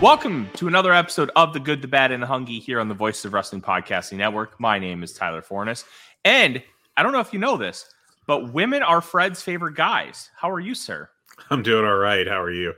Welcome 0.00 0.48
to 0.54 0.68
another 0.68 0.94
episode 0.94 1.28
of 1.34 1.52
The 1.52 1.58
Good, 1.58 1.82
the 1.82 1.88
Bad, 1.88 2.12
and 2.12 2.22
the 2.22 2.26
Hungee 2.28 2.62
here 2.62 2.78
on 2.78 2.86
the 2.86 2.94
Voice 2.94 3.24
of 3.24 3.32
Wrestling 3.32 3.60
Podcasting 3.60 4.16
Network. 4.16 4.60
My 4.60 4.78
name 4.78 5.02
is 5.02 5.12
Tyler 5.12 5.42
Forness. 5.42 5.84
And 6.24 6.62
I 6.96 7.02
don't 7.02 7.10
know 7.10 7.18
if 7.18 7.32
you 7.32 7.40
know 7.40 7.56
this, 7.56 7.92
but 8.24 8.52
women 8.52 8.84
are 8.84 9.00
Fred's 9.00 9.42
favorite 9.42 9.74
guys. 9.74 10.30
How 10.36 10.52
are 10.52 10.60
you, 10.60 10.76
sir? 10.76 11.10
I'm 11.50 11.64
doing 11.64 11.84
all 11.84 11.96
right. 11.96 12.28
How 12.28 12.40
are 12.40 12.52
you? 12.52 12.74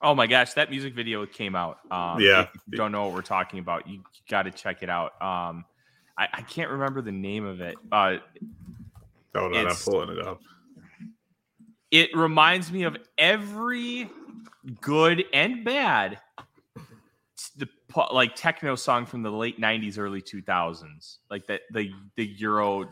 Oh 0.00 0.14
my 0.14 0.26
gosh, 0.26 0.54
that 0.54 0.70
music 0.70 0.94
video 0.94 1.26
came 1.26 1.54
out. 1.54 1.80
Um, 1.90 2.18
yeah. 2.18 2.46
Don't 2.70 2.92
know 2.92 3.04
what 3.04 3.14
we're 3.14 3.20
talking 3.20 3.58
about, 3.58 3.86
you, 3.86 3.96
you 3.96 4.20
got 4.30 4.44
to 4.44 4.50
check 4.50 4.82
it 4.82 4.88
out. 4.88 5.20
Um, 5.20 5.66
I, 6.16 6.28
I, 6.32 6.42
can't 6.42 6.70
remember 6.70 7.02
the 7.02 7.12
name 7.12 7.44
of 7.44 7.60
it. 7.60 7.76
Uh, 7.92 8.16
oh, 9.34 9.48
no, 9.48 9.66
I'm 9.66 9.76
pulling 9.76 10.16
it 10.16 10.26
up. 10.26 10.40
It 11.90 12.16
reminds 12.16 12.72
me 12.72 12.84
of 12.84 12.96
every 13.18 14.08
good 14.80 15.24
and 15.32 15.64
bad 15.64 16.18
the 17.56 17.68
like 18.12 18.34
techno 18.34 18.74
song 18.74 19.06
from 19.06 19.22
the 19.22 19.30
late 19.30 19.60
90s 19.60 19.98
early 19.98 20.20
2000s 20.20 21.18
like 21.30 21.46
that 21.46 21.62
the 21.72 21.90
the 22.16 22.26
euro 22.26 22.88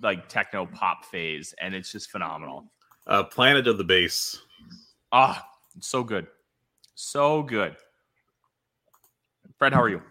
like 0.00 0.28
techno 0.28 0.66
pop 0.66 1.04
phase 1.04 1.54
and 1.60 1.74
it's 1.74 1.90
just 1.92 2.10
phenomenal. 2.10 2.64
Uh 3.06 3.24
Planet 3.24 3.66
of 3.66 3.78
the 3.78 3.84
Bass 3.84 4.40
ah 5.12 5.44
so 5.80 6.02
good. 6.02 6.26
So 6.94 7.42
good. 7.42 7.76
Fred 9.58 9.72
how 9.72 9.82
are 9.82 9.88
you? 9.88 10.02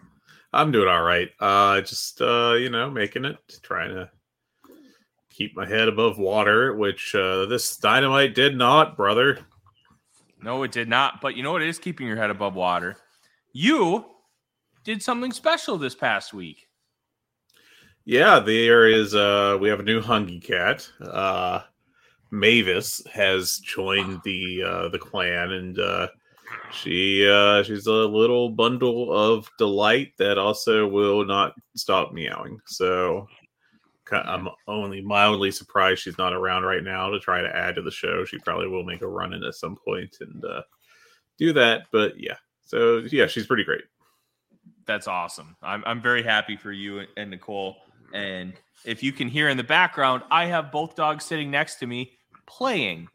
I'm 0.52 0.70
doing 0.70 0.88
all 0.88 1.02
right. 1.02 1.30
Uh 1.40 1.80
just 1.80 2.20
uh 2.20 2.54
you 2.54 2.70
know 2.70 2.90
making 2.90 3.24
it 3.24 3.38
trying 3.62 3.94
to 3.94 4.10
keep 5.30 5.56
my 5.56 5.66
head 5.66 5.88
above 5.88 6.18
water 6.18 6.74
which 6.74 7.14
uh 7.14 7.46
this 7.46 7.76
dynamite 7.76 8.34
did 8.34 8.56
not 8.56 8.96
brother 8.96 9.38
no 10.42 10.62
it 10.62 10.72
did 10.72 10.88
not 10.88 11.20
but 11.20 11.36
you 11.36 11.42
know 11.42 11.52
what 11.52 11.62
is 11.62 11.78
keeping 11.78 12.06
your 12.06 12.16
head 12.16 12.30
above 12.30 12.54
water 12.54 12.96
you 13.52 14.04
did 14.84 15.02
something 15.02 15.32
special 15.32 15.76
this 15.76 15.94
past 15.94 16.32
week. 16.32 16.66
Yeah, 18.04 18.38
there 18.38 18.86
is 18.86 19.14
uh 19.14 19.58
we 19.60 19.68
have 19.68 19.80
a 19.80 19.84
new 19.84 20.00
hungry 20.00 20.40
cat. 20.40 20.88
Uh 21.00 21.60
Mavis 22.30 23.02
has 23.12 23.58
joined 23.58 24.20
the 24.24 24.62
uh 24.62 24.88
the 24.88 24.98
clan 24.98 25.52
and 25.52 25.78
uh 25.78 26.08
she 26.72 27.28
uh 27.28 27.62
she's 27.62 27.86
a 27.86 27.92
little 27.92 28.48
bundle 28.48 29.12
of 29.12 29.50
delight 29.58 30.12
that 30.18 30.38
also 30.38 30.86
will 30.86 31.24
not 31.24 31.52
stop 31.76 32.12
meowing. 32.12 32.58
So 32.66 33.26
I'm 34.12 34.48
only 34.66 35.00
mildly 35.00 35.50
surprised 35.50 36.02
she's 36.02 36.18
not 36.18 36.32
around 36.32 36.64
right 36.64 36.82
now 36.82 37.10
to 37.10 37.18
try 37.18 37.40
to 37.40 37.56
add 37.56 37.74
to 37.76 37.82
the 37.82 37.90
show. 37.90 38.24
She 38.24 38.38
probably 38.38 38.68
will 38.68 38.84
make 38.84 39.02
a 39.02 39.08
run 39.08 39.32
in 39.32 39.44
at 39.44 39.54
some 39.54 39.76
point 39.76 40.16
and 40.20 40.44
uh 40.44 40.62
do 41.38 41.52
that, 41.52 41.86
but 41.92 42.18
yeah, 42.18 42.36
so 42.64 42.98
yeah, 43.10 43.26
she's 43.26 43.46
pretty 43.46 43.64
great. 43.64 43.84
That's 44.86 45.06
awesome. 45.06 45.56
I'm 45.62 45.82
I'm 45.86 46.02
very 46.02 46.22
happy 46.22 46.56
for 46.56 46.72
you 46.72 47.04
and 47.16 47.30
Nicole. 47.30 47.76
And 48.12 48.54
if 48.84 49.02
you 49.02 49.12
can 49.12 49.28
hear 49.28 49.48
in 49.48 49.56
the 49.56 49.64
background, 49.64 50.22
I 50.30 50.46
have 50.46 50.72
both 50.72 50.96
dogs 50.96 51.24
sitting 51.24 51.50
next 51.50 51.76
to 51.76 51.86
me 51.86 52.12
playing, 52.46 53.08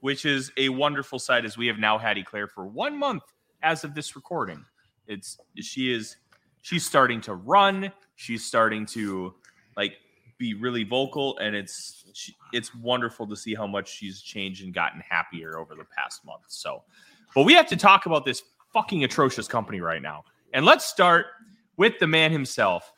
which 0.00 0.24
is 0.24 0.52
a 0.56 0.68
wonderful 0.68 1.18
sight 1.18 1.44
as 1.44 1.56
we 1.56 1.66
have 1.68 1.78
now 1.78 1.98
had 1.98 2.18
Eclair 2.18 2.48
for 2.48 2.66
one 2.66 2.98
month 2.98 3.22
as 3.62 3.84
of 3.84 3.94
this 3.94 4.16
recording. 4.16 4.64
It's 5.06 5.38
she 5.56 5.92
is 5.92 6.16
she's 6.62 6.84
starting 6.84 7.20
to 7.22 7.34
run. 7.34 7.92
She's 8.16 8.44
starting 8.44 8.86
to 8.86 9.34
like 9.76 9.94
be 10.40 10.54
really 10.54 10.82
vocal, 10.82 11.38
and 11.38 11.54
it's 11.54 12.04
she, 12.14 12.34
it's 12.52 12.74
wonderful 12.74 13.28
to 13.28 13.36
see 13.36 13.54
how 13.54 13.68
much 13.68 13.88
she's 13.88 14.20
changed 14.20 14.64
and 14.64 14.74
gotten 14.74 15.00
happier 15.08 15.58
over 15.58 15.76
the 15.76 15.84
past 15.96 16.24
month. 16.24 16.42
So, 16.48 16.82
but 17.36 17.44
we 17.44 17.52
have 17.52 17.68
to 17.68 17.76
talk 17.76 18.06
about 18.06 18.24
this 18.24 18.42
fucking 18.72 19.04
atrocious 19.04 19.46
company 19.46 19.80
right 19.80 20.02
now. 20.02 20.24
And 20.52 20.64
let's 20.64 20.84
start 20.84 21.26
with 21.76 21.98
the 22.00 22.08
man 22.08 22.32
himself, 22.32 22.92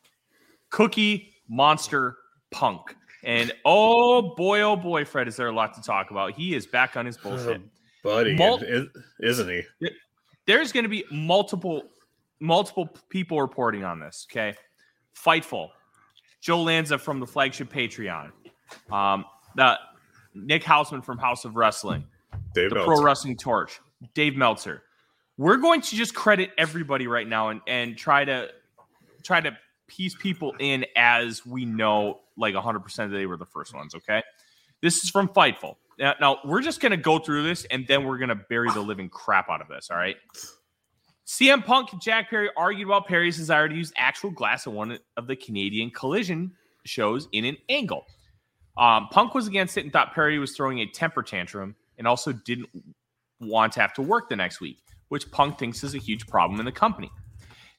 Cookie 0.70 1.34
Monster 1.48 2.16
Punk. 2.50 2.96
And 3.24 3.52
oh 3.64 4.34
boy, 4.34 4.62
oh 4.62 4.76
boy, 4.76 5.04
Fred, 5.04 5.28
is 5.28 5.36
there 5.36 5.48
a 5.48 5.54
lot 5.54 5.74
to 5.74 5.82
talk 5.82 6.10
about? 6.10 6.32
He 6.32 6.54
is 6.54 6.66
back 6.66 6.96
on 6.96 7.04
his 7.04 7.16
bullshit, 7.16 7.56
uh, 7.56 8.02
buddy, 8.02 8.34
Mul- 8.34 8.62
isn't 9.20 9.48
he? 9.48 9.88
There's 10.46 10.72
going 10.72 10.84
to 10.84 10.88
be 10.88 11.04
multiple, 11.10 11.82
multiple 12.40 12.88
people 13.10 13.40
reporting 13.40 13.84
on 13.84 14.00
this. 14.00 14.26
Okay, 14.30 14.54
Fightful, 15.14 15.68
Joe 16.42 16.60
Lanza 16.60 16.98
from 16.98 17.20
the 17.20 17.26
flagship 17.26 17.72
Patreon, 17.72 18.32
um, 18.90 19.24
the 19.54 19.78
Nick 20.34 20.64
Hausman 20.64 21.02
from 21.02 21.16
Haus 21.16 21.44
of 21.44 21.56
Wrestling, 21.56 22.04
Dave 22.52 22.70
the 22.70 22.74
Meltzer. 22.74 22.92
Pro 22.92 23.02
Wrestling 23.02 23.36
Torch, 23.36 23.80
Dave 24.12 24.36
Meltzer, 24.36 24.82
we're 25.38 25.56
going 25.56 25.80
to 25.80 25.96
just 25.96 26.14
credit 26.14 26.50
everybody 26.58 27.06
right 27.06 27.28
now 27.28 27.50
and, 27.50 27.60
and 27.68 27.96
try 27.96 28.24
to 28.24 28.48
try 29.22 29.40
to 29.40 29.56
piece 29.86 30.16
people 30.16 30.52
in 30.58 30.84
as 30.96 31.46
we 31.46 31.64
know 31.64 32.20
like 32.36 32.54
100% 32.54 33.12
they 33.12 33.26
were 33.26 33.36
the 33.36 33.46
first 33.46 33.72
ones 33.74 33.94
okay? 33.94 34.22
This 34.80 35.04
is 35.04 35.10
from 35.10 35.28
fightful. 35.28 35.76
Now, 35.98 36.14
now 36.20 36.38
we're 36.44 36.62
just 36.62 36.80
going 36.80 36.90
to 36.90 36.96
go 36.96 37.20
through 37.20 37.44
this 37.44 37.64
and 37.70 37.86
then 37.86 38.04
we're 38.04 38.18
going 38.18 38.30
to 38.30 38.34
bury 38.34 38.70
the 38.72 38.80
living 38.80 39.08
crap 39.08 39.48
out 39.48 39.60
of 39.60 39.68
this 39.68 39.90
all 39.90 39.96
right 39.96 40.16
CM 41.32 41.64
Punk 41.64 41.92
and 41.92 42.00
Jack 42.02 42.28
Perry 42.28 42.50
argued 42.56 42.88
about 42.88 43.06
Perry's 43.06 43.38
desire 43.38 43.68
to 43.68 43.74
use 43.74 43.90
actual 43.96 44.30
glass 44.30 44.66
in 44.66 44.74
one 44.74 44.98
of 45.16 45.26
the 45.26 45.36
Canadian 45.36 45.90
collision 45.90 46.52
shows 46.84 47.26
in 47.32 47.44
an 47.46 47.56
angle. 47.70 48.04
Um, 48.76 49.08
Punk 49.10 49.34
was 49.34 49.46
against 49.46 49.78
it 49.78 49.84
and 49.84 49.92
thought 49.92 50.14
Perry 50.14 50.38
was 50.38 50.54
throwing 50.54 50.80
a 50.80 50.86
temper 50.86 51.22
tantrum 51.22 51.74
and 51.96 52.06
also 52.06 52.32
didn't 52.32 52.68
want 53.40 53.72
to 53.72 53.80
have 53.80 53.94
to 53.94 54.02
work 54.02 54.28
the 54.28 54.36
next 54.36 54.60
week 54.60 54.82
which 55.12 55.30
Punk 55.30 55.58
thinks 55.58 55.84
is 55.84 55.94
a 55.94 55.98
huge 55.98 56.26
problem 56.26 56.58
in 56.58 56.64
the 56.64 56.72
company. 56.72 57.10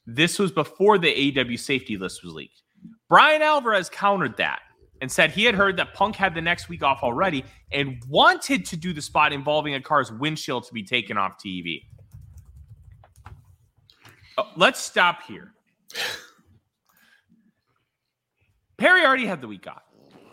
This 0.06 0.38
was 0.38 0.52
before 0.52 0.98
the 0.98 1.32
AEW 1.32 1.58
safety 1.58 1.96
list 1.96 2.22
was 2.22 2.32
leaked. 2.32 2.62
Bryan 3.08 3.42
Alvarez 3.42 3.88
countered 3.88 4.36
that 4.36 4.60
and 5.00 5.10
said 5.10 5.32
he 5.32 5.42
had 5.42 5.56
heard 5.56 5.76
that 5.78 5.94
Punk 5.94 6.14
had 6.14 6.32
the 6.32 6.40
next 6.40 6.68
week 6.68 6.84
off 6.84 7.00
already 7.02 7.44
and 7.72 8.00
wanted 8.08 8.64
to 8.66 8.76
do 8.76 8.92
the 8.92 9.02
spot 9.02 9.32
involving 9.32 9.74
a 9.74 9.80
car's 9.80 10.12
windshield 10.12 10.62
to 10.68 10.72
be 10.72 10.84
taken 10.84 11.16
off 11.18 11.36
TV. 11.44 11.82
Oh, 14.38 14.50
let's 14.56 14.80
stop 14.80 15.22
here. 15.22 15.52
Perry 18.76 19.04
already 19.04 19.26
had 19.26 19.40
the 19.40 19.48
week 19.48 19.66
off. 19.66 19.82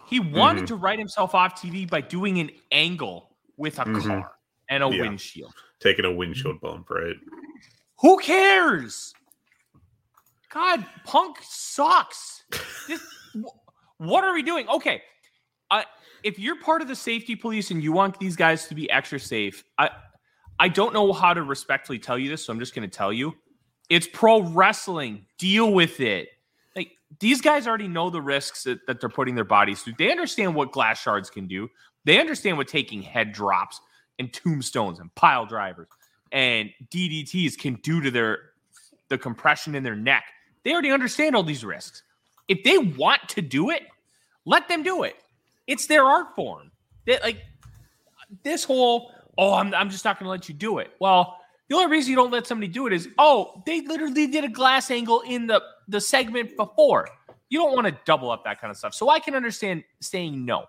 He 0.07 0.19
wanted 0.19 0.59
mm-hmm. 0.59 0.65
to 0.67 0.75
write 0.75 0.99
himself 0.99 1.35
off 1.35 1.61
TV 1.61 1.89
by 1.89 2.01
doing 2.01 2.39
an 2.39 2.49
angle 2.71 3.29
with 3.57 3.79
a 3.79 3.83
mm-hmm. 3.83 4.07
car 4.07 4.31
and 4.69 4.83
a 4.83 4.89
yeah. 4.89 5.01
windshield 5.01 5.53
taking 5.81 6.05
a 6.05 6.11
windshield 6.11 6.61
bump, 6.61 6.89
right? 6.89 7.15
Who 7.99 8.17
cares? 8.19 9.13
God, 10.53 10.85
Punk 11.03 11.37
sucks. 11.41 12.43
This, 12.87 13.01
what 13.97 14.23
are 14.23 14.33
we 14.33 14.43
doing? 14.43 14.67
Okay, 14.69 15.01
uh, 15.69 15.83
if 16.23 16.37
you're 16.37 16.59
part 16.59 16.81
of 16.81 16.87
the 16.87 16.95
safety 16.95 17.35
police 17.35 17.71
and 17.71 17.83
you 17.83 17.91
want 17.91 18.19
these 18.19 18.35
guys 18.35 18.67
to 18.67 18.75
be 18.75 18.89
extra 18.89 19.19
safe, 19.19 19.63
I 19.77 19.89
I 20.59 20.67
don't 20.67 20.93
know 20.93 21.11
how 21.13 21.33
to 21.33 21.41
respectfully 21.41 21.99
tell 21.99 22.17
you 22.17 22.29
this, 22.29 22.45
so 22.45 22.53
I'm 22.53 22.59
just 22.59 22.75
going 22.75 22.87
to 22.87 22.95
tell 22.95 23.11
you. 23.11 23.33
It's 23.91 24.07
pro 24.07 24.41
wrestling. 24.41 25.25
Deal 25.37 25.73
with 25.73 25.99
it. 25.99 26.29
Like 26.77 26.91
these 27.19 27.41
guys 27.41 27.67
already 27.67 27.89
know 27.89 28.09
the 28.09 28.21
risks 28.21 28.63
that, 28.63 28.87
that 28.87 29.01
they're 29.01 29.09
putting 29.09 29.35
their 29.35 29.43
bodies 29.43 29.81
through. 29.81 29.95
They 29.97 30.09
understand 30.09 30.55
what 30.55 30.71
glass 30.71 31.01
shards 31.01 31.29
can 31.29 31.45
do. 31.45 31.69
They 32.05 32.17
understand 32.17 32.57
what 32.57 32.69
taking 32.69 33.01
head 33.01 33.33
drops 33.33 33.81
and 34.17 34.31
tombstones 34.31 34.99
and 34.99 35.13
pile 35.15 35.45
drivers 35.45 35.87
and 36.31 36.69
DDTs 36.89 37.57
can 37.57 37.75
do 37.75 38.01
to 38.01 38.09
their 38.09 38.51
the 39.09 39.17
compression 39.17 39.75
in 39.75 39.83
their 39.83 39.95
neck. 39.95 40.23
They 40.63 40.71
already 40.71 40.91
understand 40.91 41.35
all 41.35 41.43
these 41.43 41.65
risks. 41.65 42.03
If 42.47 42.63
they 42.63 42.77
want 42.77 43.27
to 43.29 43.41
do 43.41 43.71
it, 43.71 43.83
let 44.45 44.69
them 44.69 44.83
do 44.83 45.03
it. 45.03 45.15
It's 45.67 45.85
their 45.85 46.05
art 46.05 46.33
form. 46.33 46.71
They, 47.05 47.19
like 47.19 47.41
this 48.43 48.63
whole, 48.63 49.11
oh, 49.37 49.53
I'm, 49.55 49.73
I'm 49.73 49.89
just 49.89 50.05
not 50.05 50.17
going 50.17 50.27
to 50.27 50.29
let 50.29 50.47
you 50.47 50.55
do 50.55 50.77
it. 50.77 50.91
Well, 50.99 51.40
the 51.71 51.77
only 51.77 51.89
reason 51.89 52.09
you 52.09 52.17
don't 52.17 52.31
let 52.31 52.45
somebody 52.45 52.67
do 52.67 52.85
it 52.85 52.91
is, 52.91 53.07
oh, 53.17 53.63
they 53.65 53.79
literally 53.79 54.27
did 54.27 54.43
a 54.43 54.49
glass 54.49 54.91
angle 54.91 55.21
in 55.21 55.47
the, 55.47 55.63
the 55.87 56.01
segment 56.01 56.57
before. 56.57 57.07
You 57.47 57.59
don't 57.59 57.73
want 57.73 57.87
to 57.87 57.97
double 58.03 58.29
up 58.29 58.43
that 58.43 58.59
kind 58.59 58.69
of 58.69 58.75
stuff. 58.75 58.93
So 58.93 59.07
I 59.07 59.19
can 59.19 59.35
understand 59.35 59.85
saying 60.01 60.43
no. 60.43 60.65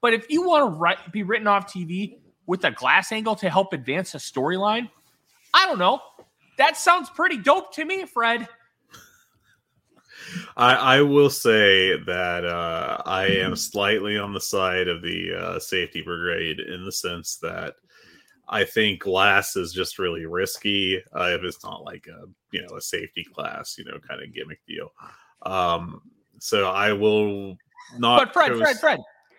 But 0.00 0.14
if 0.14 0.30
you 0.30 0.48
want 0.48 0.62
to 0.62 0.78
write, 0.78 1.12
be 1.12 1.24
written 1.24 1.46
off 1.46 1.70
TV 1.70 2.20
with 2.46 2.64
a 2.64 2.70
glass 2.70 3.12
angle 3.12 3.36
to 3.36 3.50
help 3.50 3.74
advance 3.74 4.14
a 4.14 4.16
storyline, 4.16 4.88
I 5.52 5.66
don't 5.66 5.78
know. 5.78 6.00
That 6.56 6.78
sounds 6.78 7.10
pretty 7.10 7.36
dope 7.36 7.74
to 7.74 7.84
me, 7.84 8.06
Fred. 8.06 8.48
I, 10.56 10.74
I 10.74 11.02
will 11.02 11.28
say 11.28 12.02
that 12.04 12.46
uh, 12.46 13.02
I 13.04 13.26
am 13.26 13.56
slightly 13.56 14.16
on 14.16 14.32
the 14.32 14.40
side 14.40 14.88
of 14.88 15.02
the 15.02 15.34
uh, 15.38 15.58
safety 15.58 16.00
brigade 16.00 16.60
in 16.60 16.82
the 16.86 16.92
sense 16.92 17.36
that 17.42 17.74
I 18.50 18.64
think 18.64 19.00
glass 19.00 19.56
is 19.56 19.72
just 19.72 19.98
really 19.98 20.26
risky 20.26 21.02
uh, 21.16 21.30
if 21.30 21.42
it's 21.42 21.64
not 21.64 21.84
like 21.84 22.06
a 22.08 22.26
you 22.50 22.62
know 22.62 22.76
a 22.76 22.80
safety 22.80 23.26
glass 23.34 23.76
you 23.78 23.84
know 23.84 23.98
kind 24.06 24.22
of 24.22 24.34
gimmick 24.34 24.60
deal. 24.66 24.92
Um, 25.42 26.02
so 26.38 26.70
I 26.70 26.92
will 26.92 27.56
not. 27.98 28.18
But 28.18 28.32
Fred, 28.32 28.56
Fred, 28.58 28.78
Fred. 28.78 28.98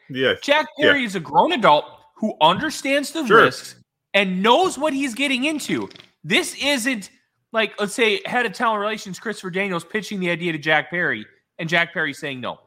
Yeah, 0.09 0.33
Jack 0.41 0.67
Perry 0.79 1.01
yeah. 1.01 1.07
is 1.07 1.15
a 1.15 1.19
grown 1.19 1.51
adult 1.51 1.85
who 2.15 2.33
understands 2.41 3.11
the 3.11 3.25
Sure. 3.25 3.43
risks 3.43 3.75
and 4.13 4.41
knows 4.41 4.77
what 4.77 4.93
he's 4.93 5.13
getting 5.13 5.45
into. 5.45 5.89
This 6.23 6.55
isn't 6.61 7.09
like, 7.51 7.79
let's 7.79 7.93
say, 7.93 8.21
head 8.25 8.45
of 8.45 8.53
talent 8.53 8.79
relations 8.79 9.19
Christopher 9.19 9.49
Daniels 9.49 9.83
pitching 9.83 10.19
the 10.19 10.29
idea 10.29 10.51
to 10.51 10.57
Jack 10.57 10.89
Perry 10.89 11.25
and 11.59 11.67
Jack 11.67 11.93
Perry 11.93 12.13
saying 12.13 12.39
no. 12.39 12.59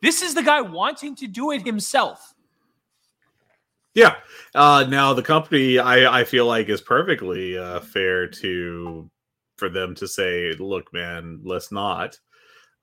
This 0.00 0.22
is 0.22 0.34
the 0.34 0.42
guy 0.42 0.60
wanting 0.60 1.16
to 1.16 1.26
do 1.26 1.50
it 1.50 1.64
himself. 1.64 2.34
Yeah. 3.98 4.16
Uh, 4.54 4.86
now 4.88 5.12
the 5.12 5.22
company, 5.22 5.78
I, 5.78 6.20
I 6.20 6.24
feel 6.24 6.46
like, 6.46 6.68
is 6.68 6.80
perfectly 6.80 7.58
uh, 7.58 7.80
fair 7.80 8.26
to 8.28 9.10
for 9.56 9.68
them 9.68 9.94
to 9.96 10.06
say, 10.08 10.52
"Look, 10.52 10.92
man, 10.92 11.40
let's 11.44 11.70
not." 11.72 12.16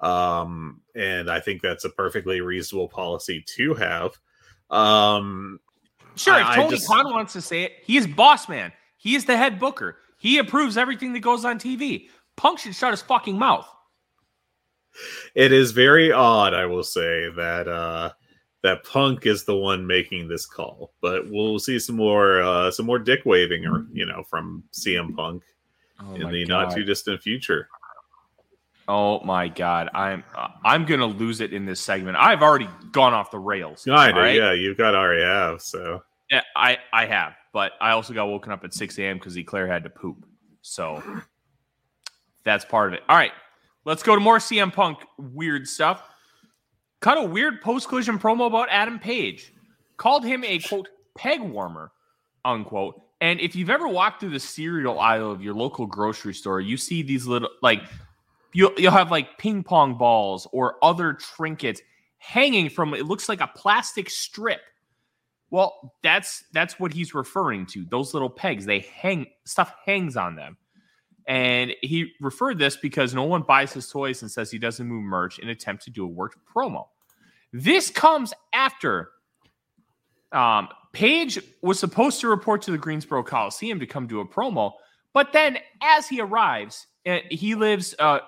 Um, 0.01 0.81
and 0.93 1.29
I 1.31 1.39
think 1.39 1.61
that's 1.61 1.85
a 1.85 1.89
perfectly 1.89 2.41
reasonable 2.41 2.89
policy 2.89 3.43
to 3.55 3.73
have. 3.75 4.11
Um, 4.69 5.59
Sure, 6.17 6.39
if 6.39 6.45
I 6.45 6.55
Tony 6.55 6.69
just- 6.71 6.87
Khan 6.87 7.11
wants 7.13 7.33
to 7.33 7.41
say 7.41 7.63
it, 7.63 7.71
he 7.83 7.97
is 7.97 8.07
boss 8.07 8.47
man. 8.47 8.71
He 8.97 9.15
is 9.15 9.25
the 9.25 9.35
head 9.37 9.59
booker. 9.59 9.97
He 10.17 10.37
approves 10.37 10.77
everything 10.77 11.11
that 11.13 11.19
goes 11.19 11.43
on 11.45 11.59
TV. 11.59 12.07
Punk 12.37 12.59
should 12.59 12.73
shut 12.75 12.91
his 12.91 13.01
fucking 13.01 13.37
mouth. 13.37 13.67
it 15.35 15.51
is 15.51 15.71
very 15.71 16.11
odd, 16.11 16.53
I 16.53 16.65
will 16.67 16.83
say 16.83 17.29
that 17.35 17.67
uh, 17.67 18.11
that 18.65 18.83
Punk 18.83 19.27
is 19.27 19.43
the 19.43 19.55
one 19.55 19.85
making 19.85 20.27
this 20.27 20.47
call, 20.47 20.91
but 20.99 21.29
we'll 21.29 21.59
see 21.59 21.77
some 21.77 21.95
more 21.95 22.41
uh, 22.41 22.71
some 22.71 22.87
more 22.87 22.97
dick 22.97 23.21
waving, 23.23 23.63
or 23.63 23.85
you 23.93 24.07
know, 24.07 24.23
from 24.23 24.63
CM 24.73 25.15
Punk 25.15 25.43
Oh 25.99 26.15
in 26.15 26.31
the 26.31 26.45
not 26.45 26.73
too 26.73 26.83
distant 26.83 27.21
future. 27.21 27.69
Oh 28.87 29.19
my 29.23 29.49
god, 29.49 29.91
I'm 29.93 30.23
I'm 30.63 30.85
gonna 30.85 31.05
lose 31.05 31.41
it 31.41 31.53
in 31.53 31.67
this 31.67 31.79
segment. 31.79 32.17
I've 32.17 32.41
already 32.41 32.67
gone 32.91 33.13
off 33.13 33.29
the 33.29 33.37
rails. 33.37 33.85
Right? 34.15 34.35
yeah, 34.35 34.53
you've 34.53 34.79
got 34.79 34.95
already 34.95 35.21
have 35.21 35.61
so. 35.61 36.01
Yeah, 36.31 36.41
I 36.55 36.79
I 36.91 37.05
have, 37.05 37.35
but 37.53 37.73
I 37.79 37.91
also 37.91 38.15
got 38.15 38.25
woken 38.27 38.51
up 38.51 38.63
at 38.63 38.73
6 38.73 38.97
a.m. 38.97 39.19
because 39.19 39.37
Eclair 39.37 39.67
had 39.67 39.83
to 39.83 39.91
poop. 39.91 40.25
So 40.61 41.03
that's 42.43 42.65
part 42.65 42.87
of 42.87 42.93
it. 42.95 43.03
All 43.07 43.15
right, 43.15 43.31
let's 43.85 44.01
go 44.01 44.15
to 44.15 44.21
more 44.21 44.39
CM 44.39 44.73
Punk 44.73 45.05
weird 45.19 45.67
stuff. 45.67 46.01
Cut 47.05 47.19
a 47.19 47.21
weird 47.21 47.61
post 47.61 47.87
collision 47.87 48.17
promo 48.17 48.47
about 48.47 48.67
Adam 48.71 48.97
Page. 48.97 49.53
Called 49.95 50.25
him 50.25 50.43
a 50.43 50.57
quote 50.57 50.89
peg 51.15 51.39
warmer, 51.39 51.91
unquote. 52.43 52.99
And 53.21 53.39
if 53.39 53.55
you've 53.55 53.69
ever 53.69 53.87
walked 53.87 54.21
through 54.21 54.31
the 54.31 54.39
cereal 54.39 54.99
aisle 54.99 55.29
of 55.29 55.39
your 55.39 55.53
local 55.53 55.85
grocery 55.85 56.33
store, 56.33 56.61
you 56.61 56.77
see 56.77 57.03
these 57.03 57.27
little 57.27 57.51
like 57.61 57.83
you'll 58.53 58.71
you'll 58.75 58.91
have 58.91 59.11
like 59.11 59.37
ping 59.37 59.61
pong 59.61 59.99
balls 59.99 60.47
or 60.51 60.83
other 60.83 61.13
trinkets 61.13 61.79
hanging 62.17 62.69
from 62.69 62.95
it 62.95 63.05
looks 63.05 63.29
like 63.29 63.39
a 63.39 63.51
plastic 63.55 64.09
strip 64.09 64.61
well, 65.51 65.93
that's 66.01 66.43
that's 66.53 66.79
what 66.79 66.91
he's 66.91 67.13
referring 67.13 67.67
to. 67.67 67.85
Those 67.85 68.15
little 68.15 68.31
pegs, 68.31 68.65
they 68.65 68.79
hang 68.79 69.27
stuff 69.45 69.75
hangs 69.85 70.17
on 70.17 70.35
them. 70.35 70.57
And 71.27 71.71
he 71.83 72.13
referred 72.19 72.57
this 72.57 72.77
because 72.77 73.13
no 73.13 73.25
one 73.25 73.43
buys 73.43 73.73
his 73.73 73.89
toys 73.89 74.23
and 74.23 74.31
says 74.31 74.49
he 74.49 74.57
doesn't 74.57 74.87
move 74.87 75.03
merch 75.03 75.37
in 75.37 75.49
attempt 75.49 75.83
to 75.83 75.91
do 75.91 76.03
a 76.03 76.07
worked 76.07 76.39
promo. 76.51 76.87
This 77.57 77.89
comes 77.89 78.33
after 78.51 79.11
um, 80.33 80.67
Page 80.91 81.39
was 81.61 81.79
supposed 81.79 82.19
to 82.19 82.27
report 82.27 82.61
to 82.63 82.71
the 82.71 82.77
Greensboro 82.77 83.23
Coliseum 83.23 83.79
to 83.79 83.85
come 83.85 84.07
do 84.07 84.19
a 84.19 84.27
promo, 84.27 84.73
but 85.13 85.31
then 85.31 85.57
as 85.81 86.05
he 86.09 86.19
arrives, 86.19 86.85
uh, 87.05 87.19
he 87.31 87.55
lives 87.55 87.95
uh, 87.97 88.19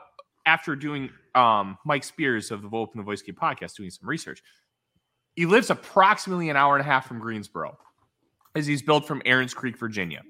after 0.45 0.77
doing 0.77 1.09
um, 1.35 1.77
Mike 1.85 2.06
Spears 2.06 2.51
of 2.51 2.62
the 2.62 2.69
Volp 2.69 2.94
and 2.94 3.01
the 3.01 3.03
Voice 3.03 3.21
Kid 3.21 3.35
podcast 3.35 3.75
doing 3.75 3.89
some 3.89 4.07
research. 4.07 4.41
He 5.35 5.45
lives 5.45 5.69
approximately 5.69 6.50
an 6.50 6.56
hour 6.56 6.77
and 6.77 6.81
a 6.81 6.85
half 6.85 7.06
from 7.06 7.19
Greensboro, 7.19 7.77
as 8.56 8.65
he's 8.65 8.81
built 8.81 9.06
from 9.06 9.21
Aaron's 9.25 9.53
Creek, 9.53 9.77
Virginia. 9.77 10.24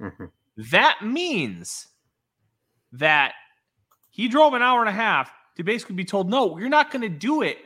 Mhm. 0.00 0.30
That 0.70 0.98
means 1.02 1.88
that 2.92 3.34
he 4.10 4.28
drove 4.28 4.54
an 4.54 4.62
hour 4.62 4.78
and 4.78 4.88
a 4.88 4.92
half 4.92 5.32
to 5.56 5.64
basically 5.64 5.96
be 5.96 6.04
told, 6.04 6.30
no, 6.30 6.56
you're 6.56 6.68
not 6.68 6.92
going 6.92 7.02
to 7.02 7.08
do 7.08 7.42
it 7.42 7.58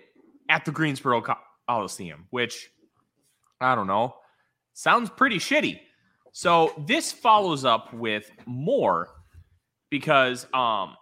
at 0.48 0.64
the 0.64 0.72
Greensboro 0.72 1.22
Coliseum, 1.68 2.26
which 2.30 2.70
I 3.60 3.74
don't 3.74 3.86
know, 3.86 4.14
sounds 4.74 5.10
pretty 5.10 5.38
shitty. 5.38 5.80
So 6.32 6.72
this 6.86 7.10
follows 7.10 7.64
up 7.64 7.92
with 7.92 8.30
more 8.46 9.08
because 9.90 10.46
um, 10.54 10.94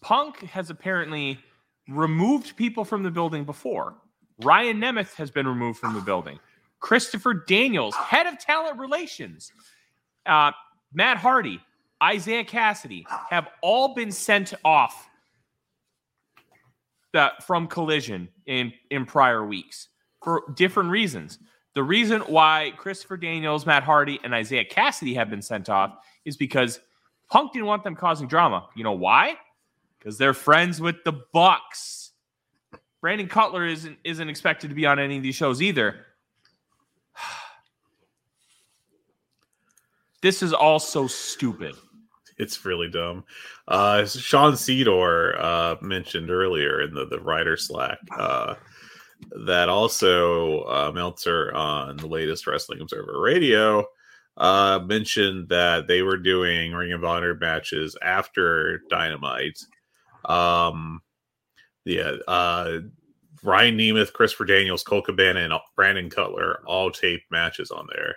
Punk 0.00 0.38
has 0.40 0.70
apparently 0.70 1.38
removed 1.88 2.56
people 2.56 2.84
from 2.84 3.02
the 3.02 3.10
building 3.10 3.44
before. 3.44 3.94
Ryan 4.42 4.78
Nemeth 4.78 5.14
has 5.14 5.30
been 5.30 5.46
removed 5.46 5.78
from 5.78 5.94
the 5.94 6.00
building. 6.00 6.38
Christopher 6.80 7.34
Daniels, 7.34 7.94
head 7.94 8.26
of 8.26 8.38
talent 8.38 8.78
relations, 8.78 9.50
uh, 10.26 10.52
Matt 10.92 11.16
Hardy, 11.16 11.60
Isiah 12.02 12.44
Kassidy 12.44 13.04
have 13.30 13.48
all 13.62 13.94
been 13.94 14.12
sent 14.12 14.52
off 14.64 15.08
the, 17.16 17.32
from 17.44 17.66
Collision 17.66 18.28
in 18.46 18.72
in 18.90 19.06
prior 19.06 19.44
weeks 19.44 19.88
for 20.22 20.42
different 20.54 20.90
reasons. 20.90 21.38
The 21.74 21.82
reason 21.82 22.20
why 22.22 22.72
Christopher 22.76 23.16
Daniels, 23.16 23.66
Matt 23.66 23.82
Hardy, 23.82 24.20
and 24.22 24.34
Isiah 24.34 24.64
Kassidy 24.64 25.14
have 25.14 25.28
been 25.28 25.42
sent 25.42 25.68
off 25.68 25.96
is 26.24 26.36
because 26.36 26.80
Punk 27.30 27.52
didn't 27.52 27.66
want 27.66 27.84
them 27.84 27.96
causing 27.96 28.28
drama. 28.28 28.68
You 28.76 28.84
know 28.84 28.92
why? 28.92 29.36
Because 29.98 30.18
they're 30.18 30.34
friends 30.34 30.80
with 30.80 30.96
the 31.04 31.12
Bucks. 31.32 32.12
Brandon 33.00 33.28
Cutler 33.28 33.66
isn't 33.66 33.98
isn't 34.04 34.28
expected 34.28 34.68
to 34.68 34.74
be 34.74 34.86
on 34.86 34.98
any 34.98 35.16
of 35.16 35.22
these 35.22 35.36
shows 35.36 35.62
either. 35.62 36.06
This 40.22 40.42
is 40.42 40.52
all 40.52 40.80
so 40.80 41.06
stupid. 41.06 41.76
It's 42.38 42.64
really 42.64 42.88
dumb. 42.88 43.24
Uh, 43.66 44.04
Sean 44.04 44.52
Sedor 44.52 45.40
uh, 45.40 45.76
mentioned 45.80 46.30
earlier 46.30 46.82
in 46.82 46.92
the 46.92 47.06
the 47.06 47.20
writer 47.20 47.56
Slack 47.56 47.98
uh, 48.16 48.54
that 49.46 49.68
also 49.68 50.60
uh, 50.62 50.92
Meltzer 50.94 51.52
on 51.54 51.96
the 51.96 52.06
latest 52.06 52.46
Wrestling 52.46 52.80
Observer 52.80 53.20
Radio 53.20 53.86
uh, 54.36 54.80
mentioned 54.84 55.48
that 55.48 55.86
they 55.86 56.02
were 56.02 56.18
doing 56.18 56.72
Ring 56.72 56.92
of 56.92 57.04
Honor 57.04 57.34
matches 57.34 57.96
after 58.02 58.82
Dynamite. 58.90 59.58
Um, 60.26 61.00
yeah, 61.84 62.16
uh, 62.28 62.80
Ryan 63.42 63.78
Nemeth, 63.78 64.12
Christopher 64.12 64.44
Daniels, 64.44 64.82
Colt 64.82 65.06
Cabana, 65.06 65.40
and 65.40 65.54
Brandon 65.74 66.10
Cutler 66.10 66.62
all 66.66 66.90
taped 66.90 67.30
matches 67.30 67.70
on 67.70 67.86
there. 67.94 68.16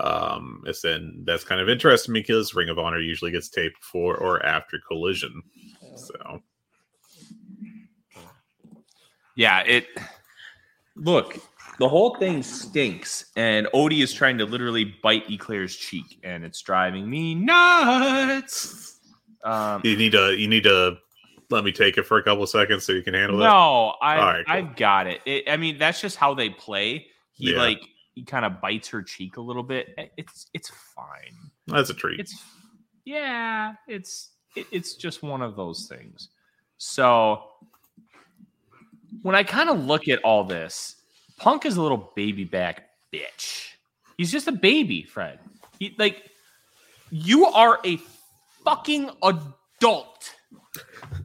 Um, 0.00 0.62
it's 0.66 0.82
then 0.82 1.22
that's 1.24 1.44
kind 1.44 1.60
of 1.60 1.68
interesting 1.68 2.12
because 2.14 2.54
Ring 2.54 2.68
of 2.68 2.78
Honor 2.78 3.00
usually 3.00 3.30
gets 3.30 3.48
taped 3.48 3.80
before 3.80 4.16
or 4.16 4.44
after 4.44 4.78
Collision. 4.88 5.42
So 5.94 6.40
Yeah, 9.36 9.60
it. 9.60 9.86
Look, 10.96 11.36
the 11.78 11.88
whole 11.88 12.14
thing 12.16 12.42
stinks, 12.42 13.26
and 13.36 13.66
Odie 13.74 14.02
is 14.02 14.12
trying 14.12 14.38
to 14.38 14.44
literally 14.44 14.94
bite 15.02 15.28
Eclair's 15.28 15.74
cheek, 15.76 16.20
and 16.22 16.44
it's 16.44 16.62
driving 16.62 17.10
me 17.10 17.34
nuts. 17.34 19.00
Um, 19.42 19.80
you 19.84 19.96
need 19.96 20.12
to 20.12 20.36
you 20.36 20.46
need 20.48 20.62
to 20.64 20.96
let 21.50 21.64
me 21.64 21.72
take 21.72 21.98
it 21.98 22.04
for 22.04 22.18
a 22.18 22.22
couple 22.22 22.46
seconds 22.46 22.84
so 22.84 22.92
you 22.92 23.02
can 23.02 23.14
handle 23.14 23.40
it. 23.40 23.44
no, 23.44 23.94
I, 24.00 24.18
All 24.18 24.24
right, 24.24 24.46
cool. 24.46 24.54
I've 24.54 24.76
got 24.76 25.06
it. 25.06 25.20
it. 25.26 25.44
I 25.48 25.56
mean, 25.56 25.78
that's 25.78 26.00
just 26.00 26.16
how 26.16 26.32
they 26.34 26.48
play. 26.50 27.06
He 27.34 27.52
Yeah. 27.52 27.58
like 27.58 27.82
he 28.14 28.22
kind 28.22 28.44
of 28.44 28.60
bites 28.60 28.88
her 28.88 29.02
cheek 29.02 29.36
a 29.36 29.40
little 29.40 29.62
bit. 29.62 29.94
Eh, 29.98 30.06
it's 30.16 30.46
it's 30.54 30.70
fine. 30.70 31.50
That's 31.66 31.90
a 31.90 31.94
treat. 31.94 32.20
It's 32.20 32.42
yeah, 33.04 33.74
it's 33.88 34.30
it, 34.56 34.66
it's 34.70 34.94
just 34.94 35.22
one 35.22 35.42
of 35.42 35.56
those 35.56 35.86
things. 35.88 36.28
So 36.78 37.42
when 39.22 39.34
I 39.34 39.42
kind 39.42 39.70
of 39.70 39.84
look 39.84 40.08
at 40.08 40.20
all 40.22 40.44
this, 40.44 40.96
Punk 41.38 41.66
is 41.66 41.76
a 41.76 41.82
little 41.82 42.12
baby 42.14 42.44
back 42.44 42.88
bitch. 43.12 43.68
He's 44.16 44.30
just 44.30 44.48
a 44.48 44.52
baby, 44.52 45.02
Fred. 45.02 45.40
He 45.78 45.94
like 45.98 46.30
you 47.10 47.46
are 47.46 47.80
a 47.84 47.98
fucking 48.64 49.10
adult 49.22 50.34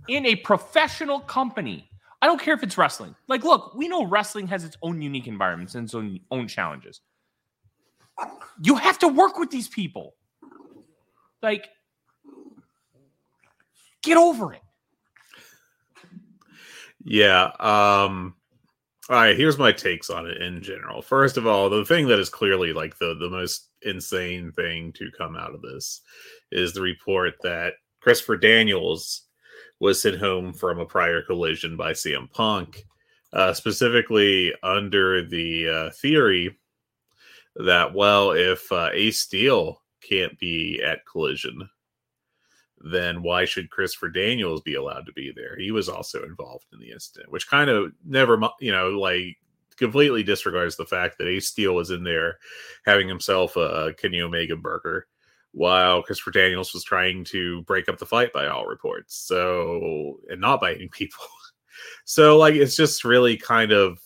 in 0.07 0.25
a 0.25 0.35
professional 0.35 1.19
company. 1.19 1.88
I 2.21 2.25
don't 2.25 2.41
care 2.41 2.53
if 2.53 2.63
it's 2.63 2.77
wrestling. 2.77 3.15
Like, 3.27 3.43
look, 3.43 3.73
we 3.75 3.87
know 3.87 4.05
wrestling 4.05 4.47
has 4.47 4.63
its 4.63 4.77
own 4.81 5.01
unique 5.01 5.27
environments 5.27 5.75
and 5.75 5.85
its 5.85 5.95
own, 5.95 6.19
own 6.31 6.47
challenges. 6.47 7.01
You 8.61 8.75
have 8.75 8.99
to 8.99 9.07
work 9.07 9.37
with 9.37 9.49
these 9.49 9.69
people. 9.69 10.15
Like, 11.41 11.69
get 14.03 14.17
over 14.17 14.53
it. 14.53 14.61
Yeah. 17.05 17.51
Um 17.59 18.35
all 19.09 19.15
right, 19.15 19.35
here's 19.35 19.57
my 19.57 19.71
takes 19.71 20.11
on 20.11 20.27
it 20.27 20.39
in 20.39 20.61
general. 20.61 21.01
First 21.01 21.37
of 21.37 21.47
all, 21.47 21.67
the 21.67 21.83
thing 21.83 22.07
that 22.09 22.19
is 22.19 22.29
clearly 22.29 22.73
like 22.73 22.99
the 22.99 23.15
the 23.19 23.29
most 23.29 23.69
insane 23.81 24.51
thing 24.51 24.93
to 24.93 25.09
come 25.17 25.35
out 25.35 25.55
of 25.55 25.61
this 25.61 26.01
is 26.51 26.73
the 26.73 26.81
report 26.81 27.33
that 27.41 27.73
Christopher 28.01 28.37
Daniels 28.37 29.28
was 29.79 30.01
sent 30.01 30.17
home 30.17 30.53
from 30.53 30.79
a 30.79 30.85
prior 30.85 31.21
collision 31.21 31.77
by 31.77 31.93
CM 31.93 32.31
Punk, 32.31 32.85
uh, 33.33 33.53
specifically 33.53 34.53
under 34.63 35.25
the 35.25 35.69
uh, 35.69 35.89
theory 35.91 36.57
that 37.55 37.93
well, 37.93 38.31
if 38.31 38.71
uh, 38.71 38.89
Ace 38.93 39.19
Steel 39.19 39.81
can't 40.01 40.37
be 40.39 40.81
at 40.85 41.05
collision, 41.05 41.69
then 42.79 43.21
why 43.21 43.45
should 43.45 43.69
Christopher 43.69 44.09
Daniels 44.09 44.61
be 44.61 44.75
allowed 44.75 45.05
to 45.05 45.13
be 45.13 45.31
there? 45.35 45.57
He 45.57 45.71
was 45.71 45.89
also 45.89 46.23
involved 46.23 46.65
in 46.73 46.79
the 46.79 46.91
incident, 46.91 47.31
which 47.31 47.49
kind 47.49 47.69
of 47.69 47.91
never, 48.05 48.39
you 48.59 48.71
know, 48.71 48.89
like 48.89 49.37
completely 49.77 50.23
disregards 50.23 50.75
the 50.75 50.85
fact 50.85 51.17
that 51.17 51.27
Ace 51.27 51.47
Steel 51.47 51.73
was 51.73 51.91
in 51.91 52.03
there 52.03 52.37
having 52.85 53.07
himself 53.07 53.55
a 53.55 53.93
Kenny 53.97 54.21
Omega 54.21 54.55
burger 54.55 55.07
while 55.51 56.03
Christopher 56.03 56.31
Daniels 56.31 56.73
was 56.73 56.83
trying 56.83 57.23
to 57.25 57.61
break 57.63 57.89
up 57.89 57.97
the 57.97 58.05
fight 58.05 58.31
by 58.33 58.47
all 58.47 58.65
reports. 58.65 59.15
So, 59.15 60.19
and 60.29 60.41
not 60.41 60.61
biting 60.61 60.89
people. 60.89 61.25
So, 62.03 62.37
like, 62.37 62.55
it's 62.55 62.75
just 62.75 63.05
really 63.05 63.37
kind 63.37 63.71
of 63.71 63.99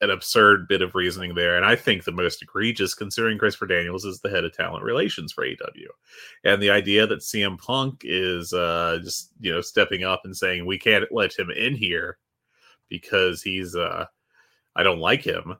an 0.00 0.10
absurd 0.10 0.68
bit 0.68 0.82
of 0.82 0.94
reasoning 0.94 1.34
there. 1.34 1.56
And 1.56 1.64
I 1.64 1.74
think 1.74 2.04
the 2.04 2.12
most 2.12 2.42
egregious, 2.42 2.94
considering 2.94 3.38
Christopher 3.38 3.66
Daniels 3.66 4.04
is 4.04 4.20
the 4.20 4.30
head 4.30 4.44
of 4.44 4.52
talent 4.52 4.84
relations 4.84 5.32
for 5.32 5.44
AW 5.44 5.92
and 6.44 6.62
the 6.62 6.70
idea 6.70 7.06
that 7.06 7.20
CM 7.20 7.58
Punk 7.58 8.02
is 8.04 8.52
uh, 8.52 8.98
just 9.02 9.30
you 9.40 9.52
know 9.52 9.60
stepping 9.60 10.04
up 10.04 10.22
and 10.24 10.36
saying 10.36 10.64
we 10.64 10.78
can't 10.78 11.10
let 11.10 11.36
him 11.36 11.50
in 11.50 11.74
here 11.74 12.18
because 12.88 13.42
he's 13.42 13.74
uh, 13.74 14.06
I 14.76 14.82
don't 14.82 15.00
like 15.00 15.22
him. 15.22 15.56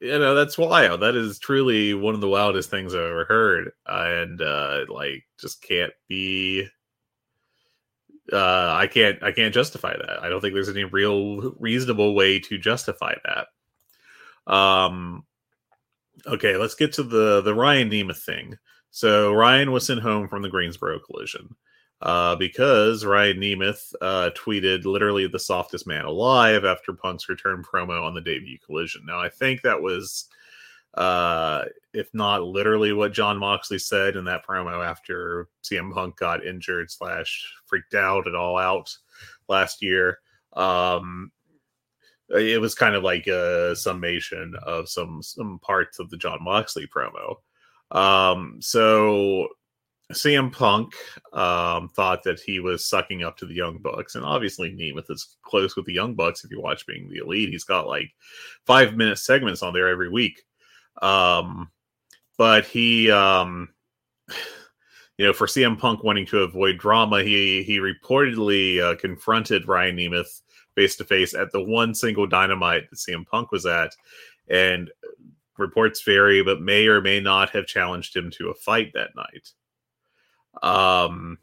You 0.00 0.18
know 0.18 0.34
that's 0.34 0.58
wild. 0.58 1.00
That 1.00 1.14
is 1.14 1.38
truly 1.38 1.94
one 1.94 2.14
of 2.14 2.20
the 2.20 2.28
wildest 2.28 2.70
things 2.70 2.94
I've 2.94 3.00
ever 3.00 3.24
heard, 3.24 3.70
and 3.86 4.40
uh, 4.42 4.84
like 4.88 5.24
just 5.40 5.62
can't 5.62 5.92
be. 6.08 6.66
Uh, 8.30 8.74
I 8.74 8.88
can't. 8.88 9.22
I 9.22 9.32
can't 9.32 9.54
justify 9.54 9.96
that. 9.96 10.22
I 10.22 10.28
don't 10.28 10.40
think 10.40 10.52
there's 10.52 10.68
any 10.68 10.84
real 10.84 11.54
reasonable 11.58 12.14
way 12.14 12.38
to 12.40 12.58
justify 12.58 13.14
that. 13.24 14.52
Um. 14.52 15.24
Okay, 16.26 16.56
let's 16.56 16.74
get 16.74 16.92
to 16.94 17.02
the 17.02 17.40
the 17.40 17.54
Ryan 17.54 17.90
Nemeth 17.90 18.22
thing. 18.22 18.56
So 18.90 19.32
Ryan 19.32 19.72
was 19.72 19.86
sent 19.86 20.00
home 20.00 20.28
from 20.28 20.42
the 20.42 20.48
Greensboro 20.48 20.98
collision 20.98 21.54
uh, 22.02 22.36
because 22.36 23.04
Ryan 23.04 23.38
Nemeth 23.38 23.94
uh, 24.00 24.30
tweeted 24.34 24.84
literally 24.84 25.26
the 25.26 25.38
softest 25.38 25.86
man 25.86 26.04
alive 26.04 26.64
after 26.64 26.92
Punk's 26.92 27.28
return 27.28 27.62
promo 27.62 28.02
on 28.04 28.14
the 28.14 28.20
debut 28.20 28.58
collision. 28.64 29.02
Now, 29.06 29.20
I 29.20 29.28
think 29.28 29.62
that 29.62 29.80
was, 29.80 30.26
uh, 30.94 31.64
if 31.94 32.12
not 32.12 32.42
literally 32.42 32.92
what 32.92 33.12
Jon 33.12 33.38
Moxley 33.38 33.78
said 33.78 34.16
in 34.16 34.26
that 34.26 34.46
promo 34.46 34.84
after 34.84 35.48
CM 35.62 35.92
Punk 35.92 36.16
got 36.16 36.44
injured 36.44 36.90
slash 36.90 37.50
freaked 37.64 37.94
out 37.94 38.26
at 38.26 38.34
all 38.34 38.58
out 38.58 38.94
last 39.48 39.82
year. 39.82 40.18
Um, 40.52 41.32
it 42.28 42.60
was 42.60 42.74
kind 42.74 42.94
of 42.94 43.04
like 43.04 43.26
a 43.28 43.74
summation 43.76 44.54
of 44.64 44.88
some 44.88 45.22
some 45.22 45.60
parts 45.60 45.98
of 46.00 46.10
the 46.10 46.16
Jon 46.16 46.42
Moxley 46.42 46.88
promo. 46.88 47.36
Um, 47.96 48.58
so 48.60 49.48
CM 50.12 50.52
Punk 50.52 50.94
um, 51.32 51.88
thought 51.88 52.22
that 52.22 52.38
he 52.38 52.60
was 52.60 52.84
sucking 52.84 53.24
up 53.24 53.36
to 53.38 53.46
the 53.46 53.54
Young 53.54 53.78
Bucks, 53.78 54.14
and 54.14 54.24
obviously 54.24 54.70
Nemeth 54.70 55.10
is 55.10 55.36
close 55.42 55.74
with 55.74 55.86
the 55.86 55.94
Young 55.94 56.14
Bucks. 56.14 56.44
If 56.44 56.50
you 56.50 56.60
watch 56.60 56.86
Being 56.86 57.08
the 57.08 57.18
Elite, 57.18 57.48
he's 57.48 57.64
got 57.64 57.88
like 57.88 58.10
five 58.66 58.96
minute 58.96 59.18
segments 59.18 59.62
on 59.62 59.72
there 59.72 59.88
every 59.88 60.08
week. 60.08 60.42
Um, 61.02 61.70
but 62.38 62.66
he, 62.66 63.10
um, 63.10 63.70
you 65.18 65.26
know, 65.26 65.32
for 65.32 65.48
CM 65.48 65.78
Punk 65.78 66.04
wanting 66.04 66.26
to 66.26 66.40
avoid 66.40 66.78
drama, 66.78 67.22
he 67.24 67.64
he 67.64 67.78
reportedly 67.78 68.80
uh, 68.80 68.96
confronted 68.96 69.66
Ryan 69.66 69.96
Nemeth 69.96 70.42
face 70.76 70.94
to 70.96 71.04
face 71.04 71.34
at 71.34 71.50
the 71.50 71.62
one 71.62 71.94
single 71.94 72.26
Dynamite 72.26 72.90
that 72.90 72.96
CM 72.96 73.26
Punk 73.26 73.50
was 73.50 73.66
at, 73.66 73.96
and 74.48 74.88
reports 75.58 76.02
vary, 76.02 76.44
but 76.44 76.60
may 76.60 76.86
or 76.86 77.00
may 77.00 77.18
not 77.18 77.50
have 77.50 77.66
challenged 77.66 78.14
him 78.14 78.30
to 78.30 78.50
a 78.50 78.54
fight 78.54 78.92
that 78.94 79.16
night. 79.16 79.50
Um, 80.62 81.38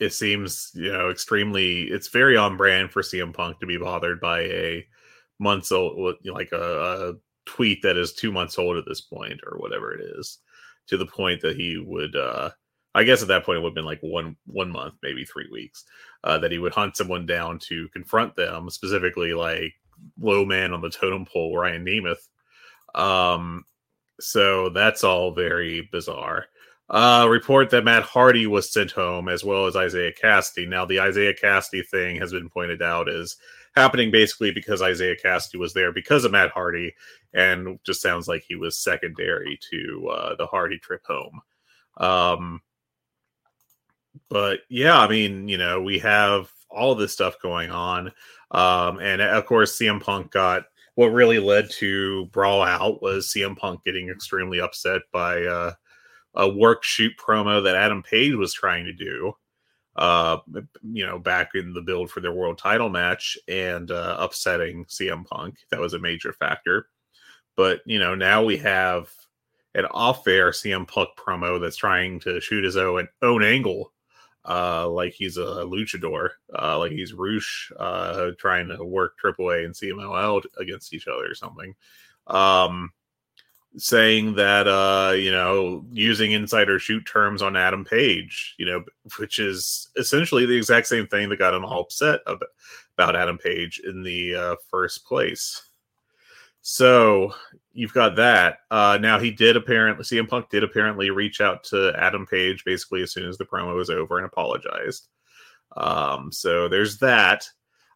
it 0.00 0.12
seems 0.12 0.72
you 0.74 0.92
know 0.92 1.10
extremely. 1.10 1.82
It's 1.84 2.08
very 2.08 2.36
on 2.36 2.56
brand 2.56 2.90
for 2.90 3.02
CM 3.02 3.32
Punk 3.32 3.60
to 3.60 3.66
be 3.66 3.76
bothered 3.78 4.20
by 4.20 4.40
a 4.42 4.86
months 5.38 5.72
old, 5.72 6.16
like 6.24 6.52
a, 6.52 7.10
a 7.10 7.14
tweet 7.46 7.82
that 7.82 7.96
is 7.96 8.12
two 8.12 8.32
months 8.32 8.58
old 8.58 8.76
at 8.76 8.84
this 8.86 9.00
point 9.00 9.40
or 9.46 9.58
whatever 9.58 9.92
it 9.94 10.00
is, 10.18 10.38
to 10.88 10.96
the 10.96 11.06
point 11.06 11.40
that 11.42 11.56
he 11.56 11.78
would. 11.78 12.16
uh 12.16 12.50
I 12.94 13.04
guess 13.04 13.22
at 13.22 13.28
that 13.28 13.44
point 13.44 13.56
it 13.58 13.60
would 13.62 13.70
have 13.70 13.74
been 13.74 13.86
like 13.86 14.00
one 14.02 14.36
one 14.46 14.70
month, 14.70 14.94
maybe 15.02 15.24
three 15.24 15.48
weeks, 15.50 15.84
uh, 16.24 16.38
that 16.38 16.52
he 16.52 16.58
would 16.58 16.74
hunt 16.74 16.96
someone 16.96 17.24
down 17.26 17.58
to 17.60 17.88
confront 17.88 18.36
them, 18.36 18.68
specifically 18.70 19.32
like 19.32 19.72
low 20.20 20.44
man 20.44 20.72
on 20.74 20.82
the 20.82 20.90
totem 20.90 21.24
pole, 21.24 21.56
Ryan 21.56 21.84
Nemeth. 21.86 22.28
Um, 22.94 23.64
so 24.20 24.68
that's 24.68 25.04
all 25.04 25.32
very 25.34 25.88
bizarre. 25.90 26.46
Uh, 26.92 27.26
report 27.26 27.70
that 27.70 27.84
Matt 27.84 28.02
Hardy 28.02 28.46
was 28.46 28.70
sent 28.70 28.90
home 28.90 29.30
as 29.30 29.42
well 29.42 29.64
as 29.64 29.76
Isiah 29.76 30.12
Kassidy. 30.12 30.68
Now, 30.68 30.84
the 30.84 31.02
Isiah 31.02 31.32
Kassidy 31.32 31.88
thing 31.88 32.16
has 32.16 32.32
been 32.32 32.50
pointed 32.50 32.82
out 32.82 33.08
as 33.08 33.36
happening 33.74 34.10
basically 34.10 34.50
because 34.50 34.82
Isiah 34.82 35.16
Kassidy 35.16 35.58
was 35.58 35.72
there 35.72 35.90
because 35.90 36.26
of 36.26 36.32
Matt 36.32 36.50
Hardy, 36.50 36.94
and 37.32 37.78
just 37.82 38.02
sounds 38.02 38.28
like 38.28 38.44
he 38.46 38.56
was 38.56 38.76
secondary 38.76 39.58
to 39.70 40.08
uh, 40.08 40.34
the 40.36 40.46
Hardy 40.46 40.78
trip 40.78 41.02
home. 41.06 41.40
Um, 41.96 42.60
but 44.28 44.60
yeah, 44.68 44.98
I 44.98 45.08
mean, 45.08 45.48
you 45.48 45.56
know, 45.56 45.80
we 45.80 45.98
have 46.00 46.50
all 46.70 46.94
this 46.94 47.14
stuff 47.14 47.40
going 47.40 47.70
on. 47.70 48.12
Um, 48.50 48.98
and 48.98 49.22
of 49.22 49.46
course, 49.46 49.78
CM 49.78 50.02
Punk 50.02 50.30
got 50.30 50.64
what 50.94 51.06
really 51.06 51.38
led 51.38 51.70
to 51.70 52.26
Brawl 52.26 52.62
Out 52.62 53.00
was 53.00 53.32
CM 53.32 53.56
Punk 53.56 53.82
getting 53.82 54.10
extremely 54.10 54.60
upset 54.60 55.00
by 55.10 55.42
uh, 55.44 55.72
a 56.34 56.48
work 56.48 56.84
shoot 56.84 57.12
promo 57.16 57.62
that 57.64 57.76
Adam 57.76 58.02
Page 58.02 58.34
was 58.34 58.52
trying 58.52 58.84
to 58.86 58.92
do, 58.92 59.32
uh, 59.96 60.38
you 60.82 61.06
know, 61.06 61.18
back 61.18 61.50
in 61.54 61.72
the 61.72 61.82
build 61.82 62.10
for 62.10 62.20
their 62.20 62.32
world 62.32 62.58
title 62.58 62.88
match 62.88 63.36
and 63.48 63.90
uh, 63.90 64.16
upsetting 64.18 64.84
CM 64.86 65.26
Punk. 65.26 65.56
That 65.70 65.80
was 65.80 65.94
a 65.94 65.98
major 65.98 66.32
factor. 66.32 66.88
But, 67.56 67.80
you 67.84 67.98
know, 67.98 68.14
now 68.14 68.42
we 68.42 68.56
have 68.58 69.12
an 69.74 69.84
off 69.86 70.26
air 70.26 70.50
CM 70.50 70.88
Punk 70.88 71.10
promo 71.16 71.60
that's 71.60 71.76
trying 71.76 72.20
to 72.20 72.40
shoot 72.40 72.64
his 72.64 72.76
own, 72.76 73.08
own 73.20 73.42
angle 73.42 73.92
uh, 74.44 74.88
like 74.88 75.12
he's 75.12 75.36
a 75.36 75.40
luchador, 75.40 76.30
uh, 76.58 76.78
like 76.78 76.92
he's 76.92 77.12
Rush, 77.12 77.70
uh, 77.78 78.30
trying 78.38 78.68
to 78.68 78.84
work 78.84 79.14
AAA 79.22 79.64
and 79.64 79.74
CMLL 79.74 80.42
against 80.58 80.92
each 80.92 81.06
other 81.06 81.30
or 81.30 81.34
something. 81.34 81.74
Um, 82.26 82.92
saying 83.76 84.34
that 84.34 84.68
uh, 84.68 85.12
you 85.12 85.32
know 85.32 85.84
using 85.92 86.32
insider 86.32 86.78
shoot 86.78 87.04
terms 87.06 87.42
on 87.42 87.56
Adam 87.56 87.84
Page, 87.84 88.54
you 88.58 88.66
know, 88.66 88.84
which 89.18 89.38
is 89.38 89.88
essentially 89.96 90.46
the 90.46 90.56
exact 90.56 90.86
same 90.86 91.06
thing 91.06 91.28
that 91.28 91.38
got 91.38 91.54
him 91.54 91.64
all 91.64 91.82
upset 91.82 92.20
about, 92.26 93.16
Adam 93.16 93.38
Page 93.38 93.80
in 93.84 94.02
the 94.02 94.34
uh, 94.34 94.56
first 94.70 95.04
place. 95.04 95.62
So 96.60 97.34
you've 97.72 97.92
got 97.92 98.14
that. 98.16 98.58
Uh, 98.70 98.98
now 99.00 99.18
he 99.18 99.32
did 99.32 99.56
apparently 99.56 100.04
CM 100.04 100.28
Punk 100.28 100.50
did 100.50 100.62
apparently 100.62 101.10
reach 101.10 101.40
out 101.40 101.64
to 101.64 101.92
Adam 101.96 102.26
Page 102.26 102.64
basically 102.64 103.02
as 103.02 103.12
soon 103.12 103.28
as 103.28 103.38
the 103.38 103.44
promo 103.44 103.74
was 103.74 103.90
over 103.90 104.18
and 104.18 104.26
apologized. 104.26 105.08
Um, 105.76 106.30
so 106.30 106.68
there's 106.68 106.98
that. 106.98 107.48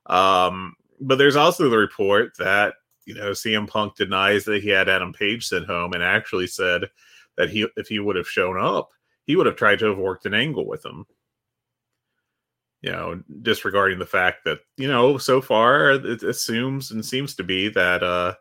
Um, 0.07 0.75
but 1.01 1.19
there's 1.19 1.37
also 1.37 1.69
the 1.69 1.77
report 1.77 2.37
that 2.39 2.75
you 3.07 3.15
know 3.15 3.31
CM 3.31 3.67
Punk 3.69 3.97
denies 3.97 4.45
that 4.45 4.63
he 4.63 4.69
had 4.69 4.89
Adam 4.89 5.13
Page 5.13 5.47
sent 5.47 5.67
home 5.67 5.95
and 5.95 6.03
actually 6.03 6.47
said 6.47 6.83
that 7.37 7.49
he 7.49 7.67
if 7.77 7.89
he 7.89 7.99
would 7.99 8.17
have 8.17 8.29
shown 8.29 8.59
up, 8.61 8.91
he 9.25 9.37
would 9.37 9.47
have 9.47 9.57
tried 9.57 9.79
to 9.79 9.87
have 9.87 9.99
worked 9.99 10.27
an 10.27 10.35
angle 10.35 10.67
with 10.67 10.85
him. 10.85 11.07
You 12.83 12.93
know, 12.93 13.23
disregarding 13.43 13.99
the 13.99 14.07
fact 14.07 14.45
that 14.45 14.59
you 14.77 14.89
know 14.89 15.17
so 15.19 15.41
far 15.41 15.93
it 15.93 16.23
assumes 16.23 16.91
and 16.91 17.05
seems 17.05 17.35
to 17.37 17.43
be 17.45 17.69
that 17.71 18.03
uh 18.03 18.35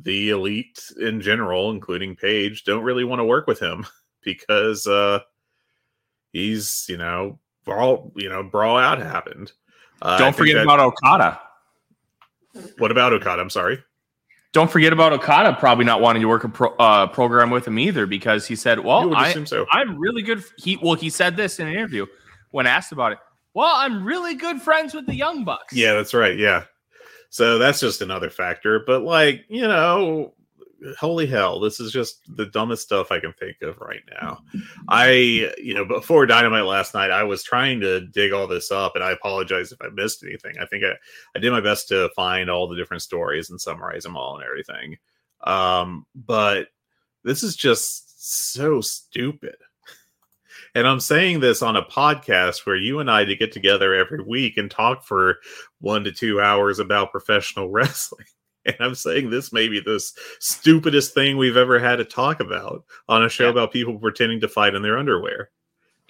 the 0.00 0.30
elite 0.30 0.80
in 1.00 1.20
general, 1.20 1.70
including 1.70 2.14
Page, 2.14 2.64
don't 2.64 2.84
really 2.84 3.04
want 3.04 3.18
to 3.20 3.24
work 3.24 3.46
with 3.46 3.58
him 3.58 3.86
because 4.22 4.86
uh 4.86 5.20
he's 6.32 6.86
you 6.88 6.96
know 6.98 7.38
brawl 7.64 8.12
you 8.16 8.28
know 8.28 8.42
brawl 8.42 8.76
out 8.78 8.98
happened. 8.98 9.52
Uh, 10.00 10.16
Don't 10.18 10.36
forget 10.36 10.54
that- 10.54 10.62
about 10.62 10.78
Okada. 10.78 11.40
What 12.78 12.90
about 12.90 13.12
Okada? 13.12 13.40
I'm 13.40 13.50
sorry. 13.50 13.82
Don't 14.52 14.70
forget 14.70 14.92
about 14.92 15.12
Okada 15.12 15.56
probably 15.58 15.84
not 15.84 16.00
wanting 16.00 16.22
to 16.22 16.28
work 16.28 16.44
a 16.44 16.48
pro, 16.48 16.70
uh, 16.76 17.06
program 17.06 17.50
with 17.50 17.66
him 17.66 17.78
either 17.78 18.06
because 18.06 18.46
he 18.46 18.56
said, 18.56 18.80
"Well, 18.80 19.14
I, 19.14 19.44
so. 19.44 19.66
I'm 19.70 19.98
really 19.98 20.22
good." 20.22 20.42
He 20.56 20.76
well, 20.76 20.94
he 20.94 21.10
said 21.10 21.36
this 21.36 21.58
in 21.58 21.66
an 21.66 21.74
interview 21.74 22.06
when 22.50 22.66
asked 22.66 22.92
about 22.92 23.12
it. 23.12 23.18
Well, 23.54 23.72
I'm 23.74 24.04
really 24.04 24.34
good 24.34 24.62
friends 24.62 24.94
with 24.94 25.06
the 25.06 25.14
Young 25.14 25.44
Bucks. 25.44 25.74
Yeah, 25.74 25.94
that's 25.94 26.14
right. 26.14 26.38
Yeah. 26.38 26.64
So 27.30 27.58
that's 27.58 27.80
just 27.80 28.00
another 28.00 28.30
factor. 28.30 28.80
But 28.86 29.02
like, 29.02 29.44
you 29.48 29.62
know, 29.62 30.32
holy 30.98 31.26
hell, 31.26 31.60
this 31.60 31.80
is 31.80 31.92
just 31.92 32.20
the 32.36 32.46
dumbest 32.46 32.82
stuff 32.82 33.10
I 33.10 33.20
can 33.20 33.32
think 33.32 33.56
of 33.62 33.78
right 33.78 34.02
now. 34.20 34.38
I, 34.88 35.52
you 35.58 35.74
know, 35.74 35.84
before 35.84 36.26
Dynamite 36.26 36.64
last 36.64 36.94
night, 36.94 37.10
I 37.10 37.24
was 37.24 37.42
trying 37.42 37.80
to 37.80 38.06
dig 38.06 38.32
all 38.32 38.46
this 38.46 38.70
up 38.70 38.94
and 38.94 39.04
I 39.04 39.12
apologize 39.12 39.72
if 39.72 39.78
I 39.80 39.88
missed 39.88 40.22
anything. 40.22 40.54
I 40.60 40.66
think 40.66 40.84
I, 40.84 40.92
I 41.36 41.40
did 41.40 41.50
my 41.50 41.60
best 41.60 41.88
to 41.88 42.10
find 42.14 42.50
all 42.50 42.68
the 42.68 42.76
different 42.76 43.02
stories 43.02 43.50
and 43.50 43.60
summarize 43.60 44.04
them 44.04 44.16
all 44.16 44.36
and 44.36 44.44
everything. 44.44 44.96
Um, 45.44 46.06
but 46.14 46.68
this 47.24 47.42
is 47.42 47.56
just 47.56 48.54
so 48.54 48.80
stupid. 48.80 49.56
And 50.74 50.86
I'm 50.86 51.00
saying 51.00 51.40
this 51.40 51.62
on 51.62 51.76
a 51.76 51.82
podcast 51.82 52.66
where 52.66 52.76
you 52.76 53.00
and 53.00 53.10
I 53.10 53.24
to 53.24 53.34
get 53.34 53.52
together 53.52 53.94
every 53.94 54.22
week 54.22 54.58
and 54.58 54.70
talk 54.70 55.02
for 55.02 55.38
one 55.80 56.04
to 56.04 56.12
two 56.12 56.40
hours 56.40 56.78
about 56.78 57.10
professional 57.10 57.68
wrestling. 57.70 58.26
And 58.74 58.76
I'm 58.80 58.94
saying 58.94 59.30
this 59.30 59.52
may 59.52 59.66
be 59.68 59.80
the 59.80 59.98
stupidest 60.40 61.14
thing 61.14 61.36
we've 61.38 61.56
ever 61.56 61.78
had 61.78 61.96
to 61.96 62.04
talk 62.04 62.40
about 62.40 62.84
on 63.08 63.24
a 63.24 63.28
show 63.28 63.44
Yeah. 63.44 63.50
about 63.50 63.72
people 63.72 63.98
pretending 63.98 64.40
to 64.42 64.48
fight 64.48 64.74
in 64.74 64.82
their 64.82 64.98
underwear. 64.98 65.50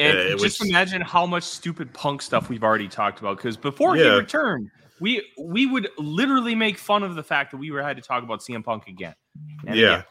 And 0.00 0.18
Uh, 0.18 0.22
just 0.36 0.60
was- 0.60 0.68
imagine 0.68 1.00
how 1.02 1.24
much 1.26 1.44
stupid 1.44 1.92
punk 1.94 2.20
stuff 2.22 2.48
we've 2.48 2.64
already 2.64 2.88
talked 2.88 3.20
about. 3.20 3.36
Because 3.36 3.56
before 3.56 3.94
he 3.96 4.02
Yeah. 4.02 4.16
returned, 4.16 4.70
we 5.00 5.22
we 5.40 5.66
would 5.66 5.88
literally 5.98 6.54
make 6.56 6.78
fun 6.78 7.02
of 7.04 7.14
the 7.14 7.22
fact 7.22 7.52
that 7.52 7.56
we 7.58 7.70
were 7.70 7.82
had 7.82 7.96
to 7.96 8.02
talk 8.02 8.22
about 8.24 8.40
CM 8.42 8.62
Punk 8.64 8.88
again. 8.88 9.14
And 9.66 9.76
yeah. 9.76 9.86
Again, 9.86 10.04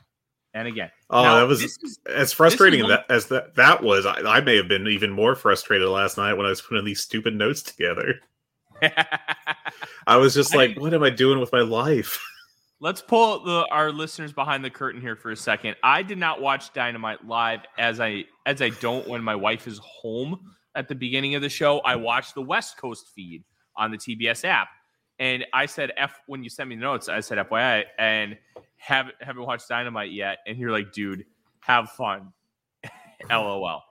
and 0.53 0.67
again. 0.69 0.91
Oh, 1.09 1.23
Now, 1.23 1.35
that 1.39 1.47
was 1.47 1.61
is- 1.63 1.99
as 2.07 2.31
frustrating 2.33 2.87
that 2.87 3.05
as 3.09 3.27
that 3.27 3.55
that 3.55 3.83
was. 3.83 4.05
I, 4.05 4.19
I 4.21 4.39
may 4.41 4.55
have 4.55 4.67
been 4.69 4.87
even 4.87 5.11
more 5.11 5.35
frustrated 5.35 5.87
last 5.89 6.17
night 6.17 6.33
when 6.33 6.45
I 6.45 6.49
was 6.49 6.61
putting 6.61 6.85
these 6.85 7.01
stupid 7.01 7.35
notes 7.35 7.61
together. 7.61 8.19
I 10.07 10.17
was 10.17 10.33
just 10.33 10.55
like, 10.55 10.79
what 10.79 10.93
am 10.93 11.03
I 11.03 11.09
doing 11.09 11.39
with 11.39 11.51
my 11.51 11.61
life? 11.61 12.21
Let's 12.79 13.01
pull 13.01 13.43
the, 13.43 13.67
our 13.71 13.91
listeners 13.91 14.33
behind 14.33 14.63
the 14.63 14.69
curtain 14.69 15.01
here 15.01 15.15
for 15.15 15.31
a 15.31 15.35
second. 15.35 15.75
I 15.81 16.03
did 16.03 16.19
not 16.19 16.41
watch 16.41 16.73
Dynamite 16.73 17.25
live 17.27 17.61
as 17.79 17.99
I 17.99 18.25
as 18.45 18.61
I 18.61 18.69
don't 18.69 19.07
when 19.07 19.23
my 19.23 19.35
wife 19.35 19.67
is 19.67 19.79
home 19.79 20.39
at 20.75 20.87
the 20.87 20.93
beginning 20.93 21.33
of 21.33 21.41
the 21.41 21.49
show. 21.49 21.79
I 21.79 21.95
watched 21.95 22.35
the 22.35 22.43
West 22.43 22.77
Coast 22.77 23.09
feed 23.15 23.43
on 23.75 23.89
the 23.89 23.97
TBS 23.97 24.45
app, 24.45 24.67
and 25.17 25.43
I 25.53 25.65
said 25.65 25.91
F 25.97 26.19
when 26.27 26.43
you 26.43 26.51
sent 26.51 26.69
me 26.69 26.75
the 26.75 26.81
notes. 26.81 27.09
I 27.09 27.19
said 27.21 27.39
FYI, 27.39 27.85
and 27.97 28.37
haven't 28.75 29.15
haven't 29.21 29.43
watched 29.43 29.67
Dynamite 29.67 30.11
yet. 30.11 30.37
And 30.45 30.59
you're 30.59 30.71
like, 30.71 30.91
dude, 30.91 31.25
have 31.61 31.89
fun, 31.89 32.31
LOL. 33.29 33.83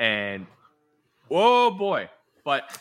And 0.00 0.46
oh 1.30 1.70
boy, 1.70 2.10
but 2.44 2.76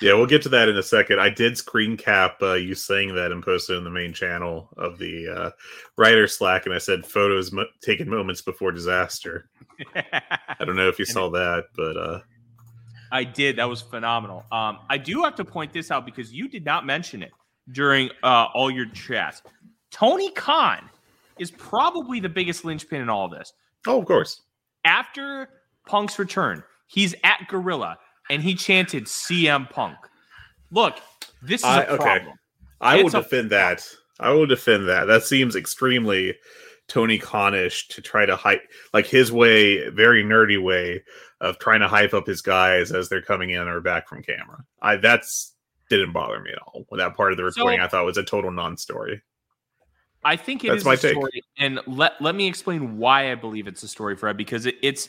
Yeah, 0.00 0.14
we'll 0.14 0.26
get 0.26 0.40
to 0.42 0.48
that 0.50 0.68
in 0.68 0.76
a 0.78 0.82
second. 0.82 1.20
I 1.20 1.28
did 1.28 1.58
screen 1.58 1.96
cap 1.96 2.36
uh, 2.42 2.54
you 2.54 2.74
saying 2.74 3.14
that 3.16 3.32
and 3.32 3.44
posted 3.44 3.76
in 3.76 3.84
the 3.84 3.90
main 3.90 4.14
channel 4.14 4.70
of 4.78 4.98
the 4.98 5.28
uh, 5.28 5.50
writer 5.98 6.26
Slack, 6.26 6.64
and 6.64 6.74
I 6.74 6.78
said 6.78 7.04
photos 7.04 7.52
mo- 7.52 7.66
taken 7.82 8.08
moments 8.08 8.40
before 8.40 8.72
disaster. 8.72 9.50
I 9.94 10.64
don't 10.64 10.76
know 10.76 10.88
if 10.88 10.98
you 10.98 11.04
saw 11.06 11.28
that, 11.30 11.64
but 11.76 11.96
uh, 11.98 12.20
I 13.12 13.24
did. 13.24 13.56
That 13.56 13.68
was 13.68 13.82
phenomenal. 13.82 14.44
Um, 14.50 14.78
I 14.88 14.96
do 14.96 15.22
have 15.22 15.34
to 15.36 15.44
point 15.44 15.72
this 15.72 15.90
out 15.90 16.06
because 16.06 16.32
you 16.32 16.48
did 16.48 16.64
not 16.64 16.86
mention 16.86 17.22
it 17.22 17.32
during 17.72 18.08
uh, 18.22 18.46
all 18.54 18.70
your 18.70 18.86
chats. 18.86 19.42
Tony 19.90 20.30
Khan 20.30 20.88
is 21.38 21.50
probably 21.50 22.20
the 22.20 22.28
biggest 22.28 22.64
linchpin 22.64 23.02
in 23.02 23.10
all 23.10 23.28
this. 23.28 23.52
oh, 23.86 24.00
of 24.00 24.06
course. 24.06 24.40
After 24.84 25.48
Punk's 25.86 26.18
return, 26.18 26.62
he's 26.86 27.14
at 27.22 27.46
Gorilla 27.48 27.98
and 28.30 28.42
he 28.42 28.54
chanted 28.54 29.04
CM 29.04 29.68
Punk. 29.68 29.96
Look, 30.70 30.96
this 31.42 31.60
is 31.60 31.66
I- 31.66 31.82
a 31.82 31.88
okay. 31.94 31.96
problem. 32.04 32.34
I 32.80 32.96
will 32.96 33.06
It's 33.06 33.14
a- 33.14 33.22
defend 33.22 33.50
that. 33.50 33.86
I 34.20 34.30
will 34.30 34.46
defend 34.46 34.88
that. 34.88 35.04
That 35.06 35.22
seems 35.24 35.56
extremely 35.56 36.36
Tony 36.88 37.18
Khanish 37.18 37.88
to 37.88 38.00
try 38.02 38.24
to 38.26 38.36
hype, 38.36 38.62
like 38.94 39.06
his 39.06 39.30
way, 39.32 39.88
very 39.90 40.24
nerdy 40.24 40.62
way 40.62 41.02
of 41.40 41.58
trying 41.58 41.80
to 41.80 41.88
hype 41.88 42.14
up 42.14 42.26
his 42.26 42.42
guys 42.42 42.92
as 42.92 43.08
they're 43.08 43.22
coming 43.22 43.50
in 43.50 43.66
or 43.68 43.80
back 43.80 44.08
from 44.08 44.22
camera. 44.22 44.58
I 44.82 44.96
that's 44.96 45.54
didn't 45.88 46.12
bother 46.12 46.40
me 46.40 46.52
at 46.52 46.58
all. 46.58 46.86
That 46.92 47.16
part 47.16 47.32
of 47.32 47.36
the 47.38 47.42
So- 47.52 47.60
recording 47.62 47.80
I 47.80 47.88
thought 47.88 48.04
was 48.04 48.18
a 48.18 48.22
total 48.24 48.50
non-story. 48.50 49.22
I 50.22 50.36
think 50.36 50.64
it 50.64 50.68
is 50.68 50.84
That's 50.84 50.84
my 50.84 50.94
a 50.94 50.96
take. 50.98 51.12
story, 51.12 51.42
and 51.58 51.80
let 51.86 52.20
let 52.20 52.34
me 52.34 52.46
explain 52.46 52.98
why 52.98 53.32
I 53.32 53.34
believe 53.36 53.66
it's 53.66 53.82
a 53.82 53.88
story, 53.88 54.16
Fred. 54.16 54.36
Because 54.36 54.66
it, 54.66 54.76
it's 54.82 55.08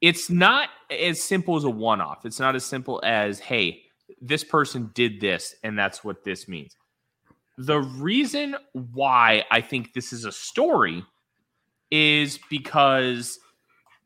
it's 0.00 0.28
not 0.30 0.68
as 0.90 1.22
simple 1.22 1.56
as 1.56 1.64
a 1.64 1.70
one 1.70 2.00
off. 2.00 2.26
It's 2.26 2.40
not 2.40 2.54
as 2.54 2.64
simple 2.64 3.00
as 3.04 3.38
hey, 3.40 3.82
this 4.20 4.44
person 4.44 4.90
did 4.94 5.20
this, 5.20 5.54
and 5.62 5.78
that's 5.78 6.04
what 6.04 6.24
this 6.24 6.48
means. 6.48 6.76
The 7.56 7.80
reason 7.80 8.56
why 8.72 9.44
I 9.50 9.60
think 9.60 9.92
this 9.92 10.12
is 10.12 10.24
a 10.24 10.32
story 10.32 11.04
is 11.90 12.38
because 12.50 13.38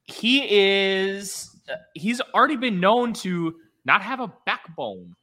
he 0.04 0.46
is 0.48 1.56
he's 1.94 2.20
already 2.34 2.56
been 2.56 2.80
known 2.80 3.12
to 3.12 3.54
not 3.84 4.02
have 4.02 4.20
a 4.20 4.32
backbone. 4.46 5.14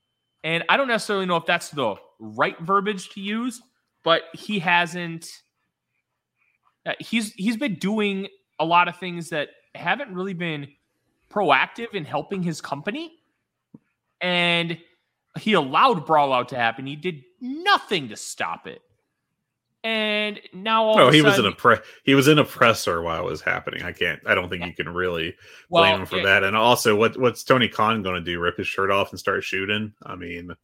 And 0.43 0.63
I 0.69 0.77
don't 0.77 0.87
necessarily 0.87 1.25
know 1.25 1.37
if 1.37 1.45
that's 1.45 1.69
the 1.69 1.95
right 2.19 2.59
verbiage 2.59 3.09
to 3.09 3.21
use, 3.21 3.61
but 4.03 4.23
he 4.33 4.59
hasn't 4.59 5.27
uh, 6.85 6.93
he's 6.99 7.33
he's 7.33 7.57
been 7.57 7.75
doing 7.75 8.27
a 8.59 8.65
lot 8.65 8.87
of 8.87 8.97
things 8.97 9.29
that 9.29 9.49
haven't 9.75 10.13
really 10.13 10.33
been 10.33 10.67
proactive 11.29 11.93
in 11.93 12.05
helping 12.05 12.41
his 12.41 12.61
company. 12.61 13.19
And 14.21 14.77
he 15.37 15.53
allowed 15.53 16.05
Brawl 16.05 16.33
Out 16.33 16.49
to 16.49 16.55
happen. 16.55 16.85
He 16.85 16.95
did 16.95 17.23
nothing 17.41 18.09
to 18.09 18.15
stop 18.15 18.67
it. 18.67 18.81
And 19.83 20.39
now 20.51 20.83
all 20.83 20.97
No, 20.97 21.07
of 21.07 21.13
a 21.13 21.15
he 21.15 21.21
was 21.21 21.35
sudden, 21.35 21.51
an 21.51 21.57
oppre- 21.57 21.83
he 22.03 22.15
was 22.15 22.27
an 22.27 22.39
oppressor 22.39 23.03
while 23.03 23.27
it 23.27 23.29
was 23.29 23.41
happening. 23.41 23.83
I 23.83 23.91
can't. 23.91 24.19
I 24.25 24.33
don't 24.33 24.49
think 24.49 24.65
you 24.65 24.73
can 24.73 24.89
really 24.89 25.35
well, 25.69 25.83
blame 25.83 25.99
him 25.99 26.07
for 26.07 26.17
yeah, 26.17 26.23
that. 26.23 26.43
And 26.43 26.55
also, 26.55 26.95
what 26.95 27.15
what's 27.17 27.43
Tony 27.43 27.67
Khan 27.67 28.01
going 28.01 28.15
to 28.15 28.21
do? 28.21 28.39
Rip 28.39 28.57
his 28.57 28.65
shirt 28.65 28.89
off 28.89 29.11
and 29.11 29.19
start 29.19 29.43
shooting? 29.43 29.93
I 30.03 30.15
mean, 30.15 30.55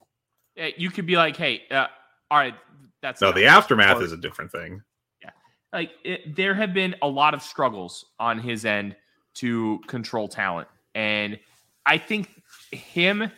yeah, 0.55 0.69
you 0.75 0.89
could 0.89 1.05
be 1.05 1.17
like, 1.17 1.37
hey, 1.37 1.61
uh, 1.69 1.85
all 2.31 2.39
right, 2.39 2.55
that's 3.03 3.21
no. 3.21 3.31
The 3.31 3.45
aftermath 3.45 4.01
is 4.01 4.11
a 4.11 4.17
different 4.17 4.51
thing. 4.51 4.81
Yeah, 5.21 5.29
like 5.71 5.91
it, 6.03 6.35
there 6.35 6.55
have 6.55 6.73
been 6.73 6.95
a 7.03 7.07
lot 7.07 7.35
of 7.35 7.43
struggles 7.43 8.05
on 8.19 8.39
his 8.39 8.65
end 8.65 8.95
to 9.33 9.79
control 9.87 10.27
talent 10.27 10.67
and 10.95 11.39
i 11.85 11.97
think 11.97 12.41
him 12.71 13.31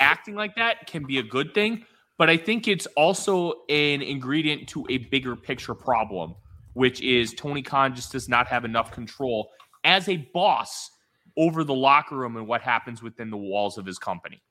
acting 0.00 0.34
like 0.34 0.54
that 0.56 0.86
can 0.86 1.04
be 1.04 1.18
a 1.18 1.22
good 1.22 1.54
thing 1.54 1.84
but 2.18 2.28
i 2.28 2.36
think 2.36 2.68
it's 2.68 2.86
also 2.96 3.52
an 3.68 4.02
ingredient 4.02 4.68
to 4.68 4.86
a 4.90 4.98
bigger 4.98 5.36
picture 5.36 5.74
problem 5.74 6.34
which 6.74 7.00
is 7.00 7.32
tony 7.34 7.62
khan 7.62 7.94
just 7.94 8.12
does 8.12 8.28
not 8.28 8.46
have 8.46 8.64
enough 8.64 8.90
control 8.90 9.50
as 9.84 10.08
a 10.08 10.16
boss 10.34 10.90
over 11.36 11.64
the 11.64 11.74
locker 11.74 12.16
room 12.16 12.36
and 12.36 12.46
what 12.46 12.60
happens 12.60 13.02
within 13.02 13.30
the 13.30 13.36
walls 13.36 13.78
of 13.78 13.86
his 13.86 13.98
company 13.98 14.42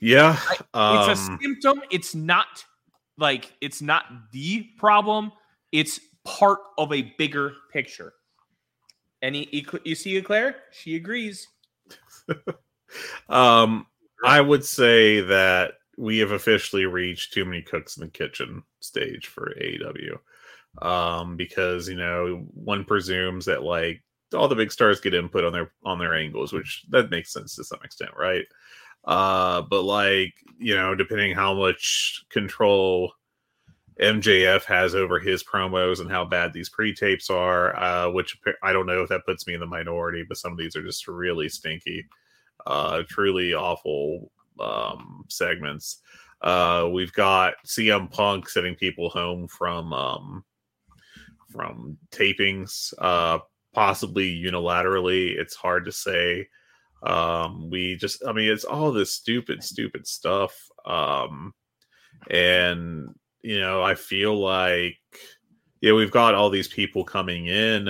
Yeah, 0.00 0.38
it's 0.50 0.62
um, 0.74 1.10
a 1.10 1.16
symptom. 1.42 1.82
It's 1.90 2.14
not 2.14 2.64
like 3.16 3.52
it's 3.60 3.82
not 3.82 4.04
the 4.32 4.68
problem. 4.78 5.32
It's 5.72 5.98
part 6.24 6.60
of 6.76 6.92
a 6.92 7.02
bigger 7.18 7.54
picture. 7.72 8.12
Any 9.22 9.48
you 9.84 9.94
see 9.94 10.16
it, 10.16 10.24
Claire? 10.24 10.56
She 10.70 10.96
agrees. 10.96 11.48
um, 13.28 13.86
I 14.24 14.40
would 14.40 14.64
say 14.64 15.20
that 15.22 15.74
we 15.96 16.18
have 16.18 16.30
officially 16.30 16.86
reached 16.86 17.32
too 17.32 17.44
many 17.44 17.62
cooks 17.62 17.96
in 17.96 18.04
the 18.04 18.10
kitchen 18.10 18.62
stage 18.80 19.26
for 19.26 19.54
AEW. 19.60 20.18
Um, 20.86 21.36
because 21.36 21.88
you 21.88 21.96
know, 21.96 22.46
one 22.54 22.84
presumes 22.84 23.44
that 23.46 23.62
like 23.62 24.02
all 24.34 24.48
the 24.48 24.54
big 24.54 24.70
stars 24.70 25.00
get 25.00 25.14
input 25.14 25.44
on 25.44 25.52
their 25.52 25.72
on 25.84 25.98
their 25.98 26.14
angles, 26.14 26.52
which 26.52 26.84
that 26.90 27.10
makes 27.10 27.32
sense 27.32 27.56
to 27.56 27.64
some 27.64 27.80
extent, 27.82 28.10
right? 28.16 28.44
Uh, 29.04 29.62
but 29.62 29.82
like, 29.82 30.34
you 30.58 30.76
know, 30.76 30.94
depending 30.94 31.34
how 31.34 31.54
much 31.54 32.24
control 32.30 33.12
MJF 34.00 34.64
has 34.64 34.94
over 34.94 35.18
his 35.18 35.42
promos 35.42 36.00
and 36.00 36.10
how 36.10 36.24
bad 36.24 36.52
these 36.52 36.68
pre-tapes 36.68 37.30
are, 37.30 37.76
uh, 37.76 38.10
which 38.10 38.38
I 38.62 38.72
don't 38.72 38.86
know 38.86 39.02
if 39.02 39.08
that 39.08 39.26
puts 39.26 39.46
me 39.46 39.54
in 39.54 39.60
the 39.60 39.66
minority, 39.66 40.24
but 40.26 40.36
some 40.36 40.52
of 40.52 40.58
these 40.58 40.76
are 40.76 40.82
just 40.82 41.08
really 41.08 41.48
stinky, 41.48 42.06
uh, 42.66 43.02
truly 43.08 43.54
awful 43.54 44.30
um, 44.60 45.24
segments. 45.28 46.00
Uh, 46.42 46.88
we've 46.92 47.12
got 47.12 47.54
CM 47.66 48.10
Punk 48.10 48.48
sending 48.48 48.76
people 48.76 49.10
home 49.10 49.48
from 49.48 49.92
um, 49.92 50.44
from 51.50 51.98
tapings, 52.10 52.92
uh, 52.98 53.38
possibly 53.72 54.40
unilaterally. 54.40 55.36
It's 55.36 55.56
hard 55.56 55.84
to 55.86 55.92
say. 55.92 56.48
Um, 57.02 57.70
we 57.70 57.96
just, 57.96 58.24
I 58.26 58.32
mean, 58.32 58.50
it's 58.50 58.64
all 58.64 58.92
this 58.92 59.14
stupid, 59.14 59.62
stupid 59.62 60.06
stuff. 60.06 60.54
Um, 60.84 61.54
and 62.30 63.14
you 63.42 63.60
know, 63.60 63.82
I 63.82 63.94
feel 63.94 64.38
like, 64.38 64.96
yeah, 65.80 65.92
we've 65.92 66.10
got 66.10 66.34
all 66.34 66.50
these 66.50 66.68
people 66.68 67.04
coming 67.04 67.46
in 67.46 67.84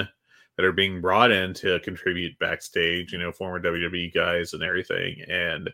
that 0.56 0.64
are 0.64 0.72
being 0.72 1.00
brought 1.00 1.30
in 1.30 1.54
to 1.54 1.80
contribute 1.80 2.38
backstage, 2.38 3.12
you 3.12 3.18
know, 3.18 3.32
former 3.32 3.61
WWE 3.61 4.12
guys 4.12 4.52
and 4.52 4.62
everything. 4.62 5.22
And 5.28 5.70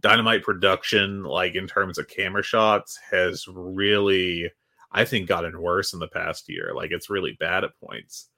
Dynamite 0.00 0.42
production, 0.42 1.22
like 1.22 1.54
in 1.54 1.66
terms 1.66 1.98
of 1.98 2.08
camera 2.08 2.42
shots, 2.42 2.98
has 3.10 3.46
really, 3.48 4.50
I 4.92 5.04
think, 5.04 5.28
gotten 5.28 5.60
worse 5.60 5.92
in 5.92 6.00
the 6.00 6.08
past 6.08 6.48
year. 6.48 6.72
Like 6.74 6.90
it's 6.90 7.08
really 7.08 7.36
bad 7.38 7.64
at 7.64 7.78
points. 7.78 8.28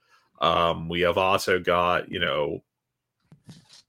Um, 0.40 0.88
we 0.88 1.00
have 1.00 1.16
also 1.16 1.58
got, 1.58 2.10
you 2.10 2.20
know, 2.20 2.62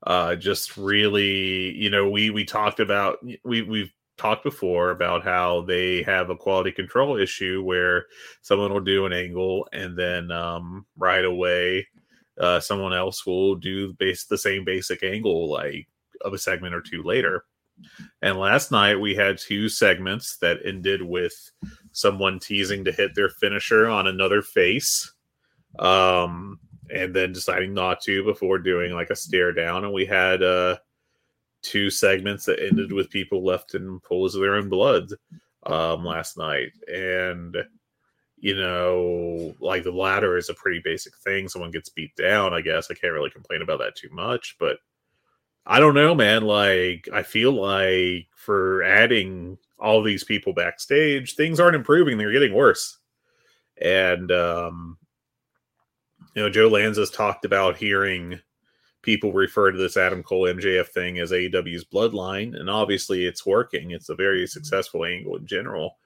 uh, 0.03 0.35
just 0.35 0.77
really, 0.77 1.75
you 1.75 1.89
know, 1.89 2.09
we 2.09 2.29
we 2.29 2.45
talked 2.45 2.79
about 2.79 3.17
we 3.43 3.61
we've 3.63 3.91
talked 4.17 4.43
before 4.43 4.91
about 4.91 5.23
how 5.23 5.61
they 5.61 6.01
have 6.03 6.29
a 6.29 6.35
quality 6.35 6.71
control 6.71 7.17
issue 7.17 7.61
where 7.63 8.05
someone 8.41 8.73
will 8.73 8.81
do 8.81 9.05
an 9.05 9.13
angle 9.13 9.67
and 9.73 9.97
then 9.97 10.31
um, 10.31 10.85
right 10.97 11.25
away 11.25 11.85
uh, 12.39 12.59
someone 12.59 12.93
else 12.93 13.25
will 13.25 13.55
do 13.55 13.93
base 13.93 14.25
the 14.25 14.37
same 14.37 14.63
basic 14.63 15.03
angle 15.03 15.49
like 15.49 15.87
of 16.21 16.33
a 16.33 16.37
segment 16.37 16.73
or 16.73 16.81
two 16.81 17.03
later. 17.03 17.45
And 18.21 18.39
last 18.39 18.71
night 18.71 18.99
we 18.99 19.15
had 19.15 19.37
two 19.37 19.69
segments 19.69 20.37
that 20.37 20.59
ended 20.65 21.01
with 21.01 21.33
someone 21.91 22.39
teasing 22.39 22.83
to 22.85 22.91
hit 22.91 23.13
their 23.15 23.29
finisher 23.29 23.87
on 23.87 24.07
another 24.07 24.41
face. 24.41 25.13
Um, 25.77 26.59
and 26.89 27.13
then 27.13 27.33
deciding 27.33 27.73
not 27.73 28.01
to 28.01 28.23
before 28.23 28.59
doing 28.59 28.93
like 28.93 29.09
a 29.09 29.15
stare 29.15 29.51
down. 29.51 29.83
And 29.83 29.93
we 29.93 30.05
had 30.05 30.41
uh, 30.41 30.77
two 31.61 31.89
segments 31.89 32.45
that 32.45 32.63
ended 32.63 32.91
with 32.91 33.09
people 33.09 33.43
left 33.43 33.75
in 33.75 33.99
pools 34.01 34.35
of 34.35 34.41
their 34.41 34.55
own 34.55 34.69
blood 34.69 35.11
um, 35.65 36.05
last 36.05 36.37
night. 36.37 36.71
And, 36.87 37.57
you 38.37 38.55
know, 38.55 39.55
like 39.59 39.83
the 39.83 39.91
latter 39.91 40.37
is 40.37 40.49
a 40.49 40.53
pretty 40.53 40.79
basic 40.83 41.15
thing. 41.17 41.47
Someone 41.47 41.71
gets 41.71 41.89
beat 41.89 42.15
down, 42.15 42.53
I 42.53 42.61
guess. 42.61 42.89
I 42.89 42.93
can't 42.93 43.13
really 43.13 43.31
complain 43.31 43.61
about 43.61 43.79
that 43.79 43.95
too 43.95 44.09
much. 44.11 44.55
But 44.59 44.77
I 45.65 45.79
don't 45.79 45.95
know, 45.95 46.15
man. 46.15 46.43
Like, 46.43 47.09
I 47.13 47.23
feel 47.23 47.51
like 47.51 48.27
for 48.35 48.83
adding 48.83 49.57
all 49.79 50.01
these 50.01 50.23
people 50.23 50.53
backstage, 50.53 51.35
things 51.35 51.59
aren't 51.59 51.75
improving. 51.75 52.17
They're 52.17 52.31
getting 52.31 52.53
worse. 52.53 52.97
And, 53.81 54.31
um, 54.31 54.97
you 56.35 56.41
know, 56.41 56.49
Joe 56.49 56.67
Lanza's 56.67 57.11
talked 57.11 57.45
about 57.45 57.77
hearing 57.77 58.39
people 59.07 59.31
refer 59.31 59.71
to 59.71 59.77
this 59.77 59.95
Adam 59.95 60.21
Cole 60.21 60.47
MJF 60.47 60.89
thing 60.89 61.17
as 61.19 61.31
AEW's 61.31 61.85
bloodline, 61.85 62.59
and 62.59 62.69
obviously 62.69 63.25
it's 63.25 63.45
working. 63.45 63.91
It's 63.91 64.09
a 64.09 64.15
very 64.15 64.45
successful 64.45 65.05
angle 65.05 65.37
in 65.37 65.47
general. 65.47 65.97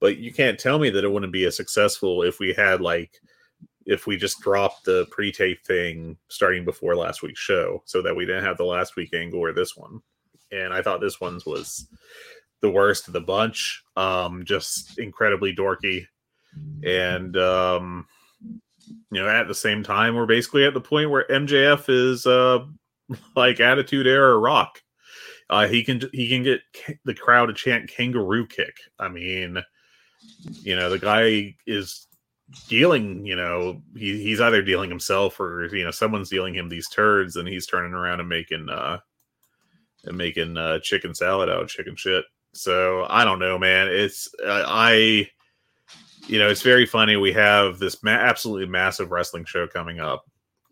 But 0.00 0.16
you 0.16 0.32
can't 0.32 0.58
tell 0.58 0.80
me 0.80 0.90
that 0.90 1.04
it 1.04 1.08
wouldn't 1.08 1.32
be 1.32 1.44
as 1.44 1.56
successful 1.56 2.24
if 2.24 2.40
we 2.40 2.52
had 2.52 2.80
like 2.80 3.20
if 3.86 4.08
we 4.08 4.16
just 4.16 4.40
dropped 4.40 4.84
the 4.84 5.06
pre-tape 5.12 5.64
thing 5.64 6.16
starting 6.26 6.64
before 6.64 6.96
last 6.96 7.22
week's 7.22 7.38
show, 7.38 7.80
so 7.86 8.02
that 8.02 8.16
we 8.16 8.26
didn't 8.26 8.44
have 8.44 8.56
the 8.56 8.64
last 8.64 8.96
week 8.96 9.14
angle 9.14 9.38
or 9.38 9.52
this 9.52 9.76
one. 9.76 10.00
And 10.50 10.74
I 10.74 10.82
thought 10.82 11.00
this 11.00 11.20
one's 11.20 11.46
was 11.46 11.86
the 12.60 12.70
worst 12.70 13.06
of 13.06 13.12
the 13.12 13.20
bunch. 13.20 13.84
Um, 13.96 14.44
just 14.44 14.98
incredibly 14.98 15.54
dorky. 15.54 16.08
And 16.82 17.36
um 17.36 18.08
you 19.10 19.22
know, 19.22 19.28
at 19.28 19.48
the 19.48 19.54
same 19.54 19.82
time, 19.82 20.14
we're 20.14 20.26
basically 20.26 20.64
at 20.64 20.74
the 20.74 20.80
point 20.80 21.10
where 21.10 21.26
MJF 21.30 21.88
is 21.88 22.26
uh 22.26 22.64
like 23.36 23.60
attitude 23.60 24.06
era 24.06 24.36
rock. 24.38 24.82
Uh, 25.50 25.66
he 25.66 25.82
can 25.82 26.02
he 26.12 26.28
can 26.28 26.42
get 26.42 26.60
the 27.04 27.14
crowd 27.14 27.46
to 27.46 27.54
chant 27.54 27.88
kangaroo 27.88 28.46
kick. 28.46 28.76
I 28.98 29.08
mean, 29.08 29.58
you 30.62 30.76
know, 30.76 30.90
the 30.90 30.98
guy 30.98 31.56
is 31.66 32.06
dealing, 32.68 33.24
you 33.24 33.36
know, 33.36 33.82
he, 33.96 34.22
he's 34.22 34.40
either 34.40 34.62
dealing 34.62 34.90
himself 34.90 35.40
or 35.40 35.66
you 35.74 35.84
know, 35.84 35.90
someone's 35.90 36.30
dealing 36.30 36.54
him 36.54 36.68
these 36.68 36.88
turds 36.88 37.36
and 37.36 37.48
he's 37.48 37.66
turning 37.66 37.94
around 37.94 38.20
and 38.20 38.28
making 38.28 38.68
uh 38.68 38.98
and 40.04 40.16
making 40.16 40.56
uh 40.56 40.78
chicken 40.80 41.14
salad 41.14 41.48
out 41.48 41.62
of 41.62 41.68
chicken 41.68 41.96
shit. 41.96 42.24
So 42.52 43.06
I 43.08 43.24
don't 43.24 43.38
know, 43.38 43.58
man. 43.58 43.88
It's 43.88 44.28
uh, 44.44 44.64
I 44.66 45.30
you 46.28 46.38
know, 46.38 46.48
it's 46.48 46.62
very 46.62 46.86
funny. 46.86 47.16
We 47.16 47.32
have 47.32 47.78
this 47.78 48.02
ma- 48.02 48.10
absolutely 48.10 48.66
massive 48.66 49.10
wrestling 49.10 49.46
show 49.46 49.66
coming 49.66 49.98
up 49.98 50.26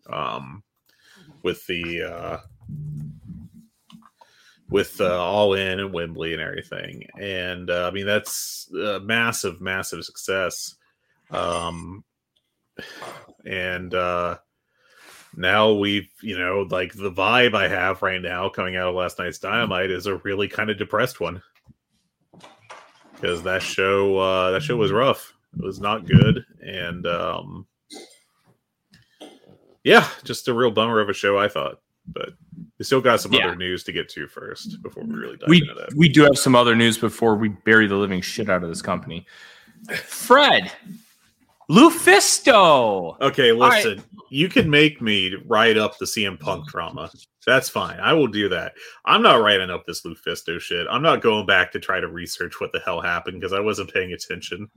um, 0.09 0.63
with 1.43 1.65
the 1.65 2.03
uh, 2.03 2.37
with 4.69 5.01
uh, 5.01 5.21
All 5.21 5.55
In 5.55 5.79
and 5.79 5.91
Wembley 5.91 6.33
and 6.33 6.41
everything, 6.41 7.07
and 7.19 7.69
uh, 7.69 7.87
I 7.87 7.91
mean 7.91 8.05
that's 8.05 8.69
a 8.73 8.99
massive, 8.99 9.59
massive 9.59 10.05
success. 10.05 10.75
Um, 11.31 12.03
and 13.45 13.93
uh, 13.93 14.37
now 15.35 15.73
we've, 15.73 16.09
you 16.21 16.37
know, 16.37 16.67
like 16.69 16.93
the 16.93 17.11
vibe 17.11 17.55
I 17.55 17.67
have 17.67 18.01
right 18.01 18.21
now 18.21 18.49
coming 18.49 18.75
out 18.75 18.89
of 18.89 18.95
last 18.95 19.17
night's 19.17 19.39
Dynamite 19.39 19.91
is 19.91 20.05
a 20.05 20.17
really 20.17 20.47
kind 20.47 20.69
of 20.69 20.77
depressed 20.77 21.19
one 21.19 21.41
because 23.15 23.41
that 23.43 23.63
show 23.63 24.19
uh, 24.19 24.51
that 24.51 24.61
show 24.61 24.75
was 24.75 24.91
rough. 24.91 25.33
It 25.53 25.63
was 25.63 25.79
not 25.79 26.05
good, 26.05 26.45
and 26.61 27.05
um, 27.07 27.67
yeah, 29.83 30.07
just 30.23 30.47
a 30.47 30.53
real 30.53 30.71
bummer 30.71 30.99
of 30.99 31.09
a 31.09 31.13
show. 31.13 31.37
I 31.37 31.47
thought, 31.47 31.81
but 32.07 32.29
we 32.77 32.85
still 32.85 33.01
got 33.01 33.21
some 33.21 33.33
yeah. 33.33 33.47
other 33.47 33.55
news 33.55 33.83
to 33.85 33.91
get 33.91 34.09
to 34.09 34.27
first 34.27 34.81
before 34.81 35.03
we 35.03 35.15
really 35.15 35.37
dive 35.37 35.49
we, 35.49 35.61
into 35.61 35.73
that. 35.73 35.93
We 35.95 36.09
do 36.09 36.23
have 36.23 36.37
some 36.37 36.55
other 36.55 36.75
news 36.75 36.97
before 36.97 37.35
we 37.35 37.49
bury 37.49 37.87
the 37.87 37.95
living 37.95 38.21
shit 38.21 38.49
out 38.49 38.63
of 38.63 38.69
this 38.69 38.81
company. 38.81 39.25
Fred, 40.03 40.71
Lufisto. 41.69 43.19
Okay, 43.21 43.51
listen. 43.51 43.97
Right. 43.97 44.05
You 44.29 44.49
can 44.49 44.69
make 44.69 45.01
me 45.01 45.35
write 45.45 45.77
up 45.77 45.97
the 45.97 46.05
CM 46.05 46.39
Punk 46.39 46.67
drama. 46.67 47.09
That's 47.45 47.69
fine. 47.69 47.97
I 48.01 48.11
will 48.11 48.27
do 48.27 48.49
that. 48.49 48.73
I'm 49.05 49.21
not 49.21 49.41
writing 49.41 49.69
up 49.69 49.85
this 49.85 50.01
Lufisto 50.01 50.59
shit. 50.59 50.85
I'm 50.89 51.01
not 51.01 51.21
going 51.21 51.45
back 51.45 51.71
to 51.71 51.79
try 51.79 52.01
to 52.01 52.09
research 52.09 52.59
what 52.59 52.73
the 52.73 52.81
hell 52.81 52.99
happened 52.99 53.39
because 53.39 53.53
I 53.53 53.61
wasn't 53.61 53.93
paying 53.93 54.11
attention. 54.11 54.69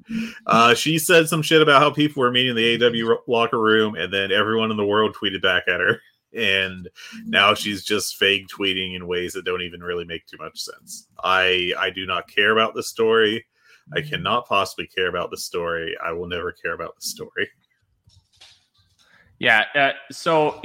Uh, 0.47 0.75
she 0.75 0.97
said 0.97 1.29
some 1.29 1.43
shit 1.43 1.63
about 1.63 1.83
how 1.83 1.91
people 1.91 2.23
were 2.23 2.31
meeting 2.31 2.57
in 2.57 2.79
the 2.81 2.87
AW 2.87 3.17
locker 3.27 3.61
room, 3.61 3.97
and 3.97 4.13
then 4.13 4.31
everyone 4.31 4.71
in 4.71 4.77
the 4.77 4.87
world 4.87 5.17
tweeted 5.21 5.43
back 5.43 5.65
at 5.69 5.81
her. 5.81 6.01
And 6.33 6.89
now 7.25 7.55
she's 7.55 7.83
just 7.83 8.15
fake 8.15 8.47
tweeting 8.47 8.95
in 8.95 9.09
ways 9.09 9.33
that 9.33 9.45
don't 9.45 9.63
even 9.63 9.83
really 9.83 10.05
make 10.05 10.27
too 10.27 10.37
much 10.39 10.61
sense. 10.61 11.09
I 11.25 11.73
I 11.77 11.91
do 11.91 12.07
not 12.07 12.29
care 12.29 12.53
about 12.53 12.77
the 12.77 12.85
story. 12.85 13.45
I 13.95 14.03
cannot 14.03 14.47
possibly 14.47 14.87
care 14.87 15.09
about 15.09 15.31
the 15.31 15.37
story. 15.37 15.97
I 16.05 16.13
will 16.13 16.29
never 16.29 16.53
care 16.53 16.75
about 16.75 16.97
the 16.97 17.03
story. 17.03 17.49
Yeah. 19.39 19.65
Uh, 19.75 19.93
so, 20.13 20.61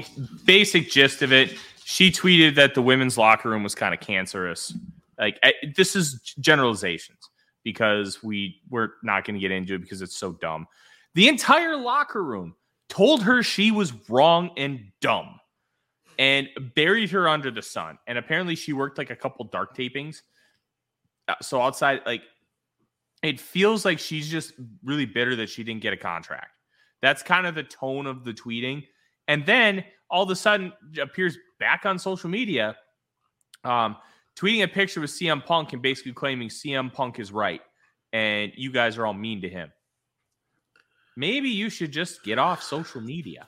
basic 0.46 0.90
gist 0.92 1.22
of 1.22 1.32
it 1.32 1.58
she 1.88 2.10
tweeted 2.10 2.56
that 2.56 2.74
the 2.74 2.82
women's 2.82 3.16
locker 3.16 3.48
room 3.48 3.62
was 3.62 3.76
kind 3.76 3.94
of 3.94 4.00
cancerous. 4.00 4.74
Like, 5.20 5.38
I, 5.44 5.54
this 5.76 5.96
is 5.96 6.20
generalizations 6.40 7.30
because 7.64 8.24
we 8.24 8.60
we're 8.72 8.90
not 9.04 9.24
going 9.24 9.36
to 9.36 9.40
get 9.40 9.52
into 9.52 9.76
it 9.76 9.82
because 9.82 10.02
it's 10.02 10.18
so 10.18 10.34
dumb. 10.34 10.66
The 11.14 11.28
entire 11.28 11.78
locker 11.78 12.24
room 12.24 12.56
told 12.90 13.22
her 13.22 13.44
she 13.44 13.70
was 13.70 13.94
wrong 14.10 14.50
and 14.58 14.92
dumb 15.00 15.40
and 16.18 16.50
buried 16.74 17.12
her 17.12 17.30
under 17.30 17.52
the 17.52 17.62
sun. 17.62 18.00
And 18.08 18.18
apparently, 18.18 18.56
she 18.56 18.74
worked 18.74 18.98
like 18.98 19.12
a 19.12 19.16
couple 19.16 19.46
dark 19.46 19.78
tapings. 19.78 20.24
Uh, 21.28 21.36
so, 21.40 21.62
outside, 21.62 22.02
like, 22.08 22.24
it 23.26 23.40
feels 23.40 23.86
like 23.86 24.00
she's 24.00 24.30
just 24.30 24.54
really 24.84 25.06
bitter 25.06 25.36
that 25.38 25.50
she 25.50 25.64
didn't 25.64 25.82
get 25.82 25.94
a 25.94 25.98
contract. 25.98 26.52
That's 27.02 27.24
kind 27.24 27.48
of 27.48 27.56
the 27.56 27.64
tone 27.64 28.08
of 28.08 28.24
the 28.24 28.34
tweeting. 28.34 28.84
And 29.28 29.46
then 29.46 29.84
all 30.10 30.24
of 30.24 30.30
a 30.30 30.36
sudden 30.36 30.74
appears 31.02 31.38
back 31.60 31.86
on 31.86 31.98
social 31.98 32.30
media, 32.30 32.76
um, 33.64 33.98
tweeting 34.36 34.64
a 34.64 34.68
picture 34.68 35.02
with 35.02 35.10
CM 35.10 35.44
Punk 35.46 35.74
and 35.74 35.82
basically 35.82 36.14
claiming 36.14 36.50
CM 36.50 36.94
Punk 36.94 37.20
is 37.20 37.32
right 37.32 37.62
and 38.14 38.52
you 38.56 38.72
guys 38.72 38.98
are 38.98 39.06
all 39.06 39.14
mean 39.14 39.42
to 39.42 39.50
him. 39.50 39.72
Maybe 41.18 41.50
you 41.50 41.70
should 41.70 41.92
just 41.92 42.24
get 42.24 42.38
off 42.38 42.62
social 42.62 43.02
media. 43.02 43.48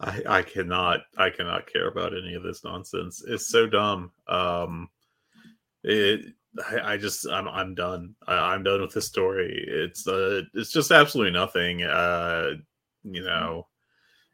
I, 0.00 0.22
I 0.28 0.42
cannot 0.42 1.00
I 1.16 1.30
cannot 1.30 1.66
care 1.72 1.88
about 1.88 2.12
any 2.16 2.34
of 2.34 2.42
this 2.42 2.64
nonsense. 2.64 3.24
It's 3.26 3.48
so 3.48 3.66
dumb. 3.66 4.10
Um, 4.28 4.88
it 5.82 6.34
I, 6.70 6.92
I 6.92 6.96
just 6.96 7.26
I'm 7.28 7.48
I'm 7.48 7.74
done. 7.74 8.14
I, 8.26 8.54
am 8.54 8.62
done 8.62 8.80
with 8.80 8.94
this 8.94 9.06
story. 9.06 9.64
It's 9.66 10.06
uh 10.06 10.42
it's 10.54 10.72
just 10.72 10.90
absolutely 10.90 11.32
nothing. 11.32 11.82
Uh, 11.82 12.52
you 13.04 13.22
know, 13.22 13.66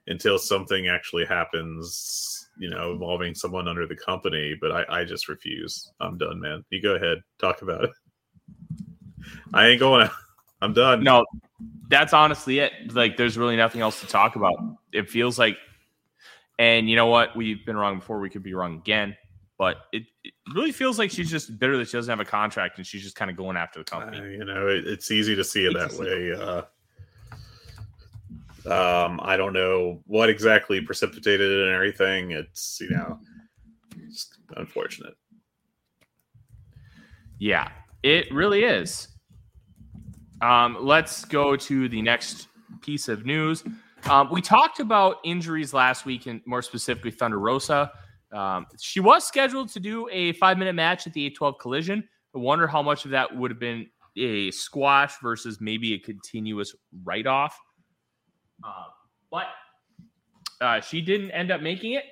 until 0.06 0.38
something 0.38 0.88
actually 0.88 1.24
happens. 1.24 2.48
You 2.58 2.70
know, 2.70 2.92
involving 2.92 3.34
someone 3.34 3.66
under 3.66 3.86
the 3.86 3.96
company. 3.96 4.56
But 4.60 4.72
I 4.72 5.00
I 5.00 5.04
just 5.04 5.28
refuse. 5.28 5.90
I'm 6.00 6.18
done, 6.18 6.40
man. 6.40 6.64
You 6.70 6.82
go 6.82 6.94
ahead, 6.94 7.18
talk 7.38 7.62
about 7.62 7.84
it. 7.84 7.90
I 9.54 9.68
ain't 9.68 9.80
going. 9.80 10.08
I'm 10.60 10.72
done. 10.72 11.02
No, 11.02 11.24
that's 11.88 12.12
honestly 12.12 12.60
it. 12.60 12.72
Like, 12.94 13.16
there's 13.16 13.36
really 13.36 13.56
nothing 13.56 13.80
else 13.80 14.00
to 14.00 14.06
talk 14.06 14.36
about. 14.36 14.54
It 14.92 15.10
feels 15.10 15.38
like, 15.38 15.56
and 16.58 16.88
you 16.88 16.94
know 16.94 17.06
what? 17.06 17.34
We've 17.34 17.64
been 17.66 17.76
wrong 17.76 17.98
before. 17.98 18.20
We 18.20 18.30
could 18.30 18.44
be 18.44 18.54
wrong 18.54 18.76
again. 18.76 19.16
But 19.58 19.76
it, 19.92 20.04
it 20.24 20.32
really 20.54 20.72
feels 20.72 20.98
like 20.98 21.10
she's 21.10 21.30
just 21.30 21.58
bitter 21.58 21.76
that 21.76 21.88
she 21.88 21.96
doesn't 21.96 22.10
have 22.10 22.20
a 22.20 22.28
contract 22.28 22.78
and 22.78 22.86
she's 22.86 23.02
just 23.02 23.14
kind 23.14 23.30
of 23.30 23.36
going 23.36 23.56
after 23.56 23.80
the 23.80 23.84
company. 23.84 24.18
Uh, 24.18 24.24
you 24.24 24.44
know, 24.44 24.66
it, 24.66 24.86
it's 24.86 25.10
easy 25.10 25.36
to 25.36 25.44
see 25.44 25.66
it 25.66 25.74
that 25.74 25.92
way. 25.92 26.32
Uh, 26.32 26.62
um, 28.64 29.20
I 29.22 29.36
don't 29.36 29.52
know 29.52 30.00
what 30.06 30.30
exactly 30.30 30.80
precipitated 30.80 31.50
it 31.50 31.66
and 31.66 31.74
everything. 31.74 32.30
It's 32.30 32.78
you 32.80 32.90
know, 32.90 33.18
it's 33.98 34.38
unfortunate. 34.56 35.14
Yeah, 37.38 37.68
it 38.02 38.32
really 38.32 38.62
is. 38.64 39.08
Um, 40.40 40.76
let's 40.80 41.24
go 41.24 41.56
to 41.56 41.88
the 41.88 42.02
next 42.02 42.48
piece 42.80 43.08
of 43.08 43.26
news. 43.26 43.64
Um, 44.08 44.28
we 44.30 44.40
talked 44.40 44.80
about 44.80 45.16
injuries 45.24 45.72
last 45.72 46.04
week, 46.04 46.26
and 46.26 46.40
more 46.46 46.62
specifically, 46.62 47.10
Thunder 47.10 47.38
Rosa. 47.38 47.92
Um, 48.32 48.66
she 48.80 49.00
was 49.00 49.26
scheduled 49.26 49.68
to 49.70 49.80
do 49.80 50.08
a 50.10 50.32
five 50.34 50.58
minute 50.58 50.74
match 50.74 51.06
at 51.06 51.12
the 51.12 51.26
812 51.26 51.58
collision. 51.58 52.08
I 52.34 52.38
wonder 52.38 52.66
how 52.66 52.82
much 52.82 53.04
of 53.04 53.10
that 53.10 53.34
would 53.36 53.50
have 53.50 53.60
been 53.60 53.86
a 54.16 54.50
squash 54.50 55.14
versus 55.22 55.60
maybe 55.60 55.94
a 55.94 55.98
continuous 55.98 56.74
write 57.04 57.26
off. 57.26 57.58
Uh, 58.64 58.84
but 59.30 59.46
uh, 60.60 60.80
she 60.80 61.00
didn't 61.00 61.30
end 61.32 61.50
up 61.50 61.60
making 61.60 61.92
it. 61.92 62.04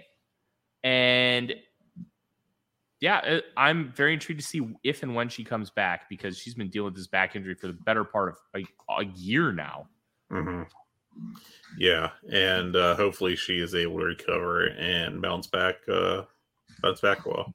And 0.82 1.54
yeah, 3.00 3.18
uh, 3.18 3.40
I'm 3.56 3.92
very 3.92 4.12
intrigued 4.12 4.40
to 4.40 4.46
see 4.46 4.62
if 4.82 5.02
and 5.02 5.14
when 5.14 5.28
she 5.28 5.44
comes 5.44 5.70
back 5.70 6.08
because 6.08 6.36
she's 6.36 6.54
been 6.54 6.68
dealing 6.68 6.86
with 6.86 6.96
this 6.96 7.06
back 7.06 7.34
injury 7.34 7.54
for 7.54 7.66
the 7.66 7.72
better 7.72 8.04
part 8.04 8.30
of 8.30 8.36
a, 8.56 8.64
a 9.00 9.04
year 9.14 9.52
now. 9.52 9.88
Mm-hmm. 10.30 10.62
Yeah, 11.78 12.10
and 12.30 12.76
uh, 12.76 12.96
hopefully 12.96 13.36
she 13.36 13.58
is 13.58 13.74
able 13.74 13.98
to 14.00 14.04
recover 14.04 14.66
and 14.66 15.22
bounce 15.22 15.46
back, 15.46 15.76
uh, 15.90 16.22
bounce 16.82 17.00
back 17.00 17.24
well. 17.26 17.54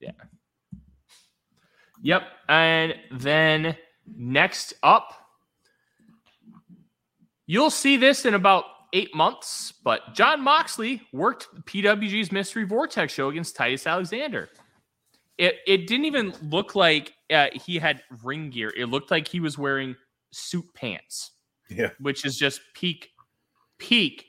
Yeah. 0.00 0.12
Yep, 2.02 2.22
and 2.48 2.94
then 3.12 3.76
next 4.06 4.74
up, 4.82 5.12
you'll 7.46 7.70
see 7.70 7.96
this 7.96 8.24
in 8.24 8.34
about 8.34 8.64
eight 8.92 9.14
months, 9.14 9.72
but 9.84 10.14
Jon 10.14 10.42
Moxley 10.42 11.02
worked 11.12 11.48
PWG's 11.64 12.32
Mystery 12.32 12.64
Vortex 12.64 13.12
show 13.12 13.28
against 13.28 13.56
Titus 13.56 13.86
Alexander. 13.86 14.48
It, 15.38 15.56
it 15.66 15.86
didn't 15.86 16.04
even 16.04 16.34
look 16.42 16.74
like 16.74 17.14
uh, 17.32 17.46
he 17.54 17.78
had 17.78 18.02
ring 18.22 18.50
gear. 18.50 18.72
It 18.76 18.86
looked 18.86 19.10
like 19.10 19.26
he 19.26 19.40
was 19.40 19.56
wearing 19.56 19.96
suit 20.32 20.66
pants. 20.74 21.32
Yeah. 21.70 21.90
Which 22.00 22.24
is 22.24 22.36
just 22.36 22.60
peak, 22.74 23.10
peak, 23.78 24.26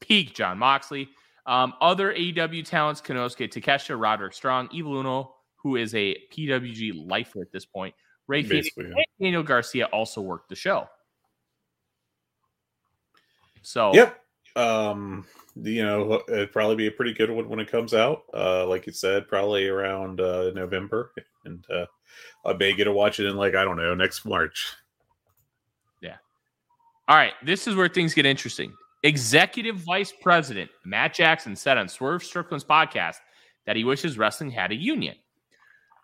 peak 0.00 0.34
Jon 0.34 0.58
Moxley. 0.58 1.08
Um, 1.46 1.74
other 1.80 2.12
AEW 2.12 2.64
talents, 2.64 3.00
Konosuke 3.00 3.50
Takeshita, 3.50 4.00
Roderick 4.00 4.34
Strong, 4.34 4.68
Evil 4.72 4.98
Uno, 4.98 5.34
who 5.56 5.76
is 5.76 5.94
a 5.94 6.16
PWG 6.32 7.08
lifer 7.08 7.40
at 7.42 7.52
this 7.52 7.64
point. 7.64 7.94
Rey 8.26 8.42
Fenix, 8.42 8.68
yeah. 8.76 8.84
Daniel 9.20 9.42
Garcia 9.42 9.86
also 9.86 10.20
worked 10.20 10.48
the 10.48 10.54
show. 10.54 10.88
So 13.62 13.92
yep, 13.92 14.20
um, 14.56 15.26
you 15.56 15.84
know, 15.84 16.22
it'd 16.28 16.52
probably 16.52 16.76
be 16.76 16.86
a 16.86 16.92
pretty 16.92 17.12
good 17.12 17.30
one 17.30 17.48
when 17.48 17.60
it 17.60 17.70
comes 17.70 17.94
out. 17.94 18.22
Uh, 18.32 18.66
like 18.66 18.86
you 18.86 18.92
said, 18.92 19.28
probably 19.28 19.68
around 19.68 20.20
uh, 20.20 20.50
November, 20.54 21.12
and 21.44 21.64
uh, 21.70 21.86
I 22.44 22.52
may 22.54 22.72
get 22.74 22.84
to 22.84 22.92
watch 22.92 23.20
it 23.20 23.26
in 23.26 23.36
like 23.36 23.54
I 23.54 23.64
don't 23.64 23.76
know 23.76 23.94
next 23.94 24.24
March. 24.24 24.74
All 27.10 27.16
right, 27.16 27.32
this 27.44 27.66
is 27.66 27.74
where 27.74 27.88
things 27.88 28.14
get 28.14 28.24
interesting. 28.24 28.72
Executive 29.02 29.74
Vice 29.78 30.12
President 30.22 30.70
Matt 30.84 31.12
Jackson 31.12 31.56
said 31.56 31.76
on 31.76 31.88
Swerve 31.88 32.22
Strickland's 32.22 32.64
podcast 32.64 33.16
that 33.66 33.74
he 33.74 33.82
wishes 33.82 34.16
wrestling 34.16 34.48
had 34.48 34.70
a 34.70 34.76
union. 34.76 35.16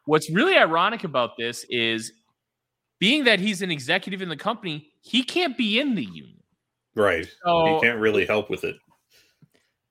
What's 0.06 0.28
really 0.28 0.56
ironic 0.56 1.04
about 1.04 1.36
this 1.38 1.64
is 1.70 2.10
being 2.98 3.22
that 3.22 3.38
he's 3.38 3.62
an 3.62 3.70
executive 3.70 4.20
in 4.20 4.28
the 4.28 4.36
company, 4.36 4.90
he 5.00 5.22
can't 5.22 5.56
be 5.56 5.78
in 5.78 5.94
the 5.94 6.02
union. 6.02 6.42
Right. 6.96 7.28
So, 7.44 7.74
he 7.74 7.86
can't 7.86 8.00
really 8.00 8.26
help 8.26 8.50
with 8.50 8.64
it. 8.64 8.74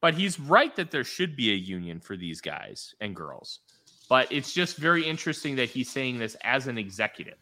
But 0.02 0.16
he's 0.16 0.38
right 0.38 0.76
that 0.76 0.92
there 0.92 1.06
should 1.06 1.38
be 1.38 1.54
a 1.54 1.56
union 1.56 2.02
for 2.02 2.18
these 2.18 2.42
guys 2.42 2.94
and 3.00 3.16
girls. 3.16 3.62
But 4.10 4.30
it's 4.34 4.52
just 4.52 4.76
very 4.76 5.06
interesting 5.06 5.56
that 5.56 5.70
he's 5.70 5.90
saying 5.90 6.20
this 6.20 6.36
as 6.44 6.68
an 6.68 6.78
executive. 6.78 7.38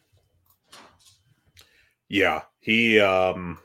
Yeah, 2.08 2.42
he 2.64 2.98
um 2.98 3.58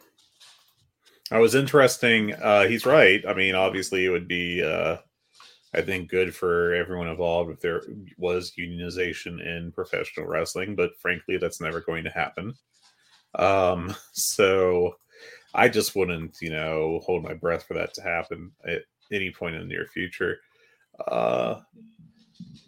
I 1.32 1.40
was 1.40 1.56
interesting. 1.56 2.34
Uh 2.34 2.68
he's 2.68 2.86
right. 2.86 3.24
I 3.28 3.34
mean, 3.34 3.56
obviously 3.56 4.06
it 4.06 4.10
would 4.10 4.28
be 4.28 4.62
uh 4.62 4.98
I 5.74 5.82
think 5.82 6.10
good 6.10 6.36
for 6.36 6.74
everyone 6.74 7.08
involved 7.08 7.52
if 7.52 7.60
there 7.60 7.82
was 8.18 8.54
unionization 8.60 9.40
in 9.46 9.72
professional 9.72 10.28
wrestling, 10.28 10.76
but 10.76 10.98
frankly 11.00 11.38
that's 11.38 11.62
never 11.62 11.80
going 11.80 12.04
to 12.04 12.10
happen. 12.10 12.54
Um 13.36 13.96
so 14.14 14.96
I 15.54 15.70
just 15.70 15.96
wouldn't, 15.96 16.38
you 16.42 16.52
know, 16.52 17.00
hold 17.06 17.24
my 17.24 17.34
breath 17.34 17.64
for 17.64 17.74
that 17.76 17.94
to 17.96 18.02
happen 18.02 18.52
at 18.68 18.84
any 19.12 19.32
point 19.32 19.56
in 19.56 19.62
the 19.62 19.68
near 19.68 19.86
future. 19.86 20.40
Uh, 21.08 21.62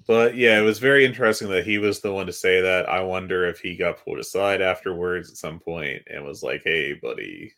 but 0.07 0.35
yeah, 0.35 0.59
it 0.59 0.63
was 0.63 0.79
very 0.79 1.05
interesting 1.05 1.49
that 1.49 1.65
he 1.65 1.77
was 1.77 2.01
the 2.01 2.11
one 2.11 2.25
to 2.25 2.33
say 2.33 2.61
that. 2.61 2.89
I 2.89 3.01
wonder 3.01 3.45
if 3.45 3.59
he 3.59 3.75
got 3.75 4.03
pulled 4.03 4.19
aside 4.19 4.61
afterwards 4.61 5.29
at 5.29 5.37
some 5.37 5.59
point 5.59 6.01
and 6.07 6.25
was 6.25 6.43
like, 6.43 6.63
"Hey, 6.63 6.93
buddy, 6.93 7.53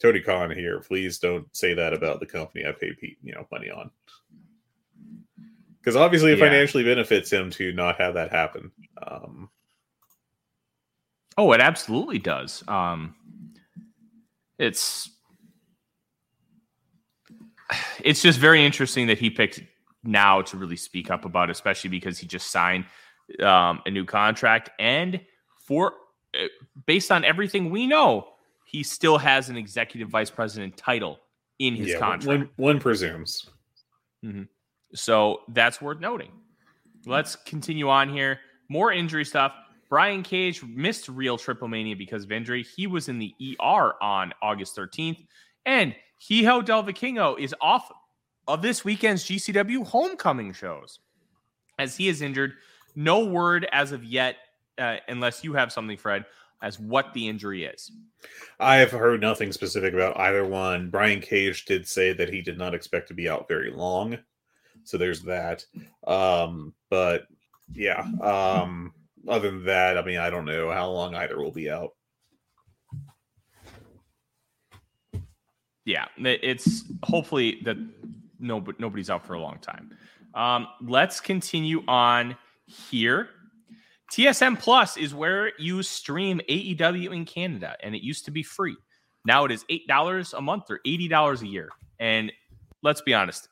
Tony 0.00 0.20
Khan 0.20 0.50
here. 0.50 0.80
Please 0.80 1.18
don't 1.18 1.46
say 1.56 1.74
that 1.74 1.94
about 1.94 2.20
the 2.20 2.26
company 2.26 2.66
I 2.66 2.72
pay, 2.72 2.94
you 3.22 3.32
know, 3.32 3.46
money 3.50 3.70
on." 3.70 3.90
Because 5.78 5.96
obviously, 5.96 6.32
it 6.32 6.38
yeah. 6.38 6.44
financially 6.44 6.84
benefits 6.84 7.32
him 7.32 7.50
to 7.52 7.72
not 7.72 7.98
have 8.00 8.14
that 8.14 8.30
happen. 8.30 8.70
Um, 9.00 9.48
oh, 11.38 11.52
it 11.52 11.60
absolutely 11.60 12.18
does. 12.18 12.62
Um, 12.68 13.14
it's 14.58 15.10
it's 18.04 18.22
just 18.22 18.38
very 18.38 18.64
interesting 18.64 19.06
that 19.06 19.18
he 19.18 19.30
picked 19.30 19.60
now 20.04 20.42
to 20.42 20.56
really 20.56 20.76
speak 20.76 21.10
up 21.10 21.24
about, 21.24 21.50
especially 21.50 21.90
because 21.90 22.18
he 22.18 22.26
just 22.26 22.50
signed 22.50 22.84
um, 23.40 23.80
a 23.86 23.90
new 23.90 24.04
contract, 24.04 24.70
and 24.78 25.20
for 25.66 25.94
uh, 26.34 26.46
based 26.86 27.12
on 27.12 27.24
everything 27.24 27.70
we 27.70 27.86
know, 27.86 28.28
he 28.64 28.82
still 28.82 29.18
has 29.18 29.48
an 29.48 29.56
executive 29.56 30.08
vice 30.08 30.30
president 30.30 30.76
title 30.76 31.20
in 31.58 31.76
his 31.76 31.88
yeah, 31.88 31.98
contract. 31.98 32.26
One, 32.26 32.50
one 32.56 32.80
presumes. 32.80 33.48
Mm-hmm. 34.24 34.44
So 34.94 35.40
that's 35.48 35.80
worth 35.80 36.00
noting. 36.00 36.30
Let's 37.06 37.36
continue 37.36 37.88
on 37.88 38.08
here. 38.08 38.40
More 38.68 38.92
injury 38.92 39.24
stuff. 39.24 39.52
Brian 39.88 40.22
Cage 40.22 40.62
missed 40.62 41.08
real 41.08 41.36
Triple 41.36 41.68
Mania 41.68 41.96
because 41.96 42.24
of 42.24 42.32
injury. 42.32 42.64
He 42.76 42.86
was 42.86 43.08
in 43.08 43.18
the 43.18 43.34
ER 43.60 43.94
on 44.00 44.32
August 44.40 44.76
13th. 44.76 45.26
And 45.66 45.94
Hijo 46.18 46.62
Del 46.62 46.82
Vikingo 46.84 47.38
is 47.38 47.54
off 47.60 47.90
of 48.48 48.62
this 48.62 48.84
weekend's 48.84 49.24
GCW 49.24 49.86
homecoming 49.86 50.52
shows 50.52 51.00
as 51.78 51.96
he 51.96 52.08
is 52.08 52.22
injured. 52.22 52.54
No 52.94 53.24
word 53.24 53.66
as 53.72 53.92
of 53.92 54.04
yet, 54.04 54.36
uh, 54.78 54.96
unless 55.08 55.42
you 55.42 55.52
have 55.54 55.72
something, 55.72 55.96
Fred, 55.96 56.24
as 56.62 56.78
what 56.78 57.12
the 57.14 57.28
injury 57.28 57.64
is. 57.64 57.90
I 58.60 58.76
have 58.76 58.90
heard 58.90 59.20
nothing 59.20 59.52
specific 59.52 59.94
about 59.94 60.18
either 60.18 60.46
one. 60.46 60.90
Brian 60.90 61.20
Cage 61.20 61.64
did 61.64 61.86
say 61.86 62.12
that 62.12 62.32
he 62.32 62.42
did 62.42 62.58
not 62.58 62.74
expect 62.74 63.08
to 63.08 63.14
be 63.14 63.28
out 63.28 63.48
very 63.48 63.70
long. 63.70 64.18
So 64.84 64.98
there's 64.98 65.22
that. 65.22 65.64
Um, 66.06 66.74
but 66.90 67.26
yeah. 67.72 68.04
Um, 68.20 68.92
other 69.26 69.50
than 69.50 69.64
that, 69.64 69.96
I 69.96 70.04
mean, 70.04 70.18
I 70.18 70.30
don't 70.30 70.44
know 70.44 70.70
how 70.70 70.90
long 70.90 71.14
either 71.14 71.38
will 71.38 71.52
be 71.52 71.70
out. 71.70 71.92
yeah, 75.84 76.06
it's 76.16 76.84
hopefully 77.02 77.60
that 77.64 77.76
no, 78.42 78.60
but 78.60 78.78
nobody's 78.78 79.08
out 79.08 79.24
for 79.24 79.34
a 79.34 79.40
long 79.40 79.58
time. 79.58 79.96
Um, 80.34 80.66
let's 80.82 81.20
continue 81.20 81.82
on 81.86 82.36
here. 82.66 83.28
TSN 84.10 84.58
Plus 84.58 84.96
is 84.96 85.14
where 85.14 85.52
you 85.58 85.82
stream 85.82 86.40
AEW 86.48 87.14
in 87.14 87.24
Canada, 87.24 87.76
and 87.82 87.94
it 87.94 88.02
used 88.02 88.26
to 88.26 88.30
be 88.30 88.42
free. 88.42 88.76
Now 89.24 89.44
it 89.44 89.52
is 89.52 89.64
eight 89.70 89.86
dollars 89.86 90.34
a 90.34 90.40
month 90.40 90.64
or 90.70 90.80
eighty 90.84 91.08
dollars 91.08 91.42
a 91.42 91.46
year. 91.46 91.70
And 91.98 92.32
let's 92.82 93.00
be 93.00 93.14
honest, 93.14 93.48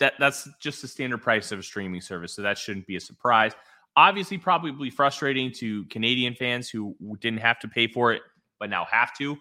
that 0.00 0.14
that's 0.18 0.48
just 0.60 0.82
the 0.82 0.88
standard 0.88 1.22
price 1.22 1.52
of 1.52 1.58
a 1.58 1.62
streaming 1.62 2.00
service, 2.00 2.34
so 2.34 2.42
that 2.42 2.58
shouldn't 2.58 2.86
be 2.86 2.96
a 2.96 3.00
surprise. 3.00 3.52
Obviously, 3.96 4.36
probably 4.36 4.90
frustrating 4.90 5.52
to 5.52 5.84
Canadian 5.86 6.34
fans 6.34 6.68
who 6.68 6.96
didn't 7.20 7.38
have 7.38 7.60
to 7.60 7.68
pay 7.68 7.86
for 7.86 8.12
it, 8.12 8.22
but 8.58 8.68
now 8.68 8.84
have 8.90 9.16
to. 9.18 9.38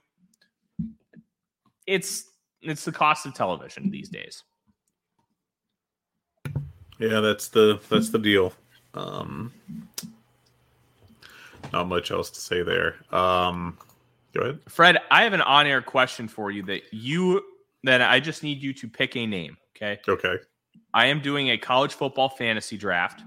It's 1.87 2.25
it's 2.61 2.85
the 2.85 2.91
cost 2.91 3.25
of 3.25 3.33
television 3.33 3.89
these 3.89 4.09
days. 4.09 4.43
Yeah, 7.03 7.19
that's 7.19 7.49
the 7.49 7.81
that's 7.89 8.11
the 8.11 8.19
deal. 8.19 8.53
Um, 8.93 9.51
not 11.73 11.87
much 11.89 12.11
else 12.11 12.29
to 12.29 12.39
say 12.39 12.63
there. 12.63 12.95
Um, 13.13 13.77
go 14.33 14.41
ahead, 14.41 14.59
Fred. 14.69 14.99
I 15.11 15.23
have 15.23 15.33
an 15.33 15.41
on-air 15.41 15.81
question 15.81 16.29
for 16.29 16.49
you 16.49 16.63
that 16.63 16.83
you 16.93 17.43
that 17.83 18.01
I 18.01 18.21
just 18.21 18.41
need 18.41 18.63
you 18.63 18.71
to 18.75 18.87
pick 18.87 19.17
a 19.17 19.25
name. 19.25 19.57
Okay. 19.75 19.99
Okay. 20.07 20.37
I 20.93 21.07
am 21.07 21.19
doing 21.19 21.49
a 21.49 21.57
college 21.57 21.93
football 21.93 22.29
fantasy 22.29 22.77
draft. 22.77 23.21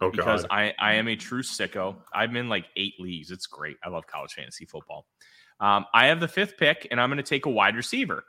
Oh, 0.00 0.10
because 0.10 0.42
God. 0.42 0.50
I, 0.52 0.74
I 0.78 0.94
am 0.94 1.08
a 1.08 1.16
true 1.16 1.42
sicko. 1.42 1.96
I'm 2.12 2.36
in 2.36 2.48
like 2.48 2.66
eight 2.76 2.94
leagues. 3.00 3.32
It's 3.32 3.46
great. 3.46 3.76
I 3.82 3.88
love 3.88 4.06
college 4.06 4.34
fantasy 4.34 4.66
football. 4.66 5.06
Um, 5.58 5.86
I 5.92 6.06
have 6.06 6.20
the 6.20 6.28
fifth 6.28 6.58
pick, 6.58 6.86
and 6.92 7.00
I'm 7.00 7.08
going 7.08 7.16
to 7.16 7.24
take 7.24 7.46
a 7.46 7.50
wide 7.50 7.74
receiver. 7.74 8.22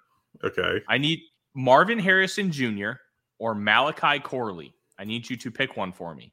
Okay. 0.43 0.81
I 0.88 0.97
need 0.97 1.19
Marvin 1.53 1.99
Harrison 1.99 2.51
Jr. 2.51 2.91
or 3.38 3.53
Malachi 3.53 4.19
Corley. 4.19 4.73
I 4.99 5.03
need 5.05 5.29
you 5.29 5.38
to 5.38 5.51
pick 5.51 5.77
one 5.77 5.91
for 5.91 6.13
me. 6.15 6.31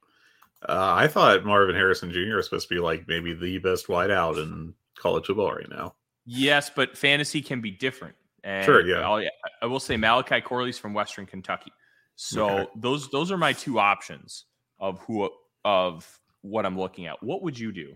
Uh, 0.67 0.93
I 0.95 1.07
thought 1.07 1.45
Marvin 1.45 1.75
Harrison 1.75 2.11
Jr. 2.11 2.37
was 2.37 2.45
supposed 2.45 2.67
to 2.69 2.73
be 2.75 2.79
like 2.81 3.07
maybe 3.07 3.33
the 3.33 3.59
best 3.59 3.87
wideout 3.87 4.41
in 4.41 4.73
college 4.97 5.27
football 5.27 5.51
right 5.53 5.69
now. 5.69 5.95
Yes, 6.25 6.71
but 6.75 6.97
fantasy 6.97 7.41
can 7.41 7.61
be 7.61 7.69
different. 7.71 8.15
And 8.43 8.65
Sure, 8.65 8.85
yeah. 8.85 9.07
I'll, 9.07 9.23
I 9.61 9.65
will 9.65 9.79
say 9.79 9.97
Malachi 9.97 10.41
Corley's 10.41 10.79
from 10.79 10.93
Western 10.93 11.25
Kentucky. 11.25 11.71
So 12.15 12.47
Okay. 12.47 12.69
those 12.77 13.09
those 13.09 13.31
are 13.31 13.37
my 13.37 13.53
two 13.53 13.77
options 13.79 14.45
of 14.79 14.99
who 15.01 15.29
of 15.65 16.19
what 16.41 16.65
I'm 16.65 16.77
looking 16.79 17.05
at. 17.07 17.21
What 17.21 17.41
would 17.43 17.59
you 17.59 17.71
do 17.71 17.93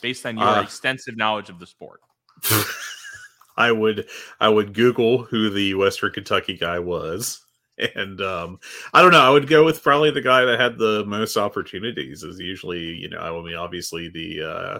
based 0.00 0.24
on 0.26 0.36
your 0.38 0.48
Uh, 0.48 0.62
extensive 0.62 1.16
knowledge 1.16 1.50
of 1.50 1.58
the 1.58 1.66
sport? 1.66 2.00
I 3.56 3.70
would 3.72 4.08
I 4.40 4.48
would 4.48 4.72
Google 4.72 5.24
who 5.24 5.50
the 5.50 5.74
Western 5.74 6.12
Kentucky 6.12 6.56
guy 6.56 6.78
was. 6.78 7.44
And 7.94 8.20
um, 8.20 8.58
I 8.92 9.00
don't 9.00 9.12
know. 9.12 9.20
I 9.20 9.30
would 9.30 9.48
go 9.48 9.64
with 9.64 9.82
probably 9.82 10.10
the 10.10 10.20
guy 10.20 10.44
that 10.44 10.60
had 10.60 10.76
the 10.76 11.02
most 11.06 11.38
opportunities. 11.38 12.22
Is 12.22 12.38
usually, 12.38 12.78
you 12.78 13.08
know, 13.08 13.18
I 13.18 13.42
mean, 13.42 13.56
obviously 13.56 14.10
the 14.10 14.42
uh, 14.42 14.78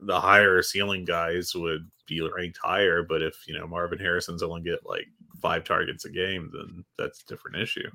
the 0.00 0.20
higher 0.20 0.60
ceiling 0.62 1.04
guys 1.04 1.54
would 1.54 1.88
be 2.08 2.20
ranked 2.20 2.58
higher. 2.60 3.02
But 3.02 3.22
if 3.22 3.46
you 3.46 3.56
know 3.56 3.66
Marvin 3.66 3.98
Harrison's 3.98 4.42
only 4.42 4.62
get 4.62 4.80
like 4.84 5.06
five 5.40 5.64
targets 5.64 6.04
a 6.04 6.10
game, 6.10 6.50
then 6.52 6.84
that's 6.96 7.22
a 7.22 7.26
different 7.26 7.58
issue. 7.58 7.88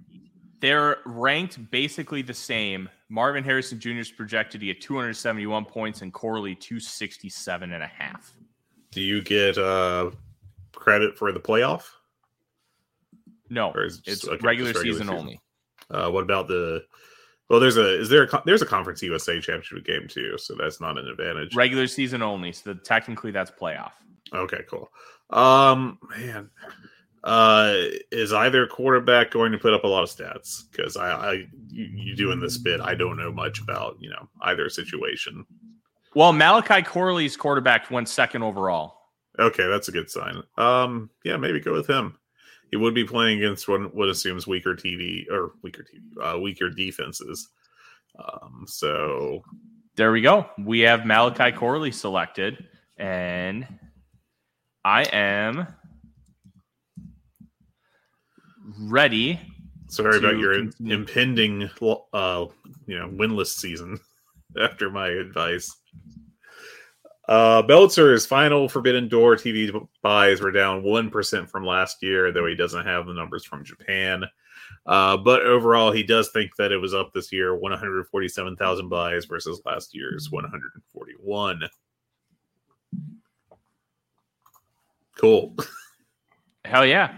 They're 0.59 0.99
ranked 1.05 1.69
basically 1.71 2.21
the 2.21 2.33
same. 2.33 2.87
Marvin 3.09 3.43
Harrison 3.43 3.79
Jr. 3.79 3.89
is 3.89 4.11
projected 4.11 4.61
to 4.61 4.67
get 4.67 4.79
271 4.79 5.65
points 5.65 6.01
and 6.01 6.13
Corley 6.13 6.55
267 6.55 7.73
and 7.73 7.83
a 7.83 7.87
half. 7.87 8.33
Do 8.91 9.01
you 9.01 9.21
get 9.21 9.57
uh, 9.57 10.11
credit 10.73 11.17
for 11.17 11.33
the 11.33 11.39
playoff? 11.39 11.83
No, 13.53 13.71
Or 13.71 13.83
is 13.85 13.99
it 13.99 14.11
it's 14.11 14.27
okay, 14.27 14.37
regular, 14.41 14.71
regular 14.71 14.83
season, 14.83 15.07
season. 15.07 15.09
only. 15.09 15.41
Uh, 15.89 16.09
what 16.09 16.23
about 16.23 16.47
the? 16.47 16.83
Well, 17.49 17.59
there's 17.59 17.77
a 17.77 18.01
is 18.01 18.09
there 18.09 18.23
a, 18.23 18.43
there's 18.45 18.61
a 18.61 18.65
conference 18.65 19.01
USA 19.03 19.39
championship 19.39 19.85
game 19.85 20.07
too, 20.07 20.37
so 20.37 20.55
that's 20.57 20.81
not 20.81 20.97
an 20.97 21.07
advantage. 21.07 21.55
Regular 21.55 21.87
season 21.87 22.21
only. 22.21 22.51
So 22.51 22.73
technically 22.73 23.31
that's 23.31 23.51
playoff. 23.51 23.91
Okay, 24.33 24.61
cool. 24.67 24.89
Um, 25.29 25.99
man, 26.17 26.49
uh, 27.23 27.75
is 28.11 28.33
either 28.33 28.65
quarterback 28.65 29.29
going 29.31 29.51
to 29.51 29.57
put 29.57 29.73
up 29.73 29.83
a 29.83 29.87
lot 29.87 30.03
of 30.03 30.09
stats? 30.09 30.63
Because 30.71 30.97
I, 30.97 31.09
I 31.11 31.33
you, 31.69 31.89
you 31.93 32.15
doing 32.15 32.39
this 32.39 32.57
bit, 32.57 32.81
I 32.81 32.95
don't 32.95 33.17
know 33.17 33.31
much 33.31 33.59
about 33.61 33.97
you 33.99 34.09
know 34.09 34.27
either 34.41 34.69
situation. 34.69 35.45
Well, 36.15 36.33
Malachi 36.33 36.81
Corley's 36.81 37.37
quarterback 37.37 37.91
went 37.91 38.09
second 38.09 38.43
overall. 38.43 38.97
Okay, 39.39 39.67
that's 39.67 39.87
a 39.87 39.91
good 39.91 40.09
sign. 40.09 40.41
Um, 40.57 41.09
yeah, 41.23 41.37
maybe 41.37 41.59
go 41.59 41.73
with 41.73 41.87
him. 41.87 42.17
He 42.73 42.77
would 42.77 42.95
be 42.95 43.03
playing 43.03 43.37
against 43.37 43.67
one 43.67 43.83
what 43.93 44.09
assumes 44.09 44.47
weaker 44.47 44.73
TV 44.73 45.29
or 45.29 45.51
weaker 45.61 45.83
TV, 45.83 46.35
uh, 46.35 46.39
weaker 46.39 46.71
defenses. 46.71 47.49
Um, 48.17 48.65
so 48.67 49.43
There 49.95 50.11
we 50.11 50.21
go. 50.21 50.47
We 50.57 50.79
have 50.79 51.05
Malachi 51.05 51.55
Corley 51.55 51.91
selected, 51.91 52.65
and 52.97 53.67
I 54.83 55.03
am 55.03 55.67
ready. 58.79 59.39
sorry 59.89 60.17
about 60.17 60.39
your 60.39 60.55
continue. 60.55 60.95
impending, 60.95 61.69
uh, 62.11 62.45
you 62.87 62.97
know, 62.97 63.07
winless 63.07 63.49
season. 63.49 63.99
After 64.59 64.89
my 64.89 65.09
advice, 65.09 65.75
uh, 67.33 67.63
Meltzer's 67.67 68.27
final 68.27 68.69
Forbidden 68.69 69.07
Door 69.07 69.37
TV 69.37 69.87
buys 70.03 70.39
were 70.39 70.51
down 70.51 70.83
one 70.83 71.09
percent 71.09 71.49
from 71.49 71.65
last 71.65 72.03
year, 72.03 72.31
though 72.31 72.45
he 72.45 72.53
doesn't 72.53 72.85
have 72.85 73.07
the 73.07 73.13
numbers 73.13 73.43
from 73.43 73.65
Japan. 73.65 74.23
Uh, 74.85 75.17
but 75.17 75.41
overall, 75.41 75.91
he 75.91 76.03
does 76.03 76.29
think 76.29 76.55
that 76.57 76.71
it 76.71 76.77
was 76.77 76.93
up 76.93 77.11
this 77.11 77.31
year, 77.31 77.55
one 77.55 77.71
hundred 77.71 78.05
forty-seven 78.05 78.55
thousand 78.57 78.87
buys 78.87 79.25
versus 79.25 79.59
last 79.65 79.95
year's 79.95 80.29
one 80.29 80.43
hundred 80.43 80.69
forty-one. 80.93 81.63
Cool. 85.17 85.55
Hell 86.65 86.85
yeah, 86.85 87.15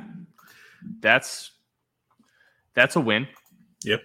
that's 1.01 1.51
that's 2.73 2.95
a 2.95 3.01
win. 3.01 3.28
Yep. 3.84 4.01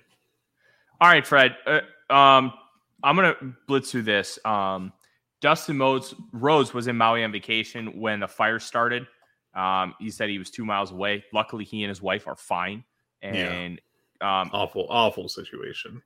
All 1.00 1.08
right, 1.08 1.24
Fred. 1.24 1.56
Uh, 1.64 2.12
um, 2.12 2.52
I'm 3.00 3.14
gonna 3.14 3.36
blitz 3.68 3.92
through 3.92 4.02
this. 4.02 4.40
Um, 4.44 4.92
Dustin 5.40 5.78
Rhodes, 5.78 6.14
Rhodes 6.32 6.74
was 6.74 6.86
in 6.86 6.96
Maui 6.96 7.24
on 7.24 7.32
vacation 7.32 7.98
when 7.98 8.20
the 8.20 8.28
fire 8.28 8.58
started. 8.58 9.06
Um, 9.54 9.94
he 9.98 10.10
said 10.10 10.28
he 10.28 10.38
was 10.38 10.50
two 10.50 10.64
miles 10.64 10.92
away. 10.92 11.24
Luckily, 11.32 11.64
he 11.64 11.82
and 11.82 11.88
his 11.88 12.02
wife 12.02 12.26
are 12.28 12.36
fine. 12.36 12.84
And 13.22 13.80
um, 14.20 14.50
Awful, 14.52 14.86
awful 14.90 15.28
situation. 15.28 16.02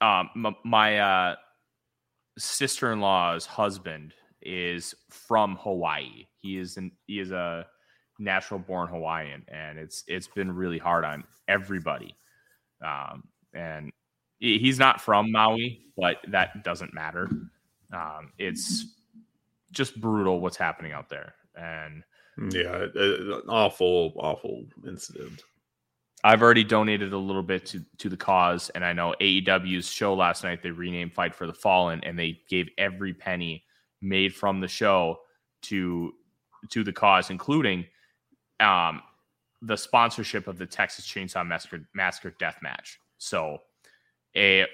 um, 0.00 0.30
m- 0.34 0.56
my 0.64 0.98
uh, 0.98 1.36
sister-in-law's 2.38 3.46
husband 3.46 4.14
is 4.40 4.94
from 5.10 5.56
Hawaii. 5.56 6.26
He 6.40 6.58
is 6.58 6.76
an 6.76 6.90
he 7.06 7.20
is 7.20 7.30
a 7.30 7.66
natural-born 8.18 8.88
Hawaiian, 8.88 9.44
and 9.48 9.78
it's 9.78 10.02
it's 10.08 10.26
been 10.28 10.50
really 10.50 10.78
hard 10.78 11.04
on 11.04 11.24
everybody. 11.48 12.16
Um, 12.84 13.24
and 13.54 13.92
he's 14.40 14.78
not 14.78 15.00
from 15.00 15.30
Maui, 15.30 15.82
but 15.96 16.16
that 16.28 16.64
doesn't 16.64 16.92
matter. 16.94 17.30
Um, 17.92 18.32
it's 18.38 18.86
just 19.70 20.00
brutal 20.00 20.40
what's 20.40 20.56
happening 20.56 20.92
out 20.92 21.08
there, 21.08 21.34
and 21.56 22.02
Yeah, 22.38 22.86
an 22.94 23.42
awful, 23.48 24.14
awful 24.16 24.64
incident. 24.86 25.42
I've 26.24 26.42
already 26.42 26.62
donated 26.62 27.12
a 27.12 27.18
little 27.18 27.42
bit 27.42 27.66
to 27.66 27.84
to 27.98 28.08
the 28.08 28.16
cause, 28.16 28.70
and 28.70 28.84
I 28.84 28.92
know 28.92 29.14
AEW's 29.20 29.88
show 29.88 30.14
last 30.14 30.44
night 30.44 30.62
they 30.62 30.70
renamed 30.70 31.14
Fight 31.14 31.34
for 31.34 31.46
the 31.46 31.54
Fallen, 31.54 32.02
and 32.04 32.18
they 32.18 32.40
gave 32.48 32.68
every 32.78 33.12
penny 33.12 33.64
made 34.00 34.34
from 34.34 34.60
the 34.60 34.68
show 34.68 35.20
to 35.62 36.12
to 36.70 36.84
the 36.84 36.92
cause, 36.92 37.30
including 37.30 37.84
um, 38.60 39.02
the 39.62 39.76
sponsorship 39.76 40.46
of 40.46 40.58
the 40.58 40.66
Texas 40.66 41.06
Chainsaw 41.06 41.46
Massacre, 41.46 41.88
Massacre 41.94 42.34
Death 42.38 42.58
Match. 42.62 42.98
So, 43.18 43.58
a 44.34 44.66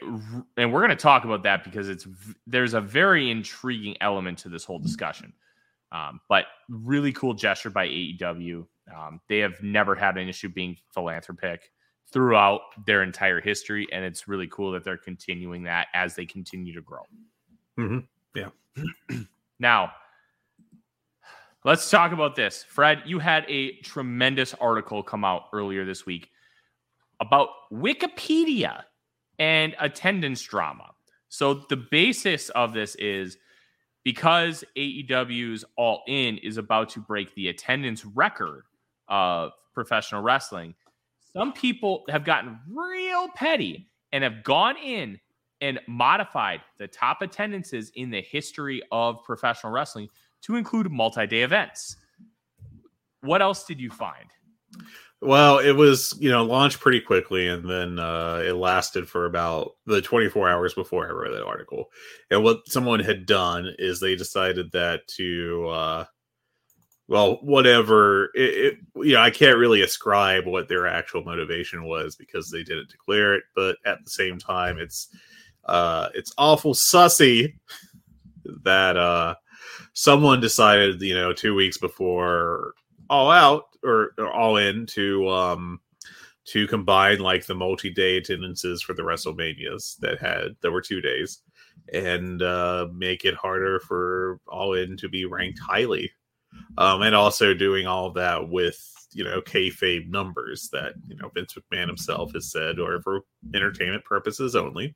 and 0.56 0.72
we're 0.72 0.80
going 0.80 0.90
to 0.90 0.96
talk 0.96 1.24
about 1.24 1.42
that 1.42 1.64
because 1.64 1.88
it's 1.88 2.06
there's 2.46 2.74
a 2.74 2.80
very 2.80 3.30
intriguing 3.30 3.96
element 4.00 4.38
to 4.38 4.48
this 4.48 4.64
whole 4.64 4.78
discussion. 4.78 5.32
Um, 5.90 6.20
but 6.28 6.44
really 6.68 7.12
cool 7.12 7.34
gesture 7.34 7.70
by 7.70 7.88
AEW. 7.88 8.66
Um, 8.94 9.20
they 9.28 9.38
have 9.38 9.62
never 9.62 9.94
had 9.94 10.18
an 10.18 10.28
issue 10.28 10.48
being 10.48 10.76
philanthropic 10.92 11.72
throughout 12.10 12.60
their 12.86 13.02
entire 13.02 13.40
history, 13.40 13.86
and 13.92 14.04
it's 14.04 14.28
really 14.28 14.46
cool 14.48 14.72
that 14.72 14.84
they're 14.84 14.96
continuing 14.96 15.62
that 15.64 15.88
as 15.94 16.14
they 16.14 16.26
continue 16.26 16.74
to 16.74 16.82
grow. 16.82 17.02
Mhm. 17.78 18.06
Yeah. 18.34 18.50
now, 19.58 19.92
let's 21.64 21.90
talk 21.90 22.12
about 22.12 22.36
this. 22.36 22.64
Fred, 22.64 23.02
you 23.06 23.18
had 23.18 23.44
a 23.48 23.76
tremendous 23.80 24.54
article 24.54 25.02
come 25.02 25.24
out 25.24 25.44
earlier 25.52 25.84
this 25.84 26.06
week 26.06 26.30
about 27.20 27.48
Wikipedia 27.72 28.84
and 29.38 29.74
attendance 29.78 30.42
drama. 30.42 30.90
So 31.28 31.54
the 31.68 31.76
basis 31.76 32.48
of 32.50 32.72
this 32.72 32.94
is 32.96 33.36
because 34.04 34.64
AEW's 34.76 35.64
All 35.76 36.02
In 36.06 36.38
is 36.38 36.56
about 36.56 36.88
to 36.90 37.00
break 37.00 37.34
the 37.34 37.48
attendance 37.48 38.04
record 38.04 38.64
of 39.08 39.52
professional 39.74 40.22
wrestling, 40.22 40.74
some 41.32 41.52
people 41.52 42.04
have 42.08 42.24
gotten 42.24 42.58
real 42.68 43.28
petty 43.34 43.88
and 44.12 44.24
have 44.24 44.42
gone 44.42 44.76
in 44.78 45.20
and 45.60 45.78
modified 45.86 46.60
the 46.78 46.88
top 46.88 47.20
attendances 47.20 47.92
in 47.94 48.10
the 48.10 48.22
history 48.22 48.82
of 48.90 49.22
professional 49.24 49.72
wrestling 49.72 50.08
to 50.42 50.56
include 50.56 50.90
multi-day 50.90 51.42
events. 51.42 51.96
What 53.20 53.42
else 53.42 53.64
did 53.64 53.80
you 53.80 53.90
find? 53.90 54.30
Well, 55.20 55.58
it 55.58 55.72
was 55.72 56.16
you 56.20 56.30
know 56.30 56.44
launched 56.44 56.80
pretty 56.80 57.00
quickly, 57.00 57.48
and 57.48 57.68
then 57.68 57.98
uh, 57.98 58.42
it 58.44 58.52
lasted 58.54 59.08
for 59.08 59.26
about 59.26 59.72
the 59.86 60.00
24 60.00 60.48
hours 60.48 60.74
before 60.74 61.08
I 61.08 61.10
wrote 61.10 61.32
that 61.32 61.44
article. 61.44 61.86
And 62.30 62.44
what 62.44 62.68
someone 62.68 63.00
had 63.00 63.26
done 63.26 63.74
is 63.78 63.98
they 63.98 64.14
decided 64.14 64.70
that 64.72 65.08
to 65.16 65.68
uh, 65.68 66.04
well, 67.08 67.38
whatever. 67.42 68.26
It, 68.34 68.40
it, 68.40 68.78
you 68.96 69.14
know, 69.14 69.20
I 69.20 69.30
can't 69.30 69.58
really 69.58 69.80
ascribe 69.80 70.46
what 70.46 70.68
their 70.68 70.86
actual 70.86 71.24
motivation 71.24 71.84
was 71.84 72.14
because 72.14 72.50
they 72.50 72.62
didn't 72.62 72.90
declare 72.90 73.34
it. 73.34 73.44
But 73.56 73.78
at 73.86 74.04
the 74.04 74.10
same 74.10 74.38
time, 74.38 74.78
it's 74.78 75.08
uh, 75.64 76.10
it's 76.14 76.32
awful 76.38 76.74
sussy 76.74 77.54
that 78.62 78.96
uh, 78.96 79.34
someone 79.94 80.40
decided, 80.40 81.00
you 81.00 81.14
know, 81.14 81.32
two 81.32 81.54
weeks 81.54 81.78
before 81.78 82.74
All 83.10 83.30
Out 83.30 83.64
or, 83.84 84.12
or 84.18 84.32
All 84.32 84.56
In 84.56 84.86
to 84.86 85.28
um, 85.28 85.80
to 86.46 86.66
combine 86.66 87.18
like 87.18 87.46
the 87.46 87.54
multi-day 87.54 88.16
attendances 88.16 88.82
for 88.82 88.94
the 88.94 89.02
WrestleManias 89.02 89.98
that 89.98 90.18
had 90.18 90.56
there 90.62 90.72
were 90.72 90.80
two 90.80 91.00
days 91.00 91.42
and 91.92 92.42
uh, 92.42 92.86
make 92.94 93.24
it 93.24 93.34
harder 93.34 93.80
for 93.80 94.40
All 94.48 94.74
In 94.74 94.96
to 94.98 95.08
be 95.08 95.24
ranked 95.24 95.58
highly, 95.58 96.10
um, 96.76 97.02
and 97.02 97.14
also 97.14 97.54
doing 97.54 97.86
all 97.86 98.10
that 98.12 98.48
with 98.48 98.78
you 99.12 99.24
know 99.24 99.40
kayfabe 99.40 100.08
numbers 100.08 100.68
that 100.72 100.94
you 101.06 101.16
know 101.16 101.30
Vince 101.34 101.54
McMahon 101.54 101.86
himself 101.86 102.32
has 102.34 102.50
said 102.50 102.78
or 102.78 103.00
for 103.02 103.20
entertainment 103.54 104.04
purposes 104.04 104.56
only. 104.56 104.94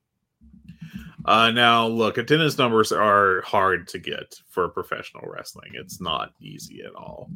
Uh, 1.25 1.51
now, 1.51 1.87
look, 1.87 2.19
attendance 2.19 2.59
numbers 2.59 2.91
are 2.91 3.43
hard 3.43 3.87
to 3.89 3.99
get 3.99 4.35
for 4.49 4.69
professional 4.69 5.25
wrestling. 5.27 5.71
It's 5.75 6.01
not 6.01 6.33
easy 6.41 6.83
at 6.83 6.95
all. 6.95 7.31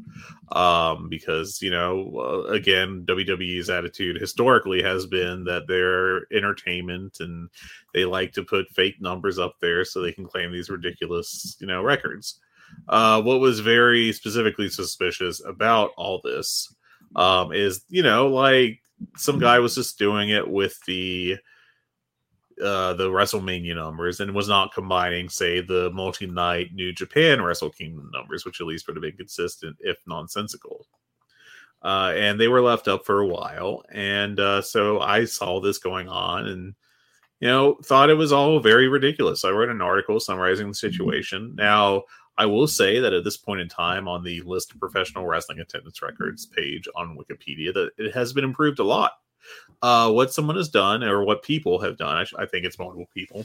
Um, 0.53 1.09
because, 1.09 1.62
you 1.62 1.70
know, 1.70 2.12
uh, 2.18 2.53
again, 2.53 3.05
WWE's 3.07 3.70
attitude 3.70 4.20
historically 4.20 4.82
has 4.82 5.07
been 5.07 5.45
that 5.45 5.68
they're 5.68 6.26
entertainment 6.37 7.18
and 7.20 7.49
they 7.95 8.05
like 8.05 8.32
to 8.32 8.43
put 8.43 8.68
fake 8.70 9.01
numbers 9.01 9.39
up 9.39 9.57
there 9.61 9.84
so 9.84 10.01
they 10.01 10.12
can 10.12 10.26
claim 10.26 10.51
these 10.51 10.70
ridiculous, 10.70 11.57
you 11.61 11.66
know, 11.66 11.82
records. 11.82 12.41
Uh, 12.89 13.22
what 13.22 13.41
was 13.41 13.61
very 13.61 14.12
specifically 14.12 14.68
suspicious 14.68 15.41
about 15.45 15.91
all 15.97 16.20
this 16.24 16.74
um, 17.14 17.53
is, 17.53 17.84
you 17.89 18.03
know, 18.03 18.26
like 18.26 18.80
some 19.16 19.39
guy 19.39 19.59
was 19.59 19.74
just 19.74 19.99
doing 19.99 20.30
it 20.30 20.49
with 20.49 20.78
the 20.87 21.37
uh, 22.62 22.94
the 22.94 23.09
WrestleMania 23.09 23.74
numbers 23.74 24.20
and 24.20 24.34
was 24.34 24.48
not 24.48 24.72
combining, 24.72 25.28
say, 25.28 25.61
the 25.61 25.90
multi-night 25.92 26.72
New 26.72 26.92
Japan 26.92 27.42
Wrestle 27.42 27.70
Kingdom 27.70 28.11
numbers, 28.12 28.44
which 28.44 28.61
at 28.61 28.66
least 28.66 28.86
would 28.86 28.96
have 28.96 29.02
been 29.02 29.16
consistent, 29.16 29.76
if 29.80 29.98
nonsensical. 30.07 30.86
Uh, 31.82 32.12
and 32.16 32.40
they 32.40 32.48
were 32.48 32.62
left 32.62 32.88
up 32.88 33.04
for 33.04 33.20
a 33.20 33.26
while, 33.26 33.82
and 33.92 34.40
uh, 34.40 34.62
so 34.62 35.00
I 35.00 35.24
saw 35.26 35.61
this 35.61 35.78
going 35.78 36.09
on, 36.09 36.46
and 36.46 36.74
you 37.40 37.48
know, 37.48 37.76
thought 37.84 38.11
it 38.11 38.14
was 38.14 38.32
all 38.32 38.61
very 38.61 38.88
ridiculous. 38.88 39.44
I 39.44 39.50
wrote 39.50 39.68
an 39.68 39.82
article 39.82 40.18
summarizing 40.18 40.68
the 40.68 40.74
situation. 40.74 41.54
Now, 41.54 42.04
I 42.38 42.46
will 42.46 42.66
say 42.66 42.98
that 42.98 43.12
at 43.12 43.24
this 43.24 43.36
point 43.36 43.61
in 43.61 43.68
time, 43.68 44.09
on 44.09 44.24
the 44.24 44.40
list 44.42 44.72
of 44.72 44.80
professional 44.80 45.26
wrestling 45.26 45.61
attendance 45.61 46.00
records 46.02 46.46
page 46.46 46.88
on 46.96 47.16
Wikipedia, 47.16 47.72
that 47.74 47.90
it 47.98 48.14
has 48.14 48.32
been 48.32 48.44
improved 48.44 48.78
a 48.78 48.84
lot 48.84 49.12
uh, 49.82 50.11
what 50.11 50.32
someone 50.32 50.57
has 50.57 50.68
done 50.68 51.03
or 51.03 51.24
what 51.24 51.42
people 51.42 51.80
have 51.80 51.97
done. 51.97 52.16
I, 52.16 52.42
I 52.42 52.47
think 52.47 52.64
it's 52.64 52.78
multiple 52.78 53.09
people. 53.12 53.44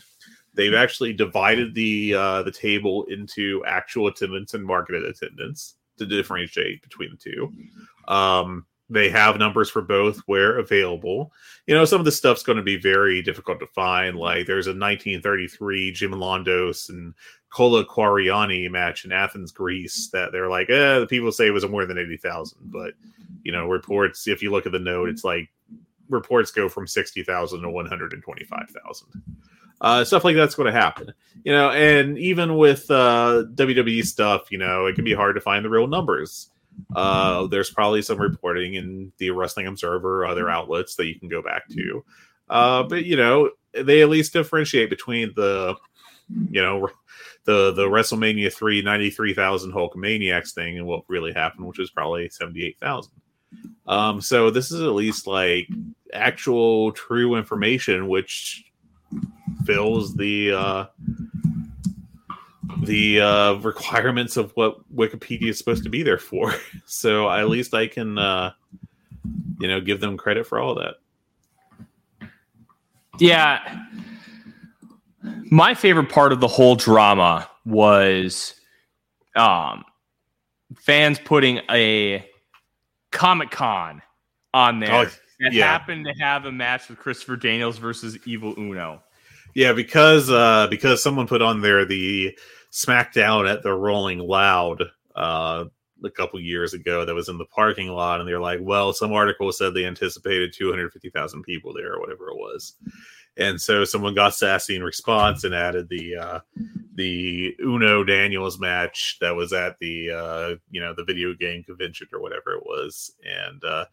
They've 0.54 0.74
actually 0.74 1.14
divided 1.14 1.74
the 1.74 2.14
uh, 2.16 2.44
the 2.44 2.52
table 2.52 3.06
into 3.06 3.64
actual 3.66 4.08
attendance 4.08 4.54
and 4.54 4.66
marketed 4.66 5.06
attendance 5.06 5.76
to 5.98 6.06
differentiate 6.06 6.82
between 6.82 7.12
the 7.12 7.18
two. 7.18 7.52
Um, 8.08 8.66
they 8.92 9.10
have 9.10 9.38
numbers 9.38 9.70
for 9.70 9.82
both 9.82 10.20
where 10.26 10.60
available. 10.60 11.32
You 11.66 11.74
know, 11.74 11.86
some 11.86 12.00
of 12.00 12.06
the 12.06 12.12
stuff's 12.12 12.44
going 12.44 12.58
to 12.58 12.64
be 12.64 12.76
very 12.76 13.22
difficult 13.22 13.60
to 13.62 13.68
find. 13.68 14.18
Like 14.18 14.46
there's 14.46 14.68
a 14.68 14.72
1933 14.72 15.94
Jim 15.94 16.12
Londos 16.12 16.90
and 16.90 17.14
Kola 17.52 17.86
Kwariani 17.86 18.70
match 18.70 19.06
in 19.06 19.14
Athens, 19.14 19.52
Greece 19.54 20.10
that 20.12 20.34
they're 20.34 20.50
like, 20.50 20.70
eh, 20.70 21.00
the 21.00 21.08
people 21.08 21.32
say 21.32 21.48
it 21.48 21.52
was 21.52 21.68
more 21.68 21.86
than 21.86 21.98
80,000. 21.98 22.58
But, 22.66 22.94
you 23.44 23.54
know, 23.54 23.68
reports, 23.68 24.28
if 24.28 24.44
you 24.44 24.52
look 24.52 24.66
at 24.66 24.74
the 24.74 24.80
note, 24.80 25.08
it's 25.08 25.24
like 25.24 25.50
reports 26.12 26.52
go 26.52 26.70
from 26.70 26.88
60,000 26.88 27.62
to 27.62 27.70
125,000. 27.70 29.08
Uh, 29.82 30.04
stuff 30.04 30.24
like 30.24 30.36
that's 30.36 30.54
going 30.54 30.72
to 30.72 30.80
happen, 30.80 31.12
you 31.44 31.52
know, 31.52 31.72
and 31.72 32.16
even 32.20 32.56
with 32.56 32.90
uh, 32.92 33.44
WWE 33.56 34.06
stuff, 34.06 34.52
you 34.52 34.60
know, 34.60 34.86
it 34.86 34.94
can 34.94 35.04
be 35.04 35.14
hard 35.14 35.34
to 35.34 35.42
find 35.42 35.66
the 35.66 35.70
real 35.70 35.88
numbers. 35.88 36.52
Uh, 36.96 37.48
there's 37.48 37.72
probably 37.72 38.02
some 38.02 38.20
reporting 38.20 38.76
in 38.76 39.12
the 39.18 39.32
Wrestling 39.32 39.68
Observer, 39.68 40.24
or 40.24 40.28
other 40.28 40.50
outlets 40.50 40.96
that 40.96 41.08
you 41.08 41.20
can 41.20 41.30
go 41.30 41.42
back 41.42 41.68
to. 41.70 42.04
Uh, 42.50 42.84
but 42.84 43.06
you 43.06 43.16
know, 43.16 43.50
they 43.74 44.02
at 44.02 44.10
least 44.10 44.34
differentiate 44.34 44.90
between 44.90 45.34
the, 45.36 45.76
you 46.50 46.62
know, 46.62 46.90
the 47.46 47.72
the 47.72 47.88
WrestleMania 47.88 48.54
three 48.54 48.82
ninety 48.82 49.10
three 49.10 49.34
thousand 49.34 49.74
Hulkamaniacs 49.74 50.52
thing 50.52 50.78
and 50.78 50.86
what 50.86 51.04
really 51.08 51.34
happened, 51.34 51.66
which 51.66 51.80
was 51.80 51.90
probably 51.90 52.30
seventy 52.30 52.66
eight 52.66 52.80
thousand. 52.80 53.14
Um, 53.88 54.22
so 54.22 54.50
this 54.50 54.72
is 54.72 54.82
at 54.82 54.94
least 54.94 55.28
like 55.28 55.68
actual 56.14 56.92
true 56.92 57.36
information, 57.36 58.08
which 58.08 58.66
fills 59.66 60.16
the 60.16 60.52
uh, 60.52 60.86
the 62.84 63.22
uh, 63.22 63.54
requirements 63.56 64.38
of 64.38 64.52
what 64.56 64.78
Wikipedia 64.94 65.50
is 65.50 65.58
supposed 65.58 65.84
to 65.84 65.90
be 65.90 66.04
there 66.04 66.18
for. 66.18 66.54
So 66.86 67.30
at 67.30 67.48
least 67.48 67.74
I 67.74 67.88
can, 67.88 68.18
uh, 68.18 68.52
you 69.60 69.68
know, 69.70 69.80
give 69.80 70.02
them 70.02 70.18
credit 70.18 70.46
for 70.46 70.60
all 70.60 70.76
that. 70.76 70.96
Yeah. 73.18 73.86
My 75.50 75.74
favorite 75.74 76.10
part 76.10 76.34
of 76.34 76.42
the 76.42 76.50
whole 76.50 76.76
drama 76.76 77.50
was 77.66 78.56
um, 79.38 79.86
fans 80.76 81.18
putting 81.18 81.62
a 81.70 82.30
Comic 83.12 83.52
Con 83.52 84.02
on 84.54 84.80
there 84.80 84.94
Oh, 84.94 85.06
that 85.40 85.54
yeah. 85.54 85.66
happened 85.66 86.06
to 86.06 86.14
have 86.24 86.46
a 86.46 86.52
match 86.52 86.90
with 86.90 87.00
Christopher 87.00 87.36
Daniels 87.36 87.78
versus 87.78 88.18
Evil 88.26 88.54
Uno. 88.58 89.02
Yeah, 89.54 89.74
because 89.74 90.30
uh, 90.30 90.68
because 90.70 91.04
someone 91.04 91.28
put 91.28 91.42
on 91.42 91.62
there 91.62 91.84
the 91.86 92.38
SmackDown 92.72 93.52
at 93.52 93.64
the 93.64 93.74
Rolling 93.74 94.20
Loud 94.20 94.84
uh, 95.16 95.66
a 96.04 96.10
couple 96.10 96.40
years 96.40 96.74
ago 96.74 97.04
that 97.06 97.14
was 97.14 97.28
in 97.28 97.38
the 97.38 97.46
parking 97.46 97.90
lot, 97.90 98.20
and 98.20 98.30
they're 98.30 98.40
like, 98.40 98.60
well, 98.62 98.94
some 98.94 99.12
article 99.12 99.52
said 99.52 99.74
they 99.74 99.86
anticipated 99.86 100.54
two 100.54 100.70
hundred 100.70 100.94
fifty 100.94 101.10
thousand 101.10 101.44
people 101.44 101.74
there, 101.74 101.94
or 101.94 102.00
whatever 102.00 102.30
it 102.30 102.38
was. 102.38 102.76
And 103.38 103.62
so 103.62 103.86
someone 103.86 104.14
got 104.14 104.36
sassy 104.36 104.76
in 104.76 104.84
response 104.84 105.44
and 105.44 105.56
added 105.56 105.88
the 105.90 106.16
uh, 106.18 106.40
the 106.96 107.56
Uno 107.64 108.04
Daniels 108.04 108.60
match 108.60 109.18
that 109.22 109.36
was 109.36 109.54
at 109.54 109.78
the 109.80 110.12
uh, 110.12 110.56
you 110.70 110.82
know 110.82 110.94
the 110.96 111.06
video 111.06 111.34
game 111.34 111.64
convention 111.64 112.08
or 112.14 112.22
whatever 112.22 112.54
it 112.54 112.66
was, 112.66 113.12
and 113.26 113.64
uh, 113.64 113.86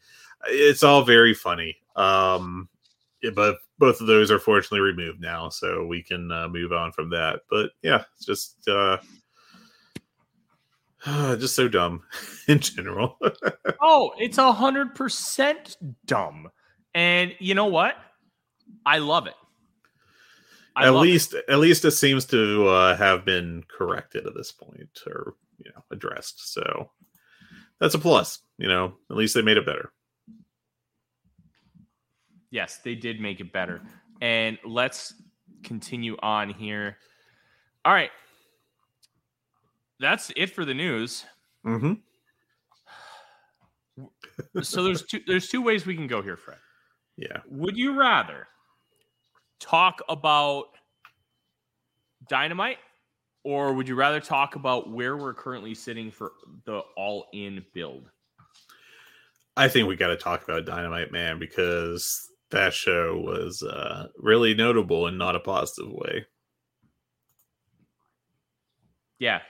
it's 0.49 0.82
all 0.82 1.03
very 1.03 1.34
funny. 1.34 1.76
Um, 1.95 2.68
but 3.34 3.59
both 3.78 4.01
of 4.01 4.07
those 4.07 4.30
are 4.30 4.39
fortunately 4.39 4.80
removed 4.80 5.20
now, 5.20 5.49
so 5.49 5.86
we 5.86 6.03
can 6.03 6.30
uh, 6.30 6.49
move 6.49 6.72
on 6.72 6.93
from 6.93 7.11
that. 7.11 7.41
But 7.51 7.70
yeah, 7.82 8.05
it's 8.16 8.26
just 8.26 8.68
uh, 8.68 8.99
just 11.36 11.55
so 11.55 11.68
dumb 11.68 12.03
in 12.49 12.59
general. 12.61 13.18
Oh, 13.80 14.12
it's 14.18 14.39
a 14.39 14.53
hundred 14.53 14.97
percent 14.97 15.76
dumb. 16.05 16.51
And 16.95 17.32
you 17.39 17.55
know 17.55 17.66
what? 17.66 17.95
I 18.86 18.98
love 18.98 19.26
it. 19.26 19.34
I 20.76 20.86
at 20.86 20.90
love 20.90 21.04
it. 21.04 21.08
least, 21.08 21.34
at 21.48 21.58
least 21.58 21.84
it 21.84 21.90
seems 21.92 22.24
to 22.26 22.68
uh, 22.68 22.96
have 22.96 23.24
been 23.24 23.64
corrected 23.76 24.26
at 24.26 24.34
this 24.34 24.52
point, 24.52 25.00
or 25.06 25.34
you 25.58 25.70
know, 25.74 25.82
addressed. 25.90 26.52
So 26.52 26.90
that's 27.80 27.94
a 27.94 27.98
plus. 27.98 28.40
You 28.58 28.68
know, 28.68 28.94
at 29.10 29.16
least 29.16 29.34
they 29.34 29.42
made 29.42 29.56
it 29.56 29.66
better. 29.66 29.92
Yes, 32.50 32.78
they 32.78 32.94
did 32.94 33.20
make 33.20 33.40
it 33.40 33.52
better. 33.52 33.82
And 34.20 34.58
let's 34.64 35.14
continue 35.62 36.16
on 36.22 36.50
here. 36.50 36.96
All 37.84 37.92
right. 37.92 38.10
That's 40.00 40.30
it 40.36 40.50
for 40.50 40.64
the 40.64 40.74
news. 40.74 41.24
Mm-hmm. 41.66 41.94
So 44.62 44.84
there's 44.84 45.02
two 45.02 45.20
there's 45.26 45.48
two 45.48 45.60
ways 45.60 45.84
we 45.84 45.96
can 45.96 46.06
go 46.06 46.22
here, 46.22 46.36
Fred. 46.36 46.58
Yeah. 47.16 47.38
Would 47.48 47.76
you 47.76 47.98
rather 47.98 48.46
talk 49.61 50.02
about 50.09 50.66
dynamite 52.28 52.78
or 53.44 53.72
would 53.72 53.88
you 53.88 53.94
rather 53.94 54.20
talk 54.20 54.56
about 54.56 54.90
where 54.90 55.16
we're 55.16 55.34
currently 55.34 55.74
sitting 55.74 56.11
for 56.11 56.32
the 56.64 56.80
all 56.96 57.26
in 57.32 57.64
build? 57.72 58.11
I 59.56 59.68
think 59.68 59.88
we 59.88 59.96
got 59.96 60.09
to 60.09 60.16
talk 60.16 60.44
about 60.44 60.66
Dynamite 60.66 61.11
Man 61.12 61.38
because 61.38 62.28
that 62.50 62.72
show 62.72 63.18
was 63.18 63.62
uh, 63.62 64.09
really 64.18 64.54
notable 64.54 65.06
in 65.06 65.18
not 65.18 65.34
a 65.34 65.40
positive 65.40 65.90
way. 65.90 66.26
Yeah. 69.18 69.40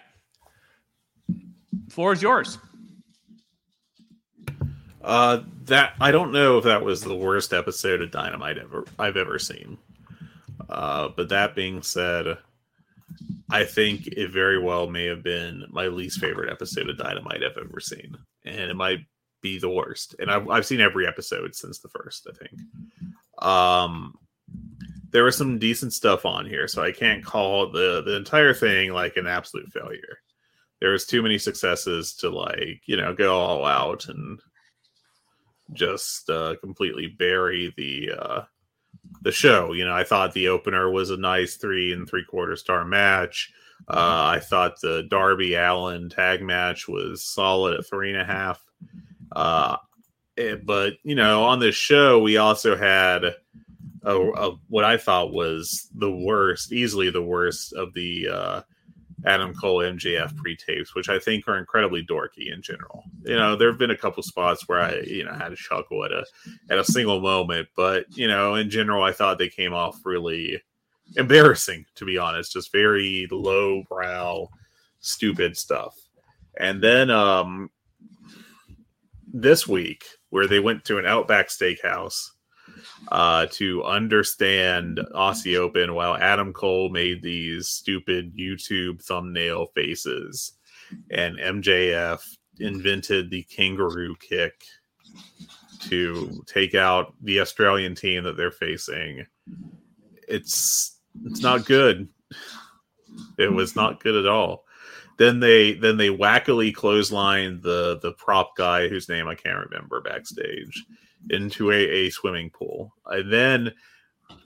Floor 1.91 2.13
is 2.13 2.23
yours. 2.23 2.59
Uh, 5.03 5.41
that 5.65 5.95
I 6.01 6.11
don't 6.11 6.33
know 6.33 6.59
if 6.59 6.65
that 6.65 6.83
was 6.83 7.03
the 7.03 7.17
worst 7.17 7.53
episode 7.53 8.01
of 8.01 8.11
Dynamite 8.11 8.59
ever 8.59 8.85
I've 8.99 9.17
ever 9.17 9.39
seen. 9.39 9.77
Uh, 10.69 11.09
but 11.17 11.31
that 11.31 11.55
being 11.55 11.83
said, 11.83 12.39
I 13.51 13.65
think 13.65 14.07
it 14.09 14.31
very 14.31 14.59
well 14.59 14.89
may 14.89 15.07
have 15.07 15.23
been 15.23 15.65
my 15.71 15.87
least 15.87 16.21
favorite 16.21 16.53
episode 16.53 16.91
of 16.91 16.99
Dynamite 16.99 17.43
I've 17.43 17.57
ever 17.57 17.81
seen, 17.81 18.17
and 18.45 18.71
it 18.71 18.77
might 18.77 19.01
be 19.41 19.59
the 19.59 19.71
worst. 19.71 20.15
And 20.19 20.31
I've, 20.31 20.49
I've 20.51 20.67
seen 20.67 20.81
every 20.81 21.07
episode 21.07 21.55
since 21.55 21.79
the 21.79 21.89
first. 21.89 22.27
I 22.29 22.35
think. 22.35 22.61
Um, 23.39 24.19
there 25.11 25.25
was 25.25 25.37
some 25.37 25.59
decent 25.59 25.93
stuff 25.93 26.27
on 26.27 26.45
here, 26.45 26.69
so 26.69 26.83
I 26.83 26.93
can't 26.93 27.25
call 27.25 27.71
the 27.71 28.03
the 28.05 28.17
entire 28.17 28.53
thing 28.53 28.93
like 28.93 29.17
an 29.17 29.27
absolute 29.27 29.73
failure. 29.73 30.19
There 30.81 30.91
was 30.91 31.07
too 31.07 31.23
many 31.23 31.39
successes 31.39 32.15
to 32.17 32.29
like 32.29 32.83
you 32.87 32.97
know 32.97 33.15
go 33.15 33.39
all 33.39 33.65
out 33.65 34.09
and 34.09 34.41
just 35.73 36.29
uh, 36.31 36.57
completely 36.61 37.07
bury 37.07 37.73
the 37.77 38.11
uh, 38.19 38.43
the 39.23 39.33
show. 39.33 39.73
You 39.73 39.85
know, 39.85 39.95
I 39.95 40.05
thought 40.05 40.33
the 40.33 40.49
opener 40.49 40.91
was 40.91 41.11
a 41.11 41.17
nice 41.17 41.57
three 41.57 41.93
and 41.93 42.09
three 42.09 42.25
quarter 42.25 42.57
star 42.57 42.85
match. 42.85 43.53
Uh, 43.89 44.33
I 44.37 44.41
thought 44.41 44.81
the 44.81 45.05
Darby 45.09 45.55
Allin 45.55 46.11
tag 46.11 46.43
match 46.43 46.89
was 46.89 47.25
solid 47.25 47.79
at 47.79 47.87
three 47.87 48.13
and 48.13 48.21
a 48.21 48.25
half. 48.25 48.65
Uh, 49.33 49.77
it, 50.37 50.59
eh, 50.59 50.61
but 50.63 50.95
you 51.05 51.15
know, 51.15 51.45
on 51.45 51.59
this 51.59 51.75
show, 51.75 52.21
we 52.21 52.37
also 52.37 52.77
had 52.77 53.25
a, 53.25 53.35
a, 54.17 54.57
what 54.69 54.85
I 54.85 54.97
thought 54.97 55.33
was 55.33 55.89
the 55.95 56.11
worst, 56.11 56.73
easily 56.73 57.11
the 57.11 57.23
worst 57.23 57.73
of 57.73 57.95
the 57.95 58.29
uh, 58.29 58.63
Adam 59.25 59.53
Cole 59.55 59.79
MJF 59.79 60.37
pre 60.37 60.57
tapes, 60.57 60.95
which 60.95 61.09
I 61.09 61.19
think 61.19 61.49
are 61.49 61.59
incredibly 61.59 62.05
dorky 62.05 62.53
in 62.53 62.63
general. 62.63 63.03
You 63.25 63.37
know, 63.37 63.57
there 63.57 63.69
have 63.69 63.79
been 63.79 63.91
a 63.91 63.97
couple 63.97 64.23
spots 64.23 64.69
where 64.69 64.81
I, 64.81 65.01
you 65.01 65.25
know, 65.25 65.33
had 65.33 65.53
a 65.53 65.57
chuckle 65.57 66.05
at 66.05 66.13
a 66.13 66.25
at 66.71 66.79
a 66.79 66.85
single 66.85 67.21
moment, 67.21 67.69
but 67.77 68.07
you 68.17 68.29
know, 68.29 68.55
in 68.55 68.71
general, 68.71 69.03
I 69.03 69.13
thought 69.13 69.39
they 69.39 69.49
came 69.49 69.75
off 69.75 70.01
really 70.05 70.63
embarrassing, 71.17 71.87
to 71.97 72.05
be 72.05 72.19
honest, 72.19 72.53
just 72.53 72.73
very 72.73 73.27
low 73.31 73.83
brow, 73.89 74.49
stupid 75.01 75.57
stuff. 75.57 75.97
And 76.59 76.83
then 76.83 77.11
um 77.11 77.71
this 79.33 79.67
week, 79.67 80.05
where 80.31 80.47
they 80.47 80.61
went 80.61 80.85
to 80.85 80.99
an 80.99 81.07
Outback 81.07 81.49
Steakhouse 81.49 82.31
uh, 83.09 83.47
to 83.53 83.85
understand 83.85 85.01
Aussie 85.15 85.57
Open 85.57 85.95
while 85.95 86.17
Adam 86.17 86.53
Cole 86.53 86.89
made 86.89 87.23
these 87.23 87.69
stupid 87.69 88.37
YouTube 88.37 89.03
thumbnail 89.03 89.67
faces 89.75 90.53
and 91.11 91.39
MJF 91.39 92.21
invented 92.59 93.31
the 93.31 93.43
kangaroo 93.45 94.17
kick 94.17 94.65
to 95.81 96.43
take 96.47 96.75
out 96.75 97.15
the 97.23 97.41
Australian 97.41 97.95
team 97.95 98.25
that 98.25 98.37
they're 98.37 98.51
facing. 98.51 99.27
It's 100.27 100.99
it's 101.25 101.41
not 101.41 101.65
good. 101.65 102.09
It 103.39 103.53
was 103.53 103.77
not 103.77 104.03
good 104.03 104.17
at 104.17 104.27
all. 104.27 104.65
Then 105.19 105.41
they 105.41 105.75
then 105.75 105.97
they 105.97 106.11
wackily 106.11 106.75
clothesline 106.75 107.61
the 107.61 107.99
the 108.03 108.13
prop 108.13 108.57
guy 108.57 108.89
whose 108.89 109.09
name 109.09 109.29
I 109.29 109.35
can't 109.35 109.65
remember 109.71 110.01
backstage 110.01 110.85
into 111.31 111.71
a, 111.71 111.77
a 111.77 112.11
swimming 112.11 112.51
pool. 112.51 112.95
And 113.07 113.33
then 113.33 113.73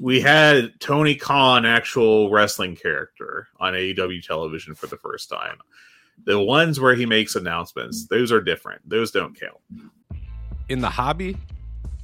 we 0.01 0.21
had 0.21 0.73
Tony 0.81 1.15
Khan, 1.15 1.65
actual 1.65 2.31
wrestling 2.31 2.77
character, 2.77 3.49
on 3.61 3.75
AEW 3.75 4.25
television 4.25 4.75
for 4.75 4.87
the 4.87 4.97
first 4.97 5.29
time. 5.29 5.59
The 6.25 6.39
ones 6.39 6.79
where 6.79 6.95
he 6.95 7.07
makes 7.07 7.35
announcements, 7.35 8.07
those 8.07 8.31
are 8.31 8.41
different. 8.41 8.89
Those 8.89 9.11
don't 9.11 9.39
count. 9.39 9.59
In 10.69 10.81
the 10.81 10.91
hobby, 10.91 11.37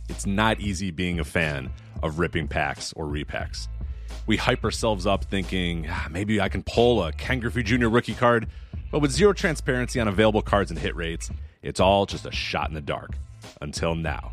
it's 0.09 0.27
not 0.27 0.61
easy 0.61 0.91
being 0.91 1.21
a 1.21 1.25
fan 1.25 1.71
of 2.03 2.19
ripping 2.19 2.49
packs 2.49 2.93
or 2.95 3.07
repacks. 3.07 3.69
We 4.27 4.37
hype 4.37 4.65
ourselves 4.65 5.07
up 5.07 5.25
thinking 5.25 5.87
ah, 5.89 6.09
maybe 6.11 6.41
I 6.41 6.49
can 6.49 6.63
pull 6.63 7.03
a 7.03 7.13
Ken 7.13 7.41
Griffey 7.41 7.63
Jr. 7.63 7.89
rookie 7.89 8.15
card, 8.15 8.49
but 8.91 9.01
with 9.01 9.11
zero 9.11 9.33
transparency 9.33 10.01
on 10.01 10.09
available 10.09 10.43
cards 10.43 10.71
and 10.71 10.79
hit 10.79 10.97
rates, 10.97 11.31
it's 11.63 11.81
all 11.81 12.07
just 12.07 12.27
a 12.27 12.33
shot 12.33 12.69
in 12.69 12.75
the 12.75 12.81
dark. 12.81 13.13
Until 13.61 13.95
now. 13.95 14.33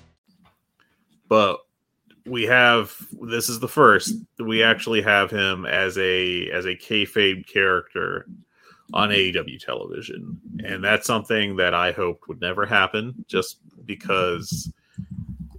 but 1.31 1.61
we 2.25 2.43
have 2.43 2.93
this 3.21 3.47
is 3.47 3.61
the 3.61 3.67
first 3.67 4.15
we 4.37 4.61
actually 4.61 5.01
have 5.01 5.31
him 5.31 5.65
as 5.65 5.97
a 5.97 6.49
as 6.51 6.65
a 6.65 6.75
kayfabe 6.75 7.47
character 7.47 8.27
on 8.93 9.11
AEW 9.11 9.57
television, 9.57 10.41
and 10.65 10.83
that's 10.83 11.07
something 11.07 11.55
that 11.55 11.73
I 11.73 11.93
hoped 11.93 12.27
would 12.27 12.41
never 12.41 12.65
happen, 12.65 13.23
just 13.29 13.59
because 13.85 14.73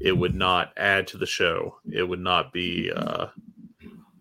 it 0.02 0.12
would 0.12 0.34
not 0.34 0.74
add 0.76 1.06
to 1.06 1.16
the 1.16 1.24
show. 1.24 1.78
It 1.90 2.02
would 2.02 2.20
not 2.20 2.52
be. 2.52 2.92
Uh, 2.94 3.28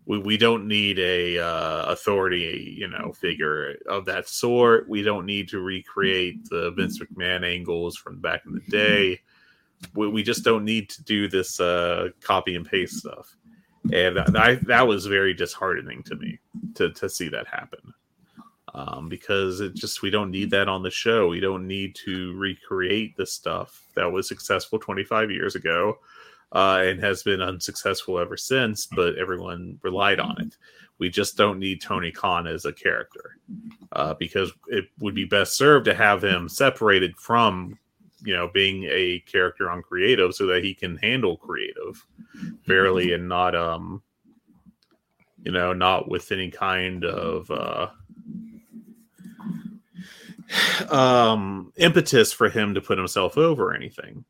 we 0.05 0.19
we 0.19 0.37
don't 0.37 0.69
need 0.69 0.99
a 0.99 1.37
uh, 1.37 1.83
authority, 1.87 2.77
you 2.79 2.87
know, 2.87 3.11
figure 3.11 3.75
of 3.89 4.05
that 4.05 4.29
sort. 4.29 4.87
We 4.87 5.01
don't 5.01 5.25
need 5.25 5.49
to 5.49 5.59
recreate 5.59 6.47
the 6.47 6.71
Vince 6.71 6.97
McMahon 6.97 7.45
angles 7.45 7.97
from 7.97 8.21
back 8.21 8.43
in 8.45 8.53
the 8.53 8.71
day 8.71 9.19
we, 9.95 10.07
we 10.07 10.23
just 10.23 10.43
don't 10.43 10.65
need 10.65 10.89
to 10.89 11.03
do 11.03 11.27
this 11.27 11.59
uh, 11.59 12.09
copy 12.21 12.55
and 12.55 12.65
paste 12.65 12.97
stuff. 12.97 13.35
And 13.91 14.19
I, 14.19 14.55
that 14.67 14.87
was 14.87 15.05
very 15.07 15.33
disheartening 15.33 16.03
to 16.03 16.15
me 16.15 16.39
to, 16.75 16.91
to 16.91 17.09
see 17.09 17.29
that 17.29 17.47
happen. 17.47 17.79
Um, 18.73 19.09
because 19.09 19.59
it 19.59 19.73
just 19.73 20.01
we 20.01 20.09
don't 20.09 20.31
need 20.31 20.49
that 20.51 20.69
on 20.69 20.81
the 20.81 20.89
show. 20.89 21.27
We 21.27 21.41
don't 21.41 21.67
need 21.67 21.93
to 22.05 22.33
recreate 22.37 23.17
the 23.17 23.25
stuff 23.25 23.83
that 23.95 24.09
was 24.09 24.29
successful 24.29 24.79
25 24.79 25.29
years 25.29 25.55
ago 25.55 25.97
uh, 26.53 26.81
and 26.85 26.97
has 27.01 27.21
been 27.21 27.41
unsuccessful 27.41 28.17
ever 28.17 28.37
since. 28.37 28.85
But 28.85 29.17
everyone 29.17 29.77
relied 29.81 30.21
on 30.21 30.39
it. 30.39 30.55
We 30.99 31.09
just 31.09 31.35
don't 31.35 31.59
need 31.59 31.81
Tony 31.81 32.11
Khan 32.11 32.47
as 32.47 32.63
a 32.63 32.71
character 32.71 33.37
uh, 33.91 34.13
because 34.13 34.53
it 34.67 34.85
would 34.99 35.15
be 35.15 35.25
best 35.25 35.57
served 35.57 35.85
to 35.85 35.93
have 35.93 36.23
him 36.23 36.47
separated 36.47 37.17
from 37.17 37.77
you 38.23 38.33
know 38.33 38.49
being 38.53 38.83
a 38.89 39.19
character 39.21 39.69
on 39.69 39.81
creative 39.81 40.33
so 40.33 40.45
that 40.45 40.63
he 40.63 40.73
can 40.73 40.97
handle 40.97 41.37
creative 41.37 42.05
fairly 42.65 43.13
and 43.15 43.27
not 43.27 43.55
um 43.55 44.01
you 45.43 45.51
know 45.51 45.73
not 45.73 46.09
with 46.09 46.31
any 46.31 46.49
kind 46.51 47.05
of 47.05 47.49
uh 47.51 47.87
um 50.93 51.71
impetus 51.77 52.31
for 52.31 52.49
him 52.49 52.73
to 52.73 52.81
put 52.81 52.97
himself 52.97 53.37
over 53.37 53.73
anything. 53.73 54.23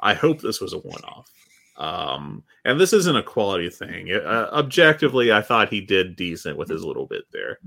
I 0.00 0.14
hope 0.14 0.40
this 0.40 0.60
was 0.60 0.72
a 0.72 0.78
one-off. 0.78 1.30
Um 1.76 2.42
and 2.64 2.80
this 2.80 2.92
isn't 2.92 3.16
a 3.16 3.22
quality 3.22 3.70
thing. 3.70 4.12
Uh, 4.12 4.48
objectively 4.52 5.32
i 5.32 5.40
thought 5.40 5.72
he 5.72 5.80
did 5.80 6.16
decent 6.16 6.56
with 6.58 6.68
his 6.68 6.84
little 6.84 7.06
bit 7.06 7.24
there 7.32 7.58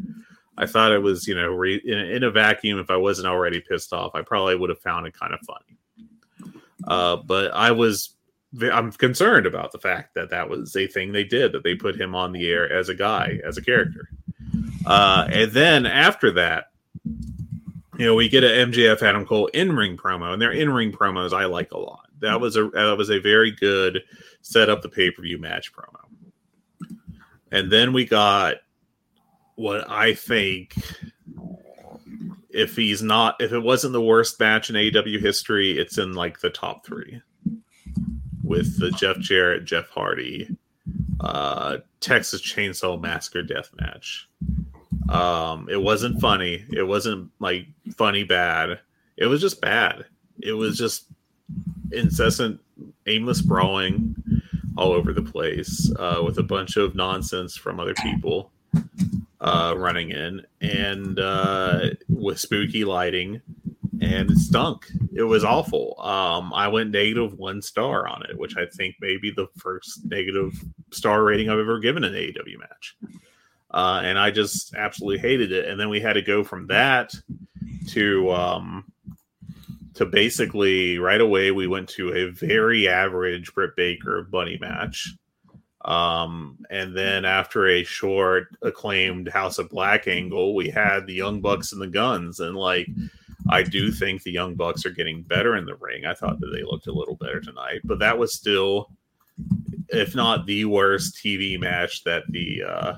I 0.62 0.68
thought 0.68 0.91
it 0.91 1.01
was, 1.01 1.28
you 1.28 1.34
know, 1.34 1.47
re- 1.47 1.82
in, 1.84 1.97
in, 1.97 2.24
a 2.24 2.30
vacuum. 2.30 2.78
If 2.78 2.91
I 2.91 2.97
wasn't 2.97 3.28
already 3.28 3.59
pissed 3.59 3.93
off, 3.93 4.14
I 4.14 4.22
probably 4.22 4.55
would 4.55 4.70
have 4.70 4.80
found 4.80 5.07
it 5.07 5.18
kind 5.18 5.34
of 5.34 5.39
funny. 5.39 6.62
Uh, 6.88 7.16
but 7.16 7.51
I 7.51 7.72
was, 7.72 8.16
I'm 8.62 8.91
concerned 8.91 9.47
about 9.47 9.72
the 9.72 9.80
fact 9.80 10.14
that 10.14 10.30
that 10.30 10.49
was 10.49 10.76
a 10.76 10.86
thing 10.86 11.12
they 11.12 11.24
did 11.24 11.53
that 11.53 11.64
they 11.64 11.74
put 11.74 11.99
him 11.99 12.14
on 12.14 12.32
the 12.32 12.47
air 12.47 12.72
as 12.72 12.89
a 12.89 12.95
guy, 12.95 13.39
as 13.43 13.57
a 13.57 13.64
character. 13.64 14.09
Uh, 14.86 15.28
and 15.32 15.51
then 15.51 15.88
after 15.88 16.32
that, 16.34 16.66
you 17.97 18.05
know, 18.05 18.14
we 18.14 18.30
get 18.30 18.43
an 18.43 18.72
MJF 18.72 19.01
Adam 19.01 19.26
Cole 19.26 19.47
in 19.47 19.76
ring 19.76 19.97
promo, 19.97 20.32
and 20.32 20.41
their 20.41 20.51
in 20.51 20.72
ring 20.72 20.91
promos 20.91 21.34
I 21.34 21.45
like 21.45 21.72
a 21.72 21.78
lot. 21.80 22.07
That 22.20 22.39
was 22.39 22.55
a 22.55 22.70
that 22.70 22.97
was 22.97 23.09
a 23.09 23.20
very 23.20 23.51
good 23.51 24.01
set 24.41 24.70
up 24.70 24.82
the 24.82 24.89
pay 24.89 25.12
per 25.12 25.22
view 25.22 25.38
match 25.38 25.74
promo. 25.74 25.99
And 27.51 27.72
then 27.72 27.93
we 27.93 28.05
got 28.05 28.57
what 29.62 29.88
I 29.89 30.16
think 30.16 30.74
if 32.49 32.76
he's 32.76 33.03
not 33.03 33.39
if 33.39 33.53
it 33.53 33.59
wasn't 33.59 33.93
the 33.93 34.01
worst 34.01 34.39
match 34.39 34.70
in 34.70 34.76
AEW 34.76 35.22
history, 35.22 35.78
it's 35.78 35.99
in 35.99 36.14
like 36.14 36.39
the 36.39 36.49
top 36.49 36.84
three 36.84 37.22
with 38.43 38.80
the 38.80 38.89
Jeff 38.91 39.20
Jarrett, 39.20 39.66
Jeff 39.66 39.88
Hardy, 39.89 40.57
uh, 41.20 41.78
Texas 41.99 42.41
Chainsaw 42.41 42.99
Massacre 42.99 43.43
death 43.43 43.70
match. 43.80 44.28
Um, 45.09 45.70
it 45.70 45.82
wasn't 45.82 46.20
funny. 46.20 46.66
It 46.74 46.84
wasn't 46.84 47.30
like 47.39 47.68
funny 47.95 48.24
bad. 48.24 48.80
It 49.16 49.28
was 49.28 49.41
just 49.41 49.62
bad. 49.62 50.05
It 50.41 50.53
was 50.53 50.76
just 50.76 51.05
incessant, 51.91 52.59
aimless 53.05 53.41
brawling 53.41 54.16
all 54.76 54.91
over 54.91 55.14
the 55.14 55.22
place 55.22 55.91
uh, 55.99 56.22
with 56.26 56.39
a 56.39 56.43
bunch 56.43 56.78
of 56.78 56.95
nonsense 56.95 57.55
from 57.55 57.80
other 57.80 57.93
people 57.95 58.51
uh, 59.42 59.74
running 59.76 60.12
in 60.12 60.42
and 60.62 61.20
uh, 61.20 61.89
with 62.08 62.39
spooky 62.39 62.86
lighting 62.86 63.42
and 64.00 64.32
it 64.32 64.38
stunk. 64.38 64.88
It 65.14 65.24
was 65.24 65.44
awful. 65.44 65.96
Um, 66.00 66.54
I 66.54 66.68
went 66.68 66.92
negative 66.92 67.34
one 67.34 67.62
star 67.62 68.08
on 68.08 68.24
it, 68.30 68.38
which 68.38 68.56
I 68.56 68.66
think 68.66 68.96
may 69.02 69.18
be 69.18 69.32
the 69.32 69.48
first 69.58 70.06
negative 70.06 70.54
star 70.92 71.24
rating 71.24 71.50
I've 71.50 71.60
ever 71.60 71.80
given 71.80 72.04
an 72.04 72.14
AEW 72.14 72.60
match. 72.60 72.96
Uh, 73.70 74.02
and 74.04 74.20
I 74.20 74.32
just 74.32 74.74
absolutely 74.76 75.20
hated 75.20 75.52
it. 75.52 75.68
And 75.68 75.80
then 75.80 75.89
we 75.89 76.00
had 76.00 76.14
to 76.14 76.22
go 76.22 76.44
from 76.44 76.68
that 76.68 77.14
to 77.89 78.32
um, 78.32 78.92
to 79.96 80.06
basically 80.06 80.98
right 80.98 81.22
away 81.22 81.52
we 81.52 81.68
went 81.68 81.89
to 81.89 82.14
a 82.14 82.32
very 82.32 82.88
average 82.88 83.54
Britt 83.54 83.76
Baker 83.76 84.24
bunny 84.24 84.58
match. 84.60 85.14
Um, 85.86 86.58
and 86.70 86.96
then 86.96 87.26
after 87.26 87.68
a 87.68 87.84
short 87.84 88.48
acclaimed 88.62 89.28
House 89.30 89.58
of 89.58 89.70
Black 89.70 90.08
angle, 90.08 90.54
we 90.54 90.70
had 90.70 91.08
the 91.08 91.14
Young 91.14 91.42
Bucks 91.42 91.74
and 91.74 91.82
the 91.82 91.88
Guns. 91.88 92.40
And 92.40 92.56
like, 92.56 92.88
I 93.50 93.64
do 93.64 93.92
think 93.92 94.22
the 94.22 94.32
Young 94.32 94.56
Bucks 94.56 94.86
are 94.86 94.92
getting 94.92 95.24
better 95.24 95.56
in 95.56 95.66
the 95.66 95.76
ring. 95.76 96.06
I 96.06 96.14
thought 96.14 96.40
that 96.40 96.52
they 96.54 96.64
looked 96.64 96.88
a 96.88 96.94
little 96.94 97.16
better 97.16 97.42
tonight, 97.42 97.82
but 97.84 98.00
that 98.00 98.18
was 98.18 98.36
still, 98.36 98.92
if 99.90 100.14
not 100.14 100.46
the 100.46 100.66
worst 100.66 101.16
TV 101.16 101.60
match 101.60 102.04
that 102.04 102.24
the 102.30 102.64
uh, 102.64 102.94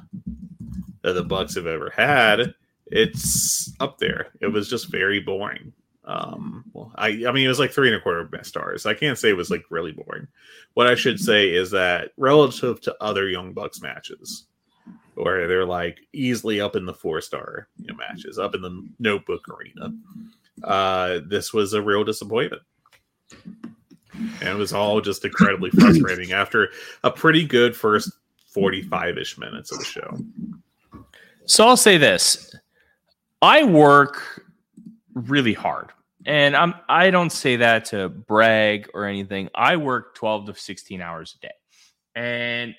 that 1.04 1.14
the 1.14 1.24
Bucks 1.24 1.56
have 1.56 1.68
ever 1.68 1.92
had. 1.96 2.54
It's 2.88 3.74
up 3.80 3.98
there. 3.98 4.28
It 4.42 4.48
was 4.48 4.70
just 4.70 4.92
very 4.92 5.20
boring. 5.20 5.74
Um, 6.06 6.66
well, 6.74 6.92
I 6.96 7.08
I 7.28 7.32
mean, 7.32 7.46
it 7.46 7.50
was 7.50 7.60
like 7.60 7.72
three 7.72 7.88
and 7.88 7.96
a 7.96 8.02
quarter 8.02 8.28
stars. 8.44 8.86
I 8.86 8.94
can't 8.94 9.18
say 9.18 9.30
it 9.30 9.38
was 9.38 9.50
like 9.50 9.64
really 9.70 9.92
boring. 9.92 10.28
What 10.74 10.88
I 10.88 10.96
should 10.96 11.20
say 11.20 11.50
is 11.50 11.72
that 11.72 12.12
relative 12.18 12.82
to 12.82 12.96
other 13.00 13.30
Young 13.30 13.54
Bucks 13.54 13.82
matches, 13.82 14.46
where 15.16 15.48
they're 15.48 15.66
like 15.66 16.00
easily 16.12 16.60
up 16.60 16.76
in 16.76 16.86
the 16.86 16.94
four 16.94 17.22
star 17.22 17.68
you 17.78 17.88
know, 17.88 17.96
matches, 17.96 18.38
up 18.38 18.54
in 18.54 18.62
the 18.62 18.88
Notebook 19.00 19.48
arena, 19.50 19.94
uh, 20.64 21.20
this 21.26 21.54
was 21.54 21.74
a 21.74 21.82
real 21.82 22.04
disappointment. 22.04 22.62
And 24.14 24.50
it 24.50 24.56
was 24.56 24.74
all 24.74 25.02
just 25.02 25.26
incredibly 25.26 25.70
frustrating 25.80 26.34
after 26.34 26.70
a 27.04 27.12
pretty 27.12 27.46
good 27.46 27.76
first 27.76 28.12
45 28.48 29.18
ish 29.18 29.38
minutes 29.38 29.72
of 29.72 29.80
the 29.80 29.86
show. 29.86 30.18
So 31.46 31.68
I'll 31.68 31.78
say 31.78 31.98
this. 31.98 32.56
I 33.42 33.64
work 33.64 34.43
really 35.14 35.54
hard. 35.54 35.92
And 36.26 36.56
I'm 36.56 36.74
I 36.88 37.10
don't 37.10 37.32
say 37.32 37.58
that 37.58 37.86
to 37.86 38.10
brag 38.10 38.90
or 38.94 39.06
anything. 39.06 39.50
I 39.56 39.76
work 39.76 40.16
12 40.16 40.48
to 40.48 40.56
16 40.56 41.02
hours 41.02 41.36
a 41.38 41.48
day. 41.48 41.54
And 42.16 42.76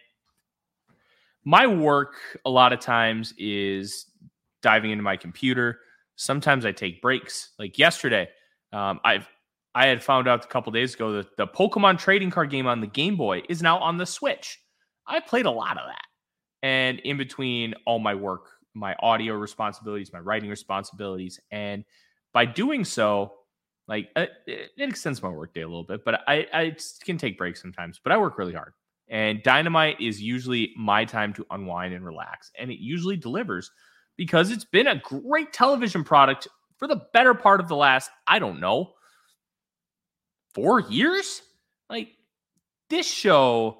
my 1.45 1.67
work 1.67 2.15
a 2.45 2.51
lot 2.51 2.73
of 2.73 2.81
times 2.81 3.35
is 3.37 4.07
diving 4.63 4.91
into 4.91 5.03
my 5.03 5.17
computer. 5.17 5.81
Sometimes 6.17 6.65
I 6.65 6.73
take 6.73 7.03
breaks. 7.03 7.51
Like 7.59 7.79
yesterday, 7.79 8.29
um, 8.73 9.01
I've 9.05 9.29
I 9.75 9.87
had 9.87 10.03
found 10.03 10.29
out 10.29 10.45
a 10.45 10.49
couple 10.49 10.73
days 10.73 10.95
ago 10.95 11.13
that 11.13 11.37
the 11.37 11.47
Pokemon 11.47 11.99
trading 11.99 12.31
card 12.31 12.51
game 12.51 12.67
on 12.67 12.81
the 12.81 12.87
Game 12.87 13.17
Boy 13.17 13.43
is 13.49 13.61
now 13.61 13.79
on 13.79 13.99
the 13.99 14.07
Switch. 14.07 14.61
I 15.07 15.21
played 15.21 15.47
a 15.47 15.51
lot 15.51 15.77
of 15.77 15.87
that. 15.87 16.05
And 16.63 17.01
in 17.01 17.19
between 17.19 17.75
all 17.85 17.99
my 17.99 18.15
work, 18.15 18.51
my 18.73 18.95
audio 19.01 19.35
responsibilities, 19.35 20.13
my 20.13 20.21
writing 20.21 20.49
responsibilities, 20.49 21.41
and 21.51 21.85
by 22.35 22.45
doing 22.45 22.85
so, 22.85 23.33
like 23.89 24.11
uh, 24.17 24.27
it, 24.47 24.73
it 24.77 24.89
extends 24.91 25.23
my 25.23 25.31
workday 25.31 25.63
a 25.63 25.67
little 25.67 25.85
bit, 25.85 26.05
but 26.05 26.21
I, 26.29 26.47
I 26.53 26.77
can 27.05 27.17
take 27.17 27.39
breaks 27.39 27.63
sometimes. 27.63 27.99
But 28.03 28.13
I 28.13 28.19
work 28.19 28.37
really 28.37 28.53
hard, 28.53 28.75
and 29.09 29.43
Dynamite 29.43 30.01
is 30.01 30.21
usually 30.21 30.75
my 30.77 31.07
time 31.07 31.33
to 31.35 31.47
unwind 31.51 31.95
and 31.95 32.05
relax, 32.05 32.51
and 32.59 32.71
it 32.71 32.79
usually 32.79 33.17
delivers 33.17 33.71
because 34.17 34.51
it's 34.51 34.65
been 34.65 34.89
a 34.89 34.97
great 34.97 35.55
television 35.55 36.05
product 36.05 36.49
for 36.77 36.89
the 36.89 37.07
better 37.15 37.33
part 37.33 37.61
of 37.61 37.69
the 37.69 37.77
last 37.77 38.11
I 38.27 38.39
don't 38.39 38.61
know 38.61 38.93
four 40.55 40.81
years. 40.81 41.41
Like 41.89 42.11
this 42.91 43.09
show 43.11 43.79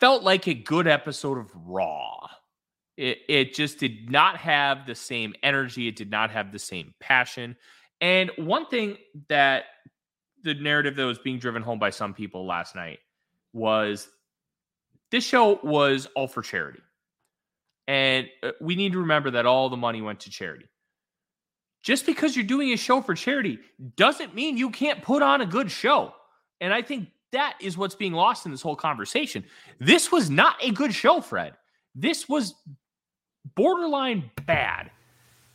felt 0.00 0.22
like 0.22 0.46
a 0.46 0.54
good 0.54 0.86
episode 0.86 1.38
of 1.38 1.50
Raw 1.54 2.15
it, 2.96 3.18
it 3.28 3.54
just 3.54 3.78
did 3.78 4.10
not 4.10 4.36
have 4.38 4.86
the 4.86 4.94
same 4.94 5.34
energy. 5.42 5.88
It 5.88 5.96
did 5.96 6.10
not 6.10 6.30
have 6.30 6.52
the 6.52 6.58
same 6.58 6.94
passion. 7.00 7.56
And 8.00 8.30
one 8.36 8.66
thing 8.66 8.96
that 9.28 9.64
the 10.42 10.54
narrative 10.54 10.96
that 10.96 11.04
was 11.04 11.18
being 11.18 11.38
driven 11.38 11.62
home 11.62 11.78
by 11.78 11.90
some 11.90 12.14
people 12.14 12.46
last 12.46 12.74
night 12.74 12.98
was 13.52 14.08
this 15.10 15.24
show 15.24 15.58
was 15.62 16.06
all 16.14 16.28
for 16.28 16.42
charity. 16.42 16.80
And 17.88 18.28
uh, 18.42 18.52
we 18.60 18.74
need 18.74 18.92
to 18.92 18.98
remember 18.98 19.30
that 19.32 19.46
all 19.46 19.68
the 19.68 19.76
money 19.76 20.02
went 20.02 20.20
to 20.20 20.30
charity. 20.30 20.66
Just 21.82 22.04
because 22.04 22.34
you're 22.34 22.44
doing 22.44 22.72
a 22.72 22.76
show 22.76 23.00
for 23.00 23.14
charity 23.14 23.58
doesn't 23.96 24.34
mean 24.34 24.56
you 24.56 24.70
can't 24.70 25.02
put 25.02 25.22
on 25.22 25.40
a 25.40 25.46
good 25.46 25.70
show. 25.70 26.12
And 26.60 26.72
I 26.72 26.82
think 26.82 27.08
that 27.32 27.56
is 27.60 27.76
what's 27.76 27.94
being 27.94 28.12
lost 28.12 28.44
in 28.44 28.50
this 28.50 28.62
whole 28.62 28.76
conversation. 28.76 29.44
This 29.78 30.10
was 30.10 30.28
not 30.28 30.56
a 30.60 30.70
good 30.70 30.92
show, 30.92 31.20
Fred. 31.20 31.54
This 31.94 32.28
was 32.28 32.54
borderline 33.56 34.30
bad. 34.46 34.90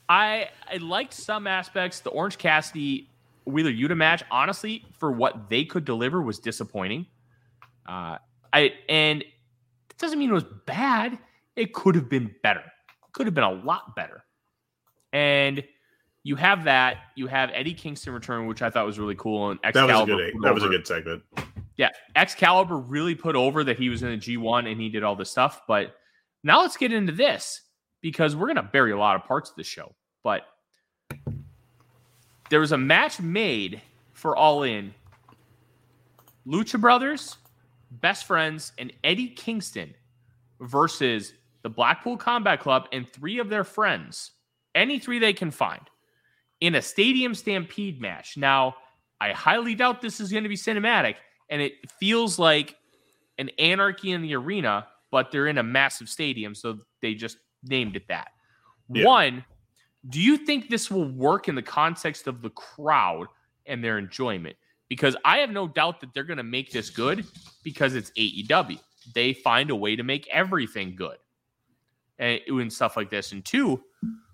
I 0.09 0.49
I 0.69 0.77
liked 0.77 1.13
some 1.13 1.47
aspects. 1.47 2.01
The 2.01 2.09
Orange 2.09 2.37
Cassidy 2.37 3.09
Wheeler 3.45 3.71
Yuta 3.71 3.95
match, 3.95 4.23
honestly, 4.29 4.83
for 4.97 5.11
what 5.11 5.49
they 5.49 5.63
could 5.63 5.85
deliver, 5.85 6.21
was 6.21 6.39
disappointing. 6.39 7.05
Uh, 7.87 8.17
I 8.51 8.73
and 8.89 9.21
it 9.21 9.97
doesn't 9.97 10.19
mean 10.19 10.29
it 10.29 10.33
was 10.33 10.45
bad. 10.65 11.17
It 11.55 11.73
could 11.73 11.95
have 11.95 12.09
been 12.09 12.33
better. 12.43 12.59
It 12.59 13.13
Could 13.13 13.27
have 13.27 13.33
been 13.33 13.43
a 13.43 13.51
lot 13.51 13.95
better. 13.95 14.23
And 15.13 15.63
you 16.23 16.35
have 16.35 16.65
that. 16.65 16.97
You 17.15 17.27
have 17.27 17.49
Eddie 17.53 17.73
Kingston 17.73 18.13
return, 18.13 18.47
which 18.47 18.61
I 18.61 18.69
thought 18.69 18.85
was 18.85 18.99
really 18.99 19.15
cool. 19.15 19.51
And 19.51 19.59
Excalibur 19.63 19.93
that 19.93 19.99
was 19.99 20.09
a 20.09 20.31
good. 20.31 20.43
That 20.43 20.53
was 20.53 20.63
a 20.63 20.69
good 20.69 20.87
segment. 20.87 21.23
Yeah, 21.77 21.89
Excalibur 22.15 22.77
really 22.77 23.15
put 23.15 23.35
over 23.35 23.63
that 23.63 23.77
he 23.77 23.89
was 23.89 24.03
in 24.03 24.11
the 24.11 24.17
G1 24.17 24.69
and 24.71 24.79
he 24.79 24.89
did 24.89 25.03
all 25.03 25.15
this 25.15 25.31
stuff. 25.31 25.61
But 25.67 25.95
now 26.43 26.61
let's 26.61 26.77
get 26.77 26.91
into 26.93 27.11
this 27.11 27.61
because 28.01 28.35
we're 28.35 28.47
going 28.47 28.55
to 28.55 28.63
bury 28.63 28.91
a 28.91 28.97
lot 28.97 29.15
of 29.15 29.23
parts 29.25 29.49
of 29.49 29.55
the 29.55 29.63
show. 29.63 29.93
But 30.23 30.43
there 32.49 32.59
was 32.59 32.71
a 32.71 32.77
match 32.77 33.19
made 33.19 33.81
for 34.13 34.35
All 34.35 34.63
In. 34.63 34.93
Lucha 36.45 36.79
Brothers, 36.79 37.37
Best 37.91 38.25
Friends, 38.25 38.73
and 38.77 38.91
Eddie 39.03 39.29
Kingston 39.29 39.93
versus 40.59 41.33
the 41.63 41.69
Blackpool 41.69 42.17
Combat 42.17 42.59
Club 42.59 42.87
and 42.91 43.07
three 43.11 43.39
of 43.39 43.49
their 43.49 43.63
friends, 43.63 44.31
any 44.73 44.99
three 44.99 45.19
they 45.19 45.33
can 45.33 45.51
find, 45.51 45.81
in 46.59 46.75
a 46.75 46.81
stadium 46.81 47.35
stampede 47.35 48.01
match. 48.01 48.37
Now, 48.37 48.75
I 49.19 49.31
highly 49.31 49.75
doubt 49.75 50.01
this 50.01 50.19
is 50.19 50.31
going 50.31 50.43
to 50.43 50.49
be 50.49 50.57
cinematic, 50.57 51.15
and 51.49 51.61
it 51.61 51.73
feels 51.99 52.39
like 52.39 52.75
an 53.37 53.49
anarchy 53.59 54.11
in 54.11 54.23
the 54.23 54.35
arena, 54.35 54.87
but 55.11 55.31
they're 55.31 55.47
in 55.47 55.59
a 55.59 55.63
massive 55.63 56.09
stadium, 56.09 56.55
so 56.55 56.79
they 57.01 57.13
just 57.13 57.37
named 57.63 57.95
it 57.95 58.07
that. 58.07 58.29
Yeah. 58.93 59.05
One, 59.05 59.45
do 60.09 60.19
you 60.19 60.37
think 60.37 60.69
this 60.69 60.89
will 60.89 61.09
work 61.09 61.47
in 61.47 61.55
the 61.55 61.61
context 61.61 62.27
of 62.27 62.41
the 62.41 62.49
crowd 62.51 63.27
and 63.65 63.83
their 63.83 63.97
enjoyment? 63.97 64.55
Because 64.89 65.15
I 65.23 65.37
have 65.37 65.51
no 65.51 65.67
doubt 65.67 66.01
that 66.01 66.13
they're 66.13 66.23
going 66.23 66.37
to 66.37 66.43
make 66.43 66.71
this 66.71 66.89
good 66.89 67.25
because 67.63 67.95
it's 67.95 68.11
AEW. 68.11 68.79
They 69.13 69.33
find 69.33 69.69
a 69.69 69.75
way 69.75 69.95
to 69.95 70.03
make 70.03 70.27
everything 70.27 70.95
good 70.95 71.17
eh, 72.19 72.39
and, 72.47 72.61
and 72.61 72.73
stuff 72.73 72.97
like 72.97 73.09
this. 73.09 73.31
And 73.31 73.45
two, 73.45 73.81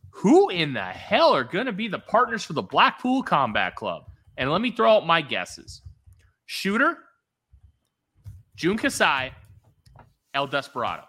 who 0.09 0.49
in 0.49 0.73
the 0.73 0.81
hell 0.81 1.33
are 1.33 1.43
going 1.43 1.67
to 1.67 1.71
be 1.71 1.87
the 1.87 1.99
partners 1.99 2.43
for 2.43 2.53
the 2.53 2.61
Blackpool 2.61 3.21
Combat 3.21 3.75
Club? 3.75 4.09
And 4.37 4.51
let 4.51 4.61
me 4.61 4.71
throw 4.71 4.97
out 4.97 5.05
my 5.05 5.21
guesses 5.21 5.81
Shota, 6.49 6.95
Jun 8.55 8.77
Kasai, 8.77 9.31
El 10.33 10.47
Desperado. 10.47 11.03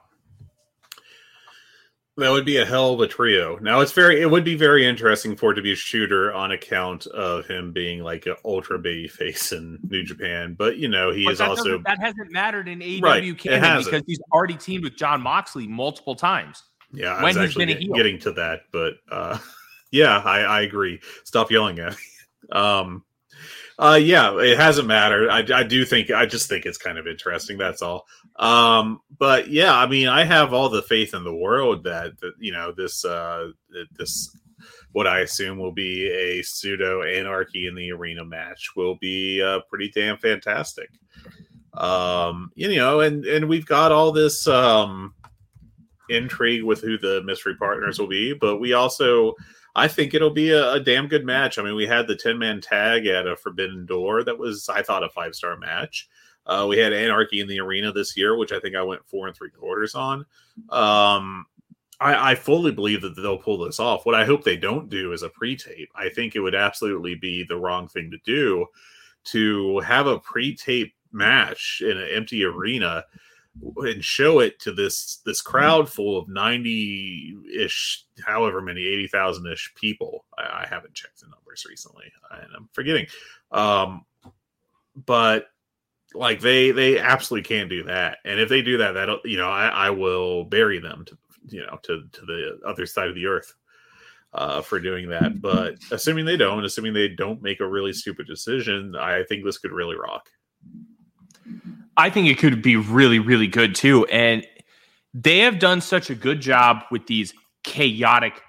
That 2.19 2.31
would 2.33 2.45
be 2.45 2.57
a 2.57 2.67
hell 2.67 2.95
of 2.95 3.01
a 3.01 3.07
trio. 3.07 3.59
Now 3.59 3.79
it's 3.79 3.93
very 3.93 4.21
it 4.21 4.29
would 4.29 4.45
be 4.45 4.57
very 4.57 4.85
interesting 4.85 5.37
for 5.37 5.53
it 5.53 5.55
to 5.55 5.63
be 5.63 5.71
a 5.71 5.77
Shota 5.77 6.35
on 6.35 6.51
account 6.51 7.07
of 7.07 7.47
him 7.47 7.73
being 7.73 8.03
like 8.03 8.27
an 8.27 8.35
ultra 8.45 8.77
baby 8.77 9.07
face 9.07 9.53
in 9.53 9.79
New 9.89 10.03
Japan. 10.03 10.55
But 10.59 10.79
you 10.79 10.89
know, 10.89 11.13
he 11.13 11.25
But 11.25 11.35
is 11.35 11.41
also 11.41 11.79
that 11.87 12.01
hasn't 12.01 12.33
mattered 12.33 12.67
in 12.67 12.81
AEW 12.81 13.03
Right, 13.03 13.39
canon 13.39 13.85
because 13.85 14.03
he's 14.05 14.19
already 14.33 14.57
teamed 14.57 14.83
with 14.83 14.97
Jon 14.97 15.23
Moxley 15.23 15.69
multiple 15.69 16.17
times. 16.17 16.65
yeah, 16.93 17.13
I 17.15 17.23
when 17.23 17.37
he's 17.37 17.45
actually 17.45 17.67
been 17.67 17.77
a 17.77 17.81
heel. 17.81 17.95
getting 17.95 18.19
to 18.21 18.33
that, 18.33 18.63
but 18.73 18.95
uh 19.11 19.39
yeah, 19.93 20.19
I, 20.19 20.41
I 20.41 20.61
agree. 20.63 21.01
Stop 21.25 21.51
yelling 21.53 21.79
at 21.79 21.93
me. 21.93 21.99
Um 22.53 23.05
uh 23.79 23.99
yeah, 24.03 24.37
it 24.41 24.57
hasn't 24.59 24.89
mattered. 24.89 25.29
I, 25.29 25.61
I 25.61 25.63
do 25.63 25.85
think 25.85 26.11
I 26.11 26.27
just 26.27 26.49
think 26.49 26.67
it's 26.67 26.79
kind 26.79 26.99
of 26.99 27.07
interesting, 27.07 27.59
that's 27.59 27.81
all. 27.81 28.07
Um 28.39 29.01
but 29.19 29.49
yeah, 29.49 29.77
I 29.77 29.87
mean 29.87 30.09
I 30.09 30.25
have 30.25 30.53
all 30.53 30.69
the 30.69 30.83
faith 30.83 31.15
in 31.15 31.25
the 31.25 31.35
world 31.35 31.85
that, 31.85 32.19
that 32.21 32.33
you 32.39 32.53
know 32.53 32.73
this 32.73 33.05
uh 33.05 33.49
this 33.97 34.37
what 34.93 35.07
I 35.07 35.21
assume 35.21 35.59
will 35.59 35.73
be 35.73 36.09
a 36.09 36.43
pseudo 36.43 37.03
anarchy 37.03 37.67
in 37.67 37.75
the 37.75 37.93
arena 37.93 38.25
match 38.25 38.71
will 38.75 38.97
be 38.97 39.43
uh, 39.43 39.61
pretty 39.69 39.91
damn 39.95 40.19
fantastic. 40.19 40.91
Um, 41.75 42.51
you 42.55 42.75
know, 42.75 43.01
and 43.01 43.25
and 43.25 43.49
we've 43.49 43.67
got 43.67 43.93
all 43.93 44.11
this 44.13 44.49
um, 44.49 45.15
intrigue 46.09 46.65
with 46.65 46.81
who 46.81 46.99
the 46.99 47.23
mystery 47.25 47.55
partners 47.57 47.99
will 47.99 48.09
be, 48.09 48.35
but 48.35 48.59
we 48.59 48.73
also, 48.73 49.35
I 49.77 49.87
think 49.87 50.15
it'll 50.15 50.31
be 50.31 50.51
a, 50.51 50.73
a 50.73 50.81
damn 50.81 51.07
good 51.07 51.25
match. 51.25 51.59
I 51.59 51.63
mean, 51.63 51.77
we 51.77 51.87
had 51.87 52.09
the 52.09 52.17
ten 52.17 52.39
man 52.39 52.61
tag 52.61 53.07
at 53.07 53.27
a 53.27 53.37
Forbidden 53.37 53.87
Door 53.87 54.25
that 54.25 54.39
was, 54.39 54.69
I 54.69 54.83
thought, 54.83 55.05
a 55.05 55.11
five 55.11 55.35
star 55.35 55.57
match. 55.57 56.09
Uh, 56.49 56.67
we 56.69 56.79
had 56.79 56.93
Anarchy 56.93 57.41
in 57.41 57.47
the 57.47 57.61
Arena 57.61 57.93
this 57.93 58.17
year, 58.17 58.37
which 58.37 58.53
I 58.53 58.61
think 58.61 58.75
I 58.75 58.83
went 58.83 59.07
four 59.07 59.27
and 59.27 59.37
three 59.37 59.51
quarters 59.51 59.95
on. 59.95 60.25
Um, 60.71 61.47
I, 62.01 62.33
I 62.33 62.35
fully 62.35 62.73
believe 62.73 63.03
that 63.03 63.17
they'll 63.17 63.39
pull 63.39 63.59
this 63.59 63.81
off. 63.81 64.07
What 64.07 64.15
I 64.15 64.25
hope 64.25 64.45
they 64.45 64.57
don't 64.57 64.89
do 64.89 65.13
is 65.13 65.23
a 65.23 65.29
pre-tape. 65.29 65.91
I 65.95 66.09
think 66.09 66.35
it 66.35 66.41
would 66.41 66.55
absolutely 66.55 67.17
be 67.17 67.45
the 67.45 67.57
wrong 67.57 67.89
thing 67.89 68.11
to 68.11 68.19
do 68.25 68.67
to 69.25 69.81
have 69.81 70.07
a 70.07 70.19
pre-tape 70.21 70.95
match 71.13 71.83
in 71.85 71.97
an 71.99 72.09
empty 72.13 72.45
arena 72.45 73.05
and 73.79 74.05
show 74.05 74.39
it 74.39 74.59
to 74.61 74.73
this 74.73 75.21
this 75.25 75.41
crowd 75.41 75.89
full 75.89 76.17
of 76.17 76.29
90-ish 76.29 78.05
however 78.25 78.61
many 78.61 78.83
80,000-ish 78.83 79.75
people 79.75 80.27
I, 80.39 80.63
I 80.63 80.67
haven't 80.69 80.95
checked 80.95 81.21
the 81.21 81.27
numbers 81.27 81.67
recently 81.69 82.05
and 82.31 82.51
I'm 82.55 82.69
forgetting 82.73 83.07
um 83.51 84.05
but 85.07 85.49
like 86.15 86.41
they 86.41 86.71
they 86.71 86.99
absolutely 86.99 87.47
can't 87.47 87.69
do 87.71 87.83
that 87.85 88.19
and 88.25 88.41
if 88.41 88.49
they 88.49 88.63
do 88.63 88.79
that 88.79 88.93
that'll 88.93 89.21
you 89.25 89.37
know 89.37 89.49
I, 89.51 89.69
I 89.69 89.91
will 89.91 90.45
bury 90.45 90.79
them 90.79 91.05
to 91.07 91.19
you 91.49 91.67
know 91.67 91.79
to 91.83 92.05
to 92.13 92.21
the 92.27 92.59
other 92.67 92.87
side 92.87 93.09
of 93.09 93.15
the 93.15 93.27
earth 93.27 93.55
uh 94.33 94.63
for 94.63 94.81
doing 94.81 95.09
that 95.09 95.41
but 95.43 95.75
assuming 95.91 96.25
they 96.25 96.37
don't 96.37 96.65
assuming 96.65 96.93
they 96.95 97.09
don't 97.09 97.43
make 97.43 97.61
a 97.61 97.67
really 97.67 97.93
stupid 97.93 98.27
decision 98.27 98.95
i 98.97 99.23
think 99.25 99.45
this 99.45 99.59
could 99.59 99.73
really 99.73 99.97
rock 99.97 100.29
I 101.97 102.11
think 102.11 102.29
it 102.29 102.39
could 102.39 102.63
be 102.63 102.77
really, 102.77 103.19
really 103.19 103.49
good 103.49 103.75
too. 103.75 104.07
And 104.07 104.47
they 105.13 105.39
have 105.39 105.59
done 105.59 105.81
such 105.81 106.11
a 106.11 106.15
good 106.15 106.41
job 106.41 106.85
with 106.93 107.07
these 107.09 107.35
chaotic 107.65 108.41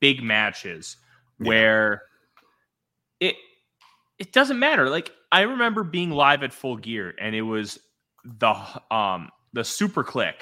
big 0.00 0.22
matches 0.22 0.96
Yeah. 1.38 1.46
where 1.48 2.02
it 3.20 3.36
it 4.18 4.32
doesn't 4.32 4.58
matter. 4.58 4.90
Like 4.90 5.12
I 5.32 5.42
remember 5.42 5.82
being 5.82 6.10
live 6.10 6.42
at 6.42 6.52
Full 6.52 6.76
Gear 6.76 7.14
and 7.20 7.34
it 7.34 7.42
was 7.42 7.78
the 8.24 8.54
um 8.90 9.30
the 9.52 9.64
Super 9.64 10.04
Kliq. 10.04 10.34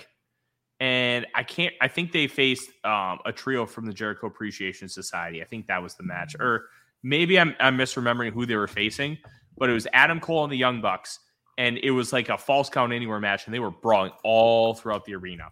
And 0.80 1.26
I 1.34 1.42
can't 1.42 1.74
I 1.80 1.88
think 1.88 2.12
they 2.12 2.26
faced 2.26 2.70
um 2.84 3.18
a 3.24 3.32
trio 3.32 3.66
from 3.66 3.86
the 3.86 3.92
Jericho 3.92 4.26
Appreciation 4.26 4.88
Society. 4.88 5.42
I 5.42 5.46
think 5.46 5.66
that 5.66 5.82
was 5.82 5.94
the 5.94 6.02
match. 6.02 6.36
Or 6.38 6.66
maybe 7.02 7.38
I'm 7.38 7.54
I'm 7.60 7.76
misremembering 7.76 8.32
who 8.32 8.46
they 8.46 8.56
were 8.56 8.68
facing, 8.68 9.18
but 9.56 9.70
it 9.70 9.72
was 9.72 9.86
Adam 9.92 10.20
Cole 10.20 10.44
and 10.44 10.52
the 10.52 10.58
Young 10.58 10.80
Bucks 10.80 11.18
and 11.58 11.78
it 11.78 11.90
was 11.90 12.12
like 12.12 12.28
a 12.28 12.38
false 12.38 12.68
count 12.68 12.92
anywhere 12.92 13.20
match, 13.20 13.46
and 13.46 13.54
they 13.54 13.60
were 13.60 13.70
brawling 13.70 14.12
all 14.22 14.74
throughout 14.74 15.04
the 15.04 15.14
arena. 15.14 15.50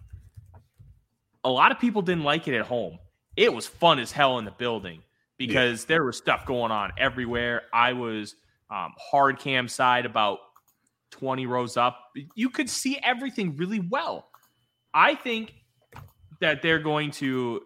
A 1.45 1.51
lot 1.51 1.73
of 1.73 1.79
people 1.79 2.03
didn't 2.03 2.25
like 2.25 2.49
it 2.49 2.55
at 2.55 2.67
home. 2.67 2.99
It 3.37 3.53
was 3.53 3.67
fun 3.67 3.99
as 3.99 4.13
hell 4.13 4.39
in 4.39 4.45
the 4.45 4.51
building 4.53 5.03
because 5.39 5.85
there 5.85 6.05
was 6.05 6.17
stuff 6.17 6.47
going 6.47 6.71
on 6.71 6.93
everywhere. 6.99 7.63
I 7.73 7.93
was 7.93 8.37
um, 8.73 8.95
hard 8.99 9.39
cam 9.39 9.69
side 9.69 10.07
about 10.07 10.39
20 11.11 11.47
rows 11.47 11.77
up. 11.77 11.99
You 12.35 12.49
could 12.49 12.71
see 12.71 12.99
everything 13.03 13.57
really 13.57 13.81
well. 13.81 14.29
I 14.95 15.15
think 15.15 15.55
that 16.41 16.63
they're 16.63 16.79
going 16.79 17.11
to 17.13 17.61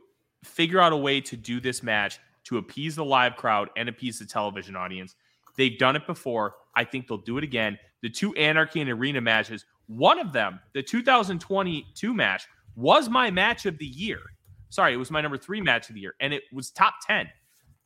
figure 0.45 0.81
out 0.81 0.93
a 0.93 0.97
way 0.97 1.21
to 1.21 1.37
do 1.37 1.61
this 1.61 1.83
match 1.83 2.19
to 2.45 2.59
appease 2.59 2.97
the 2.97 3.05
live 3.05 3.37
crowd 3.37 3.71
and 3.77 3.89
appease 3.89 4.19
the 4.19 4.27
television 4.27 4.77
audience. 4.77 5.15
They've 5.57 5.79
done 5.79 5.97
it 5.97 6.07
before. 6.07 6.55
I 6.75 6.85
think 6.85 7.07
they'll 7.07 7.19
do 7.19 7.39
it 7.39 7.45
again. 7.45 7.79
The 8.03 8.11
two 8.11 8.35
Anarchy 8.35 8.81
and 8.81 8.91
Arena 8.91 9.21
matches, 9.21 9.65
one 9.87 10.19
of 10.19 10.33
them, 10.33 10.61
the 10.75 10.83
2022 10.83 12.15
match, 12.15 12.47
was 12.75 13.09
my 13.09 13.31
match 13.31 13.65
of 13.65 13.79
the 13.79 13.87
year. 13.87 14.21
Sorry, 14.69 14.93
it 14.93 14.99
was 14.99 15.11
my 15.11 15.21
number 15.21 15.39
three 15.39 15.61
match 15.61 15.89
of 15.89 15.95
the 15.95 16.01
year, 16.01 16.15
and 16.21 16.35
it 16.35 16.43
was 16.53 16.71
top 16.71 16.95
10 17.07 17.29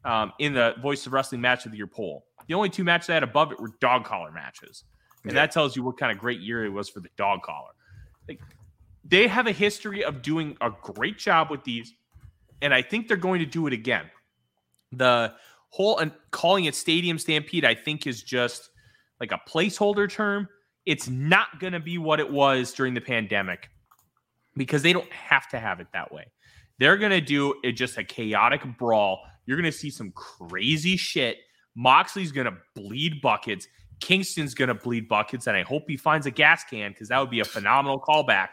um, 0.05 0.33
in 0.39 0.53
the 0.53 0.75
Voice 0.83 1.07
of 1.07 1.13
Wrestling 1.13 1.41
match 1.41 1.67
of 1.67 1.73
the 1.73 1.79
year 1.79 1.87
poll. 1.87 2.25
The 2.51 2.57
only 2.57 2.69
two 2.69 2.83
matches 2.83 3.09
I 3.09 3.15
had 3.15 3.23
above 3.23 3.53
it 3.53 3.61
were 3.61 3.71
dog 3.81 4.05
collar 4.05 4.33
matches. 4.33 4.83
And 5.23 5.31
Yeah. 5.33 5.43
that 5.43 5.53
tells 5.53 5.77
you 5.77 5.85
what 5.85 5.97
kind 5.97 6.11
of 6.11 6.19
great 6.19 6.41
year 6.41 6.65
it 6.65 6.71
was 6.71 6.89
for 6.89 6.99
the 6.99 7.09
dog 7.17 7.45
collar. 7.45 7.71
Like, 8.29 8.41
they 9.05 9.29
have 9.29 9.47
a 9.47 9.53
history 9.53 10.03
of 10.03 10.21
doing 10.21 10.57
a 10.61 10.69
great 10.83 11.17
job 11.17 11.49
with 11.49 11.63
these, 11.63 11.95
and 12.61 12.75
I 12.75 12.83
think 12.83 13.07
they're 13.07 13.17
going 13.17 13.39
to 13.39 13.47
do 13.47 13.69
it 13.69 13.73
again. 13.73 14.11
The 14.91 15.33
whole 15.69 15.99
and 15.99 16.11
calling 16.33 16.65
it 16.65 16.75
Stadium 16.75 17.21
Stampede, 17.21 17.65
I 17.65 17.77
think, 17.77 18.05
is 18.05 18.21
just 18.21 18.71
like 19.21 19.31
a 19.31 19.41
placeholder 19.49 20.11
term. 20.11 20.49
It's 20.87 21.09
not 21.09 21.61
going 21.61 21.75
to 21.75 21.79
be 21.79 21.99
what 21.99 22.19
it 22.19 22.33
was 22.33 22.73
during 22.73 22.95
the 22.95 23.01
pandemic 23.01 23.71
because 24.57 24.83
they 24.83 24.93
don't 24.93 25.13
have 25.13 25.49
to 25.51 25.61
have 25.61 25.79
it 25.79 25.87
that 25.93 26.11
way. 26.11 26.25
They're 26.81 26.97
going 26.97 27.13
to 27.13 27.21
do 27.21 27.55
it 27.63 27.73
just 27.73 27.97
a 27.97 28.03
chaotic 28.03 28.63
brawl. 28.77 29.21
You're 29.47 29.57
going 29.57 29.71
to 29.71 29.79
see 29.79 29.91
some 29.91 30.11
crazy 30.11 30.97
shit. 30.97 31.39
Moxley's 31.75 32.33
going 32.33 32.47
to 32.47 32.57
bleed 32.75 33.21
buckets. 33.21 33.67
Kingston's 34.01 34.55
going 34.55 34.69
to 34.69 34.75
bleed 34.75 35.09
buckets. 35.09 35.47
And 35.47 35.57
I 35.57 35.63
hope 35.63 35.85
he 35.87 35.97
finds 35.97 36.27
a 36.27 36.31
gas 36.31 36.65
can 36.65 36.93
because 36.93 37.09
that 37.09 37.19
would 37.19 37.31
be 37.31 37.41
a 37.41 37.45
phenomenal 37.45 38.01
callback. 38.01 38.51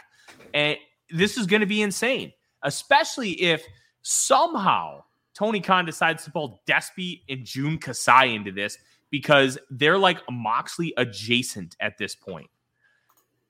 And 0.53 0.78
this 1.09 1.38
is 1.38 1.45
going 1.45 1.61
to 1.61 1.68
be 1.68 1.82
insane, 1.82 2.34
especially 2.63 3.32
if 3.41 3.63
somehow 4.01 5.03
Tony 5.34 5.59
Khan 5.59 5.86
decides 5.86 6.24
to 6.26 6.32
pull 6.32 6.61
Despy 6.68 7.22
and 7.30 7.45
Jun 7.45 7.78
Kasai 7.78 8.36
into 8.36 8.51
this 8.51 8.78
because 9.09 9.57
they're 9.70 9.97
like 9.97 10.20
Moxley 10.30 10.93
adjacent 10.97 11.76
at 11.80 11.97
this 11.97 12.15
point. 12.15 12.49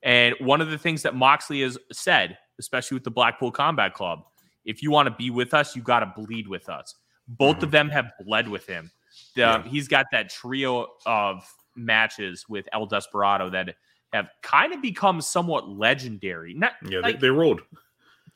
And 0.02 0.34
one 0.38 0.60
of 0.60 0.70
the 0.70 0.78
things 0.78 1.02
that 1.02 1.14
Moxley 1.14 1.62
has 1.62 1.76
said, 1.90 2.38
especially 2.58 2.96
with 2.96 3.04
the 3.04 3.10
Blackpool 3.10 3.50
Combat 3.50 3.94
Club, 3.94 4.20
if 4.64 4.82
you 4.82 4.90
want 4.90 5.08
to 5.08 5.14
be 5.14 5.30
with 5.30 5.54
us, 5.54 5.74
you 5.74 5.82
got 5.82 6.00
to 6.00 6.12
bleed 6.14 6.46
with 6.46 6.68
us. 6.68 6.94
Both 7.26 7.56
mm-hmm. 7.56 7.64
of 7.64 7.70
them 7.70 7.88
have 7.90 8.12
bled 8.24 8.48
with 8.48 8.66
him. 8.66 8.90
The- 9.34 9.40
Yeah. 9.40 9.62
He's 9.64 9.88
got 9.88 10.06
that 10.12 10.30
trio 10.30 10.86
of 11.06 11.44
matches 11.76 12.44
with 12.48 12.68
El 12.72 12.86
Desperado 12.86 13.50
that 13.50 13.74
have 14.12 14.28
kind 14.42 14.72
of 14.72 14.80
become 14.82 15.20
somewhat 15.20 15.68
legendary. 15.68 16.54
Not 16.54 16.72
yeah 16.88 17.00
like, 17.00 17.20
they, 17.20 17.26
they 17.26 17.30
ruled 17.30 17.60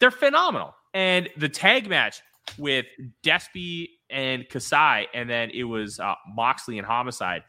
they're 0.03 0.11
phenomenal. 0.11 0.75
And 0.95 1.29
the 1.37 1.49
tag 1.49 1.89
match 1.89 2.23
with 2.59 2.87
Despy 3.23 3.87
and 4.11 4.49
Kasai, 4.49 5.07
and 5.15 5.31
then 5.31 5.51
it 5.55 5.63
was 5.63 6.01
uh, 6.01 6.15
Moxley 6.35 6.79
and 6.79 6.87
Homicide. 6.87 7.45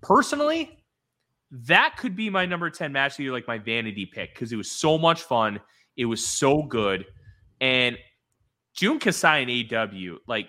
Personally, 0.00 0.70
that 1.50 1.96
could 1.98 2.16
be 2.16 2.30
my 2.30 2.46
number 2.46 2.70
10 2.70 2.92
match 2.92 3.12
of 3.12 3.18
the 3.18 3.30
like 3.30 3.46
my 3.46 3.58
vanity 3.58 4.06
pick, 4.06 4.34
because 4.34 4.52
it 4.52 4.56
was 4.56 4.70
so 4.70 4.96
much 4.96 5.22
fun. 5.22 5.60
It 5.98 6.06
was 6.06 6.26
so 6.26 6.62
good. 6.62 7.04
And 7.60 7.98
Jun 8.74 8.98
Kasai 8.98 9.42
and 9.42 9.72
AW, 9.74 10.16
like, 10.26 10.48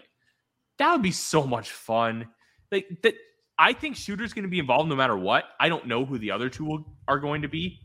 that 0.79 0.91
would 0.91 1.01
be 1.01 1.11
so 1.11 1.45
much 1.45 1.71
fun. 1.71 2.27
Like, 2.71 2.87
that. 3.03 3.15
I 3.59 3.73
think 3.73 3.95
Shota's 3.95 4.33
going 4.33 4.43
to 4.43 4.49
be 4.49 4.59
involved 4.59 4.87
no 4.87 4.95
matter 4.95 5.17
what. 5.17 5.45
I 5.59 5.67
don't 5.67 5.87
know 5.87 6.05
who 6.05 6.19
the 6.19 6.29
other 6.29 6.47
two 6.47 6.63
will, 6.63 6.85
are 7.07 7.17
going 7.19 7.41
to 7.41 7.47
be, 7.47 7.79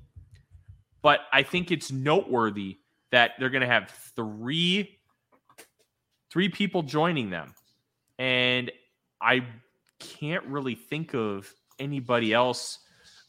but 1.00 1.20
I 1.32 1.44
think 1.44 1.70
it's 1.70 1.90
noteworthy 1.90 2.76
that 3.12 3.32
they're 3.38 3.50
going 3.50 3.62
to 3.62 3.68
have 3.68 3.90
three 4.16 4.98
three 6.32 6.48
people 6.48 6.82
joining 6.82 7.30
them 7.30 7.54
and 8.18 8.72
i 9.20 9.44
can't 10.00 10.44
really 10.46 10.74
think 10.74 11.14
of 11.14 11.54
anybody 11.78 12.32
else 12.32 12.78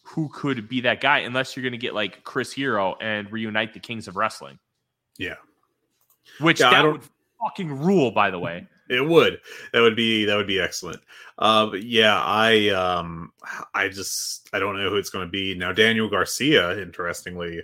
who 0.03 0.30
could 0.30 0.68
be 0.68 0.82
that 0.82 0.99
guy 0.99 1.20
unless 1.20 1.55
you're 1.55 1.61
going 1.61 1.74
to 1.74 1.78
get 1.78 1.93
like 1.93 2.24
chris 2.24 2.51
hero 2.51 2.95
and 3.01 3.32
reunite 3.32 3.74
the 3.74 3.80
kings 3.80 4.07
of 4.07 4.16
wrestling 4.16 4.57
yeah 5.18 5.36
which 6.39 6.61
Yeah, 6.61 6.72
that 6.72 6.86
would 6.86 7.01
fucking 7.41 7.80
rule 7.80 8.09
by 8.09 8.32
the 8.32 8.39
way 8.39 8.68
it 8.89 9.07
would. 9.07 9.39
That 9.71 9.81
would 9.81 9.95
be 9.95 10.25
that 10.25 10.36
would 10.36 10.47
be 10.47 10.59
excellent. 10.59 11.01
Uh, 11.38 11.67
but 11.67 11.84
yeah, 11.84 12.21
I 12.21 12.69
um 12.69 13.31
I 13.73 13.89
just 13.89 14.49
I 14.53 14.59
don't 14.59 14.77
know 14.77 14.89
who 14.89 14.97
it's 14.97 15.09
going 15.09 15.25
to 15.25 15.31
be 15.31 15.55
now. 15.55 15.71
Daniel 15.71 16.09
Garcia, 16.09 16.79
interestingly, 16.81 17.61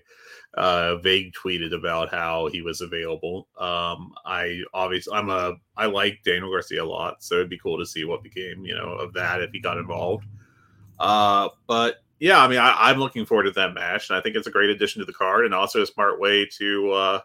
uh, 0.55 0.97
vague 0.97 1.33
tweeted 1.33 1.73
about 1.73 2.09
how 2.09 2.47
he 2.47 2.61
was 2.61 2.81
available. 2.81 3.47
Um, 3.57 4.13
I 4.25 4.61
obviously 4.73 5.15
I'm 5.15 5.29
a 5.29 5.53
I 5.77 5.85
like 5.85 6.19
Daniel 6.25 6.51
Garcia 6.51 6.83
a 6.83 6.85
lot, 6.85 7.23
so 7.23 7.35
it'd 7.35 7.49
be 7.49 7.59
cool 7.59 7.77
to 7.77 7.85
see 7.85 8.05
what 8.05 8.23
became 8.23 8.65
you 8.65 8.75
know 8.75 8.93
of 8.93 9.13
that 9.13 9.41
if 9.41 9.51
he 9.51 9.59
got 9.59 9.77
involved. 9.77 10.25
Uh, 10.99 11.49
but 11.67 11.97
yeah, 12.19 12.41
I 12.41 12.47
mean 12.47 12.59
I, 12.59 12.89
am 12.89 12.99
looking 12.99 13.25
forward 13.25 13.43
to 13.43 13.51
that 13.51 13.73
match, 13.73 14.09
and 14.09 14.17
I 14.17 14.21
think 14.21 14.35
it's 14.35 14.47
a 14.47 14.51
great 14.51 14.69
addition 14.69 14.99
to 14.99 15.05
the 15.05 15.13
card, 15.13 15.45
and 15.45 15.53
also 15.53 15.81
a 15.81 15.85
smart 15.85 16.19
way 16.19 16.47
to 16.57 16.91
uh, 16.91 17.19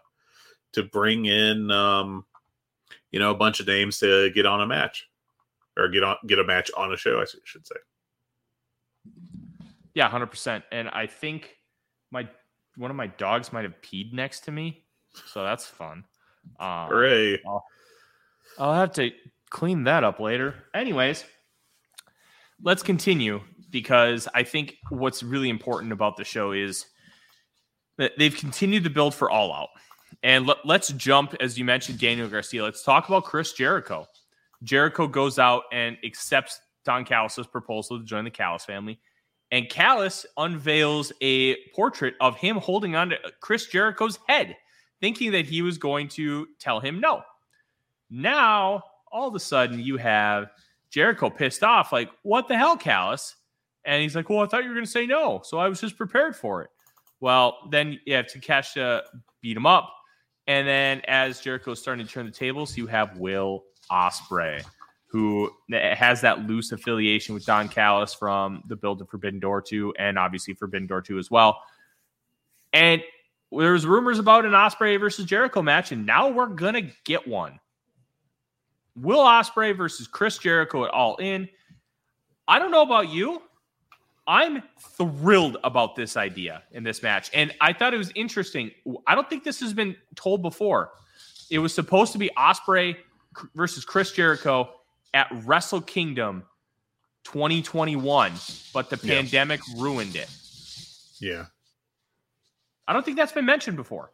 to 0.73 0.83
bring 0.83 1.25
in 1.25 1.71
um, 1.71 2.25
you 3.15 3.21
know 3.21 3.31
a 3.31 3.35
bunch 3.35 3.61
of 3.61 3.67
names 3.67 3.97
to 3.99 4.29
get 4.31 4.45
on 4.45 4.59
a 4.59 4.67
match 4.67 5.07
or 5.77 5.87
get 5.87 6.03
on 6.03 6.17
get 6.27 6.37
a 6.37 6.43
match 6.43 6.69
on 6.75 6.91
a 6.91 6.97
show. 6.97 7.21
I 7.21 7.25
should 7.45 7.65
say. 7.65 7.75
Yeah, 9.93 10.09
hundred 10.09 10.27
percent. 10.27 10.65
And 10.69 10.89
I 10.89 11.07
think 11.07 11.55
my 12.11 12.27
one 12.75 12.91
of 12.91 12.97
my 12.97 13.07
dogs 13.07 13.53
might 13.53 13.63
have 13.63 13.81
peed 13.81 14.11
next 14.11 14.41
to 14.41 14.51
me, 14.51 14.83
so 15.27 15.43
that's 15.43 15.65
fun. 15.65 16.03
Um, 16.59 16.89
Hooray! 16.89 17.41
I'll, 17.47 17.63
I'll 18.59 18.73
have 18.73 18.91
to 18.95 19.11
clean 19.49 19.85
that 19.85 20.03
up 20.03 20.19
later. 20.19 20.55
Anyways, 20.73 21.23
let's 22.61 22.83
continue 22.83 23.39
because 23.71 24.27
I 24.35 24.43
think 24.43 24.75
what's 24.89 25.23
really 25.23 25.49
important 25.49 25.93
about 25.93 26.17
the 26.17 26.25
show 26.25 26.51
is 26.51 26.85
that 27.97 28.11
they've 28.17 28.35
continued 28.35 28.83
to 28.83 28.89
build 28.89 29.15
for 29.15 29.31
All 29.31 29.53
Out. 29.53 29.69
And 30.25 30.47
let, 30.47 30.81
us 30.81 30.87
jump, 30.87 31.35
as 31.39 31.55
you 31.55 31.63
mentioned, 31.63 31.99
Daniel 31.99 32.27
Garcia. 32.27 32.63
Let's 32.63 32.81
talk 32.81 33.07
about 33.07 33.25
Chris 33.25 33.53
Jericho. 33.53 34.07
Jericho 34.63 35.07
goes 35.07 35.37
out 35.37 35.65
and 35.71 35.97
accepts 36.03 36.59
Don 36.83 37.05
Callis' 37.05 37.45
proposal 37.45 37.99
to 37.99 38.05
join 38.05 38.23
the 38.25 38.31
Callis 38.31 38.65
family. 38.65 38.99
And 39.51 39.69
Callis 39.69 40.25
unveils 40.37 41.13
a 41.21 41.57
portrait 41.75 42.15
of 42.21 42.37
him 42.37 42.57
holding 42.57 42.95
on 42.95 43.09
to 43.09 43.17
Chris 43.39 43.67
Jericho's 43.67 44.17
head, 44.27 44.57
thinking 44.99 45.31
that 45.33 45.45
he 45.45 45.61
was 45.61 45.77
going 45.77 46.07
to 46.09 46.47
tell 46.59 46.79
him 46.79 46.99
no. 46.99 47.21
Now, 48.09 48.81
all 49.11 49.27
of 49.27 49.35
a 49.35 49.39
sudden, 49.39 49.79
you 49.79 49.97
have 49.97 50.49
Jericho 50.89 51.29
pissed 51.29 51.61
off, 51.61 51.91
like, 51.91 52.09
what 52.23 52.47
the 52.47 52.57
hell, 52.57 52.77
Callis? 52.77 53.35
And 53.85 54.01
he's 54.01 54.15
like, 54.15 54.27
well, 54.27 54.39
I 54.39 54.47
thought 54.47 54.63
you 54.63 54.69
were 54.69 54.75
going 54.75 54.85
to 54.85 54.91
say 54.91 55.05
no. 55.05 55.41
So 55.43 55.59
I 55.59 55.67
was 55.67 55.79
just 55.79 55.97
prepared 55.97 56.35
for 56.35 56.63
it. 56.63 56.71
Well, 57.19 57.59
then 57.69 57.99
you 58.05 58.15
have 58.15 58.25
Takeshita 58.25 59.03
beat 59.43 59.55
him 59.55 59.67
up. 59.67 59.91
And 60.47 60.67
then 60.67 61.01
as 61.07 61.41
Jericho 61.41 61.71
is 61.71 61.79
starting 61.79 62.05
to 62.05 62.11
turn 62.11 62.25
the 62.25 62.31
tables, 62.31 62.77
you 62.77 62.87
have 62.87 63.17
Will 63.17 63.63
Ospreay, 63.91 64.63
who 65.07 65.51
has 65.71 66.21
that 66.21 66.47
loose 66.47 66.71
affiliation 66.71 67.33
with 67.33 67.45
Don 67.45 67.67
Callis 67.67 68.13
from 68.13 68.63
the 68.67 68.75
build 68.75 69.01
of 69.01 69.09
Forbidden 69.09 69.39
Door 69.39 69.63
2 69.63 69.95
and 69.97 70.19
obviously 70.19 70.53
Forbidden 70.53 70.87
Door 70.87 71.01
2 71.03 71.17
as 71.17 71.31
well. 71.31 71.61
And 72.73 73.01
there's 73.51 73.85
rumors 73.85 74.19
about 74.19 74.45
an 74.45 74.51
Ospreay 74.51 74.99
versus 74.99 75.25
Jericho 75.25 75.61
match, 75.61 75.91
and 75.91 76.05
now 76.05 76.29
we're 76.29 76.47
gonna 76.47 76.91
get 77.05 77.27
one. 77.27 77.59
Will 78.95 79.23
Ospreay 79.23 79.75
versus 79.75 80.07
Chris 80.07 80.37
Jericho 80.37 80.85
at 80.85 80.91
All 80.91 81.15
In. 81.17 81.49
I 82.47 82.59
don't 82.59 82.71
know 82.71 82.83
about 82.83 83.09
you. 83.09 83.41
I'm 84.27 84.63
thrilled 84.79 85.57
about 85.63 85.95
this 85.95 86.17
idea 86.17 86.63
in 86.71 86.83
this 86.83 87.03
match, 87.03 87.29
and 87.33 87.53
I 87.61 87.73
thought 87.73 87.93
it 87.93 87.97
was 87.97 88.11
interesting. 88.15 88.71
I 89.05 89.13
don't 89.13 89.29
think 89.29 89.43
this 89.43 89.59
has 89.59 89.73
been 89.73 89.95
told 90.15 90.41
before. 90.41 90.91
It 91.51 91.59
was 91.59 91.73
supposed 91.73 92.11
to 92.13 92.17
be 92.17 92.31
Ospreay 92.35 92.97
versus 93.53 93.85
Chris 93.85 94.11
Jericho 94.11 94.71
at 95.13 95.27
Wrestle 95.45 95.81
Kingdom 95.81 96.43
2021, 97.25 98.33
but 98.73 98.89
the 98.89 98.99
yeah. 99.03 99.15
pandemic 99.15 99.61
ruined 99.77 100.15
it. 100.15 100.29
Yeah. 101.19 101.45
I 102.87 102.93
don't 102.93 103.03
think 103.05 103.17
that's 103.17 103.31
been 103.31 103.45
mentioned 103.45 103.77
before. 103.77 104.11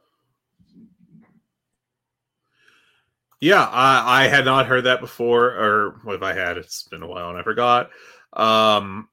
Yeah, 3.39 3.63
I, 3.63 4.25
I 4.25 4.27
had 4.27 4.45
not 4.45 4.67
heard 4.67 4.83
that 4.83 4.99
before, 4.99 5.45
or 5.45 5.99
if 6.13 6.21
I 6.21 6.33
had, 6.33 6.57
it's 6.57 6.83
been 6.83 7.01
a 7.01 7.07
while 7.07 7.29
and 7.29 7.39
I 7.39 7.43
forgot. 7.43 7.89
Um, 8.33 9.09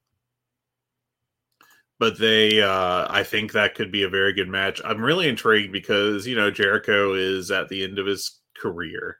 but 1.99 2.19
they, 2.19 2.63
uh, 2.63 3.07
I 3.11 3.23
think 3.25 3.53
that 3.53 3.75
could 3.75 3.91
be 3.91 4.05
a 4.05 4.09
very 4.09 4.33
good 4.33 4.49
match. 4.49 4.81
I'm 4.85 5.03
really 5.03 5.29
intrigued 5.29 5.73
because 5.73 6.27
you 6.27 6.37
know 6.37 6.51
Jericho 6.51 7.15
is 7.15 7.51
at 7.51 7.69
the 7.69 7.85
end 7.85 7.99
of 7.99 8.07
his 8.07 8.41
career, 8.57 9.19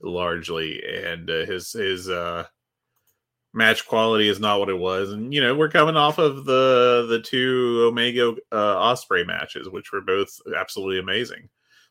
largely, 0.00 0.82
and 0.84 1.28
uh, 1.28 1.44
his 1.46 1.72
his 1.72 2.08
uh, 2.08 2.44
match 3.52 3.86
quality 3.86 4.28
is 4.28 4.40
not 4.40 4.60
what 4.60 4.68
it 4.68 4.78
was. 4.78 5.12
And 5.12 5.32
you 5.34 5.40
know, 5.40 5.54
we're 5.54 5.68
coming 5.68 5.96
off 5.96 6.18
of 6.18 6.44
the 6.44 7.06
the 7.08 7.20
two 7.20 7.84
Omega 7.88 8.34
uh, 8.52 8.76
Ospreay 8.76 9.26
matches, 9.26 9.68
which 9.68 9.92
were 9.92 10.00
both 10.00 10.30
absolutely 10.56 10.98
amazing. 10.98 11.48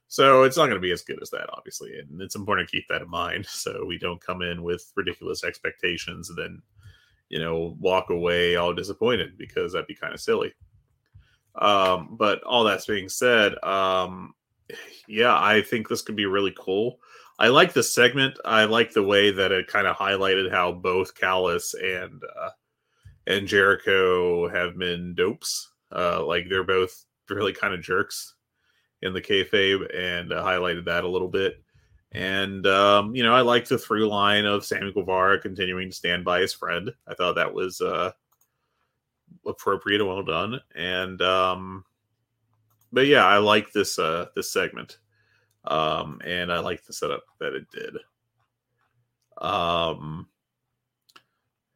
So 0.07 0.43
it's 0.43 0.57
not 0.57 0.65
going 0.65 0.75
to 0.75 0.81
be 0.81 0.91
as 0.91 1.03
good 1.03 1.21
as 1.21 1.29
that, 1.29 1.49
obviously, 1.53 1.97
and 1.97 2.21
it's 2.21 2.35
important 2.35 2.67
to 2.67 2.75
keep 2.75 2.85
that 2.89 3.01
in 3.01 3.09
mind 3.09 3.45
so 3.49 3.85
we 3.85 3.97
don't 3.97 4.19
come 4.19 4.41
in 4.41 4.63
with 4.63 4.91
ridiculous 4.95 5.43
expectations 5.43 6.29
and 6.29 6.37
then 6.37 6.61
you 7.31 7.39
know 7.39 7.77
walk 7.79 8.09
away 8.09 8.57
all 8.57 8.73
disappointed 8.73 9.37
because 9.37 9.71
that'd 9.71 9.87
be 9.87 9.95
kind 9.95 10.13
of 10.13 10.19
silly. 10.19 10.53
Um, 11.55 12.15
but 12.19 12.43
all 12.43 12.63
that's 12.63 12.85
being 12.85 13.09
said, 13.09 13.61
um, 13.63 14.33
yeah, 15.07 15.35
I 15.35 15.61
think 15.61 15.87
this 15.87 16.01
could 16.01 16.15
be 16.15 16.25
really 16.25 16.53
cool. 16.57 16.99
I 17.39 17.47
like 17.47 17.73
the 17.73 17.83
segment. 17.83 18.37
I 18.45 18.65
like 18.65 18.91
the 18.93 19.03
way 19.03 19.31
that 19.31 19.51
it 19.51 19.67
kind 19.67 19.87
of 19.87 19.95
highlighted 19.95 20.51
how 20.51 20.73
both 20.73 21.15
Callis 21.15 21.73
and 21.73 22.21
uh, 22.39 22.49
and 23.27 23.47
Jericho 23.47 24.49
have 24.49 24.77
been 24.77 25.15
dopes. 25.15 25.71
Uh, 25.93 26.23
like 26.25 26.45
they're 26.49 26.63
both 26.63 27.05
really 27.29 27.53
kind 27.53 27.73
of 27.73 27.81
jerks 27.81 28.35
in 29.01 29.13
the 29.13 29.21
kayfabe, 29.21 29.87
and 29.97 30.33
uh, 30.33 30.43
highlighted 30.43 30.85
that 30.85 31.05
a 31.05 31.09
little 31.09 31.29
bit. 31.29 31.63
And 32.13 32.67
um, 32.67 33.15
you 33.15 33.23
know, 33.23 33.33
I 33.33 33.41
like 33.41 33.67
the 33.67 33.77
through 33.77 34.07
line 34.07 34.45
of 34.45 34.65
Sammy 34.65 34.91
Guevara 34.91 35.39
continuing 35.39 35.89
to 35.89 35.95
stand 35.95 36.25
by 36.25 36.41
his 36.41 36.53
friend. 36.53 36.91
I 37.07 37.13
thought 37.13 37.35
that 37.35 37.53
was 37.53 37.79
uh, 37.79 38.11
appropriate 39.45 40.01
and 40.01 40.09
well 40.09 40.23
done. 40.23 40.59
And 40.75 41.21
um, 41.21 41.85
but 42.91 43.07
yeah, 43.07 43.25
I 43.25 43.37
like 43.37 43.71
this 43.71 43.97
uh, 43.97 44.25
this 44.35 44.51
segment 44.51 44.97
um, 45.65 46.19
and 46.25 46.51
I 46.51 46.59
like 46.59 46.83
the 46.83 46.93
setup 46.93 47.23
that 47.39 47.53
it 47.53 47.69
did. 47.71 47.95
Um, 49.37 50.27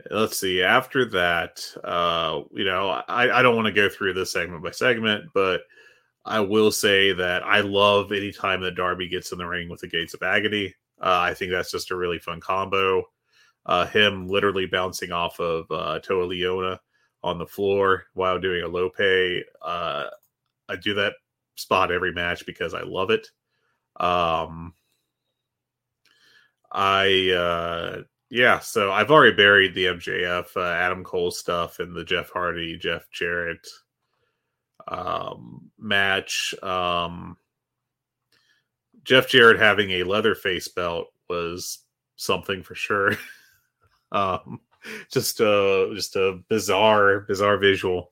let's 0.09 0.39
see. 0.39 0.61
After 0.63 1.05
that, 1.11 1.63
uh, 1.83 2.41
you 2.51 2.65
know, 2.65 2.89
I, 3.07 3.39
I 3.39 3.41
don't 3.41 3.55
want 3.55 3.67
to 3.67 3.71
go 3.71 3.89
through 3.89 4.13
this 4.13 4.31
segment 4.31 4.63
by 4.63 4.71
segment, 4.71 5.25
but 5.33 5.61
I 6.25 6.39
will 6.39 6.71
say 6.71 7.13
that 7.13 7.43
I 7.43 7.59
love 7.61 8.11
anytime 8.11 8.61
that 8.61 8.75
Darby 8.75 9.07
gets 9.07 9.31
in 9.31 9.37
the 9.37 9.45
ring 9.45 9.69
with 9.69 9.81
the 9.81 9.87
Gates 9.87 10.15
of 10.15 10.23
Agony. 10.23 10.73
Uh, 10.99 11.19
I 11.21 11.33
think 11.33 11.51
that's 11.51 11.71
just 11.71 11.91
a 11.91 11.95
really 11.95 12.19
fun 12.19 12.39
combo. 12.39 13.03
Uh, 13.65 13.85
him 13.85 14.27
literally 14.27 14.65
bouncing 14.65 15.11
off 15.11 15.39
of 15.39 15.65
uh, 15.71 15.99
Toa 15.99 16.27
Liona 16.27 16.79
on 17.23 17.37
the 17.37 17.45
floor 17.45 18.05
while 18.13 18.39
doing 18.39 18.63
a 18.63 18.69
tope. 18.69 19.45
Uh, 19.61 20.05
I 20.67 20.75
do 20.75 20.95
that 20.95 21.13
spot 21.55 21.91
every 21.91 22.11
match 22.11 22.45
because 22.45 22.73
I 22.73 22.81
love 22.81 23.11
it. 23.11 23.27
Um, 23.99 24.73
I 26.71 27.31
uh, 27.31 28.01
yeah, 28.29 28.59
so 28.59 28.91
I've 28.91 29.11
already 29.11 29.35
buried 29.35 29.73
the 29.73 29.85
MJF 29.85 30.57
uh, 30.57 30.61
Adam 30.61 31.03
Cole 31.03 31.31
stuff 31.31 31.79
and 31.79 31.95
the 31.95 32.03
Jeff 32.03 32.29
Hardy 32.31 32.77
Jeff 32.77 33.09
Jarrett 33.11 33.65
um, 34.87 35.71
match. 35.77 36.53
Um, 36.61 37.37
Jeff 39.03 39.27
Jarrett 39.27 39.59
having 39.59 39.91
a 39.91 40.03
Leatherface 40.03 40.67
belt 40.67 41.07
was 41.29 41.79
something 42.15 42.63
for 42.63 42.75
sure. 42.75 43.13
um, 44.11 44.59
just 45.11 45.39
a 45.39 45.91
just 45.95 46.15
a 46.15 46.39
bizarre 46.49 47.21
bizarre 47.21 47.57
visual. 47.57 48.11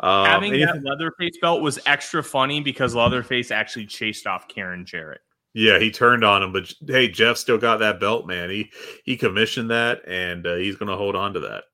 Um, 0.00 0.26
Having 0.26 0.60
that 0.60 0.82
Leatherface 0.82 1.36
belt 1.40 1.60
was 1.62 1.78
extra 1.84 2.22
funny 2.22 2.60
because 2.60 2.94
Leatherface 2.94 3.50
actually 3.50 3.86
chased 3.86 4.26
off 4.26 4.48
Karen 4.48 4.86
Jarrett. 4.86 5.20
Yeah, 5.52 5.78
he 5.78 5.90
turned 5.90 6.24
on 6.24 6.42
him, 6.42 6.52
but 6.52 6.72
hey, 6.86 7.08
Jeff 7.08 7.36
still 7.36 7.58
got 7.58 7.78
that 7.78 8.00
belt, 8.00 8.26
man. 8.26 8.50
He 8.50 8.70
he 9.04 9.16
commissioned 9.16 9.70
that, 9.70 10.02
and 10.06 10.46
uh, 10.46 10.54
he's 10.54 10.76
going 10.76 10.88
to 10.88 10.96
hold 10.96 11.16
on 11.16 11.34
to 11.34 11.40
that. 11.40 11.64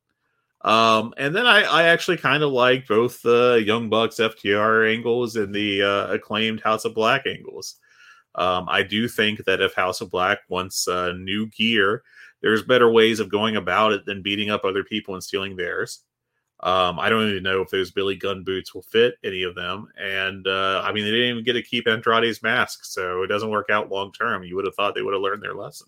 Um, 0.66 1.14
and 1.16 1.34
then 1.34 1.46
I, 1.46 1.62
I 1.62 1.82
actually 1.84 2.16
kind 2.16 2.42
of 2.42 2.50
like 2.50 2.88
both 2.88 3.22
the 3.22 3.62
Young 3.64 3.88
Bucks 3.88 4.16
FTR 4.16 4.92
angles 4.92 5.36
and 5.36 5.54
the 5.54 5.82
uh, 5.82 6.12
acclaimed 6.12 6.60
House 6.60 6.84
of 6.84 6.92
Black 6.92 7.24
angles. 7.24 7.76
Um, 8.34 8.66
I 8.68 8.82
do 8.82 9.06
think 9.06 9.44
that 9.44 9.60
if 9.60 9.74
House 9.74 10.00
of 10.00 10.10
Black 10.10 10.40
wants 10.48 10.88
uh, 10.88 11.12
new 11.12 11.46
gear, 11.46 12.02
there's 12.42 12.64
better 12.64 12.90
ways 12.90 13.20
of 13.20 13.30
going 13.30 13.54
about 13.54 13.92
it 13.92 14.04
than 14.04 14.22
beating 14.22 14.50
up 14.50 14.64
other 14.64 14.82
people 14.82 15.14
and 15.14 15.22
stealing 15.22 15.54
theirs. 15.54 16.00
Um, 16.60 16.98
I 16.98 17.10
don't 17.10 17.28
even 17.28 17.44
know 17.44 17.60
if 17.60 17.70
those 17.70 17.92
Billy 17.92 18.16
Gunn 18.16 18.42
boots 18.42 18.74
will 18.74 18.82
fit 18.82 19.14
any 19.22 19.44
of 19.44 19.54
them. 19.54 19.86
And 19.96 20.48
uh, 20.48 20.82
I 20.84 20.92
mean, 20.92 21.04
they 21.04 21.12
didn't 21.12 21.30
even 21.30 21.44
get 21.44 21.52
to 21.52 21.62
keep 21.62 21.86
Andrade's 21.86 22.42
mask, 22.42 22.84
so 22.84 23.22
it 23.22 23.28
doesn't 23.28 23.50
work 23.50 23.70
out 23.70 23.90
long 23.90 24.10
term. 24.10 24.42
You 24.42 24.56
would 24.56 24.64
have 24.64 24.74
thought 24.74 24.96
they 24.96 25.02
would 25.02 25.14
have 25.14 25.22
learned 25.22 25.42
their 25.42 25.54
lesson. 25.54 25.86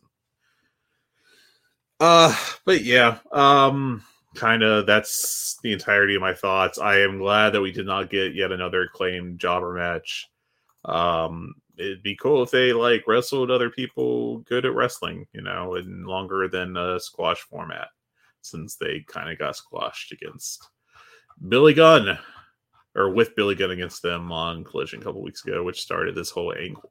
Uh, 1.99 2.37
but 2.64 2.83
yeah, 2.85 3.18
um, 3.33 4.05
kind 4.35 4.62
of 4.62 4.87
that's 4.87 5.59
the 5.62 5.72
entirety 5.72 6.14
of 6.14 6.20
my 6.20 6.35
thoughts. 6.35 6.79
I 6.79 7.01
am 7.01 7.18
glad 7.18 7.51
that 7.51 7.61
we 7.61 7.72
did 7.72 7.87
not 7.87 8.11
get 8.11 8.35
yet 8.35 8.53
another 8.53 8.83
acclaimed 8.83 9.39
jobber 9.39 9.74
match. 9.74 10.29
Um, 10.85 11.55
it'd 11.76 12.03
be 12.03 12.16
cool 12.16 12.43
if 12.43 12.51
they 12.51 12.72
like 12.72 13.07
wrestled 13.07 13.51
other 13.51 13.70
people 13.70 14.39
good 14.41 14.66
at 14.66 14.74
wrestling, 14.74 15.26
you 15.33 15.43
know, 15.43 15.74
and 15.74 16.07
longer 16.07 16.49
than 16.49 16.76
a 16.76 17.01
squash 17.01 17.41
format, 17.41 17.89
since 18.43 18.76
they 18.76 19.05
kind 19.07 19.31
of 19.31 19.39
got 19.39 19.57
squashed 19.57 20.12
against 20.12 20.68
Billy 21.49 21.74
Gunn 21.74 22.18
or 22.95 23.11
with 23.11 23.37
Billy 23.37 23.55
Gunn 23.55 23.70
against 23.70 24.03
them 24.03 24.33
on 24.33 24.64
Collision 24.64 25.01
a 25.01 25.05
couple 25.05 25.22
weeks 25.22 25.45
ago, 25.45 25.62
which 25.62 25.81
started 25.81 26.14
this 26.14 26.31
whole 26.31 26.53
angle. 26.53 26.91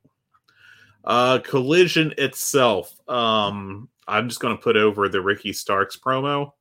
Uh, 1.03 1.39
Collision 1.39 2.13
itself, 2.17 2.93
um, 3.09 3.89
I'm 4.07 4.29
just 4.29 4.39
going 4.39 4.55
to 4.55 4.63
put 4.63 4.77
over 4.77 5.09
the 5.09 5.21
Ricky 5.21 5.53
Starks 5.53 5.97
promo. 5.97 6.51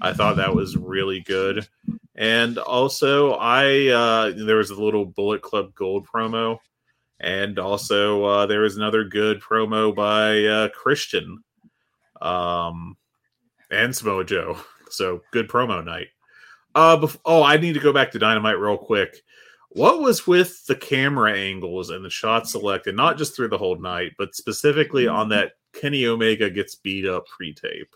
I 0.00 0.12
thought 0.12 0.36
that 0.36 0.54
was 0.54 0.76
really 0.76 1.20
good. 1.20 1.66
And 2.14 2.58
also, 2.58 3.34
I 3.34 3.88
uh, 3.88 4.32
there 4.34 4.56
was 4.56 4.70
a 4.70 4.82
little 4.82 5.04
Bullet 5.04 5.42
Club 5.42 5.74
Gold 5.74 6.06
promo, 6.06 6.58
and 7.20 7.58
also 7.58 8.24
uh, 8.24 8.46
there 8.46 8.60
was 8.60 8.76
another 8.76 9.04
good 9.04 9.40
promo 9.40 9.94
by 9.94 10.44
uh, 10.44 10.68
Christian, 10.70 11.42
um, 12.22 12.96
and 13.70 13.94
Samoa 13.94 14.24
Joe. 14.24 14.58
So 14.88 15.20
good 15.30 15.48
promo 15.48 15.84
night. 15.84 16.08
Uh, 16.74 16.96
bef- 16.96 17.18
oh, 17.24 17.42
I 17.42 17.56
need 17.56 17.74
to 17.74 17.80
go 17.80 17.92
back 17.92 18.12
to 18.12 18.18
Dynamite 18.18 18.58
real 18.58 18.78
quick. 18.78 19.22
What 19.70 20.00
was 20.00 20.26
with 20.26 20.64
the 20.66 20.76
camera 20.76 21.34
angles 21.34 21.90
and 21.90 22.02
the 22.02 22.10
shot 22.10 22.48
selected, 22.48 22.96
not 22.96 23.18
just 23.18 23.36
through 23.36 23.48
the 23.48 23.58
whole 23.58 23.78
night, 23.78 24.12
but 24.16 24.34
specifically 24.34 25.06
on 25.06 25.28
that 25.30 25.52
Kenny 25.74 26.06
Omega 26.06 26.48
gets 26.48 26.76
beat 26.76 27.06
up 27.06 27.26
pre-tape? 27.26 27.94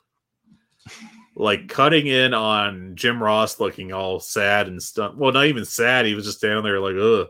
Like 1.41 1.68
cutting 1.68 2.07
in 2.07 2.34
on 2.34 2.93
Jim 2.97 3.22
Ross 3.22 3.59
looking 3.61 3.93
all 3.93 4.20
sad 4.20 4.68
and 4.68 4.82
stuff. 4.82 5.14
Well, 5.16 5.32
not 5.32 5.47
even 5.47 5.64
sad. 5.64 6.05
He 6.05 6.14
was 6.14 6.26
just 6.26 6.38
standing 6.38 6.62
there 6.62 6.80
like, 6.80 6.97
ugh. 6.97 7.28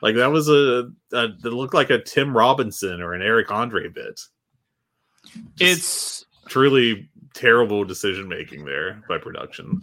Like 0.00 0.16
that 0.16 0.30
was 0.32 0.48
a, 0.48 0.90
a 1.12 1.28
that 1.28 1.52
looked 1.52 1.74
like 1.74 1.90
a 1.90 2.02
Tim 2.02 2.36
Robinson 2.36 3.00
or 3.00 3.12
an 3.14 3.22
Eric 3.22 3.52
Andre 3.52 3.88
bit. 3.88 4.20
Just 5.56 5.60
It's 5.60 6.24
truly 6.48 7.08
terrible 7.34 7.84
decision 7.84 8.28
making 8.28 8.64
there 8.64 9.02
by 9.08 9.18
production. 9.18 9.80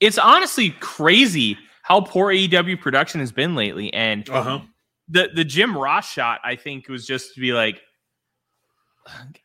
it's 0.00 0.18
honestly 0.18 0.70
crazy 0.80 1.56
how 1.82 2.02
poor 2.02 2.26
AEW 2.32 2.80
production 2.80 3.20
has 3.20 3.32
been 3.32 3.54
lately. 3.54 3.92
And 3.94 4.28
Uh 4.28 4.42
huh. 4.42 4.60
the 5.08 5.30
the 5.34 5.44
Jim 5.44 5.76
Ross 5.76 6.10
shot, 6.12 6.40
I 6.44 6.54
think, 6.56 6.88
was 6.88 7.06
just 7.06 7.34
to 7.34 7.40
be 7.40 7.52
like, 7.54 7.80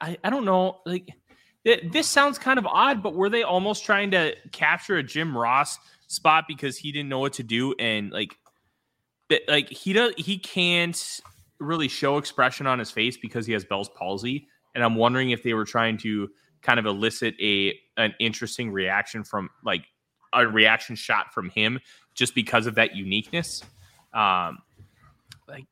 I, 0.01 0.17
I 0.21 0.29
don't 0.29 0.43
know, 0.43 0.81
like 0.85 1.07
th- 1.65 1.91
this 1.91 2.07
sounds 2.07 2.37
kind 2.37 2.59
of 2.59 2.65
odd, 2.65 3.03
but 3.03 3.13
were 3.13 3.29
they 3.29 3.43
almost 3.43 3.85
trying 3.85 4.11
to 4.11 4.35
capture 4.51 4.97
a 4.97 5.03
Jim 5.03 5.37
Ross 5.37 5.79
spot 6.07 6.45
because 6.47 6.77
he 6.77 6.91
didn't 6.91 7.09
know 7.09 7.19
what 7.19 7.33
to 7.33 7.43
do 7.43 7.73
and 7.79 8.11
like, 8.11 8.37
like 9.47 9.69
he 9.69 9.93
does 9.93 10.13
he 10.17 10.37
can't 10.37 11.21
really 11.59 11.87
show 11.87 12.17
expression 12.17 12.67
on 12.67 12.77
his 12.79 12.91
face 12.91 13.17
because 13.17 13.45
he 13.45 13.53
has 13.53 13.65
Bell's 13.65 13.89
palsy, 13.89 14.47
and 14.75 14.83
I'm 14.83 14.95
wondering 14.95 15.31
if 15.31 15.43
they 15.43 15.53
were 15.53 15.65
trying 15.65 15.97
to 15.99 16.29
kind 16.61 16.79
of 16.79 16.85
elicit 16.85 17.35
a 17.41 17.77
an 17.97 18.13
interesting 18.19 18.71
reaction 18.71 19.23
from 19.23 19.49
like 19.63 19.85
a 20.33 20.47
reaction 20.47 20.95
shot 20.95 21.33
from 21.33 21.49
him 21.49 21.79
just 22.13 22.35
because 22.35 22.65
of 22.67 22.75
that 22.75 22.95
uniqueness. 22.95 23.63
Um, 24.13 24.59
like 25.47 25.65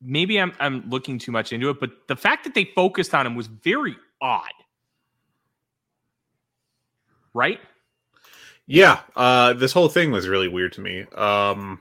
maybe 0.00 0.40
I'm 0.40 0.52
I'm 0.58 0.88
looking 0.88 1.18
too 1.18 1.32
much 1.32 1.52
into 1.52 1.70
it, 1.70 1.80
but 1.80 1.90
the 2.08 2.16
fact 2.16 2.44
that 2.44 2.54
they 2.54 2.64
focused 2.64 3.14
on 3.14 3.26
him 3.26 3.34
was 3.34 3.46
very 3.46 3.96
odd. 4.20 4.52
Right? 7.34 7.60
Yeah, 8.66 9.00
uh, 9.16 9.54
this 9.54 9.72
whole 9.72 9.88
thing 9.88 10.10
was 10.10 10.28
really 10.28 10.48
weird 10.48 10.72
to 10.74 10.80
me. 10.80 11.04
Um, 11.14 11.80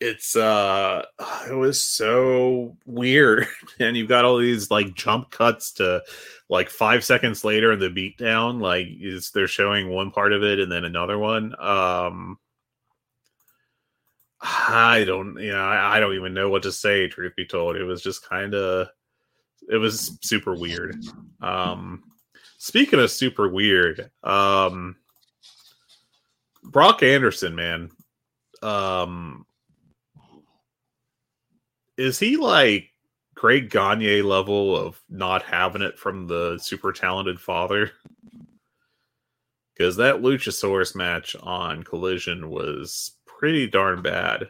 it's 0.00 0.36
uh, 0.36 1.04
it 1.48 1.54
was 1.54 1.84
so 1.84 2.76
weird, 2.86 3.46
and 3.80 3.96
you've 3.96 4.08
got 4.08 4.24
all 4.24 4.38
these 4.38 4.70
like 4.70 4.94
jump 4.94 5.30
cuts 5.30 5.72
to 5.74 6.02
like 6.48 6.70
five 6.70 7.04
seconds 7.04 7.44
later 7.44 7.72
in 7.72 7.78
the 7.78 7.88
beatdown. 7.88 8.60
Like, 8.60 8.88
is 9.00 9.30
they're 9.30 9.48
showing 9.48 9.88
one 9.88 10.10
part 10.10 10.32
of 10.32 10.42
it 10.42 10.60
and 10.60 10.70
then 10.70 10.84
another 10.84 11.18
one. 11.18 11.54
Um, 11.58 12.38
I 14.40 15.04
don't, 15.04 15.38
you 15.38 15.52
know, 15.52 15.64
I, 15.64 15.96
I 15.96 16.00
don't 16.00 16.14
even 16.14 16.34
know 16.34 16.48
what 16.48 16.62
to 16.64 16.72
say. 16.72 17.08
Truth 17.08 17.36
be 17.36 17.46
told, 17.46 17.76
it 17.76 17.84
was 17.84 18.02
just 18.02 18.28
kind 18.28 18.54
of, 18.54 18.88
it 19.68 19.76
was 19.78 20.18
super 20.22 20.54
weird. 20.54 20.96
Um, 21.40 22.04
Speaking 22.66 22.98
of 22.98 23.12
super 23.12 23.48
weird, 23.48 24.10
um 24.24 24.96
Brock 26.64 27.00
Anderson, 27.04 27.54
man. 27.54 27.92
Um 28.60 29.46
is 31.96 32.18
he 32.18 32.36
like 32.36 32.90
Greg 33.36 33.70
Gagne 33.70 34.20
level 34.22 34.76
of 34.76 35.00
not 35.08 35.44
having 35.44 35.80
it 35.80 35.96
from 35.96 36.26
the 36.26 36.58
super 36.60 36.92
talented 36.92 37.38
father? 37.38 37.92
Because 39.72 39.94
that 39.98 40.16
Luchasaurus 40.16 40.96
match 40.96 41.36
on 41.36 41.84
Collision 41.84 42.50
was 42.50 43.12
pretty 43.26 43.68
darn 43.68 44.02
bad. 44.02 44.48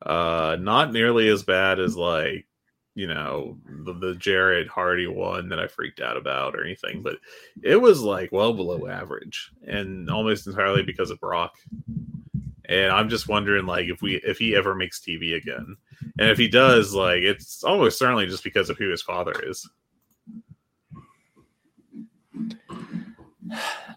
Uh 0.00 0.56
not 0.58 0.94
nearly 0.94 1.28
as 1.28 1.42
bad 1.42 1.78
as 1.78 1.94
like 1.94 2.46
you 2.98 3.06
know 3.06 3.56
the, 3.84 3.92
the 3.92 4.16
Jared 4.16 4.66
Hardy 4.66 5.06
one 5.06 5.48
that 5.50 5.60
I 5.60 5.68
freaked 5.68 6.00
out 6.00 6.16
about 6.16 6.56
or 6.56 6.64
anything, 6.64 7.00
but 7.00 7.18
it 7.62 7.76
was 7.76 8.00
like 8.00 8.32
well 8.32 8.52
below 8.52 8.88
average 8.88 9.52
and 9.64 10.10
almost 10.10 10.48
entirely 10.48 10.82
because 10.82 11.10
of 11.10 11.20
Brock. 11.20 11.54
And 12.64 12.90
I'm 12.90 13.08
just 13.08 13.28
wondering 13.28 13.66
like 13.66 13.86
if 13.86 14.02
we 14.02 14.16
if 14.16 14.38
he 14.38 14.56
ever 14.56 14.74
makes 14.74 14.98
TV 14.98 15.36
again, 15.36 15.76
and 16.18 16.28
if 16.28 16.38
he 16.38 16.48
does, 16.48 16.92
like 16.92 17.22
it's 17.22 17.62
almost 17.62 18.00
certainly 18.00 18.26
just 18.26 18.42
because 18.42 18.68
of 18.68 18.76
who 18.78 18.90
his 18.90 19.02
father 19.02 19.34
is. 19.44 19.70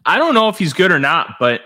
I 0.05 0.19
don't 0.19 0.35
know 0.35 0.47
if 0.47 0.59
he's 0.59 0.73
good 0.73 0.91
or 0.91 0.99
not, 0.99 1.37
but 1.39 1.61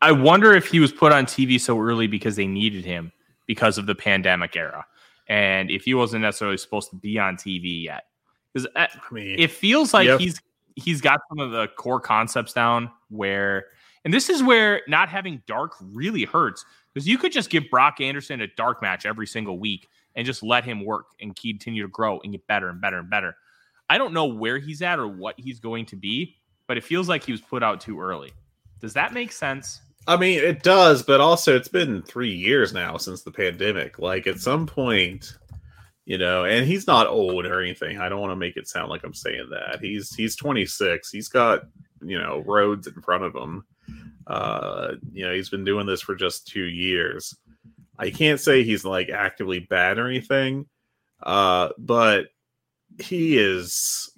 I 0.00 0.12
wonder 0.12 0.54
if 0.54 0.66
he 0.66 0.78
was 0.78 0.92
put 0.92 1.10
on 1.10 1.26
TV 1.26 1.60
so 1.60 1.80
early 1.80 2.06
because 2.06 2.36
they 2.36 2.46
needed 2.46 2.84
him 2.84 3.10
because 3.48 3.76
of 3.76 3.86
the 3.86 3.96
pandemic 3.96 4.54
era. 4.54 4.86
And 5.30 5.70
if 5.70 5.84
he 5.84 5.94
wasn't 5.94 6.22
necessarily 6.22 6.58
supposed 6.58 6.90
to 6.90 6.96
be 6.96 7.16
on 7.18 7.36
TV 7.36 7.84
yet. 7.84 8.04
Because 8.52 8.66
uh, 8.74 8.88
I 8.92 9.14
mean, 9.14 9.38
it 9.38 9.52
feels 9.52 9.94
like 9.94 10.06
Yep. 10.06 10.20
he's 10.20 10.40
he's 10.74 11.00
got 11.00 11.20
some 11.28 11.38
of 11.38 11.52
the 11.52 11.68
core 11.76 12.00
concepts 12.00 12.52
down 12.52 12.90
where 13.08 13.66
and 14.04 14.12
this 14.12 14.28
is 14.28 14.42
where 14.42 14.82
not 14.88 15.08
having 15.08 15.40
dark 15.46 15.74
really 15.80 16.24
hurts 16.24 16.64
because 16.92 17.06
you 17.06 17.16
could 17.16 17.32
just 17.32 17.48
give 17.48 17.64
Brock 17.70 18.00
Anderson 18.00 18.40
a 18.40 18.48
dark 18.56 18.82
match 18.82 19.06
every 19.06 19.26
single 19.26 19.58
week 19.58 19.88
and 20.16 20.26
just 20.26 20.42
let 20.42 20.64
him 20.64 20.84
work 20.84 21.06
and 21.20 21.36
continue 21.36 21.82
to 21.82 21.88
grow 21.88 22.20
and 22.20 22.32
get 22.32 22.44
better 22.48 22.68
and 22.68 22.80
better 22.80 22.98
and 22.98 23.08
better. 23.08 23.36
I 23.88 23.98
don't 23.98 24.12
know 24.12 24.26
where 24.26 24.58
he's 24.58 24.82
at 24.82 24.98
or 24.98 25.06
what 25.06 25.36
he's 25.38 25.60
going 25.60 25.86
to 25.86 25.96
be, 25.96 26.36
but 26.66 26.76
it 26.76 26.82
feels 26.82 27.08
like 27.08 27.24
he 27.24 27.32
was 27.32 27.40
put 27.40 27.62
out 27.62 27.80
too 27.80 28.00
early. 28.00 28.32
Does 28.80 28.94
that 28.94 29.12
make 29.12 29.30
sense? 29.30 29.80
I 30.10 30.16
mean, 30.16 30.40
it 30.40 30.64
does, 30.64 31.04
but 31.04 31.20
also 31.20 31.54
it's 31.54 31.68
been 31.68 32.02
three 32.02 32.34
years 32.34 32.72
now 32.72 32.96
since 32.96 33.22
the 33.22 33.30
pandemic. 33.30 34.00
Like 34.00 34.26
at 34.26 34.40
some 34.40 34.66
point, 34.66 35.38
you 36.04 36.18
know, 36.18 36.44
and 36.44 36.66
he's 36.66 36.88
not 36.88 37.06
old 37.06 37.46
or 37.46 37.60
anything. 37.60 38.00
I 38.00 38.08
don't 38.08 38.20
want 38.20 38.32
to 38.32 38.36
make 38.36 38.56
it 38.56 38.66
sound 38.66 38.90
like 38.90 39.04
I'm 39.04 39.14
saying 39.14 39.50
that. 39.50 39.78
He's 39.80 40.12
he's 40.12 40.34
26. 40.34 41.12
He's 41.12 41.28
got 41.28 41.62
you 42.02 42.18
know 42.18 42.42
roads 42.44 42.88
in 42.88 43.00
front 43.02 43.22
of 43.22 43.36
him. 43.36 43.64
Uh, 44.26 44.94
you 45.12 45.24
know, 45.24 45.32
he's 45.32 45.48
been 45.48 45.64
doing 45.64 45.86
this 45.86 46.00
for 46.00 46.16
just 46.16 46.48
two 46.48 46.64
years. 46.64 47.36
I 47.96 48.10
can't 48.10 48.40
say 48.40 48.64
he's 48.64 48.84
like 48.84 49.10
actively 49.10 49.60
bad 49.60 49.96
or 49.96 50.08
anything, 50.08 50.66
uh, 51.22 51.68
but 51.78 52.30
he 52.98 53.38
is. 53.38 54.10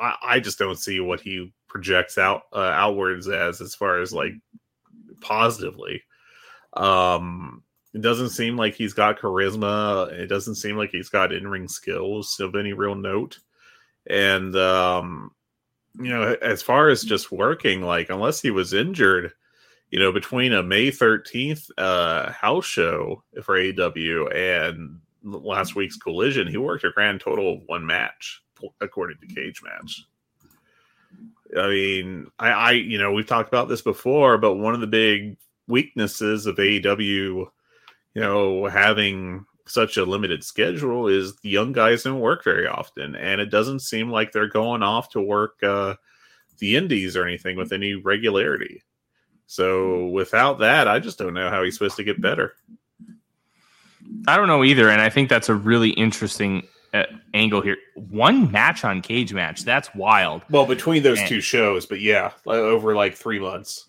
I, 0.00 0.14
I 0.22 0.38
just 0.38 0.60
don't 0.60 0.78
see 0.78 1.00
what 1.00 1.20
he 1.20 1.52
projects 1.76 2.16
out 2.16 2.42
uh, 2.54 2.58
outwards 2.58 3.28
as 3.28 3.60
as 3.60 3.74
far 3.74 4.00
as 4.00 4.12
like 4.12 4.32
positively. 5.20 6.02
Um, 6.72 7.62
it 7.92 8.00
doesn't 8.02 8.30
seem 8.30 8.56
like 8.56 8.74
he's 8.74 8.94
got 8.94 9.18
charisma. 9.18 10.10
It 10.12 10.26
doesn't 10.26 10.56
seem 10.56 10.76
like 10.76 10.90
he's 10.90 11.08
got 11.08 11.32
in 11.32 11.48
ring 11.48 11.68
skills 11.68 12.40
of 12.40 12.54
any 12.54 12.72
real 12.72 12.94
note. 12.94 13.38
And 14.08 14.56
um, 14.56 15.32
you 15.98 16.08
know, 16.08 16.36
as 16.40 16.62
far 16.62 16.88
as 16.88 17.02
just 17.02 17.32
working, 17.32 17.82
like 17.82 18.08
unless 18.08 18.40
he 18.40 18.50
was 18.50 18.72
injured, 18.72 19.32
you 19.90 19.98
know, 19.98 20.12
between 20.12 20.52
a 20.52 20.62
May 20.62 20.90
thirteenth 20.90 21.66
uh, 21.76 22.32
house 22.32 22.66
show 22.66 23.22
for 23.42 23.58
AW 23.58 24.28
and 24.28 25.00
last 25.22 25.74
week's 25.74 25.96
collision, 25.96 26.46
he 26.48 26.56
worked 26.56 26.84
a 26.84 26.90
grand 26.90 27.20
total 27.20 27.54
of 27.54 27.60
one 27.66 27.84
match, 27.84 28.42
according 28.80 29.18
to 29.20 29.26
Cagematch. 29.26 30.00
I 31.56 31.68
mean, 31.68 32.30
I, 32.38 32.50
I, 32.50 32.70
you 32.72 32.98
know, 32.98 33.12
we've 33.12 33.26
talked 33.26 33.48
about 33.48 33.68
this 33.68 33.82
before, 33.82 34.38
but 34.38 34.54
one 34.54 34.74
of 34.74 34.80
the 34.80 34.86
big 34.86 35.36
weaknesses 35.68 36.46
of 36.46 36.56
AEW, 36.56 37.12
you 37.14 37.50
know, 38.14 38.66
having 38.66 39.46
such 39.66 39.96
a 39.96 40.04
limited 40.04 40.44
schedule 40.44 41.08
is 41.08 41.36
the 41.36 41.48
young 41.48 41.72
guys 41.72 42.04
don't 42.04 42.20
work 42.20 42.44
very 42.44 42.66
often, 42.66 43.14
and 43.16 43.40
it 43.40 43.50
doesn't 43.50 43.80
seem 43.80 44.10
like 44.10 44.32
they're 44.32 44.48
going 44.48 44.82
off 44.82 45.10
to 45.10 45.20
work 45.20 45.62
uh, 45.62 45.94
the 46.58 46.76
indies 46.76 47.16
or 47.16 47.26
anything 47.26 47.56
with 47.56 47.72
any 47.72 47.94
regularity. 47.94 48.82
So 49.46 50.06
without 50.08 50.58
that, 50.60 50.88
I 50.88 50.98
just 50.98 51.18
don't 51.18 51.34
know 51.34 51.50
how 51.50 51.62
he's 51.62 51.74
supposed 51.74 51.96
to 51.96 52.04
get 52.04 52.20
better. 52.20 52.54
I 54.28 54.36
don't 54.36 54.48
know 54.48 54.64
either, 54.64 54.88
and 54.88 55.00
I 55.00 55.08
think 55.08 55.28
that's 55.28 55.48
a 55.48 55.54
really 55.54 55.90
interesting 55.90 56.66
uh, 57.00 57.06
angle 57.34 57.60
here. 57.60 57.76
One 57.94 58.50
match 58.50 58.84
on 58.84 59.02
Cagematch, 59.02 59.64
that's 59.64 59.94
wild. 59.94 60.42
Well, 60.50 60.66
between 60.66 61.02
those 61.02 61.18
Man. 61.18 61.28
two 61.28 61.40
shows, 61.40 61.86
but 61.86 62.00
yeah, 62.00 62.32
over 62.46 62.94
like 62.94 63.14
three 63.14 63.38
months. 63.38 63.88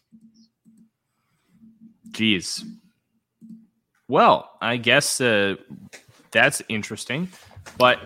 Jeez. 2.11 2.63
Well, 4.07 4.49
I 4.61 4.77
guess 4.77 5.19
uh, 5.19 5.55
that's 6.31 6.61
interesting, 6.69 7.29
but 7.77 7.99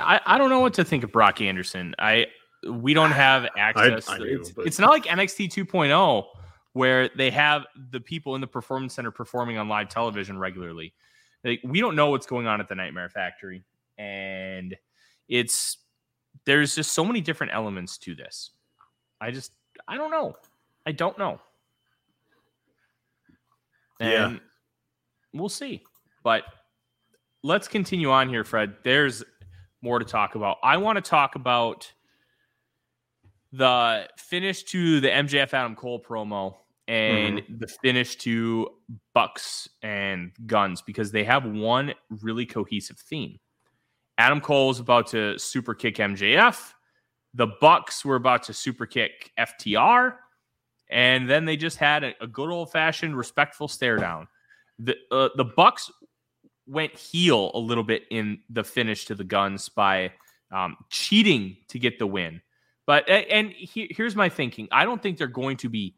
I, 0.00 0.20
I 0.26 0.38
don't 0.38 0.50
know 0.50 0.60
what 0.60 0.74
to 0.74 0.84
think 0.84 1.04
of 1.04 1.12
Brock 1.12 1.40
Anderson. 1.40 1.94
I 1.98 2.26
we 2.68 2.94
don't 2.94 3.12
have 3.12 3.46
access. 3.56 4.08
I 4.08 4.18
do, 4.18 4.24
it's, 4.24 4.50
but- 4.50 4.66
it's 4.66 4.78
not 4.78 4.90
like 4.90 5.04
NXT 5.04 5.50
2.0 5.52 6.24
where 6.72 7.08
they 7.16 7.30
have 7.30 7.64
the 7.90 8.00
people 8.00 8.34
in 8.34 8.42
the 8.42 8.46
performance 8.46 8.94
center 8.94 9.10
performing 9.10 9.56
on 9.56 9.66
live 9.66 9.88
television 9.88 10.38
regularly. 10.38 10.92
Like 11.42 11.60
we 11.64 11.80
don't 11.80 11.96
know 11.96 12.10
what's 12.10 12.26
going 12.26 12.46
on 12.46 12.60
at 12.60 12.68
the 12.68 12.74
Nightmare 12.74 13.08
Factory, 13.08 13.62
and 13.98 14.76
it's 15.28 15.78
there's 16.44 16.74
just 16.74 16.92
so 16.92 17.04
many 17.04 17.20
different 17.20 17.52
elements 17.52 17.98
to 17.98 18.14
this. 18.14 18.50
I 19.20 19.30
just 19.30 19.52
I 19.88 19.96
don't 19.96 20.10
know. 20.10 20.36
I 20.86 20.92
don't 20.92 21.18
know. 21.18 21.40
Yeah. 24.00 24.26
And 24.26 24.40
we'll 25.32 25.48
see. 25.48 25.82
But 26.22 26.44
let's 27.42 27.68
continue 27.68 28.10
on 28.10 28.28
here, 28.28 28.44
Fred. 28.44 28.74
There's 28.84 29.24
more 29.82 29.98
to 29.98 30.04
talk 30.04 30.34
about. 30.34 30.58
I 30.62 30.76
want 30.76 30.96
to 30.96 31.02
talk 31.02 31.34
about 31.34 31.92
the 33.52 34.08
finish 34.18 34.64
to 34.64 35.00
the 35.00 35.08
MJF 35.08 35.54
Adam 35.54 35.76
Cole 35.76 36.02
promo 36.02 36.56
and 36.88 37.38
mm-hmm. 37.38 37.58
the 37.58 37.66
finish 37.66 38.16
to 38.16 38.68
Bucks 39.14 39.68
and 39.82 40.32
Guns 40.46 40.82
because 40.82 41.10
they 41.10 41.24
have 41.24 41.44
one 41.44 41.94
really 42.22 42.46
cohesive 42.46 42.98
theme. 42.98 43.38
Adam 44.18 44.40
Cole 44.40 44.70
is 44.70 44.78
about 44.78 45.08
to 45.08 45.38
super 45.38 45.74
kick 45.74 45.96
MJF. 45.96 46.72
The 47.34 47.48
Bucks 47.60 48.04
were 48.04 48.16
about 48.16 48.44
to 48.44 48.54
super 48.54 48.86
kick 48.86 49.30
FTR. 49.38 50.14
And 50.88 51.28
then 51.28 51.44
they 51.44 51.56
just 51.56 51.76
had 51.78 52.04
a, 52.04 52.14
a 52.20 52.26
good 52.26 52.50
old 52.50 52.70
fashioned 52.70 53.16
respectful 53.16 53.68
stare 53.68 53.96
down. 53.96 54.28
The 54.78 54.96
uh, 55.10 55.30
the 55.36 55.44
Bucks 55.44 55.90
went 56.66 56.96
heel 56.96 57.50
a 57.54 57.58
little 57.58 57.84
bit 57.84 58.04
in 58.10 58.40
the 58.50 58.64
finish 58.64 59.06
to 59.06 59.14
the 59.14 59.24
Guns 59.24 59.68
by 59.68 60.12
um, 60.52 60.76
cheating 60.90 61.56
to 61.68 61.78
get 61.78 61.98
the 61.98 62.06
win. 62.06 62.40
But 62.86 63.08
and 63.08 63.50
he, 63.50 63.92
here's 63.96 64.14
my 64.14 64.28
thinking: 64.28 64.68
I 64.70 64.84
don't 64.84 65.02
think 65.02 65.18
they're 65.18 65.26
going 65.26 65.56
to 65.58 65.68
be 65.68 65.96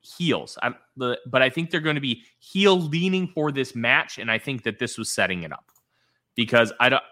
heels. 0.00 0.58
I'm 0.62 0.74
the, 0.96 1.18
but 1.26 1.42
I 1.42 1.50
think 1.50 1.70
they're 1.70 1.80
going 1.80 1.94
to 1.94 2.00
be 2.00 2.24
heel 2.40 2.78
leaning 2.78 3.28
for 3.28 3.52
this 3.52 3.74
match, 3.76 4.18
and 4.18 4.30
I 4.30 4.38
think 4.38 4.64
that 4.64 4.78
this 4.78 4.98
was 4.98 5.12
setting 5.12 5.44
it 5.44 5.52
up 5.52 5.70
because 6.34 6.72
I 6.80 6.88
don't. 6.88 7.02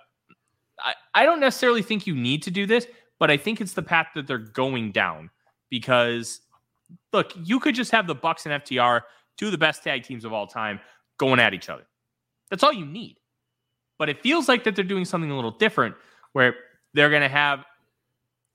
I, 0.78 0.94
I 1.14 1.24
don't 1.24 1.40
necessarily 1.40 1.82
think 1.82 2.06
you 2.06 2.14
need 2.14 2.42
to 2.44 2.50
do 2.50 2.66
this, 2.66 2.86
but 3.18 3.30
I 3.30 3.36
think 3.36 3.60
it's 3.60 3.72
the 3.72 3.82
path 3.82 4.08
that 4.14 4.26
they're 4.26 4.38
going 4.38 4.92
down 4.92 5.30
because 5.70 6.40
look, 7.12 7.32
you 7.44 7.60
could 7.60 7.74
just 7.74 7.90
have 7.90 8.06
the 8.06 8.14
Bucks 8.14 8.46
and 8.46 8.62
FTR, 8.62 9.02
two 9.36 9.46
of 9.46 9.52
the 9.52 9.58
best 9.58 9.82
tag 9.82 10.02
teams 10.04 10.24
of 10.24 10.32
all 10.32 10.46
time, 10.46 10.80
going 11.18 11.40
at 11.40 11.54
each 11.54 11.68
other. 11.68 11.84
That's 12.50 12.62
all 12.62 12.72
you 12.72 12.86
need. 12.86 13.18
But 13.98 14.08
it 14.08 14.22
feels 14.22 14.48
like 14.48 14.64
that 14.64 14.76
they're 14.76 14.84
doing 14.84 15.04
something 15.04 15.30
a 15.30 15.36
little 15.36 15.52
different 15.52 15.94
where 16.32 16.54
they're 16.94 17.10
going 17.10 17.22
to 17.22 17.28
have 17.28 17.64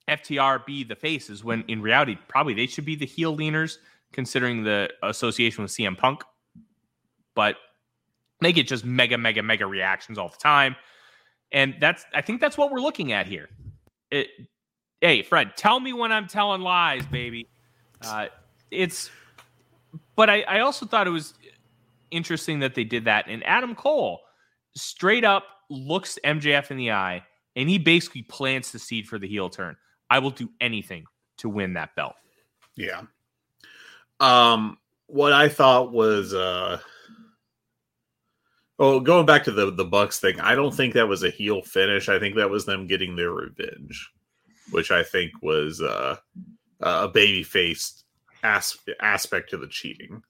FTR 0.08 0.66
be 0.66 0.84
the 0.84 0.96
faces 0.96 1.44
when 1.44 1.64
in 1.68 1.82
reality, 1.82 2.18
probably 2.28 2.54
they 2.54 2.68
should 2.68 2.86
be 2.86 2.96
the 2.96 3.06
heel 3.06 3.36
leaners 3.36 3.78
considering 4.14 4.64
the 4.64 4.90
association 5.04 5.64
with 5.64 5.72
CM 5.72 5.98
Punk. 5.98 6.24
But 7.36 7.56
they 8.42 8.54
get 8.54 8.68
just 8.68 8.86
mega, 8.86 9.18
mega, 9.18 9.44
mega 9.44 9.66
reactions 9.66 10.18
all 10.18 10.30
the 10.30 10.38
time. 10.38 10.76
And 11.52 11.76
that's, 11.80 12.06
I 12.14 12.22
think 12.22 12.42
that's 12.42 12.58
what 12.58 12.72
we're 12.72 12.82
looking 12.82 13.12
at 13.12 13.26
here. 13.26 13.50
It, 14.12 14.28
hey, 15.02 15.24
Fred, 15.24 15.56
tell 15.56 15.80
me 15.80 15.94
when 15.94 16.12
I'm 16.12 16.28
telling 16.28 16.62
lies, 16.62 17.06
baby. 17.06 17.48
Uh, 18.02 18.28
it's, 18.72 19.10
but 20.16 20.30
I, 20.30 20.42
I 20.42 20.60
also 20.60 20.86
thought 20.86 21.08
it 21.08 21.12
was 21.12 21.34
interesting 22.12 22.60
that 22.60 22.76
they 22.76 22.84
did 22.84 23.06
that. 23.06 23.26
And 23.28 23.46
Adam 23.46 23.76
Cole 23.76 24.22
straight 24.76 25.24
up 25.24 25.44
looks 25.70 26.18
MJF 26.24 26.72
in 26.72 26.78
the 26.78 26.92
eye 26.92 27.24
and 27.56 27.70
he 27.70 27.78
basically 27.78 28.24
plants 28.24 28.72
the 28.72 28.80
seed 28.80 29.08
for 29.08 29.18
the 29.18 29.28
heel 29.28 29.50
turn. 29.50 29.76
I 30.10 30.20
will 30.20 30.32
do 30.32 30.50
anything 30.62 31.06
to 31.38 31.50
win 31.50 31.74
that 31.74 31.96
belt. 31.96 32.16
Yeah. 32.76 33.02
Um, 34.20 34.78
what 35.08 35.34
I 35.34 35.50
thought 35.50 35.92
was 35.92 36.34
uh 36.34 36.80
Oh, 38.80 39.00
going 39.00 39.26
back 39.26 39.44
to 39.46 39.52
the 39.52 39.72
the 39.72 39.86
Bucks 39.86 40.20
thing, 40.20 40.40
I 40.40 40.54
don't 40.54 40.74
think 40.74 40.94
that 40.94 41.08
was 41.08 41.24
a 41.24 41.32
heel 41.32 41.62
finish. 41.62 42.10
I 42.10 42.20
think 42.20 42.36
that 42.36 42.50
was 42.50 42.66
them 42.66 42.86
getting 42.86 43.16
their 43.16 43.32
revenge, 43.32 44.12
which 44.72 44.92
I 44.92 45.04
think 45.04 45.32
was 45.42 45.82
uh, 45.82 46.18
a 46.82 47.08
baby 47.08 47.42
faced 47.44 48.06
as- 48.44 48.78
aspect 49.02 49.50
to 49.50 49.58
the 49.58 49.68
cheating. 49.68 50.22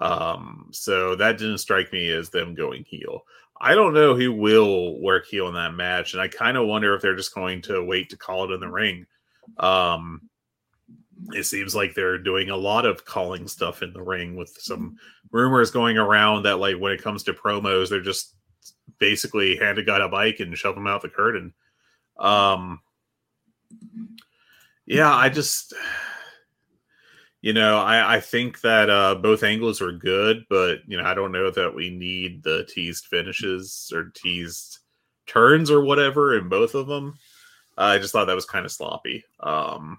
Um, 0.00 0.68
so 0.70 1.14
that 1.16 1.38
didn't 1.38 1.58
strike 1.58 1.92
me 1.92 2.10
as 2.10 2.30
them 2.30 2.54
going 2.54 2.84
heel. 2.84 3.24
I 3.60 3.74
don't 3.74 3.94
know 3.94 4.14
who 4.14 4.32
will 4.32 5.00
work 5.00 5.26
heel 5.26 5.48
in 5.48 5.54
that 5.54 5.74
match, 5.74 6.12
and 6.12 6.22
I 6.22 6.28
kind 6.28 6.56
of 6.56 6.66
wonder 6.66 6.94
if 6.94 7.02
they're 7.02 7.16
just 7.16 7.34
going 7.34 7.62
to 7.62 7.82
wait 7.82 8.10
to 8.10 8.16
call 8.16 8.44
it 8.44 8.54
in 8.54 8.60
the 8.60 8.68
ring. 8.68 9.06
Um, 9.58 10.28
it 11.32 11.44
seems 11.44 11.74
like 11.74 11.94
they're 11.94 12.18
doing 12.18 12.50
a 12.50 12.56
lot 12.56 12.84
of 12.84 13.04
calling 13.04 13.46
stuff 13.48 13.82
in 13.82 13.92
the 13.92 14.02
ring 14.02 14.36
with 14.36 14.50
some 14.60 14.96
rumors 15.34 15.70
going 15.70 15.98
around 15.98 16.44
that 16.44 16.58
like 16.58 16.76
when 16.76 16.92
it 16.92 17.02
comes 17.02 17.24
to 17.24 17.34
promos 17.34 17.90
they're 17.90 18.00
just 18.00 18.34
basically 18.98 19.56
hand 19.56 19.78
a 19.78 19.82
guy 19.82 19.98
a 20.04 20.08
bike 20.08 20.38
and 20.38 20.56
shove 20.56 20.76
him 20.76 20.86
out 20.86 21.02
the 21.02 21.08
curtain. 21.08 21.52
Um 22.18 22.80
yeah 24.86 25.12
i 25.12 25.30
just 25.30 25.72
you 27.40 27.52
know 27.54 27.78
i 27.78 28.16
i 28.16 28.20
think 28.20 28.60
that 28.60 28.90
uh 28.90 29.14
both 29.14 29.42
angles 29.42 29.80
are 29.80 29.92
good 29.92 30.44
but 30.50 30.80
you 30.86 30.96
know 30.96 31.04
i 31.04 31.14
don't 31.14 31.32
know 31.32 31.50
that 31.50 31.74
we 31.74 31.88
need 31.88 32.42
the 32.42 32.68
teased 32.68 33.06
finishes 33.06 33.90
or 33.94 34.12
teased 34.14 34.80
turns 35.26 35.70
or 35.70 35.82
whatever 35.82 36.36
in 36.36 36.48
both 36.48 36.74
of 36.74 36.86
them. 36.86 37.14
I 37.76 37.98
just 37.98 38.12
thought 38.12 38.26
that 38.26 38.34
was 38.34 38.44
kind 38.44 38.64
of 38.64 38.72
sloppy. 38.72 39.24
Um 39.40 39.98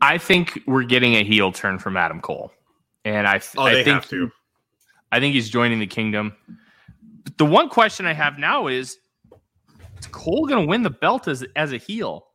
I 0.00 0.18
think 0.18 0.62
we're 0.66 0.84
getting 0.84 1.14
a 1.14 1.24
heel 1.24 1.52
turn 1.52 1.78
from 1.78 1.96
Adam 1.96 2.20
Cole. 2.20 2.52
And 3.04 3.26
I, 3.26 3.38
th- 3.38 3.54
oh 3.56 3.62
I 3.62 3.82
think 3.82 4.06
to 4.08 4.30
I 5.10 5.20
think 5.20 5.34
he's 5.34 5.48
joining 5.48 5.78
the 5.78 5.86
kingdom. 5.86 6.34
But 7.24 7.38
the 7.38 7.46
one 7.46 7.68
question 7.68 8.06
I 8.06 8.12
have 8.12 8.38
now 8.38 8.66
is 8.66 8.98
is 9.98 10.06
Cole 10.06 10.46
going 10.46 10.62
to 10.62 10.68
win 10.68 10.82
the 10.82 10.90
belt 10.90 11.28
as 11.28 11.44
as 11.56 11.72
a 11.72 11.78
heel? 11.78 12.26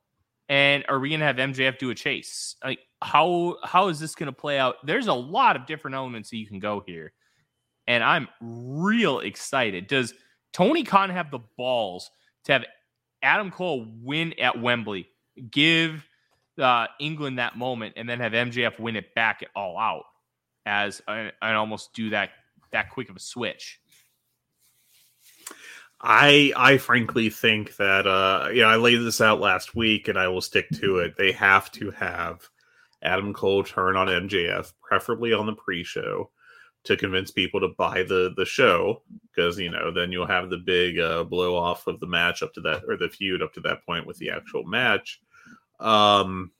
And 0.50 0.84
are 0.90 1.00
we 1.00 1.10
going 1.10 1.22
to 1.22 1.26
have 1.26 1.38
MJF 1.38 1.78
do 1.78 1.90
a 1.90 1.96
chase? 1.96 2.56
Like 2.64 2.80
how 3.02 3.58
how 3.64 3.90
is 3.90 4.00
this 4.00 4.16
going 4.16 4.28
to 4.28 4.34
play 4.34 4.58
out? 4.58 4.76
There's 4.86 5.08
a 5.08 5.14
lot 5.14 5.56
of 5.56 5.66
different 5.66 5.96
elements 5.96 6.30
that 6.32 6.38
you 6.38 6.48
can 6.48 6.60
go 6.60 6.84
here. 6.86 7.14
And 7.88 8.04
I'm 8.04 8.30
real 8.42 9.20
excited. 9.20 9.88
Does 9.88 10.14
Tony 10.54 10.84
Khan 10.84 11.10
have 11.10 11.32
the 11.32 11.40
balls 11.58 12.10
to 12.46 12.54
have 12.54 12.66
Adam 13.22 13.52
Cole 13.52 13.88
win 14.02 14.34
at 14.40 14.62
Wembley, 14.62 15.08
give 15.50 16.06
uh, 16.60 16.88
England 17.00 17.40
that 17.40 17.58
moment, 17.58 17.94
and 17.98 18.08
then 18.08 18.20
have 18.20 18.34
MJF 18.34 18.80
win 18.80 18.96
it 18.96 19.14
back 19.16 19.42
at 19.42 19.50
all 19.56 19.78
out 19.78 20.06
as 20.66 21.02
and 21.08 21.32
almost 21.42 21.94
do 21.94 22.10
that 22.12 22.30
that 22.72 22.90
quick 22.90 23.10
of 23.10 23.16
a 23.16 23.20
switch? 23.20 23.80
I 26.02 26.52
I 26.56 26.78
frankly 26.78 27.30
think 27.30 27.78
that 27.78 28.06
uh 28.06 28.50
you 28.50 28.62
know 28.62 28.68
I 28.68 28.76
laid 28.76 28.98
this 28.98 29.22
out 29.22 29.40
last 29.40 29.76
week 29.76 30.08
and 30.10 30.20
I 30.20 30.28
will 30.28 30.42
stick 30.42 30.68
to 30.76 30.98
it. 30.98 31.16
They 31.18 31.32
have 31.32 31.72
to 31.74 31.92
have 31.92 32.42
Adam 33.02 33.34
Cole 33.34 33.64
turn 33.64 33.96
on 33.96 34.08
MJF, 34.08 34.74
preferably 34.82 35.34
on 35.34 35.46
the 35.46 35.54
pre-show, 35.54 36.30
to 36.86 36.98
convince 36.98 37.32
people 37.32 37.62
to 37.62 37.70
buy 37.78 38.04
the 38.04 38.34
the 38.36 38.46
show 38.46 39.02
because 39.30 39.58
you 39.58 39.72
know 39.72 39.92
then 39.92 40.12
you'll 40.12 40.28
have 40.28 40.50
the 40.50 40.58
big 40.58 41.00
uh, 41.00 41.24
blow 41.24 41.56
off 41.56 41.88
of 41.88 42.00
the 42.02 42.08
match 42.08 42.44
up 42.44 42.54
to 42.54 42.62
that 42.62 42.84
or 42.88 42.98
the 42.98 43.10
feud 43.10 43.42
up 43.42 43.54
to 43.54 43.62
that 43.62 43.86
point 43.86 44.06
with 44.06 44.18
the 44.18 44.30
actual 44.30 44.64
match. 44.66 45.22
Um, 45.80 46.52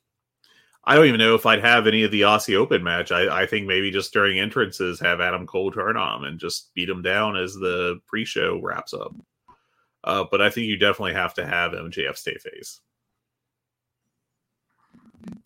I 0.84 0.94
don't 0.94 1.06
even 1.06 1.18
know 1.18 1.34
if 1.34 1.46
I'd 1.46 1.62
have 1.62 1.86
any 1.86 2.02
of 2.02 2.10
the 2.10 2.22
Aussie 2.22 2.56
Open 2.56 2.82
match. 2.82 3.10
I, 3.10 3.42
I 3.42 3.46
think 3.46 3.66
maybe 3.66 3.90
just 3.90 4.12
during 4.12 4.38
entrances 4.38 5.00
have 5.00 5.20
Adam 5.20 5.46
Cole 5.46 5.72
turn 5.72 5.96
on 5.96 6.26
and 6.26 6.38
just 6.38 6.74
beat 6.74 6.88
him 6.88 7.00
down 7.00 7.36
as 7.36 7.54
the 7.54 8.00
pre-show 8.06 8.60
wraps 8.62 8.92
up. 8.92 9.14
Uh, 10.04 10.24
but 10.30 10.42
I 10.42 10.50
think 10.50 10.66
you 10.66 10.76
definitely 10.76 11.14
have 11.14 11.32
to 11.34 11.46
have 11.46 11.72
MJF 11.72 12.16
stay 12.16 12.36
face. 12.36 12.80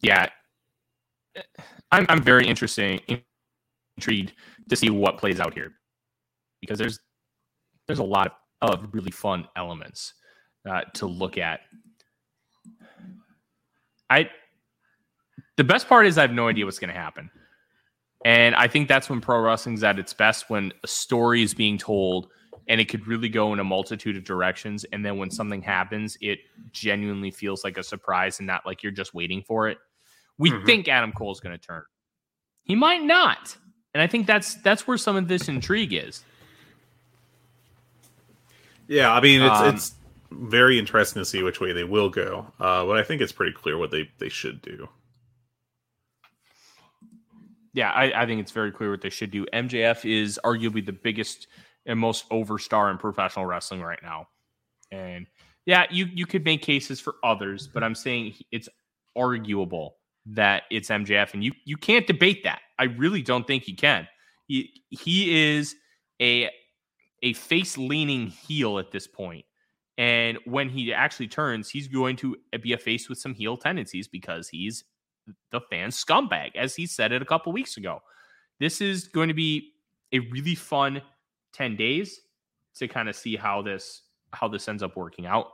Yeah, 0.01 0.29
I'm 1.93 2.07
I'm 2.09 2.23
very 2.23 2.47
interesting 2.47 3.01
intrigued 3.97 4.33
to 4.69 4.77
see 4.77 4.91
what 4.91 5.19
plays 5.19 5.41
out 5.41 5.55
here 5.55 5.73
because 6.61 6.79
there's 6.79 6.99
there's 7.87 8.01
a 8.01 8.05
lot 8.05 8.39
of, 8.61 8.71
of 8.71 8.95
really 8.95 9.11
fun 9.11 9.47
elements 9.57 10.15
uh, 10.69 10.83
to 10.95 11.07
look 11.07 11.39
at. 11.39 11.61
I 14.11 14.31
the 15.57 15.65
best 15.65 15.89
part 15.89 16.07
is 16.07 16.19
I 16.19 16.23
have 16.23 16.33
no 16.33 16.49
idea 16.49 16.65
what's 16.65 16.79
going 16.79 16.93
to 16.93 16.99
happen. 16.99 17.31
And 18.25 18.55
I 18.55 18.67
think 18.69 18.89
that's 18.89 19.09
when 19.09 19.21
pro 19.21 19.41
wrestling's 19.41 19.85
at 19.85 19.99
its 19.99 20.13
best 20.13 20.51
when 20.51 20.73
a 20.83 20.89
story 20.89 21.43
is 21.43 21.55
being 21.55 21.79
told 21.79 22.29
and 22.69 22.81
it 22.81 22.89
could 22.89 23.07
really 23.07 23.29
go 23.29 23.53
in 23.53 23.61
a 23.61 23.65
multitude 23.65 24.17
of 24.17 24.25
directions. 24.25 24.85
And 24.93 25.05
then 25.05 25.17
when 25.19 25.31
something 25.31 25.63
happens, 25.63 26.19
it 26.21 26.41
genuinely 26.73 27.31
feels 27.31 27.65
like 27.65 27.79
a 27.79 27.83
surprise 27.83 28.39
and 28.41 28.47
not 28.47 28.67
like 28.67 28.83
you're 28.83 28.93
just 28.93 29.15
waiting 29.15 29.43
for 29.43 29.69
it. 29.69 29.79
We 30.37 30.51
Mhm. 30.51 30.67
think 30.67 30.89
Adam 30.89 31.13
Cole's 31.13 31.41
going 31.41 31.59
to 31.59 31.65
turn. 31.65 31.83
He 32.65 32.75
might 32.75 33.03
not. 33.03 33.57
And 33.95 34.03
I 34.03 34.07
think 34.07 34.27
that's 34.27 34.57
that's 34.57 34.87
where 34.87 34.99
some 34.99 35.17
of 35.17 35.29
this 35.29 35.49
intrigue 35.49 35.93
is. 35.95 36.25
Yeah, 38.87 39.13
I 39.13 39.21
mean 39.21 39.43
it's 39.43 39.61
Um, 39.61 39.75
it's 39.75 39.95
very 40.31 40.79
interesting 40.79 41.21
to 41.21 41.25
see 41.25 41.43
which 41.43 41.61
way 41.61 41.73
they 41.73 41.85
will 41.85 42.11
go. 42.11 42.47
Uh, 42.61 42.85
but 42.85 42.97
I 42.97 43.03
think 43.03 43.21
it's 43.21 43.33
pretty 43.33 43.53
clear 43.53 43.79
what 43.79 43.91
they 43.91 44.11
they 44.19 44.29
should 44.29 44.63
do. 44.63 44.89
Yeah, 47.75 47.91
I, 47.91 48.23
I 48.23 48.27
think 48.27 48.41
it's 48.41 48.53
very 48.53 48.73
clear 48.73 48.91
what 48.91 49.03
they 49.03 49.11
should 49.11 49.31
do. 49.31 49.47
MJF 49.53 50.05
is 50.05 50.41
arguably 50.45 50.85
the 50.85 50.93
biggest 50.93 51.47
and 51.87 51.99
most 51.99 52.25
over 52.31 52.59
star 52.59 52.91
in 52.91 52.99
professional 52.99 53.47
wrestling 53.47 53.83
right 53.83 54.03
now. 54.03 54.29
And 54.91 55.27
yeah, 55.67 55.85
you 55.91 56.07
you 56.07 56.27
could 56.27 56.45
make 56.45 56.63
cases 56.63 57.01
for 57.01 57.17
others, 57.23 57.67
but 57.67 57.85
I'm 57.85 57.95
saying 57.95 58.35
it's 58.53 58.69
arguable 59.17 59.97
that 60.27 60.65
it's 60.71 60.89
MJF, 60.89 61.35
and 61.35 61.43
you 61.43 61.53
you 61.65 61.77
can't 61.77 62.07
debate 62.07 62.45
that. 62.45 62.61
I 62.79 62.85
really 62.85 63.23
don't 63.23 63.47
think 63.47 63.65
he 63.65 63.75
can. 63.75 64.09
He 64.47 64.83
he 64.91 65.57
is 65.57 65.75
a 66.21 66.51
a 67.23 67.33
face 67.35 67.77
leaning 67.77 68.29
heel 68.29 68.79
at 68.79 68.91
this 68.91 69.07
point. 69.07 69.45
And 69.99 70.39
when 70.45 70.69
he 70.69 70.95
actually 70.95 71.27
turns, 71.27 71.69
he's 71.69 71.89
going 71.89 72.17
to 72.17 72.37
be 72.63 72.73
a 72.73 72.79
face 72.79 73.09
with 73.09 73.19
some 73.19 73.35
heel 73.35 73.57
tendencies 73.57 74.07
because 74.07 74.49
he's 74.49 74.85
the 75.51 75.61
fan 75.61 75.91
scumbag, 75.91 76.55
as 76.55 76.77
he 76.77 76.87
said 76.87 77.11
it 77.11 77.21
a 77.21 77.25
couple 77.25 77.53
weeks 77.53 77.77
ago. 77.77 78.01
This 78.61 78.81
is 78.81 79.09
going 79.09 79.29
to 79.29 79.35
be 79.35 79.73
a 80.13 80.21
really 80.21 80.55
fun 80.55 81.03
10 81.53 81.77
days 81.77 82.21
to 82.77 82.87
kind 82.87 83.09
of 83.09 83.17
see 83.17 83.37
how 83.37 83.61
this 83.61 84.03
how 84.33 84.47
this 84.47 84.69
ends 84.69 84.83
up 84.83 84.97
working 84.97 85.27
out. 85.27 85.49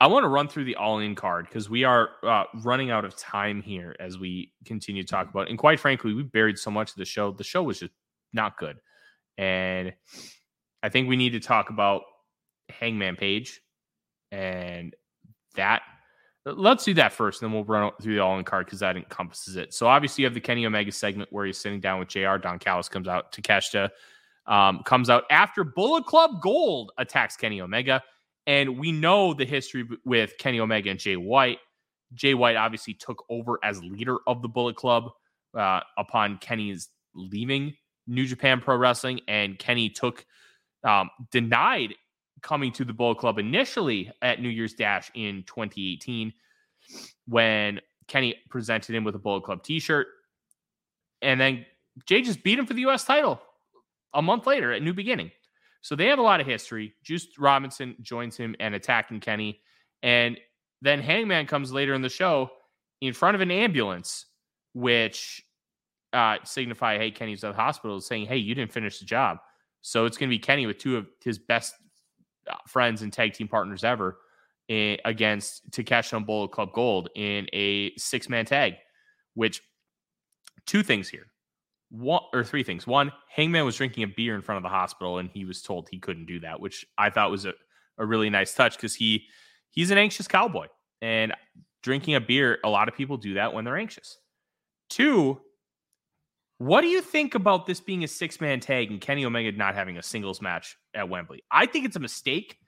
I 0.00 0.06
want 0.06 0.24
to 0.24 0.28
run 0.28 0.48
through 0.48 0.64
the 0.64 0.76
all-in 0.76 1.14
card 1.14 1.46
because 1.46 1.70
we 1.70 1.84
are 1.84 2.10
uh, 2.22 2.44
running 2.62 2.90
out 2.90 3.04
of 3.04 3.16
time 3.16 3.62
here 3.62 3.94
as 4.00 4.18
we 4.18 4.52
continue 4.64 5.02
to 5.02 5.08
talk 5.08 5.28
about. 5.28 5.46
It. 5.46 5.50
And 5.50 5.58
quite 5.58 5.78
frankly, 5.78 6.12
we 6.12 6.22
buried 6.22 6.58
so 6.58 6.70
much 6.70 6.90
of 6.90 6.96
the 6.96 7.04
show. 7.04 7.32
The 7.32 7.44
show 7.44 7.62
was 7.62 7.80
just 7.80 7.92
not 8.32 8.58
good, 8.58 8.78
and 9.38 9.92
I 10.82 10.88
think 10.88 11.08
we 11.08 11.16
need 11.16 11.30
to 11.30 11.40
talk 11.40 11.70
about 11.70 12.02
Hangman 12.70 13.16
Page 13.16 13.60
and 14.32 14.94
that. 15.56 15.82
Let's 16.46 16.84
do 16.84 16.94
that 16.94 17.12
first, 17.12 17.42
and 17.42 17.50
then 17.50 17.54
we'll 17.54 17.64
run 17.64 17.92
through 18.00 18.14
the 18.14 18.20
all-in 18.20 18.44
card 18.44 18.64
because 18.64 18.80
that 18.80 18.96
encompasses 18.96 19.56
it. 19.56 19.74
So 19.74 19.86
obviously, 19.86 20.22
you 20.22 20.26
have 20.26 20.34
the 20.34 20.40
Kenny 20.40 20.64
Omega 20.64 20.90
segment 20.90 21.30
where 21.30 21.44
he's 21.44 21.58
sitting 21.58 21.80
down 21.80 21.98
with 21.98 22.08
Jr. 22.08 22.38
Don 22.38 22.58
Callis 22.58 22.88
comes 22.88 23.08
out. 23.08 23.30
Takeshita 23.30 23.90
um, 24.46 24.82
comes 24.84 25.10
out 25.10 25.24
after 25.30 25.64
Bullet 25.64 26.06
Club 26.06 26.40
Gold 26.42 26.92
attacks 26.98 27.36
Kenny 27.36 27.60
Omega. 27.60 28.02
And 28.46 28.78
we 28.78 28.90
know 28.90 29.34
the 29.34 29.44
history 29.44 29.86
with 30.04 30.36
Kenny 30.38 30.60
Omega 30.60 30.90
and 30.90 30.98
Jay 30.98 31.16
White. 31.16 31.58
Jay 32.14 32.34
White 32.34 32.56
obviously 32.56 32.94
took 32.94 33.24
over 33.28 33.58
as 33.62 33.82
leader 33.84 34.16
of 34.26 34.42
the 34.42 34.48
Bullet 34.48 34.76
Club 34.76 35.10
uh, 35.56 35.80
upon 35.96 36.38
Kenny's 36.38 36.88
leaving 37.14 37.74
New 38.06 38.26
Japan 38.26 38.60
Pro 38.60 38.76
Wrestling. 38.76 39.20
And 39.28 39.58
Kenny 39.58 39.90
took, 39.90 40.24
um, 40.82 41.10
denied 41.30 41.94
coming 42.42 42.72
to 42.72 42.84
the 42.84 42.92
Bullet 42.92 43.18
Club 43.18 43.38
initially 43.38 44.10
at 44.22 44.40
New 44.40 44.48
Year's 44.48 44.74
Dash 44.74 45.10
in 45.14 45.44
2018 45.46 46.32
when 47.26 47.80
Kenny 48.08 48.36
presented 48.48 48.94
him 48.94 49.04
with 49.04 49.14
a 49.14 49.18
Bullet 49.18 49.44
Club 49.44 49.62
t 49.62 49.78
shirt. 49.78 50.06
And 51.22 51.40
then 51.40 51.66
Jay 52.06 52.22
just 52.22 52.42
beat 52.42 52.58
him 52.58 52.66
for 52.66 52.74
the 52.74 52.80
U.S. 52.82 53.04
title 53.04 53.40
a 54.14 54.22
month 54.22 54.46
later 54.46 54.72
at 54.72 54.82
New 54.82 54.94
Beginning. 54.94 55.30
So 55.82 55.96
they 55.96 56.06
have 56.06 56.18
a 56.18 56.22
lot 56.22 56.40
of 56.40 56.46
history. 56.46 56.94
Juice 57.02 57.26
Robinson 57.38 57.96
joins 58.02 58.36
him 58.36 58.54
and 58.60 58.74
attacking 58.74 59.20
Kenny. 59.20 59.60
And 60.02 60.38
then 60.82 61.00
Hangman 61.00 61.46
comes 61.46 61.72
later 61.72 61.94
in 61.94 62.02
the 62.02 62.08
show 62.08 62.50
in 63.00 63.12
front 63.12 63.34
of 63.34 63.40
an 63.40 63.50
ambulance, 63.50 64.26
which 64.74 65.42
uh, 66.12 66.36
signify, 66.44 66.98
hey, 66.98 67.10
Kenny's 67.10 67.44
at 67.44 67.52
the 67.52 67.62
hospital, 67.62 68.00
saying, 68.00 68.26
hey, 68.26 68.36
you 68.36 68.54
didn't 68.54 68.72
finish 68.72 68.98
the 68.98 69.04
job. 69.04 69.38
So 69.82 70.04
it's 70.04 70.18
going 70.18 70.28
to 70.28 70.34
be 70.34 70.38
Kenny 70.38 70.66
with 70.66 70.78
two 70.78 70.96
of 70.96 71.06
his 71.24 71.38
best 71.38 71.74
friends 72.66 73.02
and 73.02 73.12
tag 73.12 73.34
team 73.34 73.48
partners 73.48 73.84
ever 73.84 74.18
eh, 74.68 74.96
against 75.04 75.70
Takeshi 75.72 76.16
and 76.16 76.26
Bullet 76.26 76.52
Club 76.52 76.72
Gold 76.72 77.08
in 77.14 77.46
a 77.52 77.92
six 77.96 78.28
man 78.28 78.44
tag, 78.44 78.74
which 79.34 79.62
two 80.66 80.82
things 80.82 81.08
here 81.08 81.26
one 81.90 82.22
or 82.32 82.44
three 82.44 82.62
things. 82.62 82.86
One, 82.86 83.12
Hangman 83.28 83.64
was 83.64 83.76
drinking 83.76 84.04
a 84.04 84.06
beer 84.06 84.34
in 84.34 84.42
front 84.42 84.58
of 84.58 84.62
the 84.62 84.68
hospital 84.68 85.18
and 85.18 85.28
he 85.28 85.44
was 85.44 85.60
told 85.60 85.88
he 85.88 85.98
couldn't 85.98 86.26
do 86.26 86.40
that, 86.40 86.60
which 86.60 86.86
I 86.96 87.10
thought 87.10 87.30
was 87.30 87.44
a, 87.44 87.52
a 87.98 88.06
really 88.06 88.30
nice 88.30 88.54
touch 88.54 88.76
because 88.76 88.94
he 88.94 89.26
he's 89.70 89.90
an 89.90 89.98
anxious 89.98 90.28
cowboy. 90.28 90.66
And 91.02 91.34
drinking 91.82 92.14
a 92.14 92.20
beer, 92.20 92.58
a 92.64 92.68
lot 92.68 92.88
of 92.88 92.94
people 92.94 93.16
do 93.16 93.34
that 93.34 93.52
when 93.52 93.64
they're 93.64 93.76
anxious. 93.76 94.18
Two, 94.88 95.40
what 96.60 96.82
do 96.82 96.88
you 96.88 97.00
think 97.00 97.34
about 97.34 97.64
this 97.64 97.80
being 97.80 98.04
a 98.04 98.06
six-man 98.06 98.60
tag 98.60 98.90
and 98.90 99.00
Kenny 99.00 99.24
Omega 99.24 99.50
not 99.52 99.74
having 99.74 99.96
a 99.96 100.02
singles 100.02 100.42
match 100.42 100.76
at 100.92 101.08
Wembley? 101.08 101.42
I 101.50 101.64
think 101.64 101.86
it's 101.86 101.96
a 101.96 102.00
mistake, 102.00 102.58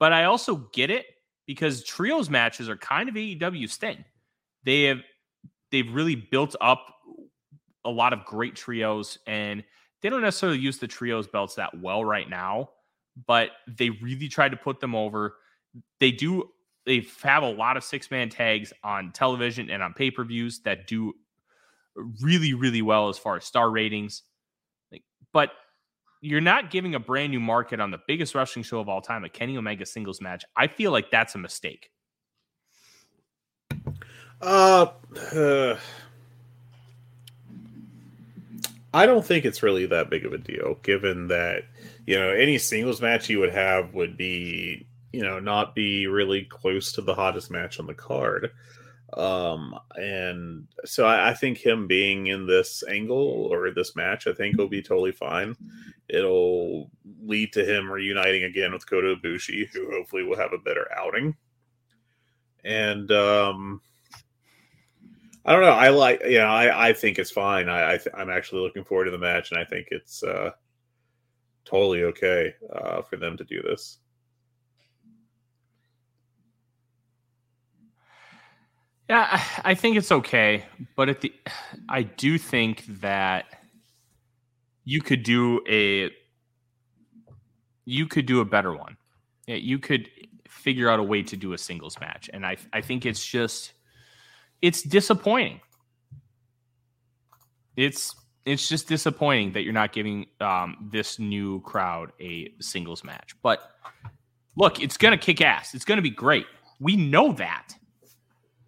but 0.00 0.14
I 0.14 0.24
also 0.24 0.66
get 0.72 0.90
it 0.90 1.04
because 1.46 1.84
trios 1.84 2.30
matches 2.30 2.70
are 2.70 2.78
kind 2.78 3.06
of 3.06 3.16
AEW's 3.16 3.76
thing. 3.76 4.02
They 4.64 4.84
have 4.84 5.00
they've 5.70 5.92
really 5.92 6.14
built 6.14 6.56
up 6.62 6.86
a 7.84 7.90
lot 7.90 8.14
of 8.14 8.24
great 8.24 8.56
trios 8.56 9.18
and 9.26 9.62
they 10.00 10.08
don't 10.08 10.22
necessarily 10.22 10.58
use 10.58 10.78
the 10.78 10.88
trios 10.88 11.26
belts 11.26 11.56
that 11.56 11.78
well 11.82 12.02
right 12.02 12.30
now 12.30 12.70
but 13.26 13.50
they 13.68 13.90
really 13.90 14.28
tried 14.28 14.52
to 14.52 14.56
put 14.56 14.80
them 14.80 14.94
over 14.94 15.34
they 16.00 16.10
do 16.10 16.48
they 16.86 17.06
have 17.22 17.42
a 17.42 17.50
lot 17.50 17.76
of 17.76 17.84
six 17.84 18.10
man 18.10 18.30
tags 18.30 18.72
on 18.82 19.12
television 19.12 19.68
and 19.68 19.82
on 19.82 19.92
pay-per-views 19.92 20.60
that 20.60 20.86
do 20.86 21.12
really 22.20 22.54
really 22.54 22.82
well 22.82 23.08
as 23.08 23.18
far 23.18 23.36
as 23.36 23.44
star 23.44 23.70
ratings. 23.70 24.22
But 25.32 25.50
you're 26.20 26.40
not 26.40 26.70
giving 26.70 26.94
a 26.94 26.98
brand 26.98 27.32
new 27.32 27.40
market 27.40 27.80
on 27.80 27.90
the 27.90 27.98
biggest 28.06 28.34
wrestling 28.34 28.62
show 28.62 28.80
of 28.80 28.88
all 28.88 29.02
time 29.02 29.24
a 29.24 29.28
kenny 29.28 29.58
omega 29.58 29.84
singles 29.84 30.22
match. 30.22 30.42
I 30.56 30.68
feel 30.68 30.90
like 30.90 31.10
that's 31.10 31.34
a 31.34 31.38
mistake. 31.38 31.90
Uh, 34.40 34.86
uh, 35.34 35.76
I 38.94 39.06
don't 39.06 39.26
think 39.26 39.44
it's 39.44 39.62
really 39.62 39.86
that 39.86 40.08
big 40.08 40.24
of 40.24 40.32
a 40.32 40.38
deal, 40.38 40.78
given 40.82 41.28
that 41.28 41.64
you 42.06 42.18
know 42.18 42.30
any 42.30 42.58
singles 42.58 43.02
match 43.02 43.28
you 43.28 43.40
would 43.40 43.52
have 43.52 43.92
would 43.92 44.16
be 44.16 44.86
you 45.12 45.22
know 45.22 45.40
not 45.40 45.74
be 45.74 46.06
really 46.06 46.44
close 46.44 46.92
to 46.92 47.02
the 47.02 47.14
hottest 47.14 47.50
match 47.50 47.78
on 47.78 47.86
the 47.86 47.94
card. 47.94 48.50
Um, 49.16 49.78
and 49.94 50.66
so 50.84 51.06
I, 51.06 51.30
I 51.30 51.34
think 51.34 51.58
him 51.58 51.86
being 51.86 52.26
in 52.26 52.46
this 52.46 52.82
angle 52.88 53.48
or 53.50 53.70
this 53.70 53.94
match, 53.94 54.26
I 54.26 54.32
think 54.32 54.56
will 54.56 54.68
be 54.68 54.82
totally 54.82 55.12
fine. 55.12 55.56
It'll 56.08 56.90
lead 57.22 57.52
to 57.52 57.64
him 57.64 57.90
reuniting 57.90 58.44
again 58.44 58.72
with 58.72 58.88
Kota 58.88 59.14
Ibushi, 59.16 59.68
who 59.72 59.90
hopefully 59.90 60.24
will 60.24 60.36
have 60.36 60.52
a 60.52 60.58
better 60.58 60.88
outing. 60.96 61.36
And 62.64 63.10
um, 63.12 63.80
I 65.44 65.52
don't 65.52 65.62
know. 65.62 65.70
I 65.70 65.90
like, 65.90 66.22
you 66.24 66.38
know, 66.38 66.46
I, 66.46 66.88
I 66.88 66.92
think 66.92 67.18
it's 67.18 67.30
fine. 67.30 67.68
I, 67.68 67.94
I 67.94 67.96
th- 67.98 68.14
I'm 68.14 68.30
actually 68.30 68.62
looking 68.62 68.84
forward 68.84 69.04
to 69.04 69.10
the 69.10 69.18
match, 69.18 69.50
and 69.50 69.60
I 69.60 69.64
think 69.64 69.88
it's 69.90 70.22
uh, 70.22 70.50
totally 71.64 72.04
okay 72.04 72.54
uh, 72.72 73.02
for 73.02 73.16
them 73.16 73.36
to 73.36 73.44
do 73.44 73.62
this. 73.62 73.98
Yeah, 79.08 79.42
I 79.64 79.74
think 79.74 79.96
it's 79.96 80.10
okay, 80.10 80.64
but 80.96 81.08
at 81.10 81.20
the 81.20 81.32
I 81.88 82.02
do 82.02 82.38
think 82.38 82.84
that 83.00 83.44
you 84.84 85.02
could 85.02 85.22
do 85.22 85.60
a 85.68 86.10
you 87.84 88.06
could 88.06 88.24
do 88.24 88.40
a 88.40 88.46
better 88.46 88.74
one. 88.74 88.96
You 89.46 89.78
could 89.78 90.08
figure 90.48 90.88
out 90.88 91.00
a 91.00 91.02
way 91.02 91.22
to 91.22 91.36
do 91.36 91.52
a 91.52 91.58
singles 91.58 92.00
match, 92.00 92.30
and 92.32 92.46
I 92.46 92.56
I 92.72 92.80
think 92.80 93.04
it's 93.04 93.24
just 93.24 93.74
it's 94.62 94.82
disappointing. 94.82 95.60
It's 97.76 98.14
it's 98.46 98.68
just 98.68 98.88
disappointing 98.88 99.52
that 99.52 99.64
you're 99.64 99.74
not 99.74 99.92
giving 99.92 100.26
um, 100.40 100.88
this 100.90 101.18
new 101.18 101.60
crowd 101.60 102.12
a 102.20 102.54
singles 102.60 103.04
match. 103.04 103.34
But 103.42 103.70
look, 104.56 104.82
it's 104.82 104.96
gonna 104.96 105.18
kick 105.18 105.42
ass. 105.42 105.74
It's 105.74 105.84
gonna 105.84 106.00
be 106.00 106.10
great. 106.10 106.46
We 106.80 106.96
know 106.96 107.32
that 107.34 107.74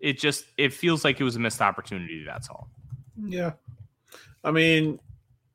it 0.06 0.20
just 0.20 0.44
it 0.56 0.72
feels 0.72 1.04
like 1.04 1.20
it 1.20 1.24
was 1.24 1.34
a 1.34 1.40
missed 1.40 1.60
opportunity 1.60 2.22
that's 2.24 2.48
all 2.48 2.68
Yeah. 3.20 3.52
I 4.44 4.52
mean, 4.52 5.00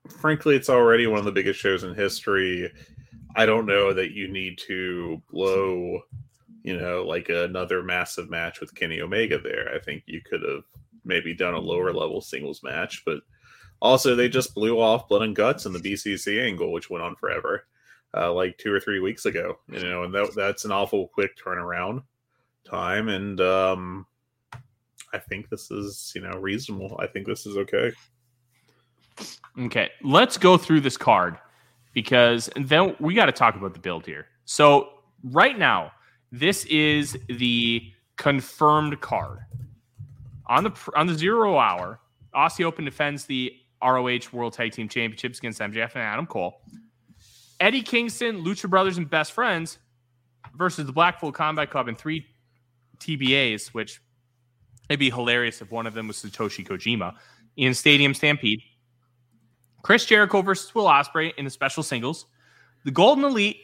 frankly, 0.10 0.58
it's 0.58 0.70
already 0.70 1.08
one 1.08 1.20
of 1.20 1.26
the 1.26 1.32
biggest 1.32 1.58
shows 1.58 1.86
in 1.86 1.96
history. 1.96 2.70
I 3.38 3.46
don't 3.46 3.66
know 3.66 3.94
that 3.94 4.12
you 4.12 4.28
need 4.28 4.58
to 4.68 5.22
blow, 5.32 6.02
you 6.64 6.78
know, 6.78 7.04
like 7.04 7.30
another 7.30 7.82
massive 7.82 8.30
match 8.30 8.60
with 8.60 8.76
Kenny 8.76 9.00
Omega 9.00 9.40
there. 9.40 9.74
I 9.74 9.80
think 9.80 10.04
you 10.06 10.20
could 10.20 10.42
have 10.42 10.64
maybe 11.06 11.34
done 11.34 11.54
a 11.54 11.60
lower 11.60 11.94
level 11.94 12.20
singles 12.20 12.62
match, 12.62 13.04
but 13.06 13.22
also 13.82 14.14
they 14.16 14.28
just 14.28 14.54
blew 14.54 14.82
off 14.82 15.08
Blood 15.08 15.22
and 15.22 15.36
Guts 15.36 15.66
in 15.66 15.72
the 15.72 15.80
BCC 15.80 16.44
angle, 16.44 16.74
which 16.74 16.90
went 16.90 17.06
on 17.06 17.16
forever, 17.16 17.68
uh, 18.14 18.34
like 18.34 18.58
two 18.58 18.74
or 18.74 18.82
three 18.82 19.00
weeks 19.00 19.26
ago. 19.26 19.60
You 19.70 19.82
know, 19.82 20.04
and 20.04 20.14
that, 20.14 20.36
that's 20.36 20.66
an 20.66 20.74
awful 20.74 21.08
quick 21.08 21.38
turnaround 21.38 22.04
time. 22.66 23.08
And 23.08 23.40
um, 23.40 24.06
I 25.14 25.20
think 25.20 25.50
this 25.50 25.72
is, 25.72 26.12
you 26.16 26.22
know, 26.22 26.38
reasonable. 26.40 26.98
I 27.00 27.08
think 27.08 27.28
this 27.28 27.46
is 27.46 27.58
okay. 27.58 27.92
Okay, 29.60 29.90
let's 30.04 30.38
go 30.38 30.58
through 30.58 30.82
this 30.82 30.98
card 30.98 31.38
because 31.94 32.50
then 32.56 32.96
we 33.00 33.14
got 33.14 33.26
to 33.26 33.32
talk 33.32 33.56
about 33.56 33.74
the 33.74 33.80
build 33.80 34.06
here. 34.06 34.28
So 34.46 34.90
right 35.24 35.58
now, 35.58 35.92
this 36.32 36.66
is 36.66 37.18
the 37.28 37.92
confirmed 38.16 39.00
card 39.02 39.40
on 40.48 40.64
the 40.64 40.72
on 40.96 41.08
the 41.08 41.16
zero 41.16 41.58
hour. 41.58 42.00
Aussie 42.34 42.64
Open 42.64 42.86
defends 42.86 43.26
the 43.26 43.54
ROH 43.84 44.32
World 44.32 44.54
Tag 44.54 44.72
Team 44.72 44.88
Championships 44.88 45.40
against 45.40 45.60
MJF 45.60 45.96
and 45.96 46.04
Adam 46.04 46.26
Cole. 46.26 46.62
Eddie 47.60 47.82
Kingston, 47.82 48.44
Lucha 48.44 48.70
Brothers, 48.70 48.98
and 48.98 49.10
Best 49.10 49.34
Friends 49.34 49.78
versus 50.56 50.86
the 50.86 50.94
Blackpool 50.94 51.32
Combat 51.32 51.70
Club 51.70 51.88
in 51.88 51.96
three 51.96 52.26
TBAs, 53.00 53.68
which 53.70 54.02
it'd 54.92 55.00
be 55.00 55.10
hilarious 55.10 55.62
if 55.62 55.72
one 55.72 55.88
of 55.88 55.94
them 55.94 56.08
was 56.08 56.18
Satoshi 56.18 56.66
Kojima 56.66 57.16
in 57.58 57.74
Stadium 57.74 58.14
Stampede. 58.14 58.62
Chris 59.82 60.06
Jericho 60.06 60.42
versus 60.42 60.74
Will 60.76 60.86
Ospreay 60.86 61.34
in 61.38 61.46
the 61.46 61.52
special 61.52 61.84
singles. 61.84 62.26
The 62.86 62.92
Golden 62.92 63.24
Elite, 63.24 63.58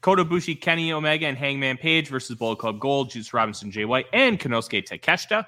Kota 0.00 0.24
Ibushi, 0.24 0.60
Kenny 0.60 0.92
Omega, 0.92 1.26
and 1.26 1.36
Hangman 1.36 1.76
Page 1.76 2.08
versus 2.08 2.36
Bullet 2.36 2.58
Club 2.58 2.78
Gold, 2.78 3.10
Juice 3.10 3.32
Robinson, 3.32 3.70
Jay 3.70 3.84
White, 3.84 4.06
and 4.12 4.38
Konosuke 4.38 4.86
Takeshita. 4.86 5.46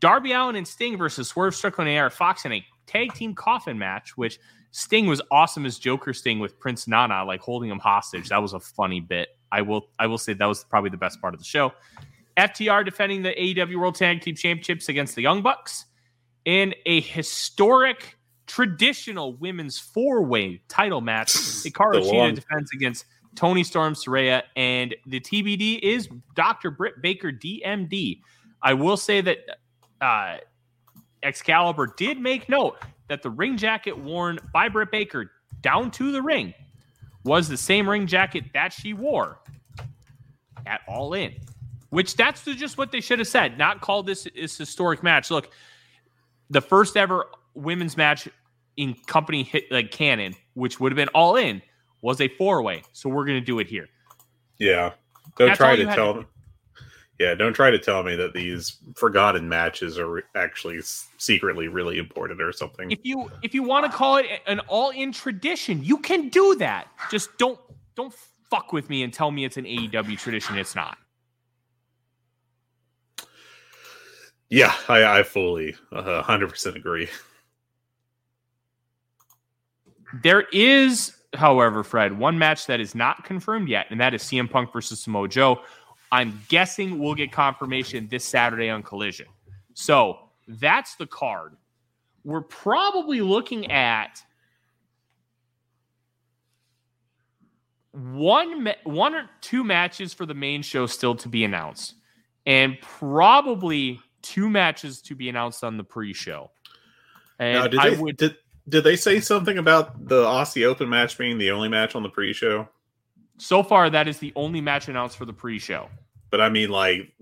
Darby 0.00 0.32
Allin 0.32 0.56
and 0.56 0.68
Sting 0.68 0.98
versus 0.98 1.28
Swerve 1.28 1.54
Strickland 1.54 1.88
and 1.88 1.98
AR 1.98 2.10
Fox 2.10 2.44
in 2.44 2.52
a 2.52 2.64
tag 2.86 3.12
team 3.14 3.34
coffin 3.34 3.78
match, 3.78 4.16
which 4.16 4.38
Sting 4.70 5.06
was 5.06 5.22
awesome 5.30 5.64
as 5.64 5.78
Joker 5.78 6.12
Sting 6.12 6.38
with 6.38 6.58
Prince 6.58 6.86
Nana, 6.86 7.24
like 7.24 7.40
holding 7.40 7.70
him 7.70 7.78
hostage. 7.78 8.28
That 8.28 8.42
was 8.42 8.52
a 8.52 8.60
funny 8.60 9.00
bit. 9.00 9.30
I 9.50 9.62
will 9.62 9.88
I 9.98 10.06
will 10.06 10.18
say 10.18 10.34
that 10.34 10.46
was 10.46 10.64
probably 10.64 10.90
the 10.90 10.98
best 10.98 11.20
part 11.20 11.32
of 11.32 11.40
the 11.40 11.46
show. 11.46 11.72
FTR 12.38 12.84
defending 12.84 13.22
the 13.22 13.30
AEW 13.30 13.80
World 13.80 13.96
Tag 13.96 14.20
Team 14.20 14.36
Championships 14.36 14.88
against 14.88 15.16
the 15.16 15.22
Young 15.22 15.42
Bucks 15.42 15.86
in 16.44 16.72
a 16.86 17.00
historic 17.00 18.16
traditional 18.46 19.34
women's 19.36 19.78
four-way 19.78 20.62
title 20.68 21.00
match. 21.00 21.28
Hikaru 21.34 22.02
Shida 22.02 22.36
defends 22.36 22.70
against 22.72 23.04
Toni 23.34 23.64
Storm 23.64 23.94
Saraya, 23.94 24.42
and 24.56 24.94
the 25.06 25.20
TBD 25.20 25.80
is 25.82 26.08
Dr. 26.34 26.70
Britt 26.70 27.02
Baker 27.02 27.32
DMD. 27.32 28.20
I 28.62 28.72
will 28.74 28.96
say 28.96 29.20
that 29.20 29.38
uh, 30.00 30.36
Excalibur 31.22 31.94
did 31.96 32.20
make 32.20 32.48
note 32.48 32.78
that 33.08 33.22
the 33.22 33.30
ring 33.30 33.56
jacket 33.56 33.98
worn 33.98 34.38
by 34.52 34.68
Britt 34.68 34.90
Baker 34.90 35.30
down 35.60 35.90
to 35.92 36.12
the 36.12 36.22
ring 36.22 36.54
was 37.24 37.48
the 37.48 37.56
same 37.56 37.88
ring 37.88 38.06
jacket 38.06 38.44
that 38.54 38.72
she 38.72 38.92
wore 38.92 39.40
at 40.66 40.80
All 40.86 41.14
In, 41.14 41.34
which 41.90 42.16
that's 42.16 42.44
just 42.44 42.78
what 42.78 42.92
they 42.92 43.00
should 43.00 43.18
have 43.18 43.28
said, 43.28 43.58
not 43.58 43.80
called 43.80 44.06
this 44.06 44.26
this 44.34 44.56
historic 44.56 45.02
match. 45.02 45.30
Look, 45.30 45.50
the 46.50 46.60
first 46.60 46.96
ever 46.96 47.26
women's 47.54 47.96
match 47.96 48.28
in 48.76 48.94
company 49.06 49.42
hit 49.42 49.70
like 49.70 49.90
canon, 49.90 50.34
which 50.54 50.80
would 50.80 50.92
have 50.92 50.96
been 50.96 51.08
All 51.08 51.36
In, 51.36 51.62
was 52.02 52.20
a 52.20 52.28
four 52.28 52.62
way. 52.62 52.82
So 52.92 53.08
we're 53.08 53.24
going 53.24 53.40
to 53.40 53.44
do 53.44 53.58
it 53.58 53.66
here. 53.66 53.88
Yeah, 54.58 54.92
don't 55.36 55.48
that's 55.48 55.58
try 55.58 55.76
to 55.76 55.84
tell 55.86 56.14
them. 56.14 56.26
Yeah, 57.18 57.34
don't 57.34 57.52
try 57.52 57.70
to 57.70 57.78
tell 57.78 58.04
me 58.04 58.14
that 58.14 58.32
these 58.32 58.76
forgotten 58.94 59.48
matches 59.48 59.98
are 59.98 60.22
actually 60.36 60.78
secretly 60.82 61.66
really 61.66 61.98
important 61.98 62.40
or 62.40 62.52
something. 62.52 62.92
If 62.92 63.00
you 63.02 63.28
if 63.42 63.54
you 63.54 63.64
want 63.64 63.86
to 63.86 63.90
call 63.90 64.18
it 64.18 64.26
an 64.46 64.60
all-in 64.68 65.10
tradition, 65.10 65.82
you 65.82 65.98
can 65.98 66.28
do 66.28 66.54
that. 66.56 66.88
Just 67.10 67.36
don't 67.38 67.58
don't 67.96 68.14
fuck 68.50 68.72
with 68.72 68.88
me 68.88 69.02
and 69.02 69.12
tell 69.12 69.32
me 69.32 69.44
it's 69.44 69.56
an 69.56 69.64
AEW 69.64 70.16
tradition. 70.18 70.56
It's 70.56 70.76
not. 70.76 70.96
Yeah, 74.50 74.74
I, 74.88 75.18
I 75.18 75.22
fully 75.22 75.74
uh, 75.92 76.22
100% 76.22 76.74
agree. 76.74 77.08
There 80.22 80.42
is, 80.52 81.14
however, 81.34 81.84
Fred, 81.84 82.18
one 82.18 82.38
match 82.38 82.66
that 82.66 82.80
is 82.80 82.94
not 82.94 83.24
confirmed 83.24 83.68
yet, 83.68 83.86
and 83.90 84.00
that 84.00 84.14
is 84.14 84.22
CM 84.22 84.50
Punk 84.50 84.72
versus 84.72 85.00
Samoa 85.00 85.28
Joe. 85.28 85.60
I'm 86.10 86.40
guessing 86.48 86.98
we'll 86.98 87.14
get 87.14 87.30
confirmation 87.30 88.08
this 88.10 88.24
Saturday 88.24 88.70
on 88.70 88.82
Collision. 88.82 89.26
So 89.74 90.18
that's 90.46 90.96
the 90.96 91.06
card. 91.06 91.56
We're 92.24 92.40
probably 92.40 93.20
looking 93.20 93.70
at 93.70 94.22
one 97.92 98.68
one 98.84 99.14
or 99.14 99.28
two 99.40 99.64
matches 99.64 100.14
for 100.14 100.24
the 100.24 100.34
main 100.34 100.62
show 100.62 100.86
still 100.86 101.14
to 101.16 101.28
be 101.28 101.44
announced, 101.44 101.94
and 102.46 102.78
probably 102.80 104.00
two 104.22 104.48
matches 104.48 105.00
to 105.02 105.14
be 105.14 105.28
announced 105.28 105.64
on 105.64 105.76
the 105.76 105.84
pre-show. 105.84 106.50
And 107.38 107.54
now, 107.54 107.66
did, 107.68 107.80
they, 107.80 108.00
would, 108.00 108.16
did, 108.16 108.36
did 108.68 108.84
they 108.84 108.96
say 108.96 109.20
something 109.20 109.58
about 109.58 110.08
the 110.08 110.24
Aussie 110.24 110.64
Open 110.64 110.88
match 110.88 111.16
being 111.16 111.38
the 111.38 111.50
only 111.50 111.68
match 111.68 111.94
on 111.94 112.02
the 112.02 112.08
pre-show? 112.08 112.68
So 113.38 113.62
far, 113.62 113.88
that 113.90 114.08
is 114.08 114.18
the 114.18 114.32
only 114.34 114.60
match 114.60 114.88
announced 114.88 115.16
for 115.16 115.24
the 115.24 115.32
pre-show. 115.32 115.88
But 116.30 116.40
I 116.40 116.48
mean, 116.48 116.68
like, 116.70 117.12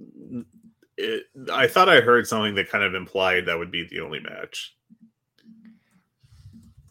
it, 0.97 1.25
I 1.53 1.67
thought 1.67 1.89
I 1.89 2.01
heard 2.01 2.27
something 2.27 2.55
that 2.55 2.71
kind 2.71 2.83
of 2.83 2.95
implied 2.95 3.47
that 3.47 3.59
would 3.59 3.71
be 3.71 3.87
the 3.87 4.01
only 4.01 4.21
match. 4.21 4.75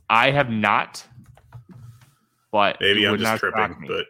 I 0.10 0.30
have 0.30 0.52
not, 0.52 1.04
but 2.52 2.78
maybe 2.80 3.08
I'm 3.08 3.18
just 3.18 3.40
tripping. 3.40 3.86
But 3.88 4.06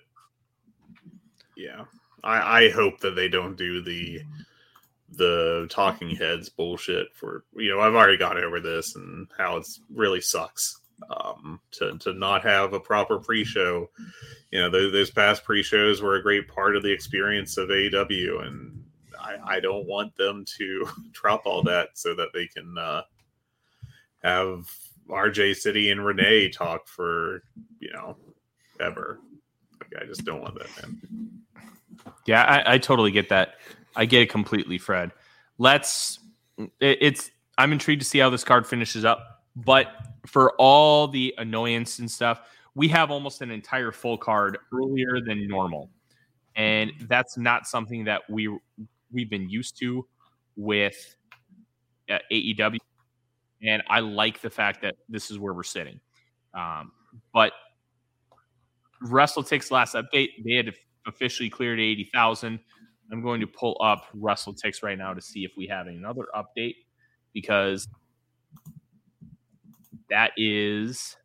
yeah, 1.56 1.86
I, 2.22 2.66
I 2.66 2.70
hope 2.70 3.00
that 3.00 3.16
they 3.16 3.30
don't 3.30 3.56
do 3.56 3.82
the 3.82 4.22
the 5.16 5.68
talking 5.70 6.16
heads 6.16 6.50
bullshit 6.50 7.08
for 7.14 7.44
you 7.56 7.70
know 7.70 7.82
I've 7.82 7.96
already 7.96 8.18
gone 8.18 8.38
over 8.38 8.60
this 8.60 8.96
and 8.96 9.28
how 9.38 9.58
it's 9.58 9.80
really 9.90 10.22
sucks 10.22 10.80
um, 11.10 11.60
to 11.72 11.98
to 12.00 12.14
not 12.14 12.44
have 12.44 12.74
a 12.74 12.80
proper 12.80 13.20
pre-show. 13.20 13.90
You 14.52 14.62
know, 14.62 14.70
those, 14.70 14.92
those 14.92 15.12
past 15.12 15.44
pre-shows 15.44 16.02
were 16.02 16.16
a 16.16 16.24
great 16.24 16.48
part 16.48 16.76
of 16.76 16.84
the 16.84 16.92
experience 16.92 17.58
of 17.58 17.70
AEW, 17.70 18.46
and 18.46 18.84
I, 19.20 19.56
I 19.56 19.60
don't 19.60 19.88
want 19.88 20.16
them 20.16 20.46
to 20.58 20.88
drop 21.12 21.46
all 21.46 21.64
that 21.64 21.90
so 21.94 22.16
that 22.16 22.30
they 22.34 22.48
can 22.48 22.78
uh, 22.78 23.02
have 24.24 24.70
RJ 25.10 25.56
City 25.58 25.92
and 25.92 26.06
Renee 26.06 26.50
talk 26.50 26.88
for 26.88 27.44
you 27.80 27.92
know 27.94 28.18
ever. 28.80 29.20
Like, 29.80 30.04
I 30.04 30.06
just 30.06 30.26
don't 30.26 30.42
want 30.42 30.58
that, 30.58 30.70
man. 30.82 31.00
Yeah, 32.26 32.44
I, 32.44 32.76
I 32.76 32.78
totally 32.78 33.12
get 33.12 33.30
that. 33.30 33.56
I 33.96 34.06
get 34.06 34.22
it 34.22 34.30
completely, 34.30 34.78
Fred. 34.78 35.12
Let's. 35.58 36.20
It, 36.58 36.98
it's. 37.02 37.32
I'm 37.58 37.72
intrigued 37.72 38.02
to 38.02 38.08
see 38.08 38.20
how 38.20 38.30
this 38.30 38.44
card 38.44 38.68
finishes 38.68 39.06
up, 39.06 39.44
but 39.56 39.88
for 40.26 40.52
all 40.58 41.08
the 41.08 41.34
annoyance 41.38 42.00
and 42.00 42.12
stuff, 42.12 42.42
we 42.74 42.90
have 42.90 43.12
almost 43.12 43.42
an 43.42 43.52
entire 43.52 43.92
full 43.92 44.18
card 44.18 44.58
earlier 44.74 45.22
than 45.26 45.48
normal, 45.48 45.90
and 46.56 46.92
that's 47.08 47.38
not 47.38 47.66
something 47.68 48.04
that 48.06 48.22
we 48.30 48.50
we've 49.12 49.30
been 49.30 49.50
used 49.50 49.80
to 49.80 50.06
with 50.56 51.16
uh, 52.10 52.20
AEW. 52.32 52.78
And 53.64 53.82
I 53.90 54.02
like 54.02 54.42
the 54.42 54.50
fact 54.50 54.82
that 54.82 54.96
this 55.10 55.32
is 55.32 55.40
where 55.40 55.54
we're 55.54 55.64
sitting. 55.64 56.00
Um, 56.54 56.92
but 57.34 57.54
WrestleTix 59.04 59.72
last 59.72 59.96
update, 59.96 60.30
they 60.44 60.54
had 60.54 60.74
officially 61.08 61.50
cleared 61.50 61.80
80,000. 61.80 62.60
I'm 63.12 63.22
going 63.22 63.40
to 63.42 63.48
pull 63.48 63.78
up 63.82 64.06
WrestleTix 64.16 64.84
right 64.84 64.98
now 64.98 65.14
to 65.14 65.22
see 65.22 65.44
if 65.44 65.52
we 65.56 65.68
have 65.68 65.88
another 65.88 66.26
update 66.36 66.76
because 67.34 67.88
that 70.10 70.32
is 70.38 71.18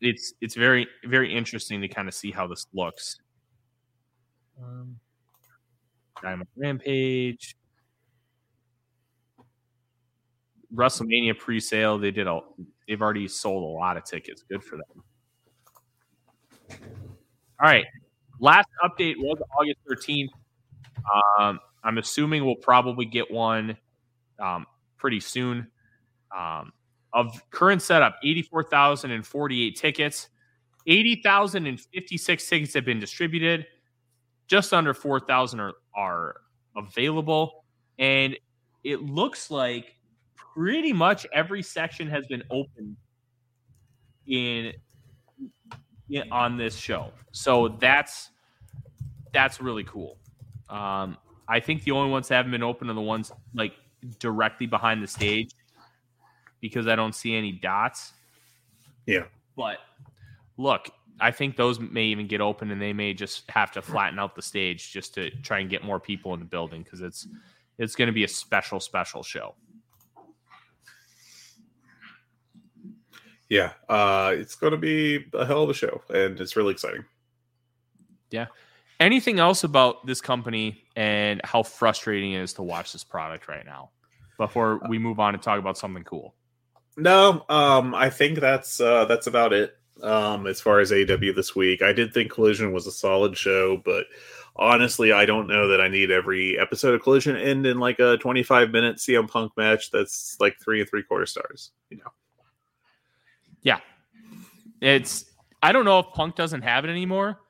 it's 0.00 0.34
it's 0.40 0.54
very 0.54 0.86
very 1.04 1.34
interesting 1.34 1.80
to 1.80 1.88
kind 1.88 2.08
of 2.08 2.14
see 2.14 2.30
how 2.30 2.46
this 2.46 2.66
looks. 2.74 3.18
Um, 4.60 4.98
Diamond 6.20 6.48
Rampage, 6.56 7.56
WrestleMania 10.74 11.38
pre-sale. 11.38 11.98
They 11.98 12.10
did 12.10 12.26
a. 12.26 12.40
They've 12.88 13.00
already 13.00 13.28
sold 13.28 13.62
a 13.62 13.78
lot 13.78 13.96
of 13.96 14.04
tickets. 14.04 14.42
Good 14.42 14.64
for 14.64 14.76
them. 14.76 15.04
All 17.60 17.68
right. 17.68 17.84
Last 18.42 18.68
update 18.84 19.14
was 19.18 19.38
August 19.56 19.78
13th. 19.88 20.30
Um, 21.38 21.60
I'm 21.84 21.98
assuming 21.98 22.44
we'll 22.44 22.56
probably 22.56 23.04
get 23.04 23.30
one 23.30 23.76
um, 24.40 24.66
pretty 24.98 25.20
soon. 25.20 25.68
Um, 26.36 26.72
of 27.12 27.40
current 27.50 27.82
setup 27.82 28.16
84,048 28.24 29.76
tickets. 29.76 30.28
80,056 30.88 32.48
tickets 32.48 32.74
have 32.74 32.84
been 32.84 32.98
distributed. 32.98 33.64
Just 34.48 34.74
under 34.74 34.92
4,000 34.92 35.60
are, 35.60 35.74
are 35.94 36.34
available. 36.76 37.64
And 38.00 38.36
it 38.82 39.02
looks 39.02 39.52
like 39.52 39.94
pretty 40.34 40.92
much 40.92 41.28
every 41.32 41.62
section 41.62 42.08
has 42.08 42.26
been 42.26 42.42
open 42.50 42.96
in, 44.26 44.72
in 46.10 46.32
on 46.32 46.56
this 46.56 46.76
show. 46.76 47.12
So 47.30 47.76
that's 47.80 48.31
that's 49.32 49.60
really 49.60 49.84
cool. 49.84 50.18
Um, 50.68 51.16
I 51.48 51.60
think 51.60 51.84
the 51.84 51.90
only 51.90 52.10
ones 52.10 52.28
that 52.28 52.36
haven't 52.36 52.52
been 52.52 52.62
open 52.62 52.88
are 52.88 52.94
the 52.94 53.00
ones 53.00 53.32
like 53.54 53.74
directly 54.18 54.66
behind 54.66 55.02
the 55.02 55.06
stage 55.06 55.50
because 56.60 56.86
I 56.86 56.96
don't 56.96 57.14
see 57.14 57.34
any 57.34 57.52
dots. 57.52 58.12
Yeah. 59.06 59.24
But 59.56 59.78
look, 60.56 60.88
I 61.20 61.30
think 61.30 61.56
those 61.56 61.78
may 61.78 62.04
even 62.04 62.26
get 62.26 62.40
open 62.40 62.70
and 62.70 62.80
they 62.80 62.92
may 62.92 63.14
just 63.14 63.50
have 63.50 63.70
to 63.72 63.82
flatten 63.82 64.18
out 64.18 64.34
the 64.34 64.42
stage 64.42 64.92
just 64.92 65.14
to 65.14 65.30
try 65.42 65.58
and 65.58 65.68
get 65.68 65.84
more 65.84 66.00
people 66.00 66.32
in 66.34 66.40
the 66.40 66.46
building 66.46 66.82
because 66.82 67.00
it's 67.00 67.26
it's 67.78 67.94
going 67.94 68.06
to 68.06 68.12
be 68.12 68.24
a 68.24 68.28
special 68.28 68.80
special 68.80 69.22
show. 69.22 69.54
Yeah, 73.48 73.72
uh, 73.88 74.32
it's 74.34 74.54
going 74.54 74.70
to 74.70 74.78
be 74.78 75.26
a 75.34 75.44
hell 75.44 75.64
of 75.64 75.70
a 75.70 75.74
show, 75.74 76.02
and 76.08 76.40
it's 76.40 76.56
really 76.56 76.72
exciting. 76.72 77.04
Yeah. 78.30 78.46
Anything 79.02 79.40
else 79.40 79.64
about 79.64 80.06
this 80.06 80.20
company 80.20 80.84
and 80.94 81.40
how 81.42 81.64
frustrating 81.64 82.34
it 82.34 82.40
is 82.42 82.52
to 82.52 82.62
watch 82.62 82.92
this 82.92 83.02
product 83.02 83.48
right 83.48 83.66
now 83.66 83.90
before 84.38 84.80
we 84.88 84.96
move 84.96 85.18
on 85.18 85.34
and 85.34 85.42
talk 85.42 85.58
about 85.58 85.76
something 85.76 86.04
cool? 86.04 86.36
No, 86.96 87.44
um, 87.48 87.96
I 87.96 88.10
think 88.10 88.38
that's 88.38 88.80
uh, 88.80 89.06
that's 89.06 89.26
about 89.26 89.52
it. 89.52 89.76
Um, 90.04 90.46
as 90.46 90.60
far 90.60 90.78
as 90.78 90.92
AW 90.92 91.32
this 91.34 91.56
week, 91.56 91.82
I 91.82 91.92
did 91.92 92.14
think 92.14 92.30
Collision 92.30 92.72
was 92.72 92.86
a 92.86 92.92
solid 92.92 93.36
show, 93.36 93.82
but 93.84 94.04
honestly, 94.54 95.10
I 95.10 95.26
don't 95.26 95.48
know 95.48 95.66
that 95.66 95.80
I 95.80 95.88
need 95.88 96.12
every 96.12 96.56
episode 96.56 96.94
of 96.94 97.02
Collision 97.02 97.34
end 97.36 97.66
in 97.66 97.80
like 97.80 97.98
a 97.98 98.18
25 98.18 98.70
minute 98.70 98.98
CM 98.98 99.28
Punk 99.28 99.50
match 99.56 99.90
that's 99.90 100.36
like 100.38 100.60
three 100.60 100.80
and 100.80 100.88
three 100.88 101.02
quarter 101.02 101.26
stars. 101.26 101.72
You 101.90 101.96
know, 101.96 102.12
Yeah. 103.62 103.80
It's 104.80 105.24
I 105.60 105.72
don't 105.72 105.84
know 105.84 105.98
if 105.98 106.06
Punk 106.14 106.36
doesn't 106.36 106.62
have 106.62 106.84
it 106.84 106.90
anymore, 106.90 107.40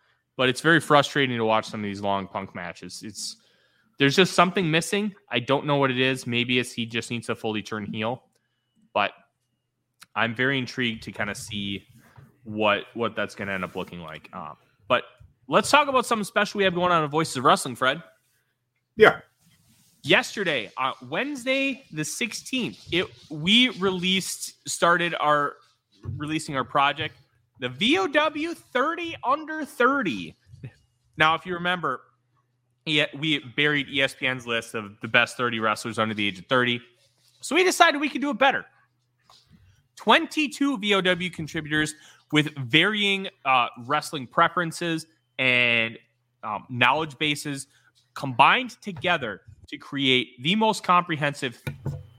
but 0.43 0.49
it's 0.49 0.61
very 0.61 0.81
frustrating 0.81 1.37
to 1.37 1.45
watch 1.45 1.67
some 1.67 1.79
of 1.79 1.85
these 1.85 2.01
long 2.01 2.27
Punk 2.27 2.53
matches. 2.53 3.05
It's 3.07 3.37
there's 4.01 4.17
just 4.17 4.33
something 4.33 4.69
missing. 4.69 5.15
I 5.31 5.39
don't 5.39 5.67
know 5.67 5.77
what 5.77 5.93
it 5.93 6.01
is. 6.01 6.27
Maybe 6.27 6.59
it's 6.59 6.73
he 6.73 6.85
just 6.85 7.13
needs 7.13 7.29
to 7.29 7.37
fully 7.37 7.63
turn 7.63 7.87
heel. 7.87 8.25
But 8.93 9.13
I'm 10.17 10.35
very 10.35 10.59
intrigued 10.59 11.05
to 11.05 11.13
kind 11.13 11.31
of 11.31 11.37
see 11.37 11.87
what 12.43 12.87
what 12.95 13.15
that's 13.15 13.37
going 13.37 13.47
to 13.47 13.55
end 13.55 13.63
up 13.63 13.77
looking 13.77 14.01
like. 14.01 14.31
Um, 14.33 14.57
but 14.89 15.05
let's 15.47 15.71
talk 15.71 15.87
about 15.87 16.07
something 16.07 16.25
special 16.25 16.59
we 16.59 16.65
have 16.65 16.75
going 16.75 16.91
on 16.91 17.05
in 17.05 17.09
Voices 17.09 17.37
of 17.37 17.45
Wrestling, 17.45 17.77
Fred. 17.77 18.03
yeah, 18.97 19.21
yesterday 20.03 20.73
on 20.77 20.95
Wednesday 21.09 21.85
the 21.93 22.03
16th 22.03 22.81
it 22.91 23.07
we 23.31 23.69
released 23.79 24.69
started 24.69 25.15
our 25.21 25.53
releasing 26.17 26.57
our 26.57 26.65
project 26.65 27.15
the 27.63 27.69
VOW 27.69 28.55
30 28.55 29.17
under 29.25 29.65
30 29.65 30.35
now 31.17 31.35
if 31.35 31.47
you 31.47 31.55
remember 31.55 32.01
we 32.85 33.39
buried 33.57 33.87
ESPN's 33.87 34.47
list 34.47 34.75
of 34.75 35.01
the 35.01 35.09
best 35.09 35.37
30 35.37 35.61
wrestlers 35.61 35.99
under 35.99 36.15
the 36.15 36.27
age 36.27 36.41
of 36.41 36.47
30 36.47 36.81
so 37.43 37.57
we 37.57 37.65
decided 37.65 38.01
we 38.01 38.09
could 38.09 38.21
do 38.21 38.31
it 38.31 38.39
better. 38.39 38.65
22 39.97 40.79
VOW 40.79 41.29
contributors 41.35 41.95
with 42.31 42.55
varying 42.57 43.29
uh, 43.45 43.67
wrestling 43.85 44.27
preferences 44.27 45.07
and 45.39 45.99
um, 46.45 46.65
knowledge 46.71 47.19
bases 47.19 47.67
combined 48.15 48.81
together 48.81 49.43
to 49.69 49.77
create 49.77 50.41
the 50.43 50.55
most 50.55 50.83
comprehensive 50.85 51.61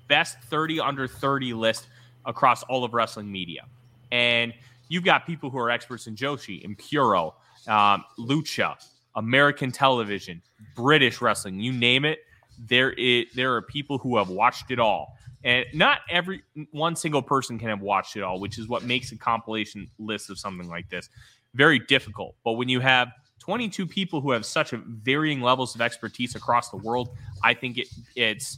best 0.08 0.38
30 0.44 0.80
under 0.82 1.08
30 1.08 1.54
list 1.54 1.88
across 2.26 2.64
all 2.64 2.84
of 2.84 2.94
wrestling 2.94 3.32
media. 3.32 3.66
And 4.12 4.54
you've 4.94 5.04
got 5.04 5.26
people 5.26 5.50
who 5.50 5.58
are 5.58 5.72
experts 5.72 6.06
in 6.06 6.16
Joshi, 6.16 6.64
Impuro, 6.64 7.34
um, 7.68 8.04
Lucha, 8.20 8.76
American 9.16 9.72
television, 9.72 10.40
British 10.76 11.20
wrestling, 11.20 11.60
you 11.60 11.74
name 11.74 12.06
it. 12.06 12.20
There 12.60 12.92
is 12.94 13.26
there 13.34 13.56
are 13.56 13.64
people 13.64 13.98
who 13.98 14.18
have 14.18 14.30
watched 14.30 14.70
it 14.70 14.78
all. 14.78 15.18
And 15.44 15.66
not 15.74 16.02
every 16.10 16.44
one 16.72 16.96
single 16.96 17.24
person 17.24 17.58
can 17.58 17.70
have 17.70 17.82
watched 17.82 18.16
it 18.16 18.22
all, 18.22 18.40
which 18.40 18.60
is 18.60 18.68
what 18.68 18.84
makes 18.84 19.12
a 19.12 19.18
compilation 19.18 19.90
list 19.98 20.30
of 20.30 20.38
something 20.38 20.70
like 20.70 20.90
this 20.90 21.10
very 21.56 21.80
difficult. 21.80 22.36
But 22.44 22.54
when 22.54 22.70
you 22.70 22.80
have 22.80 23.10
22 23.40 23.88
people 23.88 24.22
who 24.22 24.32
have 24.32 24.46
such 24.46 24.74
a 24.74 24.78
varying 24.78 25.42
levels 25.42 25.76
of 25.76 25.82
expertise 25.82 26.36
across 26.36 26.70
the 26.70 26.78
world, 26.78 27.10
I 27.44 27.56
think 27.56 27.78
it, 27.78 27.88
it's 28.16 28.58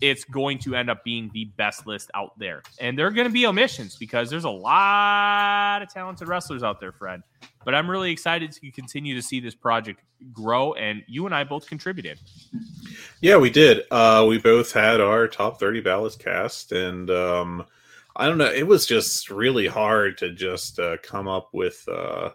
it's 0.00 0.24
going 0.24 0.58
to 0.58 0.74
end 0.74 0.90
up 0.90 1.04
being 1.04 1.30
the 1.32 1.44
best 1.56 1.86
list 1.86 2.10
out 2.14 2.38
there. 2.38 2.62
And 2.80 2.98
there 2.98 3.06
are 3.06 3.10
going 3.10 3.26
to 3.26 3.32
be 3.32 3.46
omissions 3.46 3.96
because 3.96 4.30
there's 4.30 4.44
a 4.44 4.50
lot 4.50 5.82
of 5.82 5.92
talented 5.92 6.28
wrestlers 6.28 6.62
out 6.62 6.80
there, 6.80 6.92
Fred. 6.92 7.22
But 7.64 7.74
I'm 7.74 7.90
really 7.90 8.10
excited 8.10 8.52
to 8.52 8.70
continue 8.70 9.14
to 9.14 9.22
see 9.22 9.40
this 9.40 9.54
project 9.54 10.00
grow. 10.32 10.72
And 10.74 11.02
you 11.06 11.26
and 11.26 11.34
I 11.34 11.44
both 11.44 11.66
contributed. 11.66 12.18
yeah, 13.20 13.36
we 13.36 13.50
did. 13.50 13.84
Uh, 13.90 14.24
we 14.28 14.38
both 14.38 14.72
had 14.72 15.00
our 15.00 15.28
top 15.28 15.60
30 15.60 15.80
ballots 15.80 16.16
cast, 16.16 16.72
and 16.72 17.10
um, 17.10 17.66
I 18.16 18.26
don't 18.26 18.38
know, 18.38 18.50
it 18.50 18.66
was 18.66 18.86
just 18.86 19.30
really 19.30 19.66
hard 19.66 20.18
to 20.18 20.32
just 20.32 20.78
uh, 20.78 20.96
come 21.02 21.28
up 21.28 21.50
with 21.52 21.86
uh, 21.88 22.30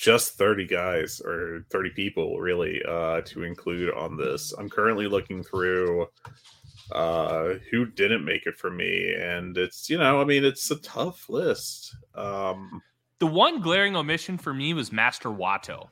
just 0.00 0.38
30 0.38 0.66
guys 0.66 1.20
or 1.20 1.66
30 1.70 1.90
people 1.90 2.40
really 2.40 2.82
uh, 2.88 3.20
to 3.20 3.42
include 3.42 3.92
on 3.92 4.16
this. 4.16 4.52
I'm 4.52 4.70
currently 4.70 5.06
looking 5.06 5.42
through 5.42 6.06
uh, 6.92 7.54
who 7.70 7.84
didn't 7.84 8.24
make 8.24 8.46
it 8.46 8.56
for 8.56 8.70
me, 8.70 9.14
and 9.14 9.56
it's 9.58 9.90
you 9.90 9.98
know, 9.98 10.20
I 10.20 10.24
mean, 10.24 10.42
it's 10.42 10.70
a 10.70 10.76
tough 10.76 11.28
list. 11.28 11.94
Um, 12.14 12.80
The 13.18 13.26
one 13.26 13.60
glaring 13.60 13.94
omission 13.94 14.38
for 14.38 14.54
me 14.54 14.72
was 14.72 14.90
Master 14.90 15.28
Wato. 15.28 15.88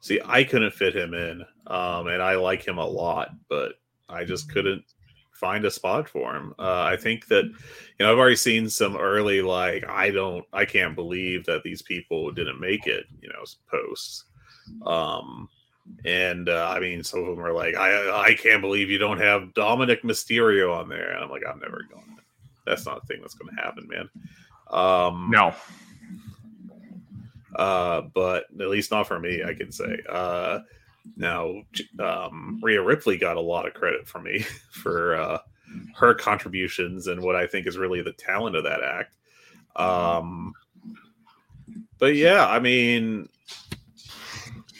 see, 0.00 0.20
I 0.24 0.42
couldn't 0.42 0.74
fit 0.74 0.96
him 0.96 1.14
in, 1.14 1.44
um, 1.68 2.08
and 2.08 2.20
I 2.20 2.34
like 2.34 2.66
him 2.66 2.78
a 2.78 2.86
lot, 2.86 3.30
but 3.48 3.74
I 4.08 4.24
just 4.24 4.50
couldn't 4.50 4.84
find 5.44 5.64
a 5.66 5.70
spot 5.70 6.08
for 6.08 6.34
him. 6.34 6.54
Uh, 6.58 6.82
I 6.92 6.96
think 6.96 7.26
that 7.26 7.44
you 7.44 8.00
know 8.00 8.10
I've 8.10 8.18
already 8.18 8.36
seen 8.36 8.70
some 8.70 8.96
early 8.96 9.42
like 9.42 9.84
I 9.86 10.10
don't 10.10 10.44
I 10.54 10.64
can't 10.64 10.94
believe 10.94 11.44
that 11.44 11.62
these 11.62 11.82
people 11.82 12.30
didn't 12.32 12.60
make 12.60 12.86
it 12.86 13.04
you 13.20 13.28
know 13.28 13.44
posts. 13.70 14.24
Um, 14.86 15.50
and 16.06 16.48
uh, 16.48 16.72
I 16.74 16.80
mean, 16.80 17.04
some 17.04 17.20
of 17.20 17.26
them 17.26 17.44
are 17.44 17.52
like, 17.52 17.74
I 17.76 18.28
I 18.30 18.34
can't 18.34 18.62
believe 18.62 18.88
you 18.88 18.96
don't 18.96 19.20
have 19.20 19.52
Dominik 19.54 20.00
Mysterio 20.02 20.74
on 20.74 20.88
there. 20.88 21.10
And 21.12 21.22
I'm 21.22 21.28
like, 21.30 21.42
I'm 21.46 21.58
never 21.58 21.82
going. 21.92 22.16
to 22.16 22.22
That's 22.64 22.86
not 22.86 23.02
a 23.02 23.06
thing 23.06 23.18
that's 23.20 23.34
going 23.34 23.54
to 23.54 23.62
happen, 23.62 23.86
man. 23.86 24.08
Um, 24.70 25.28
No. 25.30 25.54
uh, 27.56 28.00
but 28.14 28.44
at 28.58 28.68
least 28.70 28.90
not 28.90 29.06
for 29.06 29.20
me, 29.20 29.42
I 29.44 29.52
can 29.52 29.70
say. 29.70 29.98
Uh, 30.08 30.60
now, 31.16 31.62
um, 32.00 32.60
Rhea 32.62 32.82
Ripley 32.82 33.16
got 33.16 33.36
a 33.36 33.40
lot 33.40 33.66
of 33.66 33.74
credit 33.74 34.06
for 34.06 34.20
me 34.20 34.40
for 34.70 35.16
uh, 35.16 35.38
her 35.94 36.14
contributions 36.14 37.06
and 37.06 37.22
what 37.22 37.36
I 37.36 37.46
think 37.46 37.66
is 37.66 37.78
really 37.78 38.02
the 38.02 38.12
talent 38.12 38.56
of 38.56 38.64
that 38.64 38.82
act. 38.82 39.16
Um, 39.76 40.52
but 41.98 42.14
yeah, 42.14 42.46
I 42.46 42.58
mean, 42.58 43.28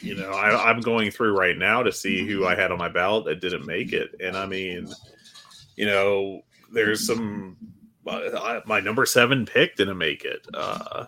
you 0.01 0.15
know, 0.15 0.31
I, 0.31 0.69
I'm 0.69 0.81
going 0.81 1.11
through 1.11 1.37
right 1.37 1.57
now 1.57 1.83
to 1.83 1.91
see 1.91 2.25
who 2.25 2.45
I 2.45 2.55
had 2.55 2.71
on 2.71 2.77
my 2.77 2.89
ballot 2.89 3.25
that 3.25 3.41
didn't 3.41 3.65
make 3.65 3.91
it, 3.91 4.15
and 4.21 4.37
I 4.37 4.45
mean, 4.45 4.87
you 5.75 5.85
know, 5.85 6.41
there's 6.71 7.05
some. 7.05 7.57
My 8.05 8.79
number 8.79 9.05
seven 9.05 9.45
pick 9.45 9.75
didn't 9.75 9.97
make 9.97 10.23
it. 10.25 10.45
Uh, 10.53 11.05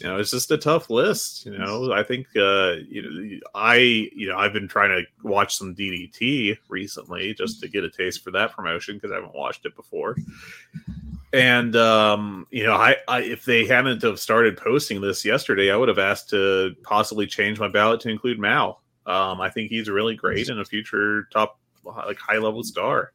you 0.00 0.06
know, 0.06 0.18
it's 0.18 0.30
just 0.30 0.50
a 0.50 0.56
tough 0.56 0.88
list. 0.88 1.44
You 1.44 1.58
know, 1.58 1.92
I 1.92 2.02
think 2.02 2.26
uh, 2.36 2.76
you 2.88 3.02
know, 3.02 3.40
I 3.54 3.76
you 3.76 4.28
know, 4.28 4.38
I've 4.38 4.52
been 4.52 4.68
trying 4.68 4.90
to 4.90 5.28
watch 5.28 5.56
some 5.56 5.74
DDT 5.74 6.56
recently 6.68 7.34
just 7.34 7.60
to 7.60 7.68
get 7.68 7.84
a 7.84 7.90
taste 7.90 8.22
for 8.22 8.30
that 8.30 8.52
promotion 8.52 8.96
because 8.96 9.10
I 9.10 9.16
haven't 9.16 9.34
watched 9.34 9.66
it 9.66 9.74
before. 9.76 10.16
And 11.32 11.76
um, 11.76 12.46
you 12.50 12.64
know, 12.64 12.74
I, 12.74 12.96
I 13.08 13.22
if 13.22 13.44
they 13.44 13.66
hadn't 13.66 14.02
have 14.02 14.18
started 14.18 14.56
posting 14.56 15.00
this 15.00 15.24
yesterday, 15.24 15.70
I 15.70 15.76
would 15.76 15.88
have 15.88 15.98
asked 15.98 16.30
to 16.30 16.74
possibly 16.82 17.26
change 17.26 17.60
my 17.60 17.68
ballot 17.68 18.00
to 18.00 18.08
include 18.08 18.38
Mao. 18.38 18.78
Um, 19.06 19.40
I 19.40 19.50
think 19.50 19.70
he's 19.70 19.88
really 19.88 20.14
great 20.14 20.48
and 20.48 20.60
a 20.60 20.64
future 20.64 21.24
top 21.32 21.58
like 21.84 22.18
high 22.18 22.38
level 22.38 22.62
star. 22.62 23.12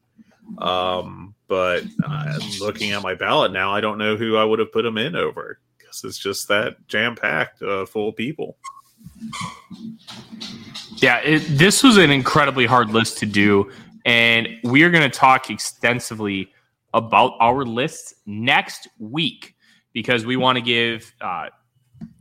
Um, 0.58 1.36
but 1.48 1.84
uh, 2.04 2.40
looking 2.60 2.92
at 2.92 3.02
my 3.02 3.16
ballot 3.16 3.52
now, 3.52 3.74
I 3.74 3.82
don't 3.82 3.98
know 3.98 4.16
who 4.16 4.38
I 4.38 4.44
would 4.44 4.60
have 4.60 4.72
put 4.72 4.86
him 4.86 4.98
in 4.98 5.16
over 5.16 5.60
because 5.78 6.04
it's 6.04 6.18
just 6.18 6.48
that 6.48 6.88
jam 6.88 7.16
packed 7.16 7.62
uh, 7.62 7.86
full 7.86 8.10
of 8.10 8.16
people. 8.16 8.58
Yeah, 10.98 11.18
it, 11.20 11.40
this 11.50 11.84
was 11.84 11.98
an 11.98 12.10
incredibly 12.10 12.66
hard 12.66 12.90
list 12.90 13.18
to 13.20 13.26
do, 13.26 13.72
and 14.06 14.48
we 14.64 14.84
are 14.84 14.90
going 14.90 15.10
to 15.10 15.16
talk 15.16 15.50
extensively 15.50 16.52
about 16.94 17.34
our 17.40 17.66
lists 17.66 18.16
next 18.26 18.88
week 19.00 19.56
because 19.94 20.26
we 20.26 20.38
want 20.38 20.58
to 20.58 20.62
give 20.62 21.14
uh, 21.22 21.50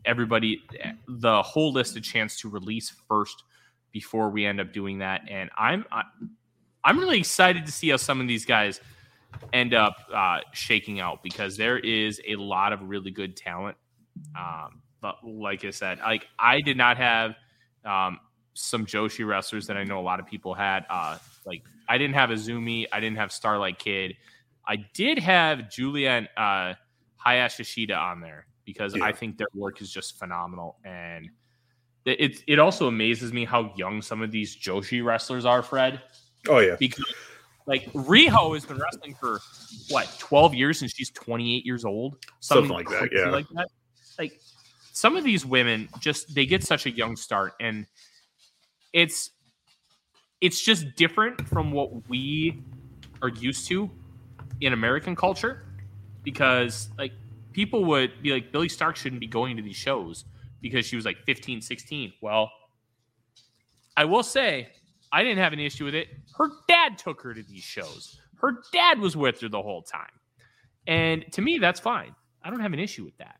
everybody 0.04 0.62
the 1.08 1.42
whole 1.42 1.72
list 1.72 1.96
a 1.96 2.00
chance 2.00 2.38
to 2.40 2.48
release 2.48 2.92
first 3.08 3.44
before 3.92 4.28
we 4.28 4.44
end 4.44 4.60
up 4.60 4.72
doing 4.72 4.98
that. 4.98 5.22
And 5.30 5.50
I'm 5.56 5.84
I, 5.90 6.02
I'm 6.84 6.98
really 6.98 7.18
excited 7.18 7.66
to 7.66 7.72
see 7.72 7.88
how 7.88 7.96
some 7.96 8.20
of 8.20 8.28
these 8.28 8.44
guys 8.44 8.80
end 9.52 9.74
up 9.74 9.96
uh, 10.14 10.40
shaking 10.52 11.00
out 11.00 11.22
because 11.22 11.56
there 11.56 11.78
is 11.78 12.20
a 12.26 12.36
lot 12.36 12.72
of 12.72 12.82
really 12.82 13.10
good 13.10 13.36
talent. 13.36 13.76
Um, 14.38 14.82
but 15.00 15.16
like 15.24 15.64
I 15.64 15.70
said, 15.70 15.98
like 15.98 16.26
I 16.38 16.60
did 16.60 16.76
not 16.76 16.96
have 16.96 17.34
um, 17.84 18.20
some 18.54 18.86
Joshi 18.86 19.26
wrestlers 19.26 19.66
that 19.66 19.76
I 19.76 19.84
know 19.84 19.98
a 19.98 20.02
lot 20.02 20.20
of 20.20 20.26
people 20.26 20.54
had. 20.54 20.84
Uh, 20.88 21.18
like 21.44 21.62
I 21.88 21.98
didn't 21.98 22.14
have 22.14 22.30
Azumi, 22.30 22.86
I 22.92 23.00
didn't 23.00 23.16
have 23.16 23.32
Starlight 23.32 23.78
Kid. 23.78 24.16
I 24.66 24.76
did 24.76 25.18
have 25.18 25.70
Julia 25.70 26.10
and 26.10 26.28
uh, 26.36 26.74
Hayashi 27.16 27.64
Shida 27.64 27.98
on 27.98 28.20
there 28.20 28.46
because 28.64 28.96
yeah. 28.96 29.04
I 29.04 29.12
think 29.12 29.36
their 29.36 29.48
work 29.54 29.82
is 29.82 29.92
just 29.92 30.18
phenomenal 30.18 30.78
and 30.84 31.28
it 32.06 32.42
it 32.46 32.58
also 32.58 32.86
amazes 32.86 33.32
me 33.32 33.44
how 33.44 33.72
young 33.76 34.02
some 34.02 34.20
of 34.22 34.30
these 34.30 34.56
Joshi 34.56 35.02
wrestlers 35.04 35.46
are, 35.46 35.62
Fred. 35.62 36.02
Oh 36.48 36.58
yeah. 36.58 36.76
Because 36.78 37.04
like 37.66 37.90
Riho 37.92 38.54
has 38.54 38.64
been 38.64 38.78
wrestling 38.78 39.14
for 39.14 39.40
what, 39.90 40.14
12 40.18 40.54
years 40.54 40.82
and 40.82 40.90
she's 40.90 41.10
28 41.10 41.64
years 41.64 41.84
old? 41.84 42.16
Something, 42.40 42.68
Something 42.68 42.86
like 42.86 42.88
that, 42.88 43.10
yeah. 43.12 43.30
Like 43.30 43.46
that. 43.54 43.68
Like 44.18 44.40
some 44.92 45.16
of 45.16 45.24
these 45.24 45.44
women 45.44 45.88
just 46.00 46.34
they 46.34 46.46
get 46.46 46.62
such 46.62 46.86
a 46.86 46.90
young 46.90 47.16
start 47.16 47.54
and 47.60 47.86
it's 48.92 49.30
it's 50.40 50.62
just 50.62 50.94
different 50.94 51.48
from 51.48 51.72
what 51.72 52.08
we 52.08 52.62
are 53.22 53.30
used 53.30 53.66
to 53.68 53.90
in 54.60 54.72
American 54.72 55.16
culture 55.16 55.66
because 56.22 56.90
like 56.98 57.12
people 57.52 57.84
would 57.86 58.22
be 58.22 58.32
like 58.32 58.52
Billie 58.52 58.68
Starkz 58.68 58.96
shouldn't 58.96 59.20
be 59.20 59.26
going 59.26 59.56
to 59.56 59.62
these 59.62 59.76
shows 59.76 60.24
because 60.60 60.86
she 60.86 60.96
was 60.96 61.04
like 61.04 61.18
15, 61.24 61.60
16. 61.60 62.12
Well, 62.20 62.50
I 63.96 64.04
will 64.04 64.22
say 64.22 64.68
I 65.14 65.22
didn't 65.22 65.38
have 65.38 65.52
an 65.52 65.60
issue 65.60 65.84
with 65.84 65.94
it. 65.94 66.08
Her 66.36 66.48
dad 66.66 66.98
took 66.98 67.22
her 67.22 67.32
to 67.34 67.42
these 67.44 67.62
shows. 67.62 68.18
Her 68.40 68.58
dad 68.72 68.98
was 68.98 69.16
with 69.16 69.40
her 69.42 69.48
the 69.48 69.62
whole 69.62 69.82
time. 69.82 70.10
And 70.88 71.24
to 71.32 71.40
me, 71.40 71.58
that's 71.58 71.78
fine. 71.78 72.16
I 72.42 72.50
don't 72.50 72.58
have 72.58 72.72
an 72.72 72.80
issue 72.80 73.04
with 73.04 73.16
that. 73.18 73.36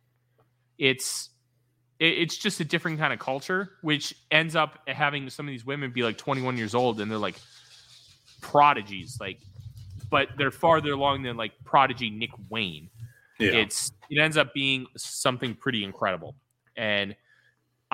It's 0.79 1.31
it's 1.99 2.37
just 2.37 2.61
a 2.61 2.65
different 2.65 3.01
kind 3.01 3.13
of 3.13 3.19
culture, 3.19 3.73
which 3.83 4.15
ends 4.31 4.55
up 4.55 4.79
having 4.87 5.29
some 5.31 5.47
of 5.47 5.51
these 5.51 5.67
women 5.67 5.91
be 5.91 6.05
like 6.05 6.17
21 6.17 6.57
years 6.57 6.77
old 6.77 7.01
and 7.01 7.11
they're 7.11 7.19
like 7.19 7.37
prodigies, 8.41 9.19
like, 9.21 9.41
but 10.11 10.29
they're 10.37 10.51
farther 10.53 10.93
along 10.93 11.23
than 11.23 11.37
like 11.37 11.53
prodigy 11.65 12.11
Nick 12.11 12.31
Wayne. 12.51 12.89
Yeah. 13.41 13.51
It's 13.51 13.91
it 14.11 14.21
ends 14.21 14.37
up 14.37 14.55
being 14.55 14.87
something 14.97 15.57
pretty 15.57 15.83
incredible. 15.83 16.37
And 16.77 17.17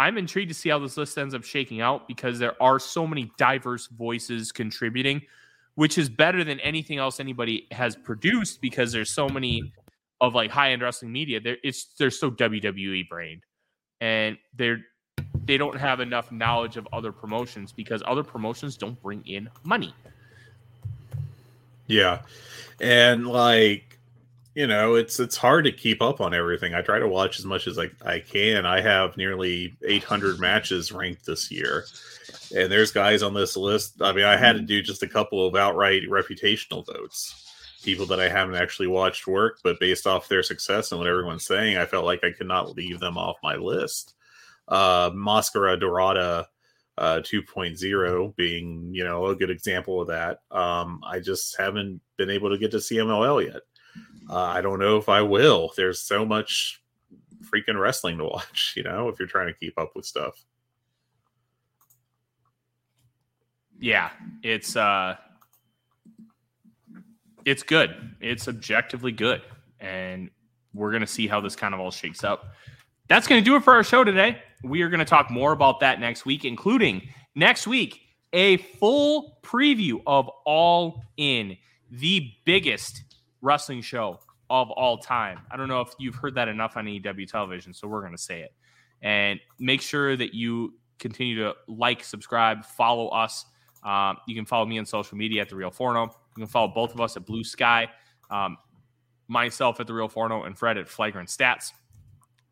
I'm 0.01 0.16
intrigued 0.16 0.48
to 0.48 0.55
see 0.55 0.70
how 0.70 0.78
this 0.78 0.97
list 0.97 1.18
ends 1.18 1.35
up 1.35 1.44
shaking 1.44 1.82
out 1.82 2.09
because 2.09 2.39
there 2.39 2.60
are 2.60 2.78
so 2.78 3.06
many 3.06 3.31
diverse 3.36 3.86
voices 3.89 4.51
contributing, 4.51 5.20
which 5.74 5.98
is 5.98 6.09
better 6.09 6.43
than 6.43 6.59
anything 6.60 6.97
else 6.97 7.20
anybody 7.20 7.66
has 7.70 7.97
produced 7.97 8.62
because 8.62 8.93
there's 8.93 9.10
so 9.10 9.28
many 9.28 9.74
of 10.22 10.35
like 10.35 10.51
high 10.51 10.70
end 10.72 10.81
wrestling 10.81 11.12
media. 11.12 11.39
There 11.39 11.59
it's 11.62 11.85
they're 11.98 12.10
so 12.10 12.31
WWE 12.31 13.10
brained. 13.10 13.43
And 14.01 14.39
they're 14.56 14.78
they 15.44 15.59
don't 15.59 15.78
have 15.78 16.01
enough 16.01 16.32
knowledge 16.32 16.78
of 16.78 16.89
other 16.94 17.12
promotions 17.12 17.70
because 17.70 18.02
other 18.06 18.24
promotions 18.24 18.78
don't 18.78 19.01
bring 19.02 19.22
in 19.27 19.51
money. 19.64 19.94
Yeah. 21.89 22.22
And 22.81 23.27
like 23.27 23.90
you 24.55 24.66
know 24.66 24.94
it's 24.94 25.20
it's 25.20 25.36
hard 25.36 25.64
to 25.64 25.72
keep 25.72 26.02
up 26.02 26.20
on 26.20 26.35
everything. 26.35 26.74
I 26.74 26.82
try 26.82 26.98
to 26.98 27.09
watch 27.09 27.39
as 27.39 27.44
much 27.44 27.66
as 27.66 27.78
i, 27.78 27.89
I 28.05 28.18
can. 28.20 28.66
I 28.66 28.81
have 28.81 29.16
nearly 29.16 29.77
800 29.86 30.40
matches 30.40 30.93
ranked 30.93 31.27
this 31.27 31.51
year 31.51 31.85
and 32.55 32.70
there's 32.70 32.93
guys 32.93 33.22
on 33.22 33.35
this 33.35 33.56
list. 33.56 34.01
I 34.02 34.12
mean 34.12 34.24
i 34.24 34.36
had 34.36 34.55
to 34.55 34.62
do 34.62 34.82
just 34.82 35.02
a 35.02 35.09
couple 35.09 35.47
of 35.47 35.56
outright 35.56 36.02
reputational 36.09 36.85
votes 36.86 37.47
people 37.82 38.05
that 38.06 38.20
i 38.20 38.28
haven't 38.28 38.56
actually 38.56 38.89
watched 38.89 39.27
work 39.27 39.59
but 39.64 39.81
based 39.81 40.06
off 40.06 40.28
their 40.28 40.43
success 40.43 40.93
and 40.93 40.98
what 40.98 41.09
everyone's 41.09 41.47
saying 41.47 41.78
i 41.78 41.86
felt 41.86 42.05
like 42.05 42.22
i 42.22 42.31
could 42.31 42.47
not 42.47 42.77
leave 42.77 43.01
them 43.01 43.16
off 43.16 43.36
my 43.43 43.56
list. 43.56 44.14
Uh 44.68 45.10
mascara 45.14 45.78
dorada 45.78 46.47
uh 46.98 47.20
2.0 47.20 48.36
being 48.36 48.90
you 48.93 49.05
know 49.05 49.27
a 49.27 49.36
good 49.36 49.51
example 49.51 50.01
of 50.01 50.09
that. 50.09 50.40
Um 50.51 51.01
i 51.05 51.20
just 51.20 51.56
haven't 51.56 52.01
been 52.16 52.31
able 52.31 52.51
to 52.51 52.59
get 52.59 52.70
to 52.72 52.78
cmll 52.78 53.47
yet 53.47 53.62
uh, 54.31 54.36
I 54.36 54.61
don't 54.61 54.78
know 54.78 54.97
if 54.97 55.09
I 55.09 55.23
will. 55.23 55.73
There's 55.77 56.01
so 56.01 56.24
much 56.24 56.81
freaking 57.43 57.78
wrestling 57.81 58.19
to 58.19 58.24
watch, 58.24 58.74
you 58.77 58.85
know, 58.85 59.09
if 59.09 59.19
you're 59.19 59.28
trying 59.28 59.48
to 59.48 59.55
keep 59.55 59.78
up 59.78 59.93
with 59.97 60.05
stuff. 60.07 60.44
Yeah, 63.78 64.11
it's 64.43 64.77
uh 64.77 65.16
it's 67.47 67.62
good. 67.62 68.15
It's 68.20 68.47
objectively 68.47 69.12
good. 69.12 69.43
And 69.81 70.31
we're 70.74 70.90
going 70.90 71.01
to 71.01 71.07
see 71.07 71.27
how 71.27 71.40
this 71.40 71.57
kind 71.57 71.73
of 71.73 71.81
all 71.81 71.90
shakes 71.90 72.23
up. 72.23 72.52
That's 73.09 73.27
going 73.27 73.43
to 73.43 73.44
do 73.44 73.57
it 73.57 73.65
for 73.65 73.73
our 73.73 73.82
show 73.82 74.05
today. 74.05 74.43
We 74.62 74.82
are 74.82 74.90
going 74.90 75.01
to 75.01 75.07
talk 75.07 75.31
more 75.31 75.52
about 75.52 75.81
that 75.81 75.98
next 75.98 76.27
week, 76.27 76.44
including 76.44 77.09
next 77.35 77.66
week, 77.66 78.02
a 78.35 78.59
full 78.59 79.39
preview 79.43 80.02
of 80.07 80.28
All 80.44 81.02
In, 81.16 81.57
the 81.90 82.31
biggest 82.44 83.02
wrestling 83.43 83.83
show 83.83 84.21
of 84.49 84.71
all 84.73 84.99
time. 84.99 85.41
I 85.51 85.57
don't 85.57 85.69
know 85.69 85.81
if 85.81 85.91
you've 85.99 86.17
heard 86.17 86.35
that 86.35 86.49
enough 86.49 86.77
on 86.77 86.87
AEW 86.87 87.31
television, 87.31 87.73
so 87.73 87.87
we're 87.89 88.01
going 88.01 88.12
to 88.12 88.19
say 88.19 88.43
it. 88.43 88.53
And 89.03 89.41
make 89.59 89.81
sure 89.81 90.17
that 90.17 90.35
you 90.35 90.75
continue 90.99 91.37
to 91.37 91.55
like, 91.69 92.05
subscribe, 92.05 92.65
follow 92.65 93.09
us. 93.09 93.47
Um, 93.85 94.19
you 94.27 94.35
can 94.35 94.45
follow 94.45 94.67
me 94.67 94.79
on 94.79 94.85
social 94.85 95.17
media 95.17 95.43
at 95.43 95.49
The 95.49 95.57
Real 95.57 95.71
Forno. 95.71 96.05
You 96.05 96.43
can 96.43 96.47
follow 96.47 96.69
both 96.69 96.93
of 96.93 97.01
us 97.01 97.17
at 97.17 97.25
Blue 97.25 97.45
Sky, 97.45 97.89
um, 98.31 98.59
myself 99.29 99.81
at 99.81 99.87
The 99.87 99.95
Real 99.95 100.09
Forno, 100.09 100.43
and 100.43 100.59
Fred 100.59 100.77
at 100.77 100.89
Flagrant 100.89 101.29
Stats. 101.29 101.73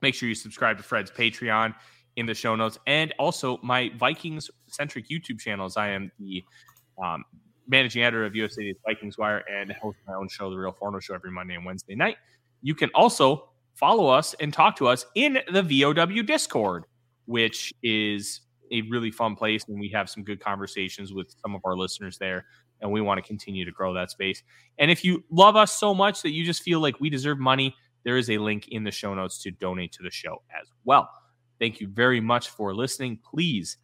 Make 0.01 0.15
sure 0.15 0.29
you 0.29 0.35
subscribe 0.35 0.79
to 0.79 0.83
Fred's 0.83 1.11
Patreon 1.11 1.75
in 2.17 2.27
the 2.27 2.35
show 2.35 2.57
notes 2.57 2.79
and 2.87 3.15
also 3.19 3.59
my 3.63 3.91
Vikings 3.97 4.51
centric 4.67 5.09
YouTube 5.09 5.39
channels. 5.39 5.77
I 5.77 5.91
am 5.91 6.11
the 6.19 6.45
um, 7.03 7.25
managing 7.69 8.03
editor 8.03 8.25
of 8.25 8.35
USA 8.35 8.75
Vikings 8.87 9.19
Wire 9.19 9.45
and 9.51 9.71
host 9.73 9.99
my 10.07 10.15
own 10.15 10.29
show, 10.29 10.51
The 10.51 10.57
Real 10.57 10.73
Forno 10.73 11.01
Show, 11.01 11.15
every 11.15 11.31
Monday 11.31 11.55
and 11.55 11.65
Wednesday 11.65 11.95
night. 11.95 12.17
You 12.63 12.75
can 12.75 12.91
also 12.95 13.51
follow 13.75 14.09
us 14.09 14.35
and 14.41 14.53
talk 14.53 14.77
to 14.77 14.89
us 14.89 15.07
in 15.15 15.39
the 15.53 15.63
VOW 15.63 16.23
Discord, 16.23 16.85
which 17.27 17.73
is 17.83 18.41
a 18.73 18.83
really 18.83 19.11
fun 19.11 19.37
place. 19.37 19.65
And 19.69 19.79
we 19.79 19.89
have 19.91 20.11
some 20.11 20.25
good 20.25 20.41
conversations 20.41 21.13
with 21.13 21.35
some 21.43 21.55
of 21.55 21.61
our 21.65 21.77
listeners 21.77 22.19
there. 22.19 22.47
And 22.81 22.91
we 22.91 23.01
want 23.01 23.19
to 23.19 23.27
continue 23.27 23.65
to 23.65 23.73
grow 23.73 23.93
that 23.95 24.11
space. 24.11 24.43
And 24.79 24.91
if 24.91 25.05
you 25.05 25.25
love 25.31 25.57
us 25.57 25.79
so 25.79 25.95
much 25.95 26.23
that 26.23 26.31
you 26.31 26.45
just 26.45 26.63
feel 26.63 26.81
like 26.81 27.01
we 27.01 27.11
deserve 27.11 27.39
money, 27.39 27.75
there 28.05 28.17
is 28.17 28.31
a 28.31 28.39
link 28.39 28.69
in 28.69 28.85
the 28.85 28.91
show 28.91 29.15
notes 29.15 29.39
to 29.43 29.51
donate 29.51 29.93
to 29.93 30.03
the 30.03 30.11
show 30.11 30.43
as 30.61 30.69
well. 30.85 31.11
Thank 31.59 31.81
you 31.81 31.89
very 31.89 32.21
much 32.21 32.51
for 32.51 32.75
listening. 32.75 33.19
Please 33.29 33.79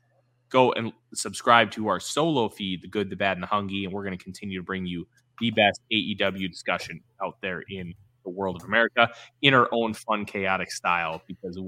go 0.54 0.72
and 0.72 0.92
subscribe 1.12 1.72
to 1.72 1.88
our 1.88 1.98
solo 1.98 2.48
feed, 2.48 2.80
The 2.80 2.88
Good, 2.88 3.10
the 3.10 3.16
Bad, 3.16 3.36
and 3.36 3.42
the 3.42 3.48
Hungee. 3.48 3.84
And 3.84 3.92
we're 3.92 4.04
going 4.04 4.16
to 4.16 4.22
continue 4.22 4.60
to 4.60 4.64
bring 4.64 4.86
you 4.86 5.06
the 5.40 5.50
best 5.50 5.80
AEW 5.92 6.48
discussion 6.48 7.00
out 7.22 7.36
there 7.42 7.64
in 7.68 7.92
the 8.22 8.30
world 8.30 8.56
of 8.56 8.66
America 8.66 9.10
in 9.42 9.52
our 9.52 9.68
own 9.72 9.92
fun, 9.92 10.24
chaotic 10.24 10.70
style 10.70 11.20
because 11.26 11.58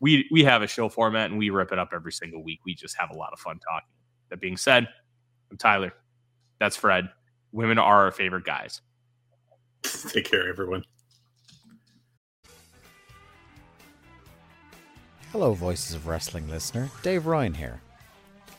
we 0.00 0.26
we 0.32 0.42
have 0.42 0.62
a 0.62 0.66
show 0.66 0.88
format 0.88 1.30
and 1.30 1.38
we 1.38 1.50
rip 1.50 1.70
it 1.72 1.78
up 1.78 1.90
every 1.94 2.10
single 2.10 2.42
week. 2.42 2.58
We 2.64 2.74
just 2.74 2.96
have 2.98 3.10
a 3.10 3.14
lot 3.14 3.32
of 3.34 3.38
fun 3.38 3.60
talking. 3.60 3.88
That 4.30 4.40
being 4.40 4.56
said, 4.56 4.88
I'm 5.50 5.58
Tyler. 5.58 5.92
That's 6.58 6.74
Fred. 6.74 7.10
Women 7.52 7.78
are 7.78 8.04
our 8.04 8.10
favorite 8.10 8.44
guys. 8.44 8.80
Take 10.08 10.24
care, 10.24 10.48
everyone. 10.48 10.84
Hello, 15.32 15.52
Voices 15.52 15.94
of 15.94 16.06
Wrestling 16.06 16.48
listener. 16.48 16.88
Dave 17.02 17.26
Ryan 17.26 17.54
here. 17.54 17.80